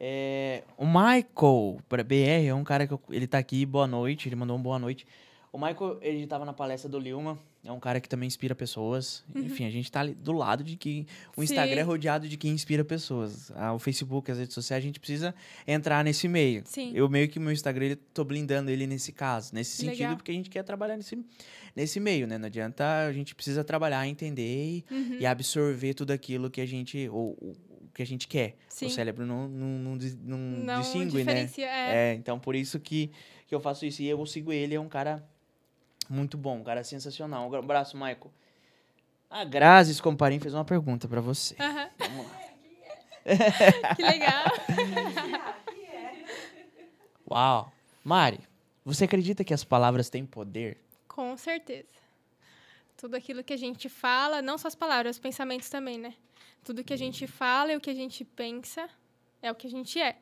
É, 0.00 0.62
o 0.76 0.86
Michael, 0.86 1.80
para 1.88 2.04
BR, 2.04 2.46
é 2.46 2.54
um 2.54 2.62
cara 2.62 2.86
que 2.86 2.92
eu, 2.92 3.00
ele 3.10 3.26
tá 3.26 3.38
aqui, 3.38 3.66
boa 3.66 3.86
noite, 3.86 4.28
ele 4.28 4.36
mandou 4.36 4.56
um 4.56 4.62
boa 4.62 4.78
noite. 4.78 5.06
O 5.52 5.58
Michael, 5.58 5.98
ele 6.02 6.26
tava 6.26 6.44
na 6.44 6.52
palestra 6.52 6.88
do 6.88 6.98
Lilma, 6.98 7.38
é 7.64 7.72
um 7.72 7.80
cara 7.80 8.00
que 8.00 8.08
também 8.08 8.26
inspira 8.26 8.54
pessoas. 8.54 9.24
Uhum. 9.34 9.42
Enfim, 9.42 9.64
a 9.64 9.70
gente 9.70 9.90
tá 9.90 10.00
ali 10.00 10.14
do 10.14 10.32
lado 10.32 10.62
de 10.62 10.76
que 10.76 11.06
o 11.36 11.42
Instagram 11.42 11.74
Sim. 11.74 11.80
é 11.80 11.82
rodeado 11.82 12.28
de 12.28 12.36
quem 12.36 12.52
inspira 12.52 12.84
pessoas. 12.84 13.50
Ah, 13.54 13.74
o 13.74 13.78
Facebook, 13.78 14.30
as 14.30 14.38
redes 14.38 14.54
sociais, 14.54 14.82
a 14.82 14.86
gente 14.86 15.00
precisa 15.00 15.34
entrar 15.66 16.04
nesse 16.04 16.28
meio. 16.28 16.62
Sim. 16.64 16.92
Eu 16.94 17.08
meio 17.08 17.28
que 17.28 17.38
o 17.38 17.42
meu 17.42 17.52
Instagram, 17.52 17.86
ele, 17.86 17.96
tô 17.96 18.24
blindando 18.24 18.70
ele 18.70 18.86
nesse 18.86 19.12
caso, 19.12 19.54
nesse 19.54 19.82
Legal. 19.82 19.96
sentido, 19.96 20.16
porque 20.16 20.30
a 20.30 20.34
gente 20.34 20.48
quer 20.48 20.62
trabalhar 20.62 20.96
nesse, 20.96 21.18
nesse 21.74 21.98
meio, 21.98 22.26
né? 22.26 22.38
Não 22.38 22.46
adianta, 22.46 23.06
a 23.06 23.12
gente 23.12 23.34
precisa 23.34 23.64
trabalhar, 23.64 24.06
entender 24.06 24.42
e, 24.42 24.84
uhum. 24.90 25.16
e 25.20 25.26
absorver 25.26 25.94
tudo 25.94 26.12
aquilo 26.12 26.48
que 26.48 26.60
a 26.60 26.66
gente, 26.66 27.08
ou, 27.10 27.36
que 27.92 28.02
a 28.02 28.06
gente 28.06 28.28
quer. 28.28 28.56
Sim. 28.68 28.86
O 28.86 28.90
cérebro 28.90 29.26
não, 29.26 29.48
não, 29.48 29.78
não, 29.78 29.98
não, 30.22 30.38
não 30.38 30.80
distingue, 30.80 31.24
né? 31.24 31.50
É. 31.58 32.12
é. 32.12 32.14
Então, 32.14 32.38
por 32.38 32.54
isso 32.54 32.78
que, 32.78 33.10
que 33.46 33.54
eu 33.54 33.60
faço 33.60 33.84
isso. 33.84 34.00
E 34.00 34.06
eu 34.06 34.24
sigo 34.24 34.52
ele, 34.52 34.76
é 34.76 34.80
um 34.80 34.88
cara 34.88 35.28
muito 36.08 36.36
bom, 36.36 36.58
um 36.58 36.64
cara 36.64 36.82
sensacional. 36.82 37.50
Um 37.50 37.54
abraço, 37.54 37.96
Michael. 37.96 38.30
A 39.30 39.44
Grazi 39.44 39.94
Scomparim 39.94 40.40
fez 40.40 40.54
uma 40.54 40.64
pergunta 40.64 41.06
para 41.06 41.20
você. 41.20 41.54
Uhum. 41.60 41.88
Vamos 41.98 42.26
lá. 42.26 42.48
que 43.94 44.02
legal. 44.02 44.44
Uau. 47.30 47.72
Mari, 48.02 48.40
você 48.84 49.04
acredita 49.04 49.44
que 49.44 49.52
as 49.52 49.64
palavras 49.64 50.08
têm 50.08 50.24
poder? 50.24 50.78
Com 51.06 51.36
certeza. 51.36 51.98
Tudo 52.96 53.16
aquilo 53.16 53.44
que 53.44 53.52
a 53.52 53.56
gente 53.56 53.88
fala, 53.88 54.40
não 54.40 54.56
só 54.56 54.66
as 54.66 54.74
palavras, 54.74 55.16
os 55.16 55.20
pensamentos 55.20 55.68
também, 55.68 55.98
né? 55.98 56.14
Tudo 56.64 56.82
que 56.82 56.94
a 56.94 56.96
gente 56.96 57.26
fala 57.26 57.72
e 57.72 57.76
o 57.76 57.80
que 57.80 57.90
a 57.90 57.94
gente 57.94 58.24
pensa 58.24 58.88
é 59.42 59.52
o 59.52 59.54
que 59.54 59.66
a 59.66 59.70
gente 59.70 60.00
é. 60.00 60.16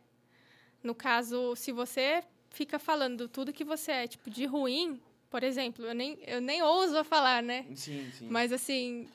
No 0.83 0.95
caso, 0.95 1.55
se 1.55 1.71
você 1.71 2.25
fica 2.51 2.79
falando 2.79 3.29
tudo 3.29 3.53
que 3.53 3.65
você 3.65 3.93
é, 3.93 4.07
tipo, 4.07 4.29
de 4.29 4.47
ruim, 4.47 5.01
por 5.31 5.43
exemplo, 5.43 5.85
eu 5.85 5.95
nem, 5.95 6.19
eu 6.27 6.41
nem 6.41 6.63
ouso 6.63 7.03
falar, 7.05 7.43
né? 7.43 7.67
Sim, 7.75 8.11
sim. 8.13 8.27
Mas 8.29 8.53
assim, 8.53 9.09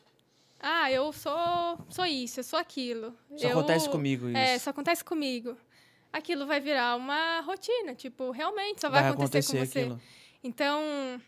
ah, 0.60 0.92
eu 0.92 1.12
sou, 1.12 1.80
sou 1.90 2.06
isso, 2.06 2.40
eu 2.40 2.44
sou 2.44 2.60
aquilo. 2.60 3.16
Só 3.36 3.48
eu, 3.48 3.58
acontece 3.58 3.90
comigo 3.90 4.28
isso. 4.30 4.38
É, 4.38 4.58
só 4.60 4.70
acontece 4.70 5.04
comigo. 5.04 5.58
Aquilo 6.14 6.46
vai 6.46 6.60
virar 6.60 6.96
uma 6.96 7.42
rotina, 7.42 7.96
tipo, 7.96 8.32
realmente 8.32 8.82
só 8.82 8.90
vai, 8.90 9.02
vai 9.02 9.12
acontecer, 9.12 9.56
acontecer, 9.56 9.58
com 9.58 9.66
você. 9.66 9.80
Aquilo. 9.80 10.02
Então, 10.44 11.22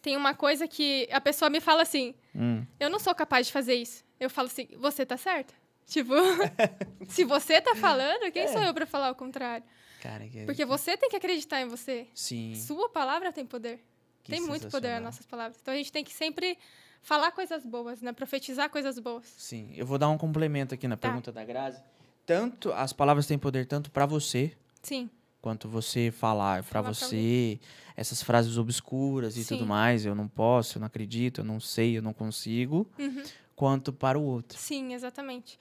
tem 0.00 0.16
uma 0.16 0.34
coisa 0.34 0.68
que 0.68 1.08
a 1.10 1.20
pessoa 1.20 1.48
me 1.48 1.60
fala 1.60 1.82
assim: 1.82 2.14
hum. 2.34 2.64
eu 2.78 2.90
não 2.90 2.98
sou 2.98 3.14
capaz 3.14 3.46
de 3.46 3.52
fazer 3.52 3.74
isso. 3.74 4.04
Eu 4.20 4.28
falo 4.28 4.46
assim: 4.46 4.68
você 4.76 5.04
tá 5.04 5.16
certa? 5.16 5.54
Tipo, 5.86 6.14
se 7.08 7.24
você 7.24 7.60
tá 7.60 7.74
falando, 7.74 8.30
quem 8.30 8.42
é. 8.42 8.48
sou 8.48 8.62
eu 8.62 8.74
para 8.74 8.86
falar 8.86 9.10
o 9.10 9.14
contrário? 9.14 9.64
Cara, 10.02 10.28
que... 10.28 10.44
Porque 10.44 10.64
você 10.66 10.96
tem 10.98 11.08
que 11.08 11.16
acreditar 11.16 11.62
em 11.62 11.66
você. 11.66 12.06
Sim. 12.14 12.54
Sua 12.54 12.90
palavra 12.90 13.32
tem 13.32 13.46
poder. 13.46 13.82
Que 14.24 14.32
tem 14.32 14.40
muito 14.40 14.68
poder 14.68 14.94
nas 14.94 15.02
nossas 15.02 15.26
palavras. 15.26 15.58
Então 15.60 15.72
a 15.72 15.76
gente 15.76 15.92
tem 15.92 16.02
que 16.02 16.12
sempre 16.12 16.58
falar 17.02 17.30
coisas 17.30 17.64
boas, 17.64 18.00
né? 18.00 18.12
Profetizar 18.12 18.68
coisas 18.70 18.98
boas. 18.98 19.26
Sim. 19.36 19.72
Eu 19.76 19.86
vou 19.86 19.98
dar 19.98 20.08
um 20.08 20.18
complemento 20.18 20.74
aqui 20.74 20.88
na 20.88 20.96
tá. 20.96 21.08
pergunta 21.08 21.30
da 21.30 21.44
Grazi. 21.44 21.82
Tanto 22.26 22.72
as 22.72 22.92
palavras 22.92 23.26
têm 23.26 23.38
poder 23.38 23.66
tanto 23.66 23.90
para 23.90 24.06
você, 24.06 24.56
sim, 24.82 25.10
quanto 25.42 25.68
você 25.68 26.10
falar 26.10 26.62
para 26.62 26.80
você 26.80 27.60
essas 27.94 28.22
frases 28.22 28.56
obscuras 28.56 29.36
e 29.36 29.44
Sim. 29.44 29.58
tudo 29.58 29.66
mais, 29.66 30.06
eu 30.06 30.14
não 30.14 30.26
posso, 30.26 30.78
eu 30.78 30.80
não 30.80 30.86
acredito, 30.86 31.42
eu 31.42 31.44
não 31.44 31.60
sei, 31.60 31.98
eu 31.98 32.02
não 32.02 32.14
consigo, 32.14 32.90
uhum. 32.98 33.22
quanto 33.54 33.92
para 33.92 34.18
o 34.18 34.22
outro. 34.22 34.58
Sim, 34.58 34.94
exatamente. 34.94 35.58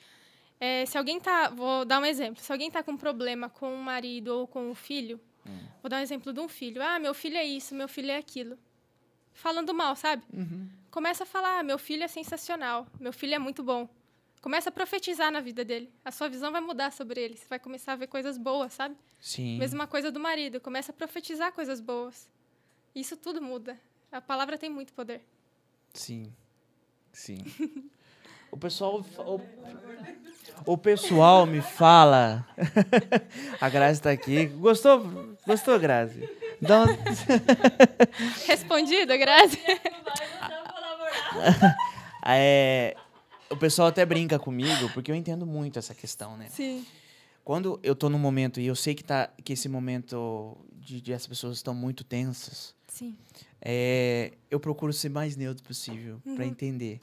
É, 0.58 0.86
se 0.86 0.98
alguém 0.98 1.20
tá, 1.20 1.50
vou 1.50 1.84
dar 1.84 2.00
um 2.00 2.06
exemplo. 2.06 2.42
Se 2.42 2.50
alguém 2.50 2.72
tá 2.72 2.82
com 2.82 2.96
problema 2.96 3.50
com 3.50 3.76
o 3.76 3.78
marido 3.78 4.30
ou 4.30 4.48
com 4.48 4.72
o 4.72 4.74
filho, 4.74 5.20
hum. 5.48 5.60
vou 5.82 5.90
dar 5.90 5.98
um 5.98 6.02
exemplo 6.02 6.34
de 6.34 6.40
um 6.40 6.48
filho. 6.48 6.82
Ah, 6.82 7.00
meu 7.00 7.14
filho 7.14 7.38
é 7.38 7.44
isso, 7.44 7.76
meu 7.76 7.88
filho 7.88 8.12
é 8.12 8.18
aquilo. 8.18 8.58
Falando 9.34 9.74
mal, 9.74 9.96
sabe? 9.96 10.24
Uhum. 10.32 10.70
Começa 10.92 11.24
a 11.24 11.26
falar, 11.26 11.60
ah, 11.60 11.64
meu 11.64 11.80
filho 11.80 12.04
é 12.04 12.08
sensacional, 12.08 12.88
meu 13.00 13.12
filho 13.12 13.34
é 13.34 13.40
muito 13.40 13.64
bom. 13.64 13.90
Começa 14.42 14.70
a 14.70 14.72
profetizar 14.74 15.32
na 15.32 15.40
vida 15.40 15.64
dele. 15.64 15.90
A 16.04 16.12
sua 16.12 16.28
visão 16.28 16.52
vai 16.52 16.60
mudar 16.60 16.92
sobre 16.92 17.22
ele. 17.22 17.38
Você 17.38 17.46
vai 17.48 17.58
começar 17.58 17.94
a 17.94 17.96
ver 17.96 18.08
coisas 18.08 18.38
boas, 18.38 18.74
sabe? 18.74 18.94
Sim. 19.18 19.58
Mesma 19.58 19.88
coisa 19.88 20.12
do 20.12 20.20
marido. 20.20 20.60
Começa 20.60 20.92
a 20.92 20.94
profetizar 20.94 21.54
coisas 21.54 21.80
boas. 21.80 22.30
Isso 22.94 23.16
tudo 23.16 23.42
muda. 23.42 23.80
A 24.12 24.20
palavra 24.20 24.58
tem 24.58 24.70
muito 24.70 24.92
poder. 24.92 25.22
Sim. 25.94 26.34
Sim. 27.14 27.38
o 28.54 28.58
pessoal. 28.58 29.04
O, 29.18 29.42
o 30.74 30.78
pessoal 30.78 31.46
me 31.46 31.62
fala. 31.62 32.48
a 33.60 33.70
Grazi 33.70 34.00
está 34.00 34.12
aqui. 34.12 34.46
Gostou? 34.46 35.36
Gostou, 35.46 35.78
Grazi? 35.80 36.30
Então... 36.62 36.86
Respondido, 38.48 39.18
Grazi? 39.18 39.60
é, 42.26 42.96
o 43.50 43.58
pessoal 43.58 43.88
até 43.90 44.06
brinca 44.06 44.40
comigo, 44.40 44.90
porque 44.94 45.12
eu 45.12 45.16
entendo 45.16 45.46
muito 45.46 45.78
essa 45.80 45.94
questão, 45.94 46.38
né? 46.38 46.48
Sim. 46.50 46.86
Quando 47.44 47.78
eu 47.84 47.94
tô 47.96 48.10
num 48.10 48.20
momento 48.20 48.60
e 48.62 48.68
eu 48.68 48.76
sei 48.76 48.96
que, 48.96 49.04
tá, 49.04 49.30
que 49.44 49.52
esse 49.54 49.68
momento 49.68 50.56
de, 50.76 51.02
de 51.02 51.14
as 51.14 51.28
pessoas 51.28 51.58
estão 51.58 51.74
muito 51.74 52.04
tensas, 52.06 52.74
Sim. 52.88 53.18
é, 53.62 54.32
eu 54.50 54.60
procuro 54.62 54.94
ser 54.94 55.10
mais 55.10 55.36
neutro 55.36 55.62
possível 55.64 56.22
Uhum. 56.26 56.36
para 56.36 56.46
entender. 56.46 57.02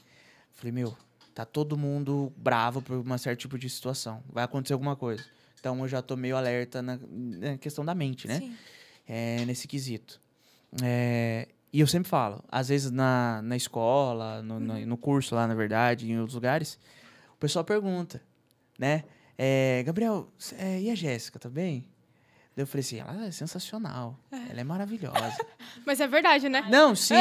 Falei, 0.53 0.71
meu, 0.71 0.95
tá 1.33 1.45
todo 1.45 1.77
mundo 1.77 2.31
bravo 2.37 2.81
por 2.81 2.97
uma 2.97 3.17
certo 3.17 3.39
tipo 3.39 3.57
de 3.57 3.69
situação. 3.69 4.23
Vai 4.29 4.43
acontecer 4.43 4.73
alguma 4.73 4.95
coisa. 4.95 5.23
Então 5.59 5.79
eu 5.79 5.87
já 5.87 6.01
tô 6.01 6.15
meio 6.17 6.35
alerta 6.35 6.81
na, 6.81 6.99
na 7.09 7.57
questão 7.57 7.85
da 7.85 7.93
mente, 7.93 8.27
né? 8.27 8.39
Sim. 8.39 8.55
É, 9.07 9.45
nesse 9.45 9.67
quesito. 9.67 10.19
É, 10.81 11.47
e 11.71 11.79
eu 11.79 11.87
sempre 11.87 12.09
falo, 12.09 12.43
às 12.49 12.69
vezes 12.69 12.91
na, 12.91 13.41
na 13.41 13.55
escola, 13.55 14.41
no, 14.41 14.59
no, 14.59 14.85
no 14.85 14.97
curso 14.97 15.35
lá, 15.35 15.47
na 15.47 15.53
verdade, 15.55 16.11
em 16.11 16.17
outros 16.17 16.35
lugares, 16.35 16.77
o 17.33 17.37
pessoal 17.37 17.63
pergunta, 17.63 18.21
né? 18.77 19.03
É, 19.37 19.81
Gabriel, 19.85 20.31
é, 20.57 20.81
e 20.81 20.89
a 20.89 20.95
Jéssica, 20.95 21.39
tá 21.39 21.49
bem? 21.49 21.85
Daí 22.55 22.63
eu 22.63 22.67
falei 22.67 22.81
assim, 22.81 22.99
ela 22.99 23.25
é 23.25 23.31
sensacional, 23.31 24.17
ela 24.49 24.59
é 24.59 24.63
maravilhosa. 24.63 25.45
Mas 25.85 25.99
é 26.01 26.07
verdade, 26.07 26.49
né? 26.49 26.65
Não, 26.69 26.93
sim, 26.95 27.15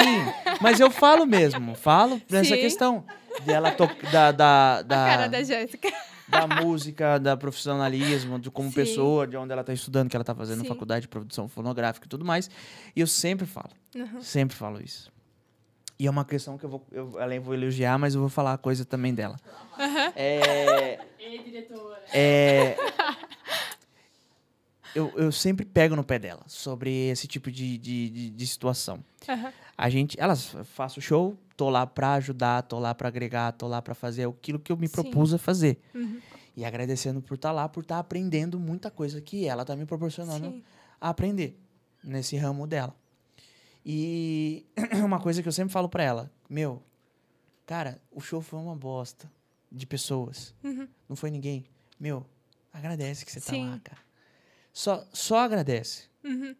mas 0.61 0.81
eu 0.81 0.91
falo 0.91 1.25
mesmo, 1.25 1.75
falo 1.77 2.21
nessa 2.29 2.55
Sim. 2.55 2.61
questão 2.61 3.05
dela 3.47 3.71
to 3.71 3.87
da, 4.11 4.33
da, 4.33 4.79
A 4.79 4.83
da, 4.83 4.97
cara 4.97 5.29
da 5.29 5.43
Jéssica. 5.43 5.89
da 6.29 6.47
música, 6.47 7.19
da 7.19 7.37
profissionalismo, 7.37 8.39
de 8.39 8.51
como 8.51 8.69
Sim. 8.69 8.75
pessoa, 8.75 9.27
de 9.27 9.37
onde 9.37 9.53
ela 9.53 9.61
está 9.63 9.73
estudando, 9.73 10.11
que 10.11 10.17
ela 10.17 10.23
está 10.23 10.35
fazendo 10.35 10.61
Sim. 10.61 10.67
faculdade 10.67 11.03
de 11.03 11.09
produção 11.09 11.49
fonográfica 11.49 12.07
e 12.07 12.09
tudo 12.09 12.25
mais. 12.25 12.51
E 12.95 13.01
eu 13.01 13.07
sempre 13.07 13.47
falo, 13.47 13.71
Uhum. 13.95 14.21
sempre 14.21 14.57
falo 14.57 14.83
isso. 14.83 15.11
E 15.99 16.07
é 16.07 16.11
uma 16.11 16.25
questão 16.25 16.59
que 16.59 16.65
eu 16.65 16.71
vou, 16.71 16.87
eu, 16.91 17.19
além 17.21 17.39
vou 17.39 17.55
elogiar, 17.55 17.99
mas 17.99 18.15
eu 18.15 18.21
vou 18.21 18.29
falar 18.31 18.59
coisa 18.59 18.85
também 18.85 19.15
dela. 19.15 19.37
Aham. 19.79 20.13
É, 20.17 20.99
Ei, 21.19 21.39
diretora. 21.43 22.03
é, 22.13 22.77
eu, 24.95 25.13
eu 25.17 25.33
sempre 25.33 25.65
pego 25.65 25.95
no 25.97 26.05
pé 26.05 26.19
dela 26.19 26.43
sobre 26.47 27.09
esse 27.09 27.27
tipo 27.27 27.51
de, 27.51 27.79
de, 27.79 28.11
de, 28.11 28.31
de 28.31 28.47
situação. 28.47 29.05
Aham. 29.29 29.53
A 29.77 29.89
gente, 29.89 30.19
elas 30.21 30.55
faço 30.65 31.01
show, 31.01 31.39
tô 31.57 31.71
lá 31.71 31.87
pra 31.87 32.15
ajudar, 32.15 32.63
tô 32.63 32.79
lá 32.79 32.95
pra 32.95 33.09
agregar, 33.09 33.53
tô 33.53 33.67
lá 33.67 33.81
pra 33.81 33.95
fazer 33.95 34.29
aquilo 34.29 34.59
que 34.59 34.71
eu 34.71 34.77
me 34.77 34.87
Sim. 34.89 34.93
propus 34.93 35.33
a 35.33 35.39
fazer. 35.39 35.81
Uhum. 35.95 36.21
E 36.57 36.65
agradecendo 36.65 37.23
por 37.23 37.35
estar 37.35 37.53
lá, 37.53 37.69
por 37.69 37.83
estar 37.83 37.99
aprendendo 37.99 38.59
muita 38.59 38.91
coisa 38.91 39.21
que 39.21 39.47
ela 39.47 39.65
tá 39.65 39.75
me 39.75 39.87
proporcionando 39.87 40.51
Sim. 40.51 40.63
a 41.01 41.09
aprender 41.09 41.59
nesse 42.05 42.37
ramo 42.37 42.67
dela. 42.67 42.95
E 43.85 44.67
uma 45.05 45.19
coisa 45.19 45.43
que 45.43 45.49
eu 45.49 45.53
sempre 45.53 45.73
falo 45.73 45.89
pra 45.89 46.03
ela, 46.03 46.31
meu, 46.49 46.83
cara, 47.65 48.01
o 48.11 48.21
show 48.21 48.41
foi 48.43 48.59
uma 48.59 48.77
bosta 48.77 49.31
de 49.73 49.87
pessoas. 49.87 50.55
Uhum. 50.63 50.89
Não 51.09 51.17
foi 51.17 51.31
ninguém. 51.31 51.65
Meu, 51.99 52.27
agradece 52.73 53.25
que 53.25 53.33
você 53.33 53.41
tá 53.41 53.53
Sim. 53.53 53.71
lá, 53.71 53.81
cara. 53.83 54.10
Só, 54.73 55.05
só 55.13 55.39
agradece. 55.41 56.05
Uhum. 56.25 56.55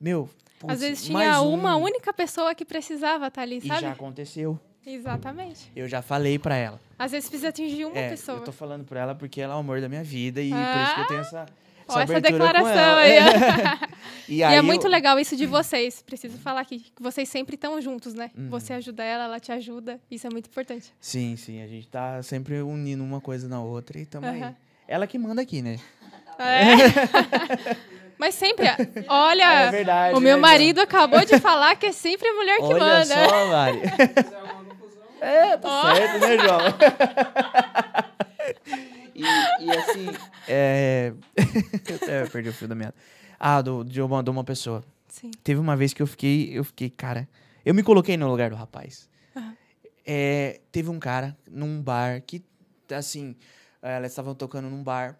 Meu, 0.00 0.28
putz, 0.58 0.74
Às 0.74 0.80
vezes 0.80 1.04
tinha 1.04 1.40
um, 1.42 1.54
uma 1.54 1.76
única 1.76 2.12
pessoa 2.12 2.54
que 2.54 2.64
precisava 2.64 3.26
estar 3.28 3.42
ali, 3.42 3.58
E 3.58 3.66
sabe? 3.68 3.80
já 3.82 3.92
aconteceu. 3.92 4.58
Exatamente. 4.86 5.70
Eu 5.76 5.86
já 5.88 6.00
falei 6.02 6.38
pra 6.38 6.56
ela. 6.56 6.80
Às 6.98 7.12
vezes 7.12 7.28
precisa 7.28 7.50
atingir 7.50 7.84
uma 7.84 7.98
é, 7.98 8.10
pessoa. 8.10 8.38
eu 8.38 8.44
tô 8.44 8.52
falando 8.52 8.84
pra 8.84 9.00
ela 9.00 9.14
porque 9.14 9.40
ela 9.40 9.54
é 9.54 9.56
o 9.56 9.60
amor 9.60 9.80
da 9.80 9.88
minha 9.88 10.02
vida 10.02 10.40
e 10.40 10.50
por 10.50 10.58
isso 10.58 10.94
que 10.94 11.00
eu 11.00 11.06
tenho 11.06 11.20
essa, 11.20 11.46
Ó, 11.86 12.00
essa 12.00 12.20
declaração 12.20 12.96
aí. 12.96 13.18
e 14.28 14.36
E 14.36 14.42
aí 14.42 14.54
é 14.54 14.58
eu- 14.58 14.64
muito 14.64 14.88
legal 14.88 15.18
isso 15.18 15.36
de 15.36 15.44
vocês. 15.46 16.00
Preciso 16.02 16.38
falar 16.38 16.60
aqui, 16.62 16.80
que 16.80 17.02
vocês 17.02 17.28
sempre 17.28 17.56
estão 17.56 17.78
juntos, 17.80 18.14
né? 18.14 18.30
Uhum. 18.36 18.48
Você 18.48 18.72
ajuda 18.72 19.04
ela, 19.04 19.24
ela 19.24 19.38
te 19.40 19.52
ajuda. 19.52 20.00
Isso 20.10 20.26
é 20.26 20.30
muito 20.30 20.46
importante. 20.48 20.92
Sim, 20.98 21.36
sim, 21.36 21.60
a 21.62 21.66
gente 21.66 21.86
tá 21.86 22.22
sempre 22.22 22.60
unindo 22.62 23.04
uma 23.04 23.20
coisa 23.20 23.48
na 23.48 23.62
outra 23.62 23.98
e 24.00 24.06
tamo 24.06 24.26
aí. 24.26 24.40
Aham. 24.42 24.56
Ela 24.88 25.06
que 25.06 25.18
manda 25.18 25.40
aqui, 25.42 25.62
né? 25.62 25.78
É. 26.40 27.76
Mas 28.18 28.34
sempre, 28.34 28.66
olha, 29.08 29.44
É 29.44 29.70
verdade, 29.70 30.14
o 30.14 30.20
meu 30.20 30.36
né, 30.36 30.42
marido 30.42 30.78
acabou 30.78 31.24
de 31.24 31.40
falar 31.40 31.74
que 31.76 31.86
é 31.86 31.92
sempre 31.92 32.28
a 32.28 32.34
mulher 32.34 32.56
que 32.58 32.64
Olha 32.64 32.78
manda. 32.78 33.04
só, 33.28 33.46
Mari. 33.46 33.80
é, 35.22 35.56
tá 35.56 35.68
Ó. 35.68 35.94
certo, 35.94 36.20
né, 36.20 36.38
João? 36.38 36.60
e, 39.14 39.24
e 39.64 39.70
assim, 39.70 40.06
é... 40.46 41.14
eu 41.88 41.96
até 41.96 42.26
perdi 42.28 42.50
o 42.50 42.52
fio 42.52 42.68
da 42.68 42.74
meada. 42.74 42.94
Ah, 43.38 43.62
do, 43.62 43.82
de, 43.84 44.02
uma, 44.02 44.22
de 44.22 44.28
uma 44.28 44.44
pessoa. 44.44 44.84
Sim. 45.08 45.30
Teve 45.42 45.58
uma 45.58 45.74
vez 45.74 45.94
que 45.94 46.02
eu 46.02 46.06
fiquei, 46.06 46.50
eu 46.52 46.62
fiquei, 46.62 46.90
cara, 46.90 47.26
eu 47.64 47.72
me 47.74 47.82
coloquei 47.82 48.18
no 48.18 48.28
lugar 48.28 48.50
do 48.50 48.56
rapaz. 48.56 49.08
Aham. 49.34 49.56
É, 50.06 50.60
teve 50.70 50.90
um 50.90 50.98
cara 50.98 51.34
num 51.50 51.80
bar 51.80 52.20
que, 52.20 52.44
assim, 52.94 53.34
elas 53.80 54.12
estavam 54.12 54.34
tocando 54.34 54.68
num 54.68 54.82
bar 54.82 55.18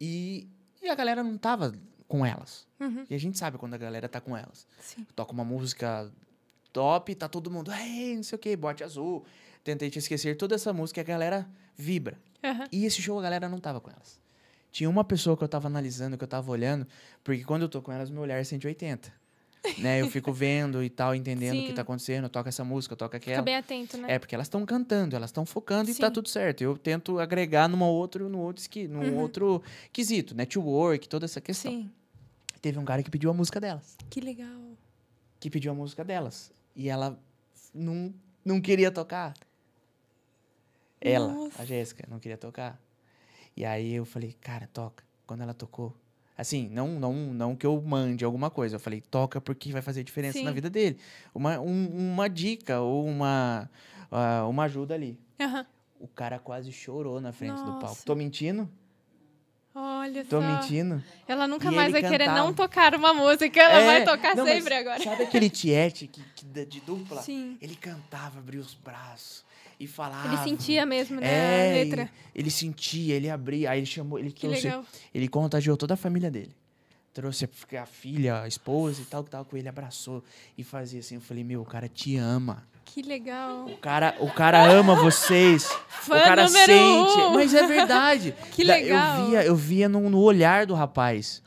e, 0.00 0.48
e 0.82 0.88
a 0.88 0.94
galera 0.94 1.22
não 1.22 1.36
tava 1.38 1.74
com 2.06 2.24
elas. 2.24 2.66
Uhum. 2.78 3.04
E 3.08 3.14
a 3.14 3.18
gente 3.18 3.38
sabe 3.38 3.58
quando 3.58 3.74
a 3.74 3.78
galera 3.78 4.08
tá 4.08 4.20
com 4.20 4.36
elas. 4.36 4.66
Sim. 4.80 5.06
Toca 5.14 5.32
uma 5.32 5.44
música 5.44 6.10
top, 6.72 7.14
tá 7.14 7.28
todo 7.28 7.50
mundo, 7.50 7.72
ei, 7.72 8.16
não 8.16 8.22
sei 8.22 8.36
o 8.36 8.38
que, 8.38 8.56
bote 8.56 8.82
azul. 8.84 9.24
Tentei 9.62 9.88
te 9.88 9.98
esquecer, 9.98 10.36
toda 10.36 10.54
essa 10.54 10.72
música 10.72 11.00
a 11.00 11.04
galera 11.04 11.48
vibra. 11.76 12.18
Aham. 12.42 12.66
E 12.70 12.84
esse 12.84 13.00
show 13.00 13.18
a 13.18 13.22
galera 13.22 13.48
não 13.48 13.58
tava 13.58 13.80
com 13.80 13.90
elas. 13.90 14.20
Tinha 14.70 14.90
uma 14.90 15.04
pessoa 15.04 15.36
que 15.36 15.44
eu 15.44 15.48
tava 15.48 15.68
analisando, 15.68 16.18
que 16.18 16.24
eu 16.24 16.28
tava 16.28 16.50
olhando, 16.50 16.86
porque 17.22 17.44
quando 17.44 17.62
eu 17.62 17.68
tô 17.68 17.80
com 17.80 17.92
elas, 17.92 18.10
meu 18.10 18.22
olhar 18.22 18.38
é 18.38 18.44
180. 18.44 19.12
Né? 19.78 20.00
Eu 20.00 20.10
fico 20.10 20.32
vendo 20.32 20.82
e 20.82 20.90
tal, 20.90 21.14
entendendo 21.14 21.58
o 21.62 21.66
que 21.66 21.72
tá 21.72 21.82
acontecendo, 21.82 22.28
toca 22.28 22.48
essa 22.48 22.64
música, 22.64 22.94
toca 22.94 23.18
Fica 23.18 23.32
aquela. 23.32 23.44
bem 23.44 23.56
atento, 23.56 23.96
né? 23.98 24.14
É, 24.14 24.18
porque 24.18 24.34
elas 24.34 24.46
estão 24.46 24.64
cantando, 24.66 25.16
elas 25.16 25.30
estão 25.30 25.44
focando 25.46 25.90
e 25.90 25.94
tá 25.94 26.10
tudo 26.10 26.28
certo. 26.28 26.62
Eu 26.62 26.76
tento 26.78 27.18
agregar 27.18 27.68
numa 27.68 27.86
outro, 27.86 28.28
no 28.28 28.38
outro, 28.40 28.60
esqui, 28.60 28.86
num 28.88 29.00
Uhum. 29.00 29.18
outro 29.18 29.62
quesito, 29.92 30.34
network, 30.34 31.08
toda 31.08 31.24
essa 31.24 31.40
questão. 31.40 31.70
Sim. 31.72 31.90
Teve 32.60 32.78
um 32.78 32.84
cara 32.84 33.02
que 33.02 33.10
pediu 33.10 33.30
a 33.30 33.34
música 33.34 33.60
delas. 33.60 33.96
Que 34.08 34.20
legal. 34.20 34.60
Que 35.40 35.50
pediu 35.50 35.72
a 35.72 35.74
música 35.74 36.02
delas. 36.04 36.50
E 36.74 36.88
ela 36.88 37.18
não, 37.74 38.12
não 38.44 38.60
queria 38.60 38.90
tocar. 38.90 39.34
Ela, 41.00 41.28
Nossa. 41.32 41.60
a 41.62 41.64
Jéssica, 41.66 42.06
não 42.10 42.18
queria 42.18 42.38
tocar. 42.38 42.80
E 43.56 43.64
aí 43.64 43.92
eu 43.94 44.04
falei, 44.04 44.32
cara, 44.40 44.66
toca. 44.72 45.04
Quando 45.26 45.42
ela 45.42 45.52
tocou. 45.54 45.94
Assim, 46.36 46.68
não, 46.68 46.88
não, 46.98 47.12
não 47.14 47.54
que 47.54 47.64
eu 47.64 47.80
mande 47.80 48.24
alguma 48.24 48.50
coisa. 48.50 48.76
Eu 48.76 48.80
falei, 48.80 49.00
toca 49.00 49.40
porque 49.40 49.70
vai 49.72 49.82
fazer 49.82 50.02
diferença 50.02 50.40
na 50.42 50.48
Sim. 50.50 50.54
vida 50.54 50.68
dele. 50.68 50.98
Uma, 51.34 51.60
um- 51.60 52.12
uma 52.12 52.28
dica 52.28 52.80
ou 52.80 53.06
uma, 53.06 53.70
ah, 54.10 54.44
uma 54.48 54.64
ajuda 54.64 54.94
ali. 54.94 55.18
Aham. 55.40 55.64
O 56.00 56.08
cara 56.08 56.38
quase 56.38 56.70
chorou 56.72 57.20
na 57.20 57.32
frente 57.32 57.58
do 57.58 57.70
palco. 57.72 57.82
Nossa. 57.86 58.04
Tô 58.04 58.14
mentindo? 58.14 58.68
Olha 59.74 60.24
Tô 60.24 60.40
só. 60.40 60.46
mentindo? 60.46 61.02
Ela 61.26 61.48
nunca 61.48 61.68
E 61.70 61.74
mais 61.74 61.90
vai 61.90 62.00
querer 62.02 62.26
cantava. 62.26 62.38
não 62.38 62.52
tocar 62.54 62.94
uma 62.94 63.12
música. 63.14 63.60
Ela 63.60 63.80
É, 63.80 63.86
vai 63.86 64.04
tocar 64.04 64.36
não, 64.36 64.44
sempre 64.46 64.74
agora. 64.74 65.02
Sabe 65.02 65.22
aquele 65.24 65.50
tiete 65.50 66.06
que, 66.06 66.22
que 66.36 66.44
de 66.66 66.80
dupla? 66.80 67.22
Sim. 67.22 67.56
Ele 67.60 67.74
cantava, 67.74 68.38
abria 68.38 68.60
os 68.60 68.74
braços 68.74 69.44
e 69.78 69.86
falava. 69.86 70.28
Ele 70.28 70.36
sentia 70.44 70.86
mesmo, 70.86 71.20
né? 71.20 71.26
É, 71.26 71.70
a 71.70 71.84
letra. 71.84 72.10
Ele 72.34 72.50
sentia, 72.50 73.14
ele 73.14 73.30
abria, 73.30 73.70
aí 73.70 73.78
ele 73.80 73.86
chamou, 73.86 74.18
ele 74.18 74.30
Que 74.30 74.46
trouxe, 74.46 74.64
legal. 74.64 74.84
ele 75.14 75.28
contagiou 75.28 75.76
toda 75.76 75.94
a 75.94 75.96
família 75.96 76.30
dele. 76.30 76.54
Trouxe 77.12 77.44
a 77.44 77.82
a 77.82 77.86
filha, 77.86 78.42
a 78.42 78.48
esposa 78.48 79.00
e 79.00 79.04
tal, 79.04 79.22
que 79.22 79.30
tava 79.30 79.44
com 79.44 79.56
ele, 79.56 79.68
abraçou 79.68 80.22
e 80.58 80.64
fazia 80.64 80.98
assim. 80.98 81.14
Eu 81.14 81.20
falei, 81.20 81.44
meu, 81.44 81.62
o 81.62 81.64
cara 81.64 81.88
te 81.88 82.16
ama. 82.16 82.66
Que 82.84 83.02
legal. 83.02 83.66
O 83.66 83.76
cara, 83.76 84.16
o 84.20 84.30
cara 84.30 84.64
ama 84.70 84.94
vocês. 84.96 85.64
Fã 85.88 86.16
o 86.16 86.22
cara 86.22 86.48
sente. 86.48 86.72
um. 86.72 87.34
Mas 87.34 87.54
é 87.54 87.66
verdade. 87.66 88.34
Que 88.52 88.64
legal. 88.64 89.20
Eu 89.20 89.26
via, 89.26 89.44
eu 89.44 89.56
via 89.56 89.88
no, 89.88 90.10
no 90.10 90.18
olhar 90.20 90.66
do 90.66 90.74
rapaz. 90.74 91.42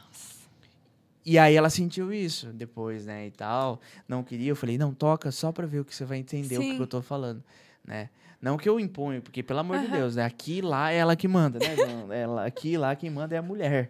E 1.25 1.37
aí 1.37 1.55
ela 1.55 1.69
sentiu 1.69 2.13
isso 2.13 2.47
depois, 2.53 3.05
né, 3.05 3.27
e 3.27 3.31
tal. 3.31 3.81
Não 4.07 4.23
queria, 4.23 4.49
eu 4.49 4.55
falei, 4.55 4.77
não, 4.77 4.93
toca 4.93 5.29
só 5.29 5.51
pra 5.51 5.67
ver 5.67 5.81
o 5.81 5.85
que 5.85 5.93
você 5.93 6.05
vai 6.05 6.17
entender 6.19 6.57
o 6.57 6.61
que 6.61 6.71
Sim. 6.71 6.79
eu 6.79 6.87
tô 6.87 7.01
falando, 7.01 7.43
né? 7.87 8.09
Não 8.39 8.55
que 8.57 8.69
eu 8.69 8.79
imponho, 8.79 9.21
porque, 9.21 9.41
pelo 9.41 9.59
amor 9.59 9.79
de. 9.79 9.87
Deus, 9.87 10.15
né? 10.15 10.23
Aqui 10.23 10.57
e 10.57 10.61
lá 10.61 10.91
é 10.91 10.97
ela 10.97 11.15
que 11.15 11.27
manda, 11.27 11.57
né? 11.57 11.75
João? 11.75 12.13
ela, 12.13 12.45
aqui 12.45 12.73
e 12.73 12.77
lá 12.77 12.95
quem 12.95 13.09
manda 13.09 13.33
é 13.33 13.39
a 13.39 13.41
mulher. 13.41 13.89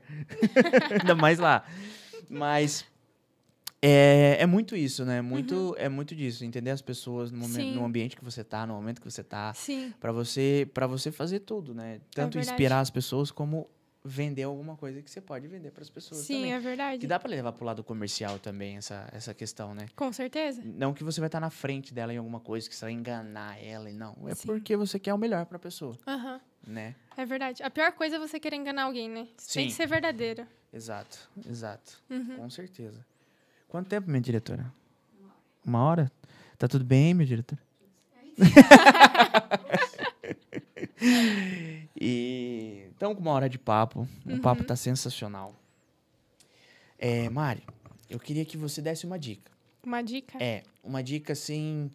Ainda 1.01 1.15
mais 1.15 1.37
lá. 1.37 1.65
Mas 2.29 2.85
é, 3.81 4.37
é 4.39 4.45
muito 4.45 4.75
isso, 4.75 5.05
né? 5.05 5.21
Muito, 5.21 5.75
É 5.77 5.87
muito 5.89 6.15
disso, 6.15 6.43
entender 6.45 6.71
as 6.71 6.81
pessoas 6.81 7.31
no, 7.31 7.37
momento, 7.39 7.67
Uhum. 7.67 7.75
No 7.75 7.85
ambiente 7.85 8.15
que 8.15 8.23
você 8.23 8.43
tá, 8.43 8.65
no 8.65 8.73
momento 8.73 9.01
que 9.01 9.09
você 9.09 9.23
tá. 9.23 9.53
Sim. 9.53 9.93
Pra 9.99 10.11
você, 10.11 10.69
pra 10.73 10.87
você 10.87 11.11
fazer 11.11 11.39
tudo, 11.39 11.73
né? 11.73 11.99
Tanto 12.13 12.35
verdade. 12.35 12.51
inspirar 12.53 12.79
as 12.79 12.89
pessoas 12.89 13.31
como 13.31 13.67
vender 14.07 14.43
alguma 14.43 14.77
coisa 14.77 15.01
que 15.01 15.11
você 15.11 15.19
pode 15.19 15.47
vender 15.47 15.71
para 15.71 15.83
as 15.83 15.89
pessoas 15.89 16.21
Sim, 16.21 16.35
também. 16.37 16.53
é 16.53 16.59
verdade. 16.59 16.99
Que 16.99 17.07
dá 17.07 17.19
pra 17.19 17.29
levar 17.29 17.51
pro 17.51 17.65
lado 17.65 17.83
comercial 17.83 18.39
também 18.39 18.77
essa, 18.77 19.07
essa 19.11 19.33
questão, 19.33 19.73
né? 19.75 19.87
Com 19.95 20.11
certeza. 20.13 20.61
Não 20.63 20.93
que 20.93 21.03
você 21.03 21.19
vai 21.19 21.27
estar 21.27 21.39
na 21.41 21.49
frente 21.49 21.93
dela 21.93 22.13
em 22.13 22.17
alguma 22.17 22.39
coisa, 22.39 22.69
que 22.69 22.75
você 22.75 22.85
vai 22.85 22.93
enganar 22.93 23.61
ela, 23.61 23.89
e 23.89 23.93
não. 23.93 24.15
É 24.27 24.33
Sim. 24.35 24.47
porque 24.47 24.77
você 24.77 24.97
quer 24.97 25.13
o 25.13 25.17
melhor 25.17 25.45
pra 25.45 25.59
pessoa, 25.59 25.97
Aham. 26.07 26.39
né? 26.65 26.95
É 27.17 27.25
verdade. 27.25 27.61
A 27.63 27.69
pior 27.69 27.91
coisa 27.91 28.15
é 28.15 28.19
você 28.19 28.39
querer 28.39 28.55
enganar 28.55 28.83
alguém, 28.83 29.09
né? 29.09 29.27
Você 29.37 29.59
Tem 29.59 29.63
Sim. 29.65 29.69
que 29.69 29.75
ser 29.75 29.87
verdadeira. 29.87 30.47
Exato, 30.71 31.29
exato. 31.49 32.01
Uhum. 32.09 32.37
Com 32.37 32.49
certeza. 32.49 33.05
Quanto 33.67 33.89
tempo, 33.89 34.09
minha 34.09 34.21
diretora? 34.21 34.71
Uma 35.65 35.83
hora? 35.83 36.09
Tá 36.57 36.65
tudo 36.67 36.85
bem, 36.85 37.13
minha 37.13 37.27
diretora? 37.27 37.61
e 41.99 42.76
então, 42.97 43.13
com 43.15 43.21
uma 43.21 43.31
hora 43.31 43.47
de 43.47 43.57
papo, 43.57 44.07
o 44.25 44.39
papo 44.41 44.61
Uhum. 44.61 44.67
tá 44.67 44.75
sensacional. 44.75 45.55
É, 46.97 47.29
Mari, 47.29 47.63
eu 48.09 48.19
queria 48.19 48.43
que 48.43 48.57
você 48.57 48.81
desse 48.81 49.05
uma 49.05 49.17
dica. 49.19 49.51
Uma 49.83 50.01
dica? 50.01 50.37
É, 50.43 50.63
uma 50.83 51.01
dica 51.03 51.33
assim, 51.33 51.91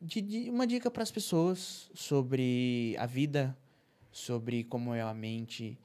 de, 0.00 0.20
de- 0.22 0.50
uma 0.50 0.66
dica 0.66 0.90
para 0.90 1.02
as 1.02 1.10
pessoas 1.10 1.90
sobre 1.94 2.96
a 2.98 3.06
vida, 3.06 3.56
sobre 4.10 4.64
como 4.64 4.94
é 4.94 5.02
a 5.02 5.12
mente, 5.14 5.78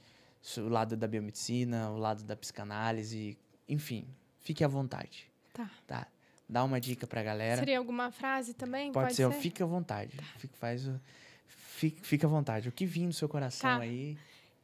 o 0.58 0.70
lado 0.70 0.96
da 0.96 1.08
biomedicina, 1.08 1.90
o 1.92 1.98
lado 1.98 2.24
da 2.24 2.36
psicanálise, 2.36 3.38
enfim, 3.68 4.08
fique 4.42 4.64
à 4.64 4.68
vontade, 4.68 5.30
Tá. 5.54 5.70
tá? 5.86 6.08
Dá 6.50 6.64
uma 6.64 6.80
dica 6.80 7.06
pra 7.06 7.22
galera. 7.22 7.58
Seria 7.60 7.78
alguma 7.78 8.10
frase 8.10 8.54
também? 8.54 8.94
Pode, 8.94 9.14
ser, 9.14 9.30
fique 9.34 9.62
à 9.62 9.66
vontade. 9.66 10.18
Fique, 10.38 10.58
faz 10.58 10.88
o, 10.88 10.98
fique, 11.46 12.02
fique 12.08 12.26
à 12.26 12.30
vontade. 12.30 12.70
O 12.70 12.72
que 12.72 12.86
vir 12.86 13.06
no 13.06 13.12
seu 13.12 13.28
coração 13.28 13.70
Tá. 13.78 13.84
aí. 13.84 14.18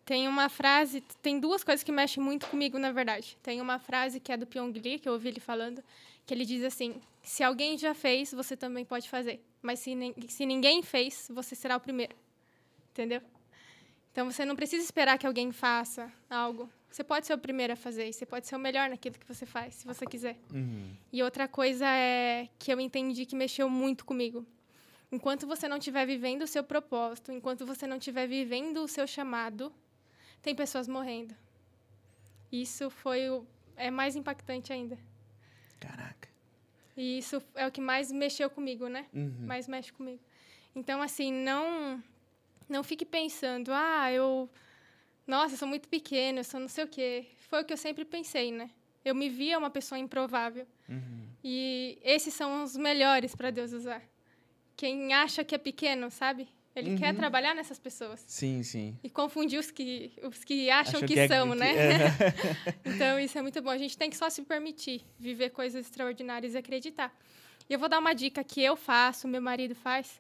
Tem 0.06 0.28
uma 0.28 0.50
frase, 0.50 1.02
tem 1.22 1.40
duas 1.40 1.64
coisas 1.64 1.84
que 1.84 1.92
mexem 1.92 2.22
muito 2.22 2.48
comigo, 2.48 2.78
na 2.78 2.92
verdade. 2.92 3.38
Tem 3.42 3.62
uma 3.62 3.80
frase 3.80 4.20
que 4.20 4.32
é 4.32 4.38
do 4.38 4.46
Pyong 4.46 4.74
Lee, 4.74 5.00
que 5.00 5.08
eu 5.08 5.14
ouvi 5.14 5.30
ele 5.30 5.40
falando, 5.40 5.82
que 6.26 6.34
ele 6.34 6.46
diz 6.46 6.64
assim: 6.64 6.96
se 7.22 7.42
alguém 7.42 7.78
já 7.78 7.94
fez, 7.94 8.34
você 8.34 8.58
também 8.58 8.84
pode 8.84 9.10
fazer. 9.10 9.40
Mas 9.62 9.80
se, 9.80 9.96
se 10.28 10.46
ninguém 10.46 10.84
fez, 10.84 11.30
você 11.34 11.56
será 11.56 11.78
o 11.78 11.80
primeiro. 11.80 12.16
Entendeu? 12.92 13.22
Então 14.12 14.30
você 14.30 14.46
não 14.46 14.56
precisa 14.56 14.84
esperar 14.84 15.18
que 15.18 15.26
alguém 15.26 15.52
faça 15.52 16.12
algo. 16.30 16.70
Você 16.92 17.04
pode 17.04 17.26
ser 17.26 17.34
o 17.34 17.38
primeiro 17.40 17.74
a 17.74 17.76
fazer, 17.76 18.08
e 18.08 18.14
você 18.14 18.24
pode 18.24 18.46
ser 18.46 18.56
o 18.56 18.60
melhor 18.60 18.88
naquilo 18.88 19.18
que 19.18 19.26
você 19.26 19.48
faz, 19.48 19.74
se 19.74 19.88
você 19.88 20.06
quiser. 20.06 20.38
Uhum. 20.54 20.92
E 21.12 21.24
outra 21.24 21.48
coisa 21.48 21.88
é 21.88 22.48
que 22.60 22.72
eu 22.72 22.80
entendi 22.80 23.26
que 23.26 23.36
mexeu 23.36 23.68
muito 23.68 24.06
comigo. 24.06 24.46
Enquanto 25.12 25.48
você 25.48 25.68
não 25.68 25.78
estiver 25.78 26.06
vivendo 26.06 26.44
o 26.44 26.48
seu 26.48 26.64
propósito, 26.64 27.32
enquanto 27.32 27.66
você 27.66 27.88
não 27.88 27.98
estiver 27.98 28.28
vivendo 28.28 28.78
o 28.84 28.88
seu 28.88 29.08
chamado, 29.08 29.74
tem 30.44 30.54
pessoas 30.54 30.88
morrendo. 30.88 31.34
Isso 32.52 32.90
foi 32.92 33.30
o 33.30 33.48
é 33.76 33.90
mais 33.90 34.16
impactante 34.16 34.72
ainda. 34.72 35.00
Caraca. 35.80 36.30
E 36.96 37.18
isso 37.18 37.42
é 37.56 37.66
o 37.66 37.72
que 37.72 37.82
mais 37.82 38.12
mexeu 38.12 38.50
comigo, 38.50 38.88
né? 38.88 39.08
Uhum. 39.12 39.48
Mais 39.48 39.68
mexe 39.68 39.92
comigo. 39.92 40.22
Então, 40.76 41.02
assim, 41.02 41.32
não 41.32 42.04
não 42.70 42.84
fique 42.84 43.06
pensando, 43.06 43.72
ah, 43.74 44.12
eu 44.12 44.50
nossa, 45.26 45.54
eu 45.54 45.58
sou 45.58 45.68
muito 45.68 45.88
pequeno, 45.88 46.40
eu 46.40 46.44
sou 46.44 46.60
não 46.60 46.68
sei 46.68 46.84
o 46.84 46.88
quê. 46.88 47.26
Foi 47.38 47.62
o 47.62 47.66
que 47.66 47.74
eu 47.74 47.78
sempre 47.78 48.06
pensei, 48.06 48.52
né? 48.52 48.70
Eu 49.04 49.16
me 49.16 49.30
via 49.30 49.58
uma 49.58 49.70
pessoa 49.70 49.98
improvável. 49.98 50.68
Uhum. 50.88 51.28
E 51.44 51.98
esses 52.04 52.34
são 52.34 52.64
os 52.64 52.76
melhores 52.78 53.36
para 53.36 53.50
Deus 53.50 53.72
usar. 53.72 54.04
Quem 54.76 55.14
acha 55.14 55.44
que 55.44 55.56
é 55.56 55.58
pequeno, 55.58 56.12
sabe? 56.12 56.48
Ele 56.76 56.92
Uhum. 56.92 56.98
quer 56.98 57.16
trabalhar 57.16 57.54
nessas 57.54 57.78
pessoas. 57.78 58.24
Sim, 58.28 58.64
sim. 58.64 58.98
E 59.04 59.10
confundir 59.10 59.60
os 59.60 59.70
que, 59.70 60.12
os 60.24 60.44
que 60.44 60.70
acham 60.72 60.98
Acho 60.98 61.06
que, 61.08 61.20
é- 61.20 61.28
são, 61.28 61.54
né? 61.54 61.72
é. 61.76 61.98
Então, 62.86 63.20
isso 63.20 63.38
é 63.38 63.42
muito 63.42 63.62
bom. 63.62 63.70
A 63.70 63.78
gente 63.78 63.98
tem 63.98 64.10
que 64.10 64.18
só 64.18 64.30
se 64.30 64.42
permitir 64.42 65.04
viver 65.20 65.52
coisas 65.52 65.86
extraordinárias 65.86 66.56
e 66.56 66.58
acreditar. 66.58 67.16
E 67.70 67.74
eu 67.74 67.80
vou 67.80 67.88
dar 67.88 68.00
uma 68.00 68.14
dica 68.14 68.44
que 68.44 68.62
eu 68.62 68.76
faço, 68.76 69.28
meu 69.28 69.42
marido 69.42 69.76
faz, 69.76 70.20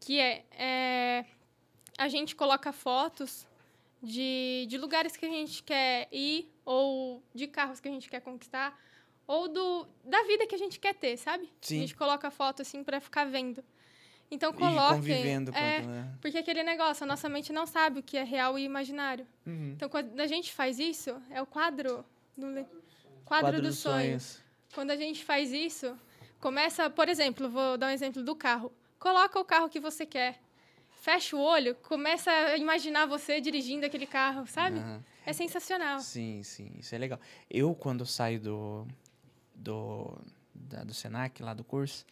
que 0.00 0.18
é, 0.18 0.44
é, 0.58 1.24
a 1.98 2.08
gente 2.08 2.34
coloca 2.34 2.72
fotos 2.72 3.46
de, 4.02 4.66
de 4.68 4.78
lugares 4.78 5.16
que 5.16 5.26
a 5.26 5.28
gente 5.28 5.62
quer 5.62 6.08
ir, 6.10 6.50
ou 6.64 7.22
de 7.34 7.46
carros 7.46 7.78
que 7.78 7.88
a 7.88 7.90
gente 7.90 8.08
quer 8.08 8.20
conquistar, 8.20 8.76
ou 9.26 9.46
do, 9.48 9.86
da 10.04 10.22
vida 10.24 10.46
que 10.46 10.54
a 10.54 10.58
gente 10.58 10.80
quer 10.80 10.94
ter, 10.94 11.16
sabe? 11.18 11.48
Sim. 11.60 11.76
A 11.76 11.80
gente 11.82 11.94
coloca 11.94 12.30
foto 12.30 12.62
assim 12.62 12.82
para 12.82 12.98
ficar 13.00 13.24
vendo. 13.26 13.62
Então 14.30 14.52
coloquem. 14.52 15.22
é, 15.52 15.76
aquilo, 15.78 15.92
né? 15.92 16.14
porque 16.20 16.38
aquele 16.38 16.62
negócio, 16.62 17.02
a 17.04 17.06
nossa 17.06 17.28
mente 17.28 17.52
não 17.52 17.66
sabe 17.66 18.00
o 18.00 18.02
que 18.02 18.16
é 18.16 18.22
real 18.22 18.58
e 18.58 18.62
imaginário. 18.64 19.26
Uhum. 19.46 19.72
Então, 19.74 19.88
quando 19.88 20.18
a 20.20 20.26
gente 20.26 20.52
faz 20.52 20.78
isso, 20.78 21.20
é 21.30 21.42
o 21.42 21.46
quadro 21.46 22.04
do 22.36 22.46
le- 22.46 22.66
quadro, 23.24 23.60
dos 23.60 23.78
sonhos. 23.78 24.40
Quando 24.74 24.92
a 24.92 24.96
gente 24.96 25.24
faz 25.24 25.52
isso, 25.52 25.98
começa, 26.38 26.88
por 26.88 27.08
exemplo, 27.08 27.50
vou 27.50 27.76
dar 27.76 27.88
um 27.88 27.90
exemplo 27.90 28.22
do 28.22 28.36
carro. 28.36 28.72
Coloca 29.00 29.38
o 29.40 29.44
carro 29.44 29.68
que 29.68 29.80
você 29.80 30.06
quer. 30.06 30.38
Fecha 31.00 31.34
o 31.34 31.40
olho, 31.40 31.74
começa 31.76 32.30
a 32.30 32.56
imaginar 32.56 33.06
você 33.06 33.40
dirigindo 33.40 33.84
aquele 33.86 34.06
carro, 34.06 34.46
sabe? 34.46 34.78
Aham. 34.78 35.02
É 35.26 35.32
sensacional. 35.32 35.98
Sim, 36.00 36.42
sim, 36.42 36.72
isso 36.78 36.94
é 36.94 36.98
legal. 36.98 37.18
Eu, 37.50 37.74
quando 37.74 38.04
saio 38.06 38.38
do, 38.40 38.86
do, 39.54 40.18
da- 40.54 40.84
do 40.84 40.94
Senac, 40.94 41.42
lá 41.42 41.54
do 41.54 41.64
curso, 41.64 42.04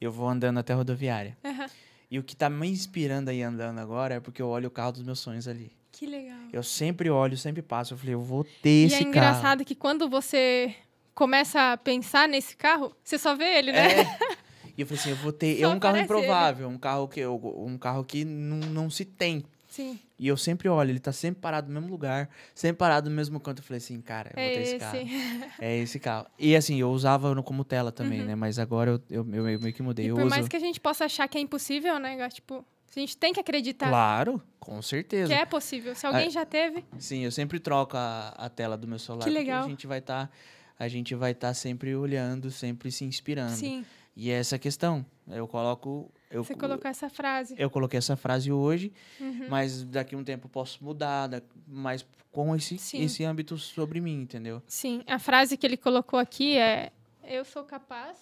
eu 0.00 0.10
vou 0.12 0.28
andando 0.28 0.58
até 0.58 0.72
a 0.72 0.76
rodoviária. 0.76 1.36
Aham. 1.44 1.66
E 2.10 2.18
o 2.18 2.22
que 2.22 2.36
tá 2.36 2.48
me 2.48 2.68
inspirando 2.68 3.30
aí 3.30 3.42
andando 3.42 3.78
agora 3.80 4.14
é 4.14 4.20
porque 4.20 4.40
eu 4.40 4.48
olho 4.48 4.68
o 4.68 4.70
carro 4.70 4.92
dos 4.92 5.02
meus 5.02 5.18
sonhos 5.18 5.48
ali. 5.48 5.72
Que 5.90 6.06
legal. 6.06 6.38
Eu 6.52 6.62
sempre 6.62 7.10
olho, 7.10 7.36
sempre 7.36 7.62
passo. 7.62 7.94
Eu 7.94 7.98
falei, 7.98 8.14
eu 8.14 8.20
vou 8.20 8.44
ter 8.62 8.82
E 8.82 8.84
esse 8.84 8.94
é 8.96 8.98
carro. 8.98 9.08
engraçado 9.08 9.64
que 9.64 9.74
quando 9.74 10.08
você 10.08 10.74
começa 11.14 11.72
a 11.72 11.76
pensar 11.76 12.28
nesse 12.28 12.56
carro, 12.56 12.94
você 13.02 13.18
só 13.18 13.34
vê 13.34 13.58
ele, 13.58 13.72
né? 13.72 14.00
É. 14.02 14.06
E 14.78 14.82
eu 14.82 14.86
falei 14.86 15.00
assim, 15.00 15.08
eu 15.10 15.16
vou 15.16 15.32
ter. 15.32 15.56
Só 15.58 15.64
É 15.64 15.68
um 15.68 15.78
carro 15.80 15.96
aparece 15.96 16.12
ele. 16.12 16.20
improvável, 16.22 16.68
um 16.68 16.76
carro 16.76 17.08
que, 17.08 17.18
eu, 17.20 17.40
um 17.66 17.78
carro 17.78 18.04
que 18.04 18.26
não, 18.26 18.58
não 18.58 18.90
se 18.90 19.06
tem. 19.06 19.42
Sim. 19.76 19.98
E 20.18 20.26
eu 20.28 20.36
sempre 20.36 20.68
olho, 20.68 20.90
ele 20.90 20.98
tá 20.98 21.12
sempre 21.12 21.40
parado 21.40 21.68
no 21.68 21.74
mesmo 21.80 21.90
lugar, 21.90 22.28
sempre 22.54 22.78
parado 22.78 23.10
no 23.10 23.16
mesmo 23.16 23.38
canto. 23.38 23.58
Eu 23.60 23.64
falei 23.64 23.78
assim, 23.78 24.00
cara, 24.00 24.30
eu 24.30 24.34
vou 24.34 24.42
É 24.42 24.54
ter 24.54 24.62
esse 24.62 24.78
carro. 24.78 24.98
É 25.60 25.76
esse 25.78 25.98
carro. 26.00 26.26
E 26.38 26.56
assim, 26.56 26.80
eu 26.80 26.90
usava 26.90 27.34
no 27.34 27.42
como 27.42 27.64
tela 27.64 27.92
também, 27.92 28.22
né? 28.24 28.34
Mas 28.34 28.58
agora 28.58 28.90
eu, 28.92 29.02
eu, 29.10 29.34
eu 29.34 29.60
meio 29.60 29.72
que 29.72 29.82
mudei. 29.82 30.06
Uhum. 30.06 30.08
E 30.08 30.10
eu 30.10 30.14
por 30.16 30.26
uso. 30.26 30.30
mais 30.34 30.48
que 30.48 30.56
a 30.56 30.60
gente 30.60 30.80
possa 30.80 31.04
achar 31.04 31.28
que 31.28 31.36
é 31.36 31.40
impossível, 31.40 31.98
né? 31.98 32.28
Tipo, 32.30 32.64
a 32.96 32.98
gente 32.98 33.16
tem 33.16 33.32
que 33.34 33.40
acreditar 33.40 33.88
Claro, 33.90 34.40
com 34.58 34.80
certeza. 34.80 35.28
que 35.34 35.38
é 35.38 35.44
possível. 35.44 35.94
Se 35.94 36.06
alguém 36.06 36.28
Ah, 36.28 36.30
já 36.30 36.46
teve, 36.46 36.82
Sim, 36.98 37.24
eu 37.24 37.30
sempre 37.30 37.60
troco 37.60 37.96
a, 37.96 38.28
a 38.38 38.48
tela 38.48 38.76
do 38.78 38.88
meu 38.88 38.98
celular. 38.98 39.24
Que 39.24 39.30
porque 39.30 39.38
legal. 39.44 39.64
a 39.64 39.68
gente 39.68 39.86
vai 39.86 39.98
estar. 39.98 40.30
a 40.78 40.88
gente 40.88 41.14
vai 41.14 41.32
estar 41.32 41.52
sempre 41.52 41.94
olhando, 41.94 42.50
sempre 42.50 42.90
se 42.90 43.04
inspirando. 43.04 43.52
sim, 43.54 43.84
E 44.16 44.30
é 44.30 44.34
essa 44.38 44.58
questão. 44.58 45.04
Eu 45.28 45.46
coloco. 45.46 46.10
Eu, 46.30 46.42
você 46.44 46.54
colocou 46.54 46.90
essa 46.90 47.08
frase. 47.08 47.54
eu 47.58 47.70
coloquei 47.70 47.98
essa 47.98 48.16
frase 48.16 48.50
hoje, 48.50 48.92
Uhum. 49.20 49.46
mas 49.48 49.84
daqui 49.84 50.14
a 50.14 50.18
um 50.18 50.24
tempo 50.24 50.46
eu 50.46 50.50
posso 50.50 50.82
mudar, 50.84 51.26
da- 51.28 51.42
mas 51.66 52.04
com 52.32 52.54
esse, 52.54 52.76
Sim. 52.78 53.02
esse 53.02 53.24
âmbito 53.24 53.56
sobre 53.56 54.00
mim, 54.00 54.20
entendeu? 54.22 54.62
Sim, 54.66 55.02
a 55.06 55.18
frase 55.18 55.56
que 55.56 55.64
ele 55.66 55.76
colocou 55.76 56.18
aqui 56.18 56.56
é: 56.58 56.90
Eu 57.24 57.44
sou 57.44 57.64
capaz 57.64 58.18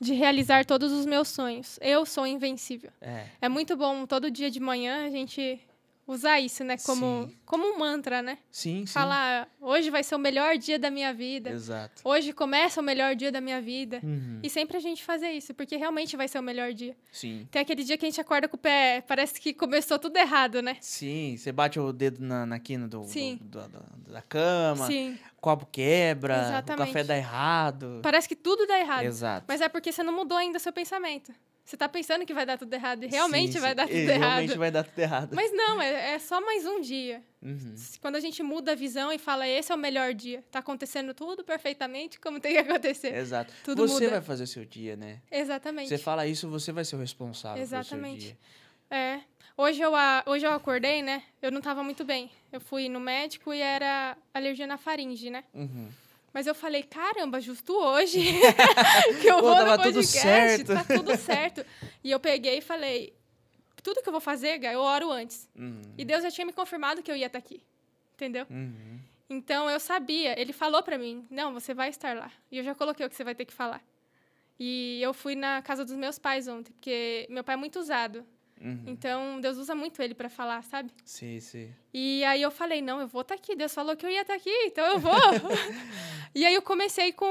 de 0.00 0.12
realizar 0.14 0.64
todos 0.64 0.90
os 0.92 1.04
meus 1.06 1.28
sonhos. 1.28 1.78
Eu 1.80 2.04
sou 2.06 2.26
invencível. 2.26 2.90
É. 3.00 3.26
É 3.42 3.48
muito 3.48 3.76
bom 3.76 4.06
todo 4.06 4.30
dia 4.30 4.50
de 4.50 4.60
manhã 4.60 5.06
a 5.06 5.10
gente 5.10 5.60
usar 6.06 6.40
isso, 6.40 6.62
né? 6.64 6.76
Como, 6.84 7.26
Sim. 7.28 7.36
como 7.46 7.64
um 7.74 7.78
mantra, 7.78 8.20
né? 8.22 8.38
Sim, 8.50 8.86
sim. 8.86 8.92
Falar: 8.92 9.48
Hoje 9.60 9.90
vai 9.90 10.02
ser 10.02 10.14
o 10.14 10.18
melhor 10.18 10.56
dia 10.58 10.78
da 10.78 10.90
minha 10.90 11.12
vida. 11.12 11.50
Exato. 11.50 12.02
Hoje 12.04 12.32
começa 12.32 12.80
o 12.80 12.84
melhor 12.84 13.14
dia 13.14 13.30
da 13.32 13.40
minha 13.40 13.60
vida. 13.60 14.00
Uhum. 14.02 14.40
E 14.42 14.50
sempre 14.50 14.76
a 14.76 14.80
gente 14.80 15.02
fazer 15.02 15.30
isso, 15.30 15.54
porque 15.54 15.76
realmente 15.76 16.16
vai 16.16 16.28
ser 16.28 16.38
o 16.38 16.42
melhor 16.42 16.72
dia. 16.72 16.96
Sim. 17.12 17.46
Tem 17.50 17.62
aquele 17.62 17.82
dia 17.84 17.96
que 17.96 18.04
a 18.04 18.08
gente 18.08 18.20
acorda 18.20 18.48
com 18.48 18.56
o 18.56 18.60
pé, 18.60 19.02
parece 19.06 19.40
que 19.40 19.52
começou 19.54 19.98
tudo 19.98 20.16
errado, 20.16 20.60
né? 20.62 20.76
Sim, 20.80 21.36
você 21.38 21.50
bate 21.52 21.78
o 21.80 21.92
dedo 21.92 22.22
na, 22.24 22.44
na 22.46 22.58
quina 22.58 22.86
do, 22.88 23.00
do- 23.00 23.06
Sim. 23.08 23.38
do- 23.40 23.68
da- 23.68 24.22
cama, 24.28 24.86
Sim. 24.86 25.18
o 25.36 25.40
copo 25.40 25.66
quebra, 25.70 26.34
o 26.36 26.40
Exatamente. 26.40 26.86
café 26.86 27.04
dá 27.04 27.16
errado. 27.16 28.00
Parece 28.02 28.28
que 28.28 28.36
tudo 28.36 28.66
dá 28.66 28.78
errado. 28.78 29.04
Exato. 29.04 29.44
Mas 29.48 29.60
é 29.60 29.68
porque 29.68 29.90
você 29.92 30.02
não 30.02 30.14
mudou 30.14 30.38
ainda 30.38 30.56
o 30.58 30.60
seu 30.60 30.72
pensamento. 30.72 31.32
Você 31.64 31.78
tá 31.78 31.88
pensando 31.88 32.26
que 32.26 32.34
vai 32.34 32.44
dar 32.44 32.58
tudo 32.58 32.74
errado 32.74 33.04
e 33.04 33.06
realmente 33.06 33.54
Sim, 33.54 33.60
vai 33.60 33.70
sim. 33.70 33.76
dar 33.76 33.86
tudo 33.86 33.96
E 33.96 34.02
errado. 34.02 34.20
Realmente 34.20 34.58
vai 34.58 34.70
dar 34.70 34.84
tudo 34.84 34.98
errado. 34.98 35.34
Mas 35.34 35.50
não, 35.52 35.80
é, 35.80 36.14
é 36.14 36.18
só 36.18 36.38
mais 36.40 36.66
um 36.66 36.78
dia. 36.80 37.22
Uhum. 37.40 37.74
Quando 38.02 38.16
a 38.16 38.20
gente 38.20 38.42
muda 38.42 38.72
a 38.72 38.74
visão 38.74 39.10
e 39.10 39.18
fala, 39.18 39.48
esse 39.48 39.72
é 39.72 39.74
o 39.74 39.78
melhor 39.78 40.12
dia, 40.12 40.44
tá 40.50 40.58
acontecendo 40.58 41.14
tudo 41.14 41.42
perfeitamente 41.42 42.20
como 42.20 42.38
tem 42.38 42.52
que 42.52 42.58
acontecer. 42.58 43.14
Exato. 43.14 43.52
Tudo 43.64 43.88
você 43.88 44.04
muda. 44.04 44.10
vai 44.10 44.20
fazer 44.20 44.44
o 44.44 44.46
seu 44.46 44.64
dia, 44.64 44.94
né? 44.94 45.20
Exatamente. 45.30 45.88
Você 45.88 45.96
fala 45.96 46.26
isso, 46.26 46.48
você 46.50 46.70
vai 46.70 46.84
ser 46.84 46.96
o 46.96 46.98
responsável 46.98 47.54
pelo 47.56 47.64
Exatamente. 47.64 48.24
seu 48.26 48.30
dia. 48.30 48.38
É. 48.90 49.20
Hoje 49.56 49.80
eu, 49.80 49.92
hoje 50.26 50.44
eu 50.44 50.52
acordei, 50.52 51.00
né? 51.00 51.22
Eu 51.40 51.50
não 51.50 51.60
tava 51.62 51.82
muito 51.82 52.04
bem. 52.04 52.30
Eu 52.52 52.60
fui 52.60 52.88
no 52.88 53.00
médico 53.00 53.54
e 53.54 53.60
era 53.60 54.16
alergia 54.34 54.66
na 54.66 54.76
faringe, 54.76 55.30
né? 55.30 55.44
Uhum. 55.54 55.88
Mas 56.34 56.48
eu 56.48 56.54
falei, 56.54 56.82
caramba, 56.82 57.40
justo 57.40 57.72
hoje 57.72 58.20
que 59.22 59.28
eu 59.28 59.36
Pô, 59.36 59.42
vou 59.42 59.64
no 59.64 59.78
tudo 59.78 59.94
podcast, 59.94 60.10
certo. 60.10 60.74
tá 60.74 60.84
tudo 60.84 61.14
certo. 61.16 61.64
E 62.02 62.10
eu 62.10 62.18
peguei 62.18 62.58
e 62.58 62.60
falei, 62.60 63.14
tudo 63.80 64.02
que 64.02 64.08
eu 64.08 64.12
vou 64.12 64.20
fazer, 64.20 64.62
eu 64.64 64.80
oro 64.80 65.12
antes. 65.12 65.48
Uhum. 65.56 65.80
E 65.96 66.04
Deus 66.04 66.24
já 66.24 66.30
tinha 66.32 66.44
me 66.44 66.52
confirmado 66.52 67.04
que 67.04 67.10
eu 67.10 67.14
ia 67.14 67.26
estar 67.26 67.38
aqui, 67.38 67.62
entendeu? 68.14 68.46
Uhum. 68.50 68.98
Então 69.30 69.70
eu 69.70 69.78
sabia, 69.78 70.38
ele 70.38 70.52
falou 70.52 70.82
pra 70.82 70.98
mim, 70.98 71.24
não, 71.30 71.54
você 71.54 71.72
vai 71.72 71.88
estar 71.88 72.16
lá. 72.16 72.30
E 72.50 72.58
eu 72.58 72.64
já 72.64 72.74
coloquei 72.74 73.06
o 73.06 73.08
que 73.08 73.14
você 73.14 73.24
vai 73.24 73.36
ter 73.36 73.44
que 73.44 73.52
falar. 73.52 73.80
E 74.58 75.00
eu 75.00 75.14
fui 75.14 75.36
na 75.36 75.62
casa 75.62 75.84
dos 75.84 75.94
meus 75.94 76.18
pais 76.18 76.48
ontem, 76.48 76.72
porque 76.72 77.26
meu 77.30 77.44
pai 77.44 77.54
é 77.54 77.56
muito 77.56 77.78
usado. 77.78 78.26
Uhum. 78.64 78.82
Então 78.86 79.40
Deus 79.42 79.58
usa 79.58 79.74
muito 79.74 80.00
ele 80.02 80.14
pra 80.14 80.30
falar, 80.30 80.62
sabe? 80.64 80.90
Sim, 81.04 81.38
sim. 81.38 81.70
E 81.92 82.24
aí 82.24 82.40
eu 82.40 82.50
falei, 82.50 82.80
não, 82.80 82.98
eu 83.00 83.06
vou 83.06 83.20
estar 83.20 83.34
aqui. 83.34 83.54
Deus 83.54 83.74
falou 83.74 83.94
que 83.94 84.06
eu 84.06 84.10
ia 84.10 84.22
estar 84.22 84.34
aqui, 84.34 84.50
então 84.64 84.84
eu 84.86 84.98
vou. 84.98 85.12
e 86.34 86.44
aí 86.46 86.54
eu 86.54 86.62
comecei 86.62 87.12
com. 87.12 87.26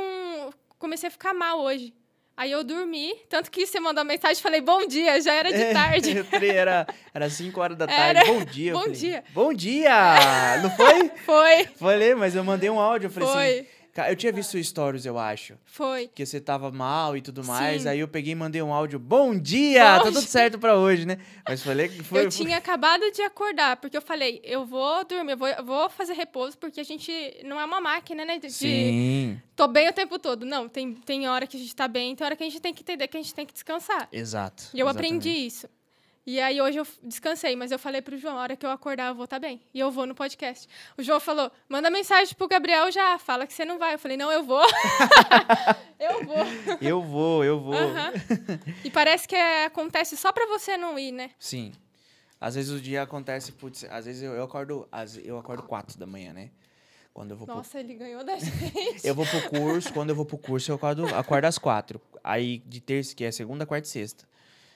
Comecei 0.77 1.07
a 1.07 1.11
ficar 1.11 1.33
mal 1.33 1.59
hoje. 1.61 1.93
Aí 2.35 2.51
eu 2.51 2.63
dormi, 2.63 3.13
tanto 3.29 3.51
que 3.51 3.65
você 3.65 3.79
mandou 3.79 4.03
mensagem 4.03 4.37
e 4.39 4.41
falei, 4.41 4.59
bom 4.59 4.87
dia, 4.87 5.21
já 5.21 5.33
era 5.35 5.53
de 5.53 5.71
tarde. 5.71 6.17
Eu 6.17 6.25
falei, 6.25 6.49
era, 6.49 6.87
era 7.13 7.29
5 7.29 7.61
horas 7.61 7.77
da 7.77 7.85
tarde. 7.85 8.21
Era. 8.21 8.25
Bom 8.25 8.43
dia. 8.43 8.73
Bom 8.73 8.79
falei, 8.79 8.95
dia. 8.95 9.23
Bom 9.35 9.53
dia! 9.53 9.93
Não 10.63 10.71
foi? 10.71 11.09
Foi, 11.23 11.65
Falei, 11.77 12.15
mas 12.15 12.35
eu 12.35 12.43
mandei 12.43 12.71
um 12.71 12.79
áudio. 12.79 13.05
Eu 13.05 13.11
falei 13.11 13.29
assim. 13.29 13.37
foi, 13.37 13.63
"Ca- 13.63 13.82
Eu 13.95 14.15
tinha 14.15 14.31
visto 14.31 14.61
stories, 14.63 15.05
eu 15.05 15.19
acho. 15.19 15.53
foi. 15.65 16.07
Que 16.07 16.25
você 16.25 16.41
tava 16.41 16.71
mal 16.71 17.15
e 17.15 17.21
tudo 17.21 17.43
mais. 17.43 17.83
Sim. 17.83 17.89
Aí 17.89 17.99
eu 17.99 18.07
peguei 18.07 18.31
e 18.33 18.35
mandei 18.35 18.61
um 18.61 18.73
áudio. 18.73 18.97
Bom 18.97 19.37
dia! 19.37 19.83
Tá 19.83 19.99
tudo 19.99 20.19
dia." 20.19 20.27
certo 20.27 20.57
pra 20.57 20.75
hoje, 20.75 21.05
né? 21.05 21.19
Mas 21.47 21.61
falei 21.61 21.87
que 21.89 22.01
foi. 22.01 22.25
eu 22.25 22.29
tinha 22.29 22.57
acabado 22.57 23.03
de 23.11 23.21
acordar, 23.21 23.77
porque 23.77 23.95
eu 23.95 24.01
falei, 24.01 24.41
eu 24.43 24.65
vou 24.65 25.05
dormir, 25.05 25.33
eu 25.33 25.37
vou, 25.37 25.47
eu 25.47 25.63
vou 25.63 25.89
fazer 25.89 26.13
repouso, 26.13 26.57
porque 26.57 26.79
a 26.79 26.83
gente 26.83 27.11
não 27.45 27.59
é 27.59 27.65
uma 27.65 27.79
máquina, 27.79 28.25
né? 28.25 28.39
De- 28.39 28.49
Sim. 28.49 29.39
tô 29.55 29.67
bem 29.67 29.87
o 29.87 29.93
tempo 29.93 30.17
todo. 30.17 30.43
Não, 30.45 30.67
tem, 30.67 30.93
tem 30.95 31.27
hora 31.29 31.45
que 31.45 31.55
a 31.55 31.59
gente 31.59 31.75
tá 31.75 31.87
bem, 31.87 32.15
tem 32.15 32.25
hora 32.25 32.35
que 32.35 32.43
a 32.43 32.49
gente 32.49 32.59
tem 32.59 32.73
que 32.73 32.81
entender 32.81 33.07
que 33.07 33.17
a 33.17 33.21
gente 33.21 33.35
tem 33.35 33.45
que 33.45 33.53
descansar. 33.53 34.07
Exato. 34.11 34.63
E 34.73 34.79
eu 34.79 34.87
exatamente. 34.87 35.17
aprendi 35.17 35.29
isso. 35.29 35.67
E 36.25 36.39
aí 36.39 36.61
hoje 36.61 36.77
eu 36.79 36.87
descansei, 37.03 37.53
mas 37.55 37.69
eu 37.71 37.77
falei 37.77 38.01
pro 38.01 38.17
João, 38.17 38.37
a 38.37 38.41
hora 38.41 38.55
que 38.55 38.65
eu 38.65 38.69
acordar 38.71 39.09
eu 39.09 39.15
vou 39.15 39.25
estar 39.25 39.39
bem. 39.39 39.61
E 39.73 39.79
eu 39.79 39.91
vou 39.91 40.05
no 40.05 40.15
podcast. 40.15 40.67
O 40.97 41.03
João 41.03 41.19
falou, 41.19 41.51
manda 41.67 41.89
mensagem 41.89 42.33
pro 42.35 42.47
Gabriel 42.47 42.89
já, 42.91 43.19
fala 43.19 43.45
que 43.45 43.53
você 43.53 43.65
não 43.65 43.77
vai. 43.77 43.93
Eu 43.95 43.99
falei, 43.99 44.15
não, 44.15 44.31
eu 44.31 44.41
vou. 44.41 44.61
eu 45.99 46.23
vou. 46.25 46.37
Eu 46.79 47.01
vou, 47.01 47.43
eu 47.43 47.59
vou. 47.59 47.75
E 48.85 48.89
parece 48.89 49.27
que 49.27 49.35
é- 49.35 49.65
acontece 49.65 50.15
só 50.15 50.31
pra 50.31 50.45
você 50.45 50.77
não 50.77 50.97
ir, 50.97 51.11
né? 51.11 51.31
Sim. 51.37 51.73
Às 52.39 52.55
vezes 52.55 52.71
o 52.71 52.79
dia 52.81 53.01
acontece, 53.01 53.51
putz, 53.51 53.83
às 53.89 54.05
vezes 54.05 54.21
eu, 54.21 54.33
eu 54.33 54.43
acordo, 54.43 54.87
às- 54.91 55.17
eu 55.17 55.37
acordo 55.37 55.63
quatro 55.63 55.97
da 55.99 56.05
manhã, 56.05 56.31
né? 56.33 56.51
Quando 57.13 57.31
eu 57.31 57.37
vou 57.37 57.45
pro, 57.45 57.55
Nossa, 57.57 57.79
ele 57.79 57.93
ganhou 57.95 58.23
da 58.23 58.37
gente. 58.39 59.05
eu 59.05 59.13
vou 59.13 59.25
pro 59.25 59.41
curso, 59.49 59.93
quando 59.93 60.09
eu 60.09 60.15
vou 60.15 60.25
pro 60.25 60.37
curso 60.37 60.71
eu 60.71 60.75
acordo, 60.75 61.05
acordo 61.13 61.45
às 61.45 61.57
quatro. 61.57 62.01
Aí 62.23 62.59
de 62.65 62.79
terça, 62.81 63.13
que 63.13 63.23
é 63.23 63.31
segunda, 63.31 63.65
quarta 63.65 63.87
e 63.87 63.91
sexta. 63.91 64.25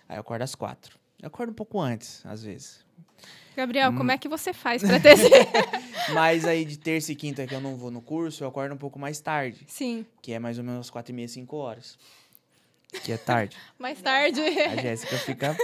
Aí 0.07 0.17
eu 0.17 0.21
acordo 0.21 0.41
às 0.43 0.53
quatro. 0.53 0.97
Eu 1.21 1.27
acordo 1.27 1.51
um 1.51 1.55
pouco 1.55 1.79
antes, 1.79 2.25
às 2.25 2.43
vezes. 2.43 2.85
Gabriel, 3.55 3.89
Hum. 3.91 3.95
como 3.97 4.11
é 4.11 4.17
que 4.19 4.27
você 4.27 4.53
faz 4.53 4.83
pra 4.83 4.99
ter 4.99 5.13
esse... 5.13 5.29
Mas 6.13 6.45
aí 6.45 6.63
de 6.63 6.77
terça 6.77 7.11
e 7.11 7.15
quinta 7.15 7.45
que 7.47 7.55
eu 7.55 7.59
não 7.59 7.75
vou 7.75 7.89
no 7.89 8.01
curso, 8.01 8.43
eu 8.43 8.47
acordo 8.47 8.73
um 8.75 8.77
pouco 8.77 8.99
mais 8.99 9.19
tarde. 9.19 9.65
Sim, 9.67 10.05
Que 10.21 10.33
é 10.33 10.39
mais 10.39 10.57
ou 10.59 10.63
menos 10.63 10.89
quatro 10.91 11.11
e 11.11 11.15
meia, 11.15 11.27
cinco 11.27 11.55
horas. 11.57 11.97
Que 13.03 13.11
é 13.13 13.17
tarde. 13.17 13.57
mais 13.79 13.99
tarde. 13.99 14.39
A 14.41 14.75
Jéssica 14.79 15.17
fica, 15.17 15.57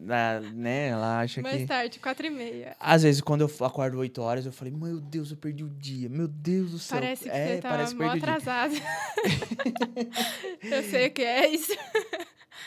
na- 0.00 0.40
né, 0.40 0.88
ela 0.88 1.20
acha 1.20 1.40
mais 1.42 1.58
que... 1.58 1.66
tarde, 1.66 1.98
quatro 2.00 2.26
e 2.26 2.30
meia. 2.30 2.74
Às 2.80 3.02
vezes, 3.02 3.20
quando 3.20 3.42
eu 3.42 3.66
acordo 3.66 3.98
8 3.98 4.22
horas, 4.22 4.46
eu 4.46 4.52
falei, 4.52 4.72
meu 4.72 4.98
Deus, 4.98 5.30
eu 5.30 5.36
perdi 5.36 5.62
o 5.62 5.68
dia. 5.68 6.08
Meu 6.08 6.26
Deus 6.26 6.70
do 6.70 6.78
céu. 6.78 6.98
Parece 6.98 7.24
que 7.24 7.30
é, 7.30 7.56
você 7.56 7.60
tá 7.60 7.68
parece 7.68 7.94
mó 7.94 8.04
atrasado. 8.10 8.74
eu 10.64 10.82
sei 10.84 11.08
o 11.08 11.10
que 11.12 11.22
é 11.22 11.48
isso. 11.48 11.72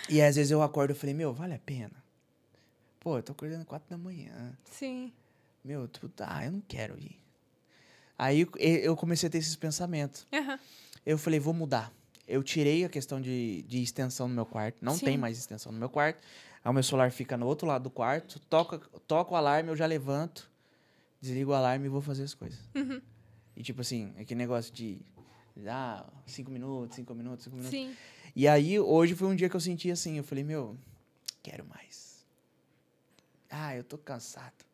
E 0.08 0.22
às 0.22 0.36
vezes 0.36 0.52
eu 0.52 0.62
acordo 0.62 0.92
e 0.92 0.96
falei, 0.96 1.16
meu, 1.16 1.34
vale 1.34 1.56
a 1.56 1.60
pena. 1.60 1.92
Pô, 3.00 3.18
eu 3.18 3.24
tô 3.24 3.32
acordando 3.32 3.66
quatro 3.66 3.90
da 3.90 3.98
manhã. 3.98 4.58
Sim. 4.66 5.12
Meu, 5.64 5.88
tu, 5.88 6.12
ah, 6.20 6.46
eu 6.46 6.52
não 6.52 6.62
quero 6.62 6.98
ir. 7.00 7.20
Aí 8.18 8.48
eu- 8.58 8.96
comecei 8.96 9.28
a 9.28 9.30
ter 9.30 9.38
esses 9.38 9.56
pensamentos. 9.56 10.26
Aham. 10.34 10.60
Eu 11.06 11.18
falei, 11.18 11.40
vou 11.40 11.54
mudar. 11.54 11.94
Eu 12.28 12.44
tirei 12.44 12.84
a 12.84 12.90
questão 12.90 13.22
de, 13.22 13.62
de 13.64 13.82
extensão 13.82 14.28
no 14.28 14.34
meu 14.36 14.46
quarto. 14.46 14.78
Não 14.82 14.96
Sim. 14.96 15.06
tem 15.06 15.18
mais 15.18 15.38
extensão 15.38 15.72
no 15.72 15.78
meu 15.80 15.90
quarto. 15.90 16.22
Aí 16.64 16.70
o 16.70 16.74
meu 16.74 16.84
celular 16.84 17.12
fica 17.12 17.38
no 17.38 17.46
outro 17.46 17.68
lado 17.68 17.84
do 17.84 17.90
quarto. 17.90 18.40
Toca, 18.42 18.80
toca 19.08 19.34
o 19.34 19.36
alarme, 19.38 19.70
eu 19.70 19.76
já 19.76 19.86
levanto. 19.86 20.50
Desligo 21.22 21.52
o 21.52 21.54
alarme 21.54 21.86
e 21.86 21.90
vou 21.90 22.02
fazer 22.02 22.24
as 22.24 22.34
coisas. 22.34 22.60
Uhum. 22.76 23.02
E 23.56 23.64
tipo 23.64 23.82
assim, 23.82 24.14
aquele 24.20 24.38
negócio 24.38 24.74
de... 24.74 25.00
Ah, 25.66 26.06
cinco 26.26 26.52
minutos, 26.52 26.96
cinco 26.96 27.16
minutos, 27.16 27.46
cinco 27.46 27.56
minutos. 27.56 27.78
Sim. 27.78 27.96
E 28.36 28.48
aí, 28.48 28.80
hoje 28.80 29.16
foi 29.16 29.28
um 29.28 29.36
dia 29.36 29.50
que 29.50 29.56
eu 29.56 29.60
senti 29.60 29.90
assim. 29.90 30.18
Eu 30.18 30.24
falei, 30.24 30.44
meu, 30.44 30.78
quero 31.42 31.66
mais. 31.66 32.07
Ah, 33.50 33.76
eu 33.76 33.84
tô 33.84 33.98
cansado. 33.98 34.66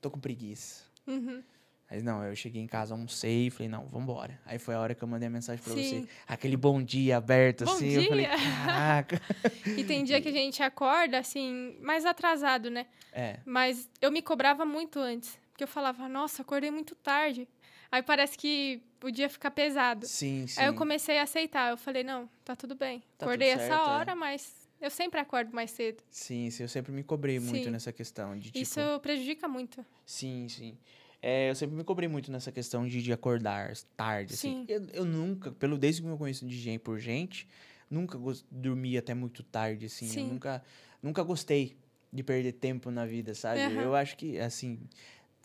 Tô 0.00 0.10
com 0.10 0.20
preguiça. 0.20 0.84
Uhum. 1.06 1.42
Mas 1.88 2.02
não, 2.02 2.22
eu 2.24 2.34
cheguei 2.34 2.60
em 2.60 2.66
casa, 2.66 2.94
almocei 2.94 3.46
e 3.46 3.50
falei, 3.50 3.68
não, 3.68 3.86
vambora. 3.86 4.40
Aí 4.44 4.58
foi 4.58 4.74
a 4.74 4.80
hora 4.80 4.92
que 4.94 5.02
eu 5.04 5.06
mandei 5.06 5.28
a 5.28 5.30
mensagem 5.30 5.62
pra 5.62 5.72
Sim. 5.72 6.02
você. 6.02 6.08
Aquele 6.26 6.56
bom 6.56 6.82
dia 6.82 7.16
aberto, 7.16 7.64
Bom 7.64 7.72
assim. 7.72 7.90
Eu 7.90 8.04
falei, 8.08 8.26
dia. 8.26 8.36
caraca. 8.36 9.20
E 9.78 9.84
tem 9.84 10.02
dia 10.02 10.20
que 10.20 10.28
a 10.28 10.32
gente 10.32 10.62
acorda, 10.62 11.18
assim, 11.18 11.76
mais 11.80 12.04
atrasado, 12.04 12.70
né? 12.70 12.86
É, 13.12 13.38
Mas 13.44 13.88
eu 14.00 14.10
me 14.10 14.20
cobrava 14.20 14.64
muito 14.64 14.98
antes. 14.98 15.38
Porque 15.52 15.62
eu 15.62 15.68
falava, 15.68 16.08
nossa, 16.08 16.42
acordei 16.42 16.70
muito 16.70 16.94
tarde. 16.96 17.48
Aí 17.90 18.02
parece 18.02 18.36
que 18.36 18.82
o 19.02 19.10
dia 19.10 19.28
fica 19.28 19.48
pesado. 19.50 20.06
sim, 20.06 20.46
sim. 20.48 20.60
Aí 20.60 20.66
eu 20.66 20.74
comecei 20.74 21.18
a 21.18 21.22
aceitar. 21.22 21.70
Eu 21.70 21.76
falei, 21.76 22.02
não, 22.02 22.28
tá 22.44 22.56
tudo 22.56 22.74
bem. 22.74 23.02
Tá 23.16 23.26
Acordei 23.26 23.52
tudo 23.52 23.60
essa 23.60 23.74
certo, 23.74 23.88
é. 23.88 23.92
hora, 23.92 24.16
mas 24.16 24.52
eu 24.80 24.90
sempre 24.90 25.20
acordo 25.20 25.54
mais 25.54 25.70
cedo. 25.70 26.02
Sim, 26.10 26.50
sim, 26.50 26.62
eu 26.64 26.68
sempre 26.68 26.92
me 26.92 27.02
cobrei 27.02 27.38
muito 27.38 27.64
Sim. 27.64 27.70
nessa 27.70 27.92
questão 27.92 28.36
de, 28.36 28.50
tipo... 28.50 28.58
Isso 28.58 28.80
prejudica 29.00 29.48
muito. 29.48 29.84
Sim, 30.04 30.48
sim. 30.48 30.76
É, 31.22 31.50
eu 31.50 31.54
sempre 31.54 31.76
me 31.76 31.82
cobrei 31.82 32.08
muito 32.08 32.30
nessa 32.30 32.52
questão 32.52 32.86
de, 32.86 33.02
de 33.02 33.12
acordar 33.12 33.72
tarde, 33.96 34.34
assim. 34.34 34.52
Sim. 34.52 34.64
Eu, 34.68 34.86
eu 34.92 35.04
nunca, 35.04 35.50
pelo 35.52 35.76
desde 35.78 36.02
que 36.02 36.08
eu 36.08 36.16
conheço 36.16 36.46
de 36.46 36.56
gente 36.56 36.80
por 36.80 36.98
gente, 36.98 37.48
nunca 37.90 38.18
dormi 38.50 38.96
até 38.96 39.14
muito 39.14 39.42
tarde, 39.42 39.86
assim. 39.86 40.06
Eu 40.06 40.12
Sim. 40.12 40.28
nunca, 40.28 40.62
nunca 41.02 41.22
gostei 41.22 41.76
de 42.12 42.22
perder 42.22 42.52
tempo 42.52 42.90
na 42.90 43.04
vida, 43.06 43.34
sabe? 43.34 43.60
Aham. 43.60 43.82
Eu 43.82 43.94
acho 43.94 44.16
que, 44.16 44.38
assim, 44.38 44.78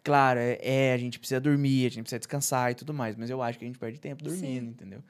claro, 0.04 0.40
é, 0.40 0.60
é, 0.62 0.94
a 0.94 0.98
gente 0.98 1.18
precisa 1.18 1.40
dormir, 1.40 1.86
a 1.86 1.90
gente 1.90 2.04
precisa 2.04 2.20
descansar 2.20 2.72
e 2.72 2.76
tudo 2.76 2.94
mais, 2.94 3.16
mas 3.16 3.30
eu 3.30 3.42
acho 3.42 3.58
que 3.58 3.66
a 3.66 3.68
gente 3.68 3.80
perde 3.80 4.00
tempo 4.00 4.24
dormindo, 4.24 4.70
entendeu? 4.70 5.04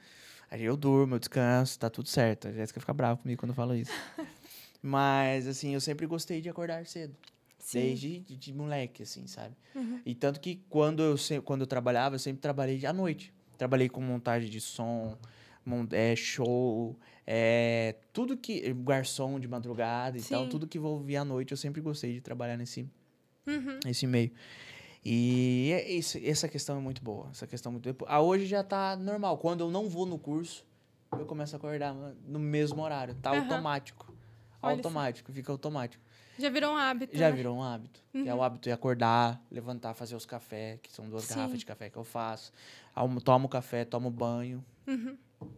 Aí 0.52 0.64
eu 0.64 0.76
durmo, 0.76 1.16
eu 1.16 1.20
descanso, 1.20 1.80
tá 1.80 1.90
tudo 1.90 2.10
certo. 2.10 2.50
A 2.50 2.52
Jéssica 2.52 2.80
fica 2.80 2.94
brava 2.94 3.18
comigo 3.18 3.40
quando 3.40 3.52
eu 3.52 3.56
falo 3.56 3.74
isso. 3.74 3.92
mas, 4.84 5.48
assim, 5.48 5.74
eu 5.74 5.80
sempre 5.82 6.06
gostei 6.06 6.42
de 6.42 6.50
acordar 6.50 6.86
cedo. 6.86 7.16
Sim. 7.58 7.80
Desde 7.80 8.20
de, 8.20 8.36
de 8.36 8.54
moleque, 8.54 9.04
assim, 9.04 9.26
sabe? 9.28 9.56
Uhum. 9.74 10.02
E 10.06 10.14
tanto 10.14 10.40
que 10.42 10.62
quando 10.70 11.02
eu, 11.02 11.18
se- 11.18 11.40
quando 11.42 11.62
eu 11.62 11.68
trabalhava, 11.68 12.16
eu 12.16 12.20
sempre 12.20 12.42
trabalhei 12.42 12.86
à 12.86 12.92
noite. 12.92 13.34
Trabalhei 13.58 13.88
com 13.88 14.02
montagem 14.02 14.50
de 14.50 14.60
som, 14.60 15.18
é, 15.92 16.16
show, 16.16 17.00
é, 17.26 17.96
tudo 18.12 18.36
que. 18.36 18.74
Garçom 18.74 19.40
de 19.40 19.48
madrugada 19.48 20.18
e 20.18 20.22
tal, 20.22 20.44
Sim. 20.46 20.50
tudo 20.50 20.68
que 20.68 20.80
envolvia 20.80 21.22
à 21.22 21.26
noite, 21.26 21.52
eu 21.52 21.58
sempre 21.58 21.80
gostei 21.80 22.14
de 22.14 22.20
trabalhar 22.22 22.58
nesse, 22.58 22.90
Uhum. 23.48 23.80
nesse 23.86 24.06
meio. 24.08 24.32
E 25.04 25.72
é 25.74 25.92
isso- 25.92 26.20
essa 26.24 26.48
questão 26.48 26.78
é 26.78 26.80
muito 26.80 27.02
boa. 27.04 27.28
Essa 27.32 27.48
questão 27.48 27.72
é 27.72 27.74
muito 27.74 27.94
boa. 27.94 28.10
Ah, 28.12 28.22
hoje 28.22 28.46
já 28.46 28.64
tá 28.64 28.96
normal. 28.96 29.38
Quando 29.38 29.62
eu 29.62 29.72
não 29.72 29.90
vou 29.90 30.06
no 30.06 30.20
curso, 30.20 30.66
eu 31.14 31.26
começo 31.26 31.56
a 31.56 31.58
acordar 31.58 31.94
no 31.94 32.40
mesmo 32.40 32.82
horário. 32.82 33.16
Tá 33.16 33.32
Aham. 33.32 33.40
automático. 33.42 34.14
Olha 34.62 34.76
automático, 34.76 35.32
fica 35.32 35.52
automático. 35.52 36.04
Já 36.38 36.50
virou 36.50 36.74
um 36.74 36.78
hábito. 36.78 37.18
Já 37.18 37.30
né? 37.32 37.36
virou 37.36 37.58
um 37.58 37.64
hábito. 37.64 38.00
Que 38.12 38.30
é 38.30 38.34
Uhum. 38.34 38.40
o 38.40 38.44
hábito 38.44 38.64
de 38.70 38.72
acordar, 38.72 39.44
levantar, 39.50 39.96
fazer 39.96 40.16
os 40.16 40.26
cafés, 40.26 40.80
que 40.82 40.92
são 40.92 41.10
duas 41.10 41.24
Sim. 41.24 41.36
garrafas 41.36 41.60
de 41.60 41.66
café 41.66 41.90
que 41.90 41.98
eu 41.98 42.04
faço. 42.04 42.54
Tomo 43.24 43.50
café, 43.50 43.84
tomo 43.84 44.12
banho 44.12 44.64
Uhum. 44.86 45.18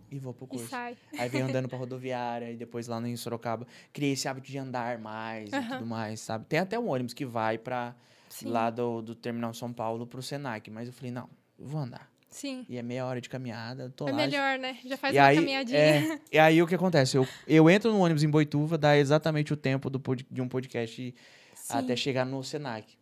e 0.10 0.18
vou 0.20 0.34
pro 0.34 0.45
E 0.45 0.49
curso. 0.57 0.74
Aí 0.76 1.30
venho 1.30 1.45
andando 1.48 1.68
pra 1.68 1.78
rodoviária 1.78 2.49
e 2.49 2.56
depois 2.56 2.88
lá 2.88 3.06
em 3.06 3.15
Sorocaba. 3.18 3.68
Criei 3.91 4.14
esse 4.14 4.26
hábito 4.28 4.48
de 4.49 4.57
andar 4.57 4.98
mais 4.99 5.52
e 5.52 5.56
Aham. 5.56 5.78
tudo 5.80 5.86
mais, 5.86 6.22
sabe? 6.22 6.45
Tem 6.45 6.60
até 6.60 6.80
um 6.80 6.88
ônibus 6.88 7.14
que 7.14 7.26
vai 7.26 7.57
pra 7.57 7.94
Sim. 8.34 8.50
lá 8.50 8.70
do, 8.70 9.02
do 9.02 9.14
Terminal 9.16 9.54
São 9.54 9.72
Paulo 9.72 10.08
pro 10.08 10.22
Senac. 10.22 10.70
Mas 10.72 10.88
eu 10.88 10.94
falei, 10.94 11.12
não, 11.12 11.30
eu 11.60 11.68
vou 11.68 11.80
andar. 11.82 12.10
Sim. 12.30 12.66
E 12.68 12.78
é 12.78 12.82
meia 12.82 13.06
hora 13.06 13.22
de 13.22 13.30
caminhada, 13.30 13.92
tô 13.96 14.08
É 14.08 14.12
lá. 14.12 14.18
melhor, 14.18 14.58
né? 14.58 14.78
Já 14.84 14.98
faz 14.98 15.14
e 15.16 15.20
uma 15.20 15.26
aí, 15.28 15.36
caminhadinha. 15.36 15.78
é, 15.80 16.20
e 16.34 16.40
aí 16.40 16.62
o 16.64 16.68
que 16.68 16.74
acontece? 16.74 17.16
Eu, 17.16 17.28
eu 17.48 17.70
entro 17.70 17.92
no 17.92 18.00
ônibus 18.00 18.24
em 18.24 18.30
Boituva, 18.30 18.76
dá 18.76 18.98
exatamente 18.98 19.54
o 19.54 19.56
tempo 19.58 19.88
do, 19.88 20.02
de 20.32 20.42
um 20.42 20.48
podcast 20.48 21.14
Sim. 21.54 21.74
até 21.78 21.96
chegar 21.96 22.26
no 22.26 22.44
Senac. 22.44 22.98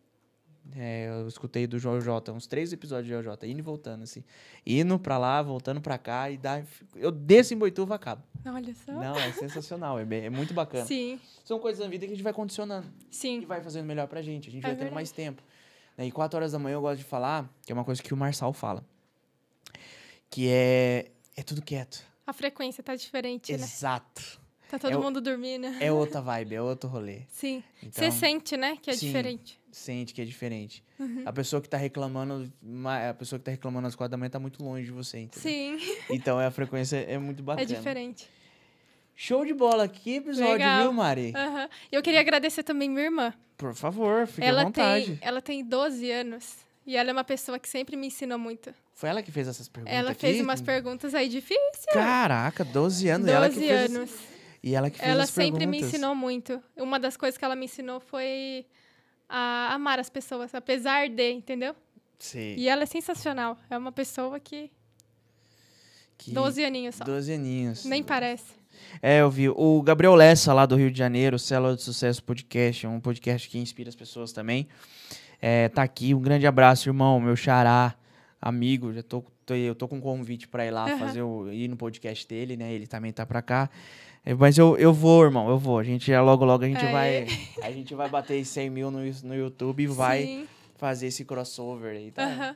É, 0.76 1.08
eu 1.10 1.28
escutei 1.28 1.66
do 1.68 1.78
JJ, 1.80 2.32
uns 2.34 2.46
três 2.48 2.72
episódios 2.72 3.08
de 3.08 3.30
JJ, 3.30 3.50
indo 3.50 3.60
e 3.60 3.62
voltando, 3.62 4.04
assim. 4.04 4.24
Indo 4.66 4.98
pra 5.00 5.18
lá, 5.18 5.42
voltando 5.42 5.82
pra 5.82 5.98
cá, 5.98 6.30
e 6.30 6.38
dá, 6.38 6.64
eu 6.96 7.12
desço 7.12 7.54
em 7.54 7.58
Boituva, 7.58 7.96
acabo. 7.96 8.24
Olha 8.46 8.74
só. 8.86 8.92
Não, 8.92 9.16
é 9.18 9.32
sensacional, 9.34 10.00
é, 10.00 10.06
bem- 10.06 10.26
é 10.26 10.30
muito 10.30 10.54
bacana. 10.54 10.86
Sim, 10.86 11.20
São 11.44 11.60
coisas 11.60 11.84
da 11.84 11.90
vida 11.90 12.06
que 12.06 12.14
a 12.14 12.16
gente 12.16 12.24
vai 12.24 12.32
condicionando 12.34 12.88
e 13.10 13.16
sim. 13.16 13.42
vai 13.46 13.62
fazendo 13.62 13.86
melhor 13.86 14.08
pra 14.08 14.22
gente, 14.22 14.50
a 14.50 14.52
gente 14.52 14.62
É 14.64 14.68
vai 14.68 14.72
tendo 14.72 14.80
verdade. 14.80 14.96
mais 14.96 15.12
tempo. 15.12 15.42
Né, 15.98 16.06
E 16.06 16.12
quatro 16.12 16.38
horas 16.38 16.52
da 16.54 16.60
manhã 16.60 16.76
eu 16.76 16.82
gosto 16.82 17.00
de 17.00 17.04
falar, 17.06 17.50
que 17.66 17.72
é 17.72 17.76
uma 17.76 17.84
coisa 17.84 18.02
que 18.02 18.14
o 18.14 18.18
Marçal 18.18 18.54
fala, 18.54 18.86
que 20.30 20.48
é, 20.50 21.12
é 21.36 21.44
tudo 21.44 21.62
quieto. 21.62 22.04
A 22.26 22.34
frequência 22.34 22.84
tá 22.84 22.96
diferente, 22.96 23.52
né? 23.52 23.58
Exato. 23.64 24.40
Tá 24.70 24.80
todo 24.80 24.92
É 24.94 24.98
o- 24.98 25.02
mundo 25.04 25.20
dormindo. 25.20 25.66
É 25.82 25.92
outra 25.92 26.22
vibe, 26.22 26.56
é 26.56 26.62
outro 26.62 26.90
rolê. 26.90 27.24
Sim. 27.30 27.62
Então, 27.84 27.92
Você 27.92 28.12
sente, 28.12 28.56
né, 28.56 28.78
que 28.82 28.90
é 28.90 28.94
sim. 28.94 29.08
diferente. 29.08 29.60
Sente 29.72 30.14
que 30.14 30.22
é 30.22 30.26
diferente. 30.26 30.84
Uhum. 31.00 31.24
A 31.26 31.32
pessoa 31.34 31.62
que 31.62 31.70
tá 31.70 31.78
reclamando, 31.78 32.52
ma- 32.62 33.10
a 33.10 33.14
pessoa 33.14 33.40
que 33.40 33.46
tá 33.46 33.52
reclamando 33.52 33.88
às 33.88 33.96
quatro 33.96 34.12
da 34.12 34.18
manhã 34.18 34.30
tá 34.30 34.40
muito 34.40 34.64
longe 34.64 34.86
de 34.86 34.92
você, 34.92 35.20
entendeu? 35.20 35.42
Sim, 35.80 35.80
Então 36.10 36.38
a 36.40 36.52
frequência 36.52 36.98
é 36.98 37.18
muito 37.18 37.40
é 37.40 37.44
bacana. 37.44 37.66
diferente. 37.66 38.28
Show 39.16 39.46
de 39.46 39.54
bola, 39.54 39.88
que 39.88 40.16
episódio, 40.16 40.54
Legal. 40.54 40.82
viu, 40.84 40.94
Mari? 40.94 41.34
Aham. 41.36 41.70
Eu 41.92 42.02
queria 42.02 42.20
agradecer 42.22 42.64
também 42.64 42.90
minha 42.90 43.04
irmã. 43.06 43.34
Por 43.58 43.76
favor, 43.76 44.26
fique 44.26 44.42
à 44.44 44.48
ela, 44.48 44.64
vontade. 44.64 45.06
tem, 45.06 45.20
ela 45.22 45.42
tem 45.42 45.64
12 45.64 46.10
anos. 46.10 46.58
E 46.88 46.98
ela 46.98 47.12
é 47.12 47.14
uma 47.14 47.24
pessoa 47.24 47.60
que 47.60 47.70
sempre 47.70 47.96
me 47.96 48.08
ensinou 48.08 48.40
muito. 48.40 48.74
Foi 48.96 49.08
ela 49.10 49.22
que 49.22 49.32
fez 49.32 49.48
essas 49.48 49.68
perguntas 49.68 49.96
ela 49.96 50.12
aqui? 50.12 50.22
fez 50.22 50.42
umas 50.42 50.62
perguntas 50.62 51.14
aí 51.14 51.30
difíceis. 51.30 51.86
Caraca, 51.94 52.66
12 52.66 53.08
anos. 53.10 53.28
e 53.28 53.32
ela 53.32 53.50
que 53.50 53.56
12 53.56 53.68
fez 53.68 53.96
anos. 53.96 54.12
E 54.64 54.76
ela 54.76 54.90
que 54.90 54.98
fez 54.98 55.10
Ela 55.10 55.26
sempre 55.28 55.66
me 55.68 55.74
perguntas. 55.74 55.90
ensinou 55.94 56.16
muito. 56.16 56.62
Uma 56.76 57.00
das 57.00 57.16
coisas 57.16 57.38
que 57.38 57.46
ela 57.46 57.56
me 57.56 57.66
ensinou 57.66 58.00
foi 58.00 58.66
a 59.32 59.74
amar 59.74 60.00
as 60.00 60.10
pessoas, 60.10 60.54
apesar 60.54 61.10
de, 61.10 61.32
entendeu? 61.32 61.74
Sim. 62.20 62.56
E 62.58 62.68
ela 62.68 62.84
é 62.84 62.86
sensacional. 62.86 63.58
É 63.70 63.78
uma 63.78 63.92
pessoa 63.92 64.40
que. 64.40 64.70
Que... 66.18 66.32
12 66.32 66.64
aninhos 66.64 66.96
só. 66.96 67.04
12 67.04 67.34
aninhos. 67.34 67.86
Nem 67.86 68.04
parece. 68.04 68.54
É, 69.02 69.22
eu 69.22 69.30
vi. 69.32 69.50
O 69.50 69.82
Gabriel 69.82 70.14
Lessa, 70.16 70.54
lá 70.54 70.66
do 70.66 70.76
Rio 70.76 70.92
de 70.92 70.98
Janeiro, 70.98 71.40
Célula 71.40 71.76
de 71.76 71.82
Sucesso 71.82 72.24
Podcast, 72.24 72.86
é 72.86 72.90
um 72.90 73.00
podcast 73.00 73.50
que 73.50 73.58
inspira 73.58 73.90
as 73.90 73.96
pessoas 73.96 74.32
também. 74.32 74.68
É, 75.42 75.70
tá 75.70 75.82
aqui. 75.82 76.14
Um 76.14 76.20
grande 76.22 76.46
abraço, 76.46 76.90
irmão, 76.90 77.20
meu 77.20 77.36
xará, 77.36 77.96
amigo. 78.40 78.94
Já 78.94 79.02
tô, 79.02 79.24
tô- 79.46 79.56
eu 79.56 79.74
tô 79.74 79.88
com 79.88 79.98
um 79.98 80.02
convite 80.02 80.48
pra 80.48 80.66
ir 80.66 80.72
lá 80.72 80.86
Aham. 80.86 81.00
fazer 81.00 81.22
o, 81.24 81.52
ir 81.52 81.68
no 81.68 81.76
podcast 81.78 82.28
dele, 82.28 82.56
né? 82.56 82.72
Ele 82.72 82.86
também 82.86 83.12
tá 83.12 83.26
pra 83.26 83.42
cá. 83.42 83.70
É, 84.24 84.34
mas 84.36 84.58
eu, 84.58 84.78
eu 84.78 84.94
vou, 84.94 85.24
irmão, 85.24 85.50
eu 85.50 85.58
vou. 85.58 85.80
A 85.80 85.84
gente 85.84 86.06
já 86.08 86.22
logo, 86.22 86.46
logo 86.46 86.64
a 86.64 86.68
gente 86.68 86.86
Aê. 86.86 86.92
vai. 86.92 87.28
A 87.64 87.72
gente 87.72 87.94
vai 87.96 88.10
bater 88.10 88.44
100 88.44 88.70
mil 88.70 88.90
no, 88.92 89.00
no 89.00 89.36
YouTube 89.36 89.84
e 89.84 89.88
vai 89.88 90.24
Sim. 90.26 90.48
fazer 90.78 91.08
esse 91.08 91.24
crossover 91.26 91.96
aí, 91.96 92.12
tá? 92.12 92.24
Aham. 92.24 92.56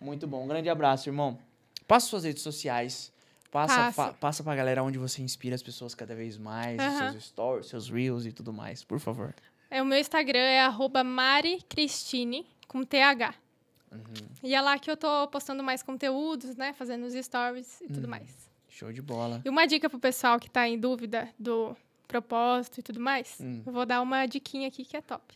Muito 0.00 0.26
bom. 0.26 0.44
Um 0.44 0.48
grande 0.48 0.68
abraço, 0.68 1.08
irmão. 1.08 1.38
Passa 1.86 2.06
suas 2.08 2.24
redes 2.24 2.42
sociais. 2.42 3.12
Passa, 3.50 3.76
Passo. 3.76 3.92
fa- 3.96 4.12
passa 4.12 4.42
pra 4.44 4.54
galera 4.54 4.82
onde 4.82 4.98
você 4.98 5.22
inspira 5.22 5.54
as 5.56 5.62
pessoas 5.62 5.94
cada 5.94 6.14
vez 6.14 6.36
mais, 6.38 6.76
os 6.80 6.84
Aham. 7.00 7.10
seus 7.12 7.24
stories, 7.24 7.66
seus 7.66 7.88
reels 7.88 8.24
e 8.26 8.32
tudo 8.32 8.52
mais, 8.52 8.82
por 8.84 8.98
favor. 9.00 9.34
É, 9.70 9.80
o 9.82 9.84
meu 9.84 9.98
Instagram 9.98 10.38
é 10.38 10.60
arroba 10.60 11.02
maricristine, 11.04 12.46
com 12.68 12.82
TH. 12.84 13.34
Uhum. 13.92 13.98
E 14.42 14.54
é 14.54 14.60
lá 14.60 14.78
que 14.78 14.88
eu 14.90 14.96
tô 14.96 15.26
postando 15.28 15.62
mais 15.64 15.82
conteúdos, 15.82 16.54
né? 16.56 16.72
Fazendo 16.72 17.04
os 17.06 17.12
stories 17.14 17.80
e 17.80 17.88
tudo 17.88 18.04
Uhum. 18.04 18.10
mais. 18.10 18.49
Show 18.70 18.92
de 18.92 19.02
bola. 19.02 19.42
E 19.44 19.48
uma 19.50 19.66
dica 19.66 19.90
pro 19.90 19.98
pessoal 19.98 20.38
que 20.40 20.48
tá 20.48 20.66
em 20.66 20.78
dúvida 20.78 21.28
do 21.38 21.76
propósito 22.08 22.80
e 22.80 22.82
tudo 22.82 22.98
mais, 23.00 23.36
Hum. 23.40 23.62
eu 23.66 23.72
vou 23.72 23.84
dar 23.84 24.00
uma 24.00 24.24
diquinha 24.26 24.68
aqui 24.68 24.84
que 24.84 24.96
é 24.96 25.00
top. 25.02 25.34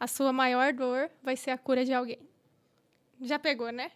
A 0.00 0.06
sua 0.06 0.32
maior 0.32 0.72
dor 0.72 1.10
vai 1.22 1.36
ser 1.36 1.50
a 1.50 1.58
cura 1.58 1.84
de 1.84 1.92
alguém. 1.92 2.18
Já 3.20 3.38
pegou, 3.38 3.70
né? 3.72 3.90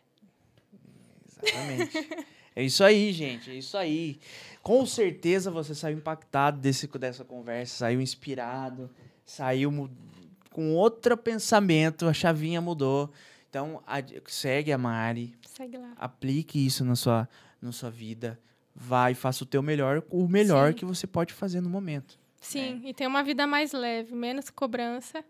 Exatamente. 1.42 2.08
é 2.56 2.62
isso 2.64 2.82
aí, 2.84 3.12
gente. 3.12 3.50
É 3.50 3.54
isso 3.54 3.76
aí. 3.76 4.18
Com 4.62 4.84
certeza 4.86 5.50
você 5.50 5.74
saiu 5.74 5.98
impactado 5.98 6.58
desse, 6.60 6.86
dessa 6.98 7.24
conversa, 7.24 7.76
saiu 7.78 8.00
inspirado, 8.00 8.90
saiu 9.24 9.90
com 10.50 10.74
outro 10.74 11.16
pensamento, 11.16 12.06
a 12.06 12.12
chavinha 12.12 12.60
mudou. 12.60 13.10
Então, 13.48 13.82
ad- 13.86 14.22
segue 14.26 14.72
a 14.72 14.78
Mari, 14.78 15.34
Segue 15.46 15.76
lá. 15.76 15.92
aplique 15.96 16.64
isso 16.64 16.84
na 16.84 16.96
sua, 16.96 17.28
na 17.60 17.70
sua 17.72 17.90
vida. 17.90 18.38
Vai, 18.74 19.14
faça 19.14 19.44
o 19.44 19.46
teu 19.46 19.62
melhor, 19.62 20.02
o 20.10 20.26
melhor 20.26 20.68
Sim. 20.70 20.74
que 20.78 20.84
você 20.84 21.06
pode 21.06 21.32
fazer 21.34 21.60
no 21.60 21.68
momento. 21.68 22.18
Sim, 22.40 22.80
e 22.84 22.92
tem 22.94 23.06
uma 23.06 23.22
vida 23.22 23.46
mais 23.46 23.72
leve, 23.72 24.14
menos 24.14 24.50
cobrança 24.50 25.24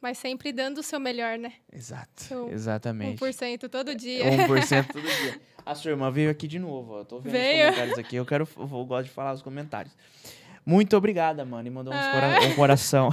mas 0.00 0.16
sempre 0.16 0.50
dando 0.50 0.78
o 0.78 0.82
seu 0.82 0.98
melhor, 0.98 1.36
né? 1.36 1.52
Exato. 1.70 2.22
Seu 2.22 2.50
Exatamente. 2.50 3.20
1% 3.22 3.68
todo 3.68 3.94
dia. 3.94 4.24
1% 4.24 4.86
todo 4.92 5.02
dia. 5.02 5.40
A 5.64 5.74
sua 5.74 5.90
irmã 5.90 6.10
veio 6.10 6.30
aqui 6.30 6.48
de 6.48 6.58
novo, 6.58 6.94
ó. 6.94 7.04
Tô 7.04 7.20
vendo 7.20 7.32
Veio. 7.32 7.64
os 7.68 7.74
comentários 7.74 7.98
aqui. 7.98 8.16
Eu 8.16 8.24
quero, 8.24 8.48
eu 8.56 8.66
vou- 8.66 8.86
gosto 8.86 9.08
de 9.08 9.10
falar 9.12 9.34
os 9.34 9.42
comentários. 9.42 9.94
Muito 10.70 10.96
obrigada, 10.96 11.44
mano. 11.44 11.66
E 11.66 11.70
mandou 11.70 11.92
Ah. 11.92 12.10
cora- 12.12 12.46
um 12.48 12.54
coração. 12.54 13.10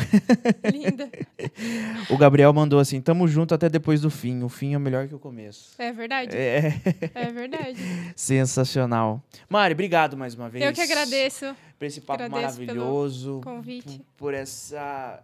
Linda. 0.72 1.10
O 2.10 2.18
Gabriel 2.18 2.54
mandou 2.54 2.80
assim: 2.80 3.02
tamo 3.02 3.28
junto 3.28 3.54
até 3.56 3.68
depois 3.68 4.00
do 4.02 4.10
fim. 4.12 4.44
O 4.44 4.50
fim 4.50 4.76
é 4.76 4.80
melhor 4.80 5.08
que 5.08 5.16
o 5.16 5.20
começo. 5.20 5.72
É 5.80 5.92
verdade. 5.92 6.36
É 6.38 6.74
É 7.16 7.32
verdade. 7.32 7.78
sensacional. 8.16 9.22
Mari, 9.50 9.74
obrigado 9.74 10.16
mais 10.16 10.36
uma 10.36 10.50
vez. 10.50 10.64
Eu 10.64 10.72
que 10.74 10.82
agradeço 10.82 11.56
Por 11.80 11.86
esse 11.86 12.00
papo 12.02 12.24
agradeço 12.24 12.60
maravilhoso. 12.62 13.42
convite. 13.44 14.02
Por, 14.16 14.34
essa. 14.34 15.22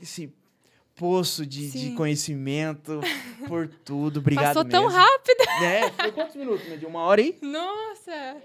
Esse 0.00 0.32
poço 0.96 1.44
de, 1.46 1.70
de 1.70 1.90
conhecimento. 1.94 3.00
Por 3.46 3.68
tudo. 3.68 4.20
Obrigado 4.20 4.46
Passou 4.54 4.64
tão 4.64 4.84
mesmo. 4.84 4.98
rápido. 4.98 5.64
É, 5.64 5.90
foi 5.90 6.12
quantos 6.12 6.34
minutos? 6.36 6.66
Né? 6.68 6.76
De 6.76 6.86
uma 6.86 7.00
hora 7.00 7.20
aí? 7.20 7.36
Nossa. 7.42 8.36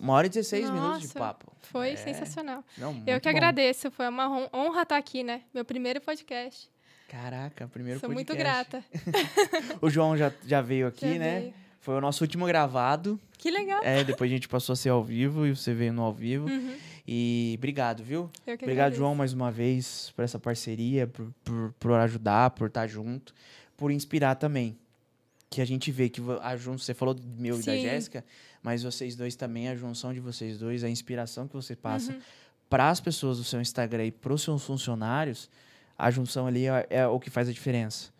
Uma 0.00 0.12
hora 0.14 0.26
e 0.26 0.30
16 0.30 0.70
minutos 0.70 1.00
de 1.00 1.06
Nossa. 1.06 1.18
papo. 1.18 1.52
Foi 1.62 1.90
É. 1.90 1.96
sensacional. 1.96 2.64
Não, 2.76 2.88
Eu 2.90 2.94
muito 2.94 3.20
que 3.20 3.30
bom. 3.30 3.36
agradeço. 3.36 3.90
Foi 3.90 4.08
uma 4.08 4.28
hon- 4.28 4.48
honra 4.54 4.82
estar 4.82 4.96
aqui, 4.96 5.22
né? 5.24 5.42
Meu 5.52 5.64
primeiro 5.64 6.00
podcast. 6.00 6.68
Caraca, 7.08 7.66
primeiro 7.68 8.00
Sou 8.00 8.10
muito 8.10 8.28
podcast. 8.34 8.70
grata. 8.70 8.84
O 9.80 9.88
João 9.90 10.16
já, 10.16 10.32
já 10.46 10.60
veio 10.60 10.86
aqui, 10.86 11.12
Já 11.14 11.18
né? 11.18 11.40
veio. 11.40 11.54
Foi 11.80 11.94
o 11.96 12.00
nosso 12.00 12.22
último 12.22 12.44
gravado. 12.46 13.18
Que 13.38 13.50
legal. 13.50 13.80
É, 13.82 14.04
depois 14.04 14.30
a 14.30 14.34
gente 14.34 14.48
passou 14.48 14.72
a 14.74 14.76
ser 14.76 14.90
ao 14.90 15.02
vivo 15.02 15.46
e 15.46 15.54
você 15.56 15.72
veio 15.72 15.92
no 15.92 16.02
ao 16.02 16.12
vivo. 16.12 16.46
Uhum. 16.48 16.76
E 17.06 17.54
obrigado, 17.56 18.02
viu? 18.02 18.30
Eu 18.46 18.58
que 18.58 18.64
Obrigado, 18.64 18.86
agradeço. 18.88 18.98
João, 18.98 19.14
mais 19.14 19.32
uma 19.32 19.50
vez, 19.50 20.12
por 20.14 20.22
essa 20.22 20.38
parceria, 20.38 21.06
por, 21.06 21.32
por, 21.42 21.72
por 21.78 21.92
ajudar, 21.92 22.50
por 22.50 22.66
estar 22.68 22.86
junto, 22.86 23.32
por 23.76 23.90
inspirar 23.90 24.34
também. 24.34 24.76
Que 25.50 25.60
a 25.62 25.64
gente 25.64 25.90
vê 25.90 26.08
que 26.08 26.20
a 26.42 26.56
junção, 26.56 26.78
você 26.78 26.92
falou 26.94 27.14
do 27.14 27.22
meu 27.40 27.56
e 27.58 27.62
da 27.62 27.72
Sim. 27.72 27.82
Jéssica, 27.82 28.24
mas 28.62 28.82
vocês 28.82 29.16
dois 29.16 29.34
também, 29.34 29.68
a 29.68 29.74
junção 29.74 30.12
de 30.12 30.20
vocês 30.20 30.58
dois, 30.58 30.84
a 30.84 30.90
inspiração 30.90 31.48
que 31.48 31.54
você 31.54 31.74
passa 31.74 32.12
Uhum. 32.12 32.20
para 32.68 32.90
as 32.90 33.00
pessoas 33.00 33.38
do 33.38 33.44
seu 33.44 33.60
Instagram 33.60 34.06
e 34.06 34.12
para 34.12 34.32
os 34.34 34.42
seus 34.42 34.62
funcionários, 34.64 35.48
a 35.96 36.10
junção 36.10 36.46
ali 36.46 36.66
é, 36.66 36.86
é 36.90 37.06
o 37.06 37.18
que 37.18 37.30
faz 37.30 37.48
a 37.48 37.52
diferença. 37.52 38.10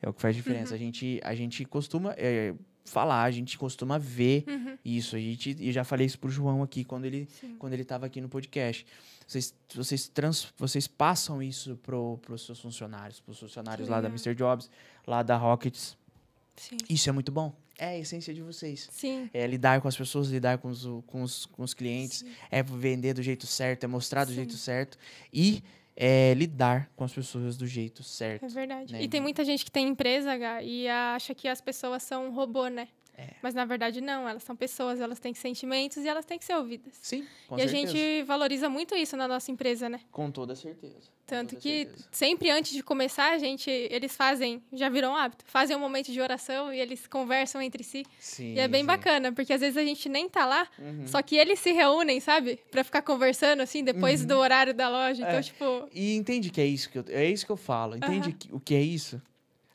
É 0.00 0.08
o 0.08 0.12
que 0.14 0.20
faz 0.22 0.34
a 0.34 0.38
Uhum. 0.38 0.42
diferença. 0.42 0.74
A, 0.74 0.78
gente, 0.78 1.20
a 1.22 1.34
gente 1.34 1.64
costuma 1.66 2.14
é, 2.16 2.54
falar, 2.86 3.22
a 3.22 3.30
gente 3.30 3.58
costuma 3.58 3.98
ver 3.98 4.44
Uhum. 4.48 4.78
isso. 4.82 5.14
A 5.14 5.18
gente, 5.18 5.54
e 5.60 5.70
já 5.72 5.84
falei 5.84 6.06
isso 6.06 6.18
pro 6.18 6.30
João 6.30 6.62
aqui 6.62 6.84
quando 6.84 7.04
ele 7.04 7.28
Sim. 7.38 7.54
quando 7.58 7.74
ele 7.74 7.82
estava 7.82 8.06
aqui 8.06 8.20
no 8.20 8.28
podcast. 8.30 8.86
Vocês, 9.26 9.54
vocês, 9.74 10.08
trans, 10.08 10.48
vocês 10.58 10.86
passam 10.88 11.42
isso 11.42 11.76
pro, 11.82 12.18
pros 12.22 12.44
seus 12.46 12.60
funcionários, 12.60 13.20
pros 13.20 13.38
funcionários 13.38 13.86
Que 13.86 13.90
lá 13.92 14.00
da. 14.00 14.08
Mr. 14.08 14.34
Jobs, 14.34 14.70
lá 15.06 15.22
da 15.22 15.36
Rockets. 15.36 15.96
Sim. 16.56 16.76
Isso 16.88 17.08
é 17.08 17.12
muito 17.12 17.32
bom. 17.32 17.54
É 17.78 17.86
a 17.86 17.98
essência 17.98 18.32
de 18.32 18.42
vocês. 18.42 18.88
Sim. 18.92 19.28
É 19.32 19.46
lidar 19.46 19.80
com 19.80 19.88
as 19.88 19.96
pessoas, 19.96 20.28
lidar 20.28 20.58
com 20.58 20.68
os, 20.68 20.84
com 21.06 21.22
os, 21.22 21.46
com 21.46 21.62
os 21.62 21.74
clientes, 21.74 22.18
Sim. 22.18 22.32
é 22.50 22.62
vender 22.62 23.14
do 23.14 23.22
jeito 23.22 23.46
certo, 23.46 23.84
é 23.84 23.86
mostrar 23.86 24.24
do 24.24 24.30
Sim. 24.30 24.36
jeito 24.36 24.56
certo 24.56 24.98
e 25.32 25.62
é 25.96 26.32
lidar 26.34 26.90
com 26.94 27.04
as 27.04 27.12
pessoas 27.12 27.56
do 27.56 27.66
jeito 27.66 28.02
certo. 28.02 28.44
É 28.44 28.48
verdade. 28.48 28.92
né? 28.92 29.02
E 29.02 29.08
tem 29.08 29.20
muita 29.20 29.44
gente 29.44 29.64
que 29.64 29.70
tem 29.70 29.88
empresa, 29.88 30.36
Gá, 30.36 30.62
e 30.62 30.88
acha 30.88 31.34
que 31.34 31.48
as 31.48 31.60
pessoas 31.60 32.02
são 32.02 32.28
um 32.28 32.32
robô, 32.32 32.68
né? 32.68 32.88
É. 33.22 33.34
Mas 33.42 33.54
na 33.54 33.64
verdade 33.64 34.00
não, 34.00 34.28
elas 34.28 34.42
são 34.42 34.54
pessoas, 34.56 35.00
elas 35.00 35.18
têm 35.18 35.32
sentimentos 35.34 35.98
e 35.98 36.08
elas 36.08 36.24
têm 36.24 36.38
que 36.38 36.44
ser 36.44 36.54
ouvidas. 36.56 36.94
Sim, 37.00 37.26
com 37.48 37.56
e 37.56 37.60
certeza. 37.60 37.64
a 37.64 37.92
gente 37.92 38.22
valoriza 38.24 38.68
muito 38.68 38.94
isso 38.94 39.16
na 39.16 39.26
nossa 39.28 39.50
empresa, 39.50 39.88
né? 39.88 40.00
Com 40.10 40.30
toda 40.30 40.54
certeza. 40.54 41.10
Tanto 41.26 41.50
toda 41.50 41.62
que 41.62 41.84
certeza. 41.86 42.08
sempre 42.10 42.50
antes 42.50 42.72
de 42.72 42.82
começar, 42.82 43.32
a 43.32 43.38
gente, 43.38 43.70
eles 43.70 44.14
fazem, 44.14 44.62
já 44.72 44.88
virou 44.88 45.12
um 45.12 45.16
hábito, 45.16 45.44
fazem 45.46 45.76
um 45.76 45.80
momento 45.80 46.10
de 46.12 46.20
oração 46.20 46.72
e 46.74 46.78
eles 46.80 47.06
conversam 47.06 47.62
entre 47.62 47.82
si. 47.84 48.04
Sim, 48.18 48.54
e 48.54 48.58
é 48.58 48.68
bem 48.68 48.80
sim. 48.82 48.86
bacana, 48.86 49.32
porque 49.32 49.52
às 49.52 49.60
vezes 49.60 49.76
a 49.76 49.84
gente 49.84 50.08
nem 50.08 50.28
tá 50.28 50.44
lá, 50.44 50.68
Uhum. 50.78 51.06
só 51.06 51.22
que 51.22 51.36
eles 51.36 51.58
se 51.60 51.72
reúnem, 51.72 52.20
sabe? 52.20 52.58
Pra 52.70 52.82
ficar 52.84 53.02
conversando, 53.02 53.60
assim, 53.60 53.82
depois 53.84 54.20
Uhum. 54.22 54.26
do 54.26 54.36
horário 54.38 54.74
da 54.74 54.88
loja. 54.88 55.22
Então, 55.22 55.38
É. 55.38 55.42
tipo, 55.42 55.88
E 55.94 56.14
entende 56.16 56.50
que 56.50 56.60
é 56.60 56.66
isso 56.66 56.90
que 56.90 56.98
eu, 56.98 57.04
é 57.08 57.24
isso 57.30 57.46
que 57.46 57.52
eu 57.52 57.56
falo. 57.56 57.96
Entende 57.96 58.32
que- 58.32 58.52
o 58.52 58.58
que 58.60 58.74
é 58.74 58.82
isso? 58.82 59.22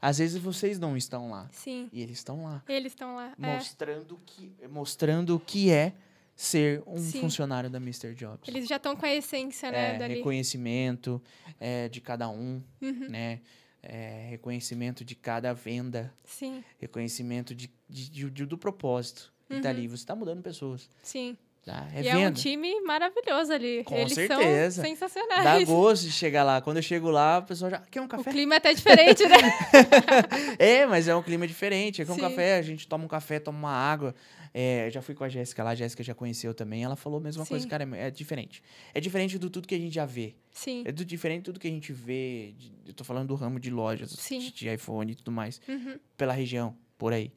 Às 0.07 0.19
vezes 0.19 0.41
vocês 0.41 0.79
não 0.79 0.95
estão 0.95 1.29
lá 1.31 1.49
sim, 1.51 1.89
e 1.91 2.01
eles 2.01 2.17
estão 2.19 2.43
lá. 2.43 2.63
eles 2.67 2.91
estão 2.93 3.15
lá. 3.15 3.33
É. 3.41 3.55
mostrando 3.55 4.19
que 4.25 4.51
mostrando 4.69 5.35
o 5.35 5.39
que 5.39 5.69
é 5.69 5.93
ser 6.35 6.81
um 6.87 6.97
Sim. 6.97 7.19
funcionário 7.19 7.69
da 7.69 7.77
Mr. 7.77 8.13
Jobs. 8.13 8.47
Eles 8.47 8.67
já 8.69 8.75
estão 8.77 8.95
com 8.95 9.05
a 9.05 9.13
essência, 9.13 9.69
né, 9.71 9.95
é, 9.95 9.97
dali. 9.97 10.15
reconhecimento 10.15 11.21
é, 11.59 11.89
de 11.89 11.99
cada 11.99 12.29
um, 12.29 12.61
Uhum. 12.81 13.09
né? 13.09 13.41
É, 13.83 14.27
reconhecimento 14.29 15.03
de 15.05 15.15
cada 15.15 15.51
venda, 15.53 16.13
Sim, 16.23 16.63
reconhecimento 16.79 17.53
de, 17.55 17.69
de- 17.89 18.29
de- 18.29 18.45
do 18.45 18.57
propósito. 18.57 19.33
E 19.49 19.59
tá 19.61 19.71
Uhum. 19.71 19.87
você 19.89 20.05
tá 20.05 20.15
mudando 20.15 20.41
pessoas. 20.41 20.89
sim. 21.03 21.37
Tá? 21.67 21.85
É 21.93 22.01
e 22.01 22.07
é 22.07 22.15
um 22.15 22.19
venda. 22.19 22.31
time 22.39 22.79
maravilhoso 22.81 23.51
ali. 23.51 23.83
Com 23.83 23.93
Eles 23.97 24.13
certeza. 24.13 24.81
são 24.81 24.83
Dá 24.83 24.89
sensacionais. 24.89 25.67
gosto 25.67 26.03
de 26.05 26.11
chegar 26.13 26.45
lá. 26.45 26.61
Quando 26.61 26.77
eu 26.77 26.81
chego 26.83 27.09
lá, 27.09 27.39
o 27.39 27.43
pessoal 27.43 27.69
já 27.69 27.79
quer 27.79 27.99
um 27.99 28.05
O 28.05 28.07
café. 28.07 28.31
clima 28.31 28.53
é 28.55 28.57
até 28.57 28.73
diferente, 28.73 29.23
né? 29.27 29.35
É, 30.57 30.85
mas 30.85 31.09
é 31.09 31.15
um 31.15 31.21
clima 31.21 31.45
diferente. 31.45 32.01
É 32.01 32.05
um 32.09 32.17
café, 32.17 32.57
a 32.57 32.61
gente 32.61 32.87
toma 32.87 33.03
um 33.03 33.07
café, 33.07 33.37
toma 33.39 33.57
uma 33.59 33.71
água. 33.71 34.15
É, 34.53 34.89
já 34.89 35.01
fui 35.01 35.13
com 35.13 35.23
a 35.25 35.29
Jéssica 35.29 35.61
lá, 35.61 35.71
a 35.71 35.75
Jéssica 35.75 36.01
já 36.03 36.15
conheceu 36.15 36.53
também. 36.53 36.83
Ela 36.85 36.95
falou 36.95 37.19
a 37.19 37.21
mesma 37.21 37.45
coisa, 37.45 37.63
Sim. 37.63 37.69
cara, 37.69 37.83
é, 37.95 38.07
é 38.07 38.11
diferente. 38.11 38.63
É 38.93 38.99
diferente 39.01 39.37
do 39.37 39.49
tudo 39.49 39.67
que 39.67 39.75
a 39.75 39.79
gente 39.79 39.93
já 39.93 40.05
vê. 40.05 40.35
Sim. 40.53 40.83
É 40.85 40.91
do, 40.91 41.03
diferente 41.03 41.39
de 41.39 41.43
tudo 41.45 41.59
que 41.59 41.67
a 41.67 41.71
gente 41.71 41.91
vê. 41.91 42.53
de- 42.57 42.71
eu 42.87 42.93
tô 42.93 43.03
falando 43.03 43.27
do 43.27 43.35
ramo 43.35 43.59
de 43.59 43.69
lojas, 43.69 44.11
Sim. 44.11 44.39
de, 44.39 44.51
de 44.51 44.73
iPhone 44.73 45.11
e 45.11 45.15
tudo 45.15 45.31
mais, 45.33 45.59
Uhum, 45.67 45.97
pela 46.15 46.31
região, 46.33 46.75
por 46.97 47.11
aí. 47.13 47.31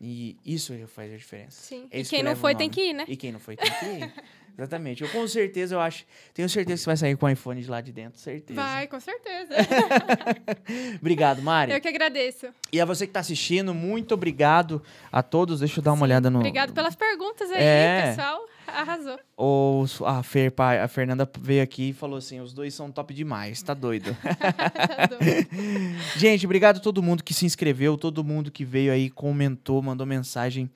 E 0.00 0.36
isso 0.44 0.72
faz 0.86 1.12
a 1.12 1.16
diferença. 1.16 1.60
sim. 1.62 1.88
É 1.90 2.00
E 2.00 2.04
quem 2.04 2.20
que 2.20 2.22
não 2.22 2.36
foi 2.36 2.54
tem 2.54 2.70
que 2.70 2.80
ir, 2.80 2.92
né? 2.92 3.04
E 3.08 3.16
quem 3.16 3.32
não 3.32 3.40
foi 3.40 3.56
tem 3.56 3.70
que 3.70 3.84
ir. 3.84 4.14
Exatamente. 4.58 5.04
Eu 5.04 5.08
com 5.10 5.26
certeza, 5.28 5.76
eu 5.76 5.80
acho. 5.80 6.04
Tenho 6.34 6.48
certeza 6.48 6.74
que 6.78 6.80
você 6.82 6.86
vai 6.86 6.96
sair 6.96 7.16
com 7.16 7.26
o 7.26 7.28
iPhone 7.28 7.62
de 7.62 7.70
lá 7.70 7.80
de 7.80 7.92
dentro, 7.92 8.18
certeza. 8.18 8.60
Vai, 8.60 8.88
com 8.88 8.98
certeza. 8.98 9.54
Obrigado, 11.00 11.40
Mari. 11.42 11.72
Eu 11.72 11.80
que 11.80 11.86
agradeço. 11.86 12.48
E 12.72 12.80
a 12.80 12.84
você 12.84 13.06
que 13.06 13.10
está 13.10 13.20
assistindo, 13.20 13.72
muito 13.72 14.12
obrigado 14.14 14.82
a 15.12 15.22
todos. 15.22 15.60
Deixa 15.60 15.78
eu 15.78 15.84
dar 15.84 15.92
uma 15.92 15.98
Sim, 15.98 16.02
olhada 16.04 16.28
no. 16.28 16.38
Obrigado 16.40 16.72
pelas 16.72 16.96
perguntas 16.96 17.50
aí, 17.52 17.62
É. 17.62 18.06
pessoal. 18.08 18.40
Arrasou. 18.66 19.18
O, 19.36 19.84
a, 20.04 20.22
Fer, 20.22 20.52
a 20.58 20.88
Fernanda 20.88 21.30
veio 21.40 21.62
aqui 21.62 21.90
e 21.90 21.92
falou 21.92 22.18
assim: 22.18 22.40
os 22.40 22.52
dois 22.52 22.74
são 22.74 22.90
top 22.90 23.14
demais, 23.14 23.62
tá 23.62 23.74
doido. 23.74 24.14
Tá 24.24 25.06
doido. 25.06 25.48
Gente, 26.18 26.44
obrigado 26.44 26.78
a 26.78 26.80
todo 26.80 27.02
mundo 27.02 27.22
que 27.22 27.32
se 27.32 27.46
inscreveu, 27.46 27.96
todo 27.96 28.24
mundo 28.24 28.50
que 28.50 28.64
veio 28.64 28.92
aí, 28.92 29.08
comentou, 29.08 29.80
mandou 29.80 30.06
mensagem 30.06 30.68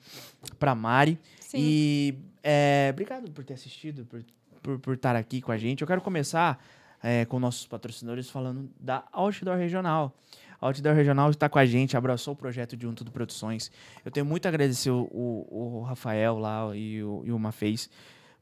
pra 0.57 0.73
Mari. 0.73 1.19
Sim. 1.39 1.57
E 1.59 2.15
é, 2.43 2.89
obrigado 2.91 3.31
por 3.31 3.43
ter 3.43 3.53
assistido, 3.53 4.05
por 4.05 4.23
por, 4.61 4.79
por 4.79 4.93
estar 4.93 5.13
aqui 5.13 5.41
com 5.41 5.51
a 5.51 5.57
gente. 5.57 5.81
Eu 5.81 5.87
quero 5.87 5.99
começar 5.99 6.57
é, 7.03 7.25
com 7.25 7.37
nossos 7.37 7.67
patrocinadores 7.67 8.29
falando 8.29 8.69
da 8.79 9.03
Outdoor 9.11 9.57
Regional. 9.57 10.15
A 10.61 10.67
Outdoor 10.67 10.95
Regional 10.95 11.29
está 11.31 11.49
com 11.49 11.59
a 11.59 11.65
gente, 11.65 11.97
abraçou 11.97 12.33
o 12.33 12.37
projeto 12.37 12.77
de 12.77 12.87
Um 12.87 12.93
Tudo 12.93 13.11
Produções. 13.11 13.69
Eu 14.05 14.09
tenho 14.11 14.25
muito 14.25 14.45
a 14.45 14.49
agradecer 14.49 14.89
o, 14.89 15.01
o- 15.11 15.79
o 15.79 15.81
Rafael 15.83 16.39
lá 16.39 16.73
e 16.73 17.03
o, 17.03 17.23
e 17.25 17.31
o 17.33 17.37
Mafez 17.37 17.89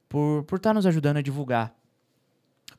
por 0.07 0.45
estar 0.53 0.75
nos 0.75 0.85
ajudando 0.85 1.17
a 1.17 1.21
divulgar, 1.23 1.73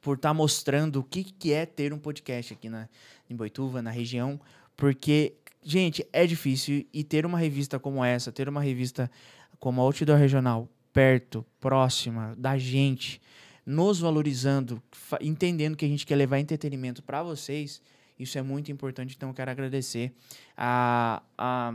por 0.01 0.15
estar 0.15 0.33
mostrando 0.33 1.01
o 1.01 1.03
que, 1.03 1.25
que 1.25 1.53
é 1.53 1.67
ter 1.67 1.93
um 1.93 1.99
podcast 1.99 2.53
aqui 2.53 2.69
na, 2.69 2.89
em 3.29 3.35
Boituva, 3.35 3.83
na 3.83 3.91
região, 3.91 4.41
porque, 4.77 5.35
gente, 5.65 6.07
é 6.13 6.25
difícil 6.29 6.87
e 6.93 7.03
ter 7.03 7.27
uma 7.27 7.39
revista 7.39 7.77
como 7.81 8.05
essa, 8.05 8.31
ter 8.31 8.49
uma 8.49 8.61
revista 8.63 9.11
como 9.59 9.81
a 9.81 9.85
Outdoor 9.85 10.17
Regional 10.19 10.69
perto, 10.93 11.45
próxima 11.61 12.35
da 12.37 12.59
gente, 12.59 13.21
nos 13.65 14.01
valorizando, 14.01 14.83
entendendo 15.21 15.77
que 15.77 15.85
a 15.85 15.89
gente 15.89 16.05
quer 16.05 16.17
levar 16.17 16.39
entretenimento 16.39 17.03
para 17.03 17.23
vocês, 17.23 17.81
isso 18.19 18.39
é 18.39 18.43
muito 18.43 18.71
importante, 18.71 19.15
então 19.17 19.31
eu 19.31 19.35
quero 19.35 19.51
agradecer 19.51 20.13
a, 20.57 21.23
a, 21.39 21.75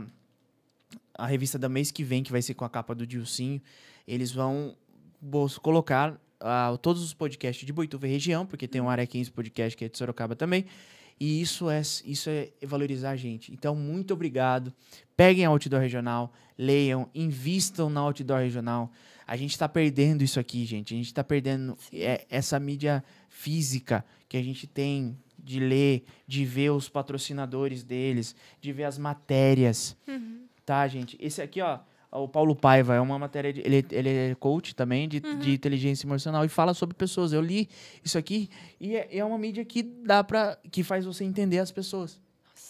a 1.14 1.26
revista 1.26 1.58
da 1.58 1.68
mês 1.68 1.90
que 1.90 2.04
vem, 2.04 2.22
que 2.22 2.32
vai 2.32 2.42
ser 2.42 2.54
com 2.54 2.64
a 2.64 2.70
capa 2.70 2.94
do 2.94 3.06
Dilcinho, 3.06 3.60
eles 4.06 4.32
vão 4.32 4.76
colocar 5.62 6.18
ah, 6.40 6.76
todos 6.80 7.02
os 7.02 7.12
podcasts 7.12 7.66
de 7.66 7.72
Boituva 7.72 8.06
e 8.06 8.10
região, 8.10 8.46
porque 8.46 8.68
tem 8.68 8.80
um 8.80 8.88
Área 8.88 9.06
15 9.06 9.30
podcast 9.32 9.76
que 9.76 9.84
é 9.84 9.88
de 9.88 9.98
Sorocaba 9.98 10.36
também, 10.36 10.64
e 11.20 11.40
isso 11.40 11.68
é, 11.68 11.80
isso 12.04 12.30
é 12.30 12.50
valorizar 12.66 13.10
a 13.10 13.16
gente. 13.16 13.52
Então, 13.52 13.74
muito 13.74 14.12
obrigado. 14.14 14.72
Peguem 15.16 15.44
a 15.44 15.48
Outdoor 15.48 15.80
Regional, 15.82 16.32
leiam, 16.56 17.08
invistam 17.14 17.90
na 17.90 18.00
Outdoor 18.00 18.40
Regional. 18.40 18.90
A 19.26 19.36
gente 19.36 19.50
está 19.50 19.68
perdendo 19.68 20.22
isso 20.22 20.38
aqui, 20.40 20.64
gente. 20.64 20.94
A 20.94 20.96
gente 20.96 21.06
está 21.06 21.24
perdendo 21.24 21.76
é, 21.92 22.24
essa 22.30 22.58
mídia 22.58 23.04
física 23.28 24.04
que 24.28 24.36
a 24.36 24.42
gente 24.42 24.66
tem 24.66 25.18
de 25.38 25.60
ler, 25.60 26.04
de 26.26 26.44
ver 26.44 26.70
os 26.70 26.88
patrocinadores 26.88 27.82
deles, 27.82 28.34
de 28.60 28.72
ver 28.72 28.84
as 28.84 28.98
matérias 28.98 29.96
Uhum. 30.06 30.42
tá, 30.64 30.86
gente? 30.88 31.16
Esse 31.20 31.40
aqui, 31.40 31.60
ó, 31.60 31.78
o 32.10 32.26
Paulo 32.28 32.56
Paiva, 32.56 32.94
é 32.94 33.00
uma 33.00 33.18
matéria, 33.18 33.52
de, 33.52 33.60
ele, 33.60 33.84
ele 33.90 34.08
é 34.08 34.34
coach 34.34 34.74
também 34.74 35.08
de, 35.08 35.18
Uhum. 35.24 35.38
de 35.38 35.52
inteligência 35.52 36.06
emocional 36.06 36.44
e 36.44 36.48
fala 36.48 36.72
sobre 36.74 36.94
pessoas. 36.94 37.32
Eu 37.32 37.40
li 37.40 37.68
isso 38.04 38.16
aqui 38.16 38.48
e 38.80 38.96
é, 38.96 39.18
é 39.18 39.24
uma 39.24 39.38
mídia 39.38 39.64
que 39.64 39.82
dá 39.82 40.24
para 40.24 40.58
que 40.70 40.82
faz 40.82 41.04
você 41.04 41.24
entender 41.24 41.58
as 41.58 41.70
pessoas. 41.70 42.20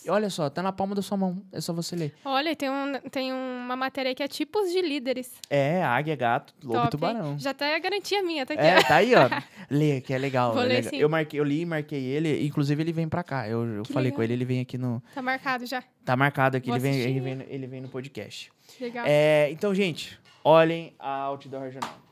Olha 0.09 0.30
só, 0.30 0.48
tá 0.48 0.62
na 0.62 0.72
palma 0.72 0.94
da 0.94 1.02
sua 1.02 1.16
mão, 1.16 1.43
é 1.52 1.60
só 1.60 1.72
você 1.72 1.94
ler. 1.94 2.14
Olha, 2.24 2.56
tem, 2.56 2.70
um, 2.70 2.93
tem 3.10 3.32
uma 3.32 3.76
matéria 3.76 4.09
aí 4.10 4.14
que 4.14 4.22
é 4.22 4.28
tipos 4.28 4.70
de 4.72 4.80
líderes. 4.80 5.32
É, 5.51 5.82
águia, 5.82 6.16
gato, 6.16 6.55
lobo 6.62 6.74
Top, 6.74 6.86
e 6.86 6.90
tubarão. 6.90 7.32
hein? 7.32 7.39
Já 7.39 7.52
tá 7.52 7.74
a 7.74 7.78
garantia 7.78 8.22
minha, 8.22 8.47
tá 8.47 8.55
aqui. 8.55 8.62
É, 8.62 8.82
tá 8.82 8.97
aí, 8.97 9.14
ó. 9.14 9.28
Lê, 9.70 10.01
que 10.01 10.14
é 10.14 10.18
legal. 10.18 10.52
Vou 10.55 10.62
é 10.62 10.66
ler 10.66 10.74
legal. 10.76 10.90
sim. 10.90 10.97
Eu, 10.97 11.09
marquei, 11.09 11.40
eu 11.40 11.44
li 11.44 11.60
e 11.60 11.66
marquei 11.66 12.02
ele. 12.02 12.47
Inclusive, 12.47 12.82
ele 12.82 12.93
vem 12.93 13.09
pra 13.09 13.22
cá. 13.22 13.48
Eu, 13.48 13.64
eu 13.64 13.85
falei 13.85 14.05
legal. 14.05 14.16
com 14.16 14.22
ele, 14.22 14.32
ele 14.32 14.44
vem 14.44 14.60
aqui 14.60 14.78
no. 14.78 15.02
Tá 15.14 15.20
marcado 15.20 15.66
já. 15.66 15.82
Tá 16.05 16.16
marcado 16.16 16.56
aqui, 16.56 16.68
Vou 16.68 16.76
ele 16.76 16.82
vem, 16.82 17.01
ele, 17.01 17.20
vem, 17.20 17.47
ele 17.48 17.66
vem 17.66 17.80
no 17.80 17.89
podcast. 17.89 18.51
Legal. 18.80 19.05
É, 19.06 19.51
então, 19.51 19.74
gente, 19.74 20.18
olhem 20.43 20.94
a 20.98 21.10
Outdoor 21.22 21.64
Regional. 21.64 22.09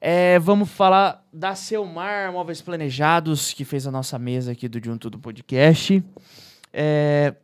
É, 0.00 0.38
vamos 0.38 0.70
falar 0.70 1.26
da 1.30 1.54
Selmar 1.54 2.32
Móveis 2.32 2.62
Planejados, 2.62 3.52
que 3.52 3.66
fez 3.66 3.86
a 3.86 3.90
nossa 3.90 4.18
mesa 4.18 4.52
aqui 4.52 4.66
do 4.66 4.80
De 4.80 4.90
Um 4.90 4.96
Tudo 4.96 5.18
Podcast. 5.18 6.02
É, 6.72 7.34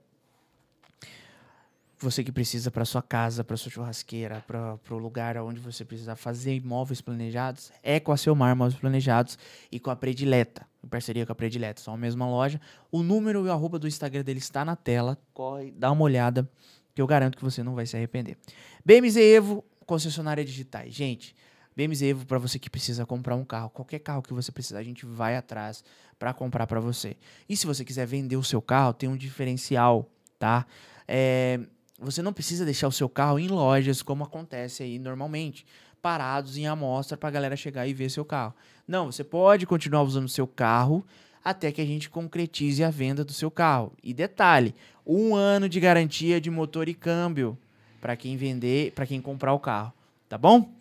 você 1.99 2.23
que 2.23 2.31
precisa 2.31 2.71
para 2.71 2.85
sua 2.85 3.03
casa, 3.03 3.43
para 3.43 3.57
sua 3.57 3.71
churrasqueira, 3.71 4.45
para 4.47 4.79
o 4.91 4.99
lugar 4.99 5.37
onde 5.39 5.61
você 5.61 5.85
precisa 5.85 6.15
fazer 6.15 6.63
móveis 6.63 7.01
planejados, 7.01 7.73
é 7.83 7.99
com 7.99 8.13
a 8.13 8.17
Selmar 8.17 8.55
Móveis 8.55 8.79
Planejados 8.79 9.39
e 9.73 9.81
com 9.81 9.91
a 9.91 9.97
Predileta, 9.97 10.67
em 10.85 10.89
parceria 10.89 11.25
com 11.25 11.33
a 11.33 11.35
Predileta, 11.35 11.81
são 11.81 11.95
a 11.95 11.97
mesma 11.97 12.29
loja. 12.29 12.61
O 12.93 13.03
número 13.03 13.47
e 13.47 13.49
o 13.49 13.53
arroba 13.53 13.79
do 13.79 13.89
Instagram 13.89 14.23
dele 14.23 14.39
está 14.39 14.65
na 14.65 14.77
tela, 14.77 15.19
corre, 15.33 15.71
dá 15.73 15.91
uma 15.91 16.03
olhada, 16.03 16.49
que 16.95 17.01
eu 17.01 17.07
garanto 17.07 17.37
que 17.37 17.45
você 17.45 17.63
não 17.63 17.75
vai 17.75 17.87
se 17.87 17.97
arrepender. 17.97 18.37
BMZ 18.85 19.17
Evo, 19.17 19.65
concessionária 19.87 20.45
digitais. 20.45 20.93
Gente, 20.95 21.35
BMZ 21.75 22.03
Evo 22.03 22.27
para 22.27 22.39
você 22.39 22.59
que 22.59 22.69
precisa 22.69 23.07
comprar 23.07 23.37
um 23.37 23.45
carro, 23.45 23.71
qualquer 23.71 24.01
carro 24.01 24.23
que 24.23 24.35
você 24.35 24.53
precisar, 24.53 24.81
a 24.81 24.85
gente 24.85 25.07
vai 25.07 25.35
atrás 25.35 25.83
para 26.19 26.33
comprar 26.33 26.67
para 26.67 26.81
você. 26.81 27.17
E 27.49 27.57
se 27.57 27.67
você 27.67 27.85
quiser 27.85 28.07
vender 28.07 28.37
o 28.37 28.45
seu 28.45 28.63
carro, 28.63 28.93
tem 28.93 29.09
um 29.09 29.17
diferencial, 29.17 30.09
tá? 30.39 30.67
É, 31.07 31.61
você 31.99 32.23
não 32.23 32.33
precisa 32.33 32.65
deixar 32.65 32.89
o 32.89 32.93
seu 32.93 33.09
carro 33.09 33.39
em 33.39 33.49
lojas 33.49 34.03
como 34.03 34.25
acontece 34.25 34.83
aí 34.83 34.99
normalmente, 34.99 35.67
parados 36.01 36.57
em 36.57 36.67
amostra 36.67 37.17
para 37.17 37.29
a 37.29 37.33
galera 37.33 37.57
chegar 37.57 37.87
e 37.87 37.95
ver 37.95 38.11
seu 38.11 38.25
carro. 38.25 38.55
Não, 38.87 39.07
você 39.07 39.25
pode 39.25 39.67
continuar 39.67 40.03
usando 40.03 40.27
o 40.27 40.29
seu 40.29 40.47
carro 40.47 41.05
até 41.45 41.71
que 41.71 41.81
a 41.81 41.87
gente 41.87 42.11
concretize 42.11 42.83
a 42.83 42.91
venda 42.91 43.25
do 43.25 43.33
seu 43.33 43.51
carro. 43.51 43.93
E 44.03 44.13
detalhe, 44.13 44.75
um 45.07 45.35
ano 45.35 45.69
de 45.69 45.79
garantia 45.79 46.41
de 46.41 46.51
motor 46.51 46.89
e 46.89 46.95
câmbio 46.95 47.57
para 48.01 48.17
quem 48.17 48.37
vender, 48.37 48.93
para 48.93 49.07
quem 49.07 49.21
comprar 49.21 49.53
o 49.53 49.59
carro, 49.59 49.93
tá 50.29 50.37
bom? 50.37 50.73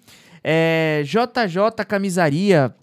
É, 0.43 1.01
JJ 1.05 1.85
Camisaria. 1.87 2.75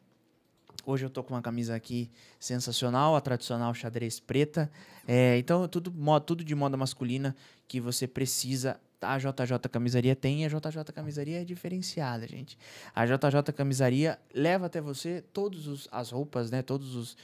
Hoje 0.84 1.04
eu 1.04 1.10
tô 1.10 1.22
com 1.22 1.34
uma 1.34 1.42
camisa 1.42 1.74
aqui 1.76 2.10
sensacional, 2.40 3.14
a 3.14 3.20
tradicional 3.20 3.72
xadrez 3.72 4.18
preta. 4.18 4.70
É, 5.06 5.38
então, 5.38 5.68
tudo, 5.68 5.92
tudo 6.26 6.42
de 6.42 6.54
moda 6.54 6.76
masculina 6.76 7.36
que 7.68 7.80
você 7.80 8.06
precisa. 8.06 8.80
A 9.00 9.18
JJ 9.18 9.58
Camisaria 9.70 10.14
tem 10.14 10.42
e 10.42 10.44
a 10.44 10.48
JJ 10.48 10.92
Camisaria 10.94 11.42
é 11.42 11.44
diferenciada, 11.44 12.26
gente. 12.26 12.56
A 12.94 13.04
JJ 13.04 13.52
Camisaria 13.54 14.18
leva 14.32 14.66
até 14.66 14.80
você 14.80 15.24
todas 15.32 15.88
as 15.90 16.10
roupas, 16.10 16.50
né? 16.50 16.62
Todos 16.62 16.94
os, 16.94 17.16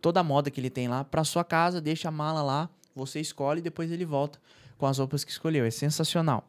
toda 0.00 0.20
a 0.20 0.22
moda 0.22 0.50
que 0.50 0.60
ele 0.60 0.68
tem 0.68 0.86
lá 0.86 1.02
para 1.02 1.24
sua 1.24 1.42
casa, 1.42 1.80
deixa 1.80 2.08
a 2.08 2.10
mala 2.10 2.42
lá, 2.42 2.68
você 2.94 3.20
escolhe 3.20 3.60
e 3.60 3.62
depois 3.62 3.90
ele 3.90 4.04
volta 4.04 4.38
com 4.76 4.86
as 4.86 4.98
roupas 4.98 5.24
que 5.24 5.30
escolheu. 5.30 5.64
É 5.64 5.70
sensacional. 5.70 6.46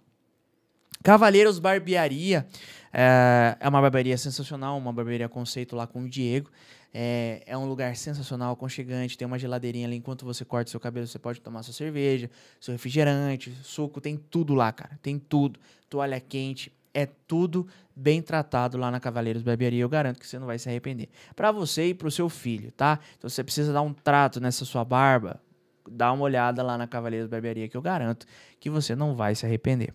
Cavaleiros 1.05 1.59
Barbearia 1.59 2.47
é, 2.97 3.57
é 3.59 3.67
uma 3.67 3.81
barbearia 3.81 4.17
sensacional, 4.17 4.77
uma 4.77 4.93
barbearia 4.93 5.27
conceito 5.27 5.75
lá 5.75 5.85
com 5.85 6.03
o 6.03 6.09
Diego. 6.09 6.49
É, 6.93 7.43
é 7.45 7.57
um 7.57 7.67
lugar 7.67 7.93
sensacional, 7.97 8.53
aconchegante, 8.53 9.17
tem 9.17 9.25
uma 9.27 9.37
geladeirinha 9.37 9.85
ali. 9.85 9.97
Enquanto 9.97 10.23
você 10.23 10.45
corta 10.45 10.71
seu 10.71 10.79
cabelo, 10.79 11.05
você 11.05 11.19
pode 11.19 11.41
tomar 11.41 11.61
sua 11.63 11.73
cerveja, 11.73 12.29
seu 12.57 12.71
refrigerante, 12.71 13.53
suco, 13.63 13.99
tem 13.99 14.15
tudo 14.15 14.53
lá, 14.53 14.71
cara. 14.71 14.97
Tem 15.01 15.19
tudo. 15.19 15.59
Toalha 15.89 16.21
quente, 16.21 16.71
é 16.93 17.05
tudo 17.05 17.67
bem 17.93 18.21
tratado 18.21 18.77
lá 18.77 18.89
na 18.89 19.01
Cavaleiros 19.01 19.41
Barbearia. 19.41 19.81
Eu 19.81 19.89
garanto 19.89 20.17
que 20.17 20.25
você 20.25 20.39
não 20.39 20.47
vai 20.47 20.57
se 20.57 20.69
arrepender. 20.69 21.09
Para 21.35 21.51
você 21.51 21.87
e 21.87 21.93
para 21.93 22.07
o 22.07 22.11
seu 22.11 22.29
filho, 22.29 22.71
tá? 22.71 22.97
Então, 23.17 23.29
você 23.29 23.43
precisa 23.43 23.73
dar 23.73 23.81
um 23.81 23.93
trato 23.93 24.39
nessa 24.39 24.63
sua 24.63 24.85
barba, 24.85 25.41
dá 25.85 26.13
uma 26.13 26.23
olhada 26.23 26.63
lá 26.63 26.77
na 26.77 26.87
Cavaleiros 26.87 27.27
Barbearia, 27.27 27.67
que 27.67 27.75
eu 27.75 27.81
garanto 27.81 28.25
que 28.57 28.69
você 28.69 28.95
não 28.95 29.15
vai 29.15 29.35
se 29.35 29.45
arrepender. 29.45 29.93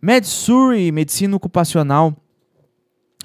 MedSuri, 0.00 0.90
medicina 0.90 1.36
ocupacional, 1.36 2.16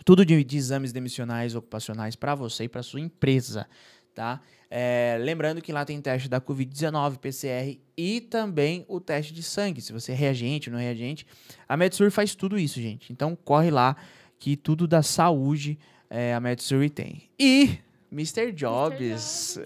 tudo 0.07 0.25
de, 0.25 0.41
de 0.41 0.55
exames 0.55 0.93
demissionais 0.93 1.53
ocupacionais 1.53 2.15
para 2.15 2.33
você 2.33 2.63
e 2.63 2.69
para 2.69 2.81
sua 2.81 3.01
empresa, 3.01 3.67
tá? 4.15 4.39
É, 4.71 5.17
lembrando 5.19 5.61
que 5.61 5.69
lá 5.69 5.83
tem 5.83 5.99
teste 5.99 6.29
da 6.29 6.39
Covid-19, 6.39 7.17
PCR 7.17 7.77
e 7.97 8.21
também 8.21 8.85
o 8.87 9.01
teste 9.01 9.33
de 9.33 9.43
sangue, 9.43 9.81
se 9.81 9.91
você 9.91 10.13
é 10.13 10.15
reagente 10.15 10.69
ou 10.69 10.73
não 10.73 10.79
é 10.79 10.83
reagente. 10.83 11.27
A 11.67 11.75
MedSuri 11.75 12.09
faz 12.09 12.33
tudo 12.35 12.57
isso, 12.57 12.81
gente. 12.81 13.11
Então 13.11 13.35
corre 13.35 13.69
lá 13.69 13.97
que 14.39 14.55
tudo 14.55 14.87
da 14.87 15.03
saúde 15.03 15.77
é, 16.09 16.33
a 16.33 16.39
MedSuri 16.39 16.89
tem. 16.89 17.23
E 17.37 17.77
Mr. 18.09 18.53
Jobs. 18.53 19.59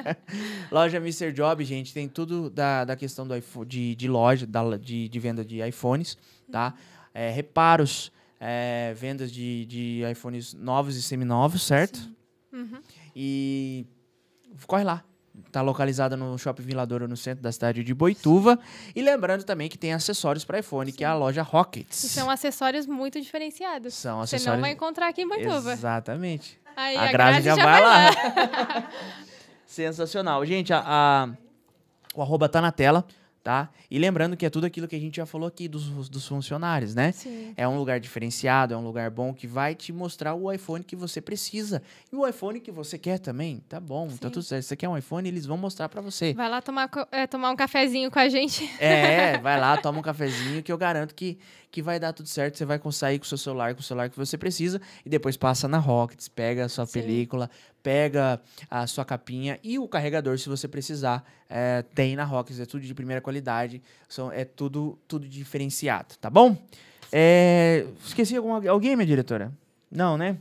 loja 0.72 0.96
Mr. 0.96 1.30
Jobs, 1.30 1.68
gente, 1.68 1.92
tem 1.92 2.08
tudo 2.08 2.48
da, 2.48 2.86
da 2.86 2.96
questão 2.96 3.28
do 3.28 3.36
iPhone, 3.36 3.66
de, 3.66 3.94
de 3.94 4.08
loja, 4.08 4.46
da, 4.46 4.78
de, 4.78 5.10
de 5.10 5.20
venda 5.20 5.44
de 5.44 5.60
iPhones, 5.60 6.16
tá? 6.50 6.72
É, 7.12 7.28
reparos, 7.28 8.10
é, 8.46 8.92
vendas 8.94 9.32
de, 9.32 9.64
de 9.64 10.02
iPhones 10.10 10.52
novos 10.52 10.96
e 10.96 11.02
seminovos, 11.02 11.62
certo? 11.62 11.98
Uhum. 12.52 12.78
E 13.16 13.86
corre 14.66 14.84
lá. 14.84 15.02
Tá 15.50 15.62
localizada 15.62 16.16
no 16.16 16.38
Shopping 16.38 16.62
Viladouro, 16.62 17.08
no 17.08 17.16
centro 17.16 17.42
da 17.42 17.50
cidade 17.50 17.82
de 17.82 17.94
Boituva. 17.94 18.58
E 18.94 19.02
lembrando 19.02 19.44
também 19.44 19.68
que 19.68 19.78
tem 19.78 19.92
acessórios 19.92 20.44
para 20.44 20.58
iPhone, 20.60 20.92
que 20.92 21.02
é 21.02 21.06
a 21.06 21.14
loja 21.14 21.42
Rockets. 21.42 22.04
E 22.04 22.08
são 22.08 22.28
acessórios 22.30 22.86
muito 22.86 23.20
diferenciados. 23.20 23.94
São 23.94 24.18
Você 24.18 24.36
acessórios. 24.36 24.58
não 24.58 24.60
vai 24.60 24.72
encontrar 24.72 25.08
aqui 25.08 25.22
em 25.22 25.28
Boituva. 25.28 25.72
Exatamente. 25.72 26.60
Aí 26.76 26.96
a, 26.96 27.10
Grazi 27.10 27.42
já, 27.42 27.54
vai 27.56 27.80
lá. 27.82 28.10
Sensacional. 29.66 30.44
Gente, 30.44 30.72
a, 30.72 30.82
a- 30.86 31.28
o 32.14 32.22
arroba 32.22 32.48
tá 32.48 32.60
na 32.60 32.70
tela, 32.70 33.04
tá? 33.44 33.68
E 33.90 33.98
lembrando 33.98 34.38
que 34.38 34.46
é 34.46 34.50
tudo 34.50 34.64
aquilo 34.64 34.88
que 34.88 34.96
a 34.96 34.98
gente 34.98 35.16
já 35.18 35.26
falou 35.26 35.46
aqui 35.46 35.68
dos, 35.68 36.08
dos 36.08 36.26
funcionários, 36.26 36.94
né? 36.94 37.12
Sim. 37.12 37.52
É 37.58 37.68
um 37.68 37.76
lugar 37.76 38.00
diferenciado, 38.00 38.72
é 38.72 38.76
um 38.76 38.82
lugar 38.82 39.10
bom 39.10 39.34
que 39.34 39.46
vai 39.46 39.74
te 39.74 39.92
mostrar 39.92 40.34
o 40.34 40.50
iPhone 40.50 40.82
que 40.82 40.96
você 40.96 41.20
precisa. 41.20 41.82
E 42.10 42.16
o 42.16 42.26
iPhone 42.26 42.58
que 42.58 42.72
você 42.72 42.98
quer 42.98 43.18
também, 43.18 43.62
tá 43.68 43.78
bom, 43.78 44.08
tá 44.08 44.12
Sim. 44.12 44.18
tudo 44.30 44.42
certo. 44.42 44.64
Você 44.64 44.74
quer 44.74 44.88
um 44.88 44.96
iPhone, 44.96 45.28
eles 45.28 45.44
vão 45.44 45.58
mostrar 45.58 45.90
pra 45.90 46.00
você. 46.00 46.32
Vai 46.32 46.48
lá 46.48 46.62
tomar, 46.62 46.90
é, 47.12 47.26
tomar 47.26 47.50
um 47.50 47.56
cafezinho 47.56 48.10
com 48.10 48.18
a 48.18 48.30
gente. 48.30 48.64
É, 48.80 49.36
vai 49.44 49.60
lá, 49.60 49.76
toma 49.76 49.98
um 49.98 50.02
cafezinho 50.02 50.62
que 50.62 50.72
eu 50.72 50.78
garanto 50.78 51.14
que, 51.14 51.38
que 51.70 51.82
vai 51.82 52.00
dar 52.00 52.14
tudo 52.14 52.30
certo. 52.30 52.56
Você 52.56 52.64
vai 52.64 52.80
sair 52.92 53.18
com 53.18 53.26
o 53.26 53.28
seu 53.28 53.36
celular, 53.36 53.74
com 53.74 53.80
o 53.80 53.84
celular 53.84 54.08
que 54.08 54.16
você 54.16 54.38
precisa 54.38 54.80
e 55.04 55.10
depois 55.10 55.36
passa 55.36 55.68
na 55.68 55.76
Rockets, 55.76 56.28
pega 56.28 56.64
a 56.64 56.68
sua 56.70 56.86
Sim. 56.86 56.94
película, 56.94 57.50
pega 57.84 58.40
a 58.70 58.86
sua 58.86 59.04
capinha 59.04 59.60
e 59.62 59.78
o 59.78 59.86
carregador, 59.86 60.38
se 60.38 60.48
você 60.48 60.66
precisar, 60.66 61.22
é, 61.50 61.84
tem 61.94 62.16
na 62.16 62.24
Rockets. 62.24 62.58
É 62.58 62.64
tudo 62.64 62.82
de 62.82 62.94
primeira 62.94 63.20
qualidade, 63.20 63.82
são, 64.08 64.32
é 64.32 64.44
tudo, 64.44 64.98
tudo 65.06 65.28
diferenciado, 65.28 66.16
tá 66.18 66.30
bom? 66.30 66.56
É, 67.12 67.86
esqueci 68.04 68.34
alguém, 68.36 68.96
minha 68.96 69.06
diretora? 69.06 69.52
Não, 69.92 70.16
né? 70.16 70.38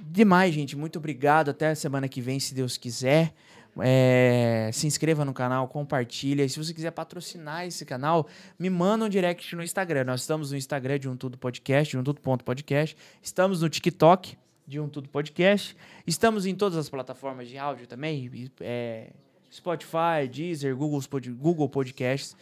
Demais, 0.00 0.52
gente. 0.52 0.74
Muito 0.74 0.98
obrigado. 0.98 1.50
Até 1.50 1.74
semana 1.74 2.08
que 2.08 2.20
vem, 2.20 2.40
se 2.40 2.54
Deus 2.54 2.76
quiser. 2.76 3.32
É, 3.78 4.70
se 4.72 4.86
inscreva 4.86 5.24
no 5.24 5.32
canal, 5.32 5.68
compartilha. 5.68 6.44
E 6.44 6.48
se 6.48 6.58
você 6.58 6.74
quiser 6.74 6.90
patrocinar 6.90 7.66
esse 7.66 7.84
canal, 7.84 8.26
me 8.58 8.68
manda 8.68 9.04
um 9.04 9.08
direct 9.08 9.54
no 9.54 9.62
Instagram. 9.62 10.04
Nós 10.04 10.22
estamos 10.22 10.50
no 10.50 10.56
Instagram 10.56 10.98
de 10.98 11.08
um 11.08 11.16
tudo 11.16 11.38
podcast, 11.38 11.90
de 11.92 11.98
um 11.98 12.02
tudo 12.02 12.20
ponto 12.20 12.44
podcast. 12.44 12.96
Estamos 13.22 13.62
no 13.62 13.68
TikTok 13.68 14.36
de 14.72 14.80
um 14.80 14.88
tudo 14.88 15.06
podcast. 15.06 15.76
Estamos 16.06 16.46
em 16.46 16.54
todas 16.54 16.78
as 16.78 16.88
plataformas 16.88 17.46
de 17.46 17.58
áudio 17.58 17.86
também, 17.86 18.50
é, 18.60 19.10
Spotify, 19.52 20.26
Deezer, 20.30 20.74
Google, 20.74 21.00
Google 21.36 21.68
Podcasts. 21.68 22.34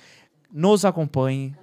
Nos 0.52 0.84
acompanhe. 0.84 1.56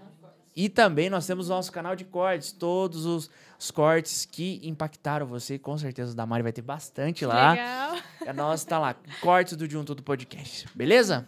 E 0.54 0.68
também 0.68 1.10
nós 1.10 1.26
temos 1.26 1.48
o 1.48 1.52
nosso 1.52 1.72
canal 1.72 1.96
de 1.96 2.04
cortes, 2.04 2.52
todos 2.52 3.06
os, 3.06 3.30
os 3.58 3.72
cortes 3.72 4.26
que 4.26 4.60
impactaram 4.64 5.26
você, 5.26 5.58
com 5.58 5.78
certeza 5.78 6.12
o 6.12 6.16
da 6.16 6.26
Mari 6.26 6.44
vai 6.44 6.52
ter 6.52 6.64
bastante 6.64 7.26
lá. 7.26 7.52
Legal. 7.52 7.98
A 8.28 8.34
nossa 8.34 8.68
tá 8.68 8.80
lá, 8.80 8.96
cortes 9.22 9.56
do 9.56 9.68
De 9.68 9.78
Um 9.78 9.86
Tudo 9.86 10.04
Podcast. 10.04 10.68
Beleza? 10.76 11.28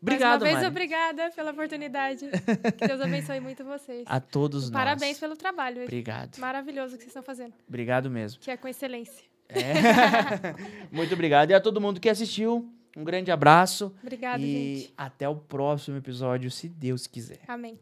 Obrigado, 0.00 0.42
Mais 0.42 0.42
uma 0.42 0.44
vez, 0.44 0.54
Mari. 0.56 0.66
obrigada 0.66 1.30
pela 1.30 1.50
oportunidade. 1.52 2.26
Que 2.78 2.86
Deus 2.86 3.00
abençoe 3.00 3.40
muito 3.40 3.64
vocês. 3.64 4.04
A 4.06 4.20
todos 4.20 4.70
nós. 4.70 4.72
Parabéns 4.72 5.18
pelo 5.18 5.36
trabalho. 5.36 5.82
Obrigado. 5.82 6.38
Maravilhoso 6.38 6.96
que 6.96 7.02
vocês 7.02 7.08
estão 7.08 7.22
fazendo. 7.22 7.54
Obrigado 7.66 8.10
mesmo. 8.10 8.40
Que 8.40 8.50
é 8.50 8.56
com 8.56 8.68
excelência. 8.68 9.24
É. 9.48 10.54
Muito 10.92 11.12
obrigado. 11.14 11.50
E 11.50 11.54
a 11.54 11.60
todo 11.60 11.80
mundo 11.80 12.00
que 12.00 12.08
assistiu, 12.08 12.70
um 12.96 13.04
grande 13.04 13.30
abraço. 13.30 13.94
Obrigada, 14.02 14.42
e 14.42 14.76
gente. 14.76 14.94
até 14.96 15.28
o 15.28 15.36
próximo 15.36 15.96
episódio, 15.96 16.50
se 16.50 16.68
Deus 16.68 17.06
quiser. 17.06 17.40
Amém. 17.48 17.78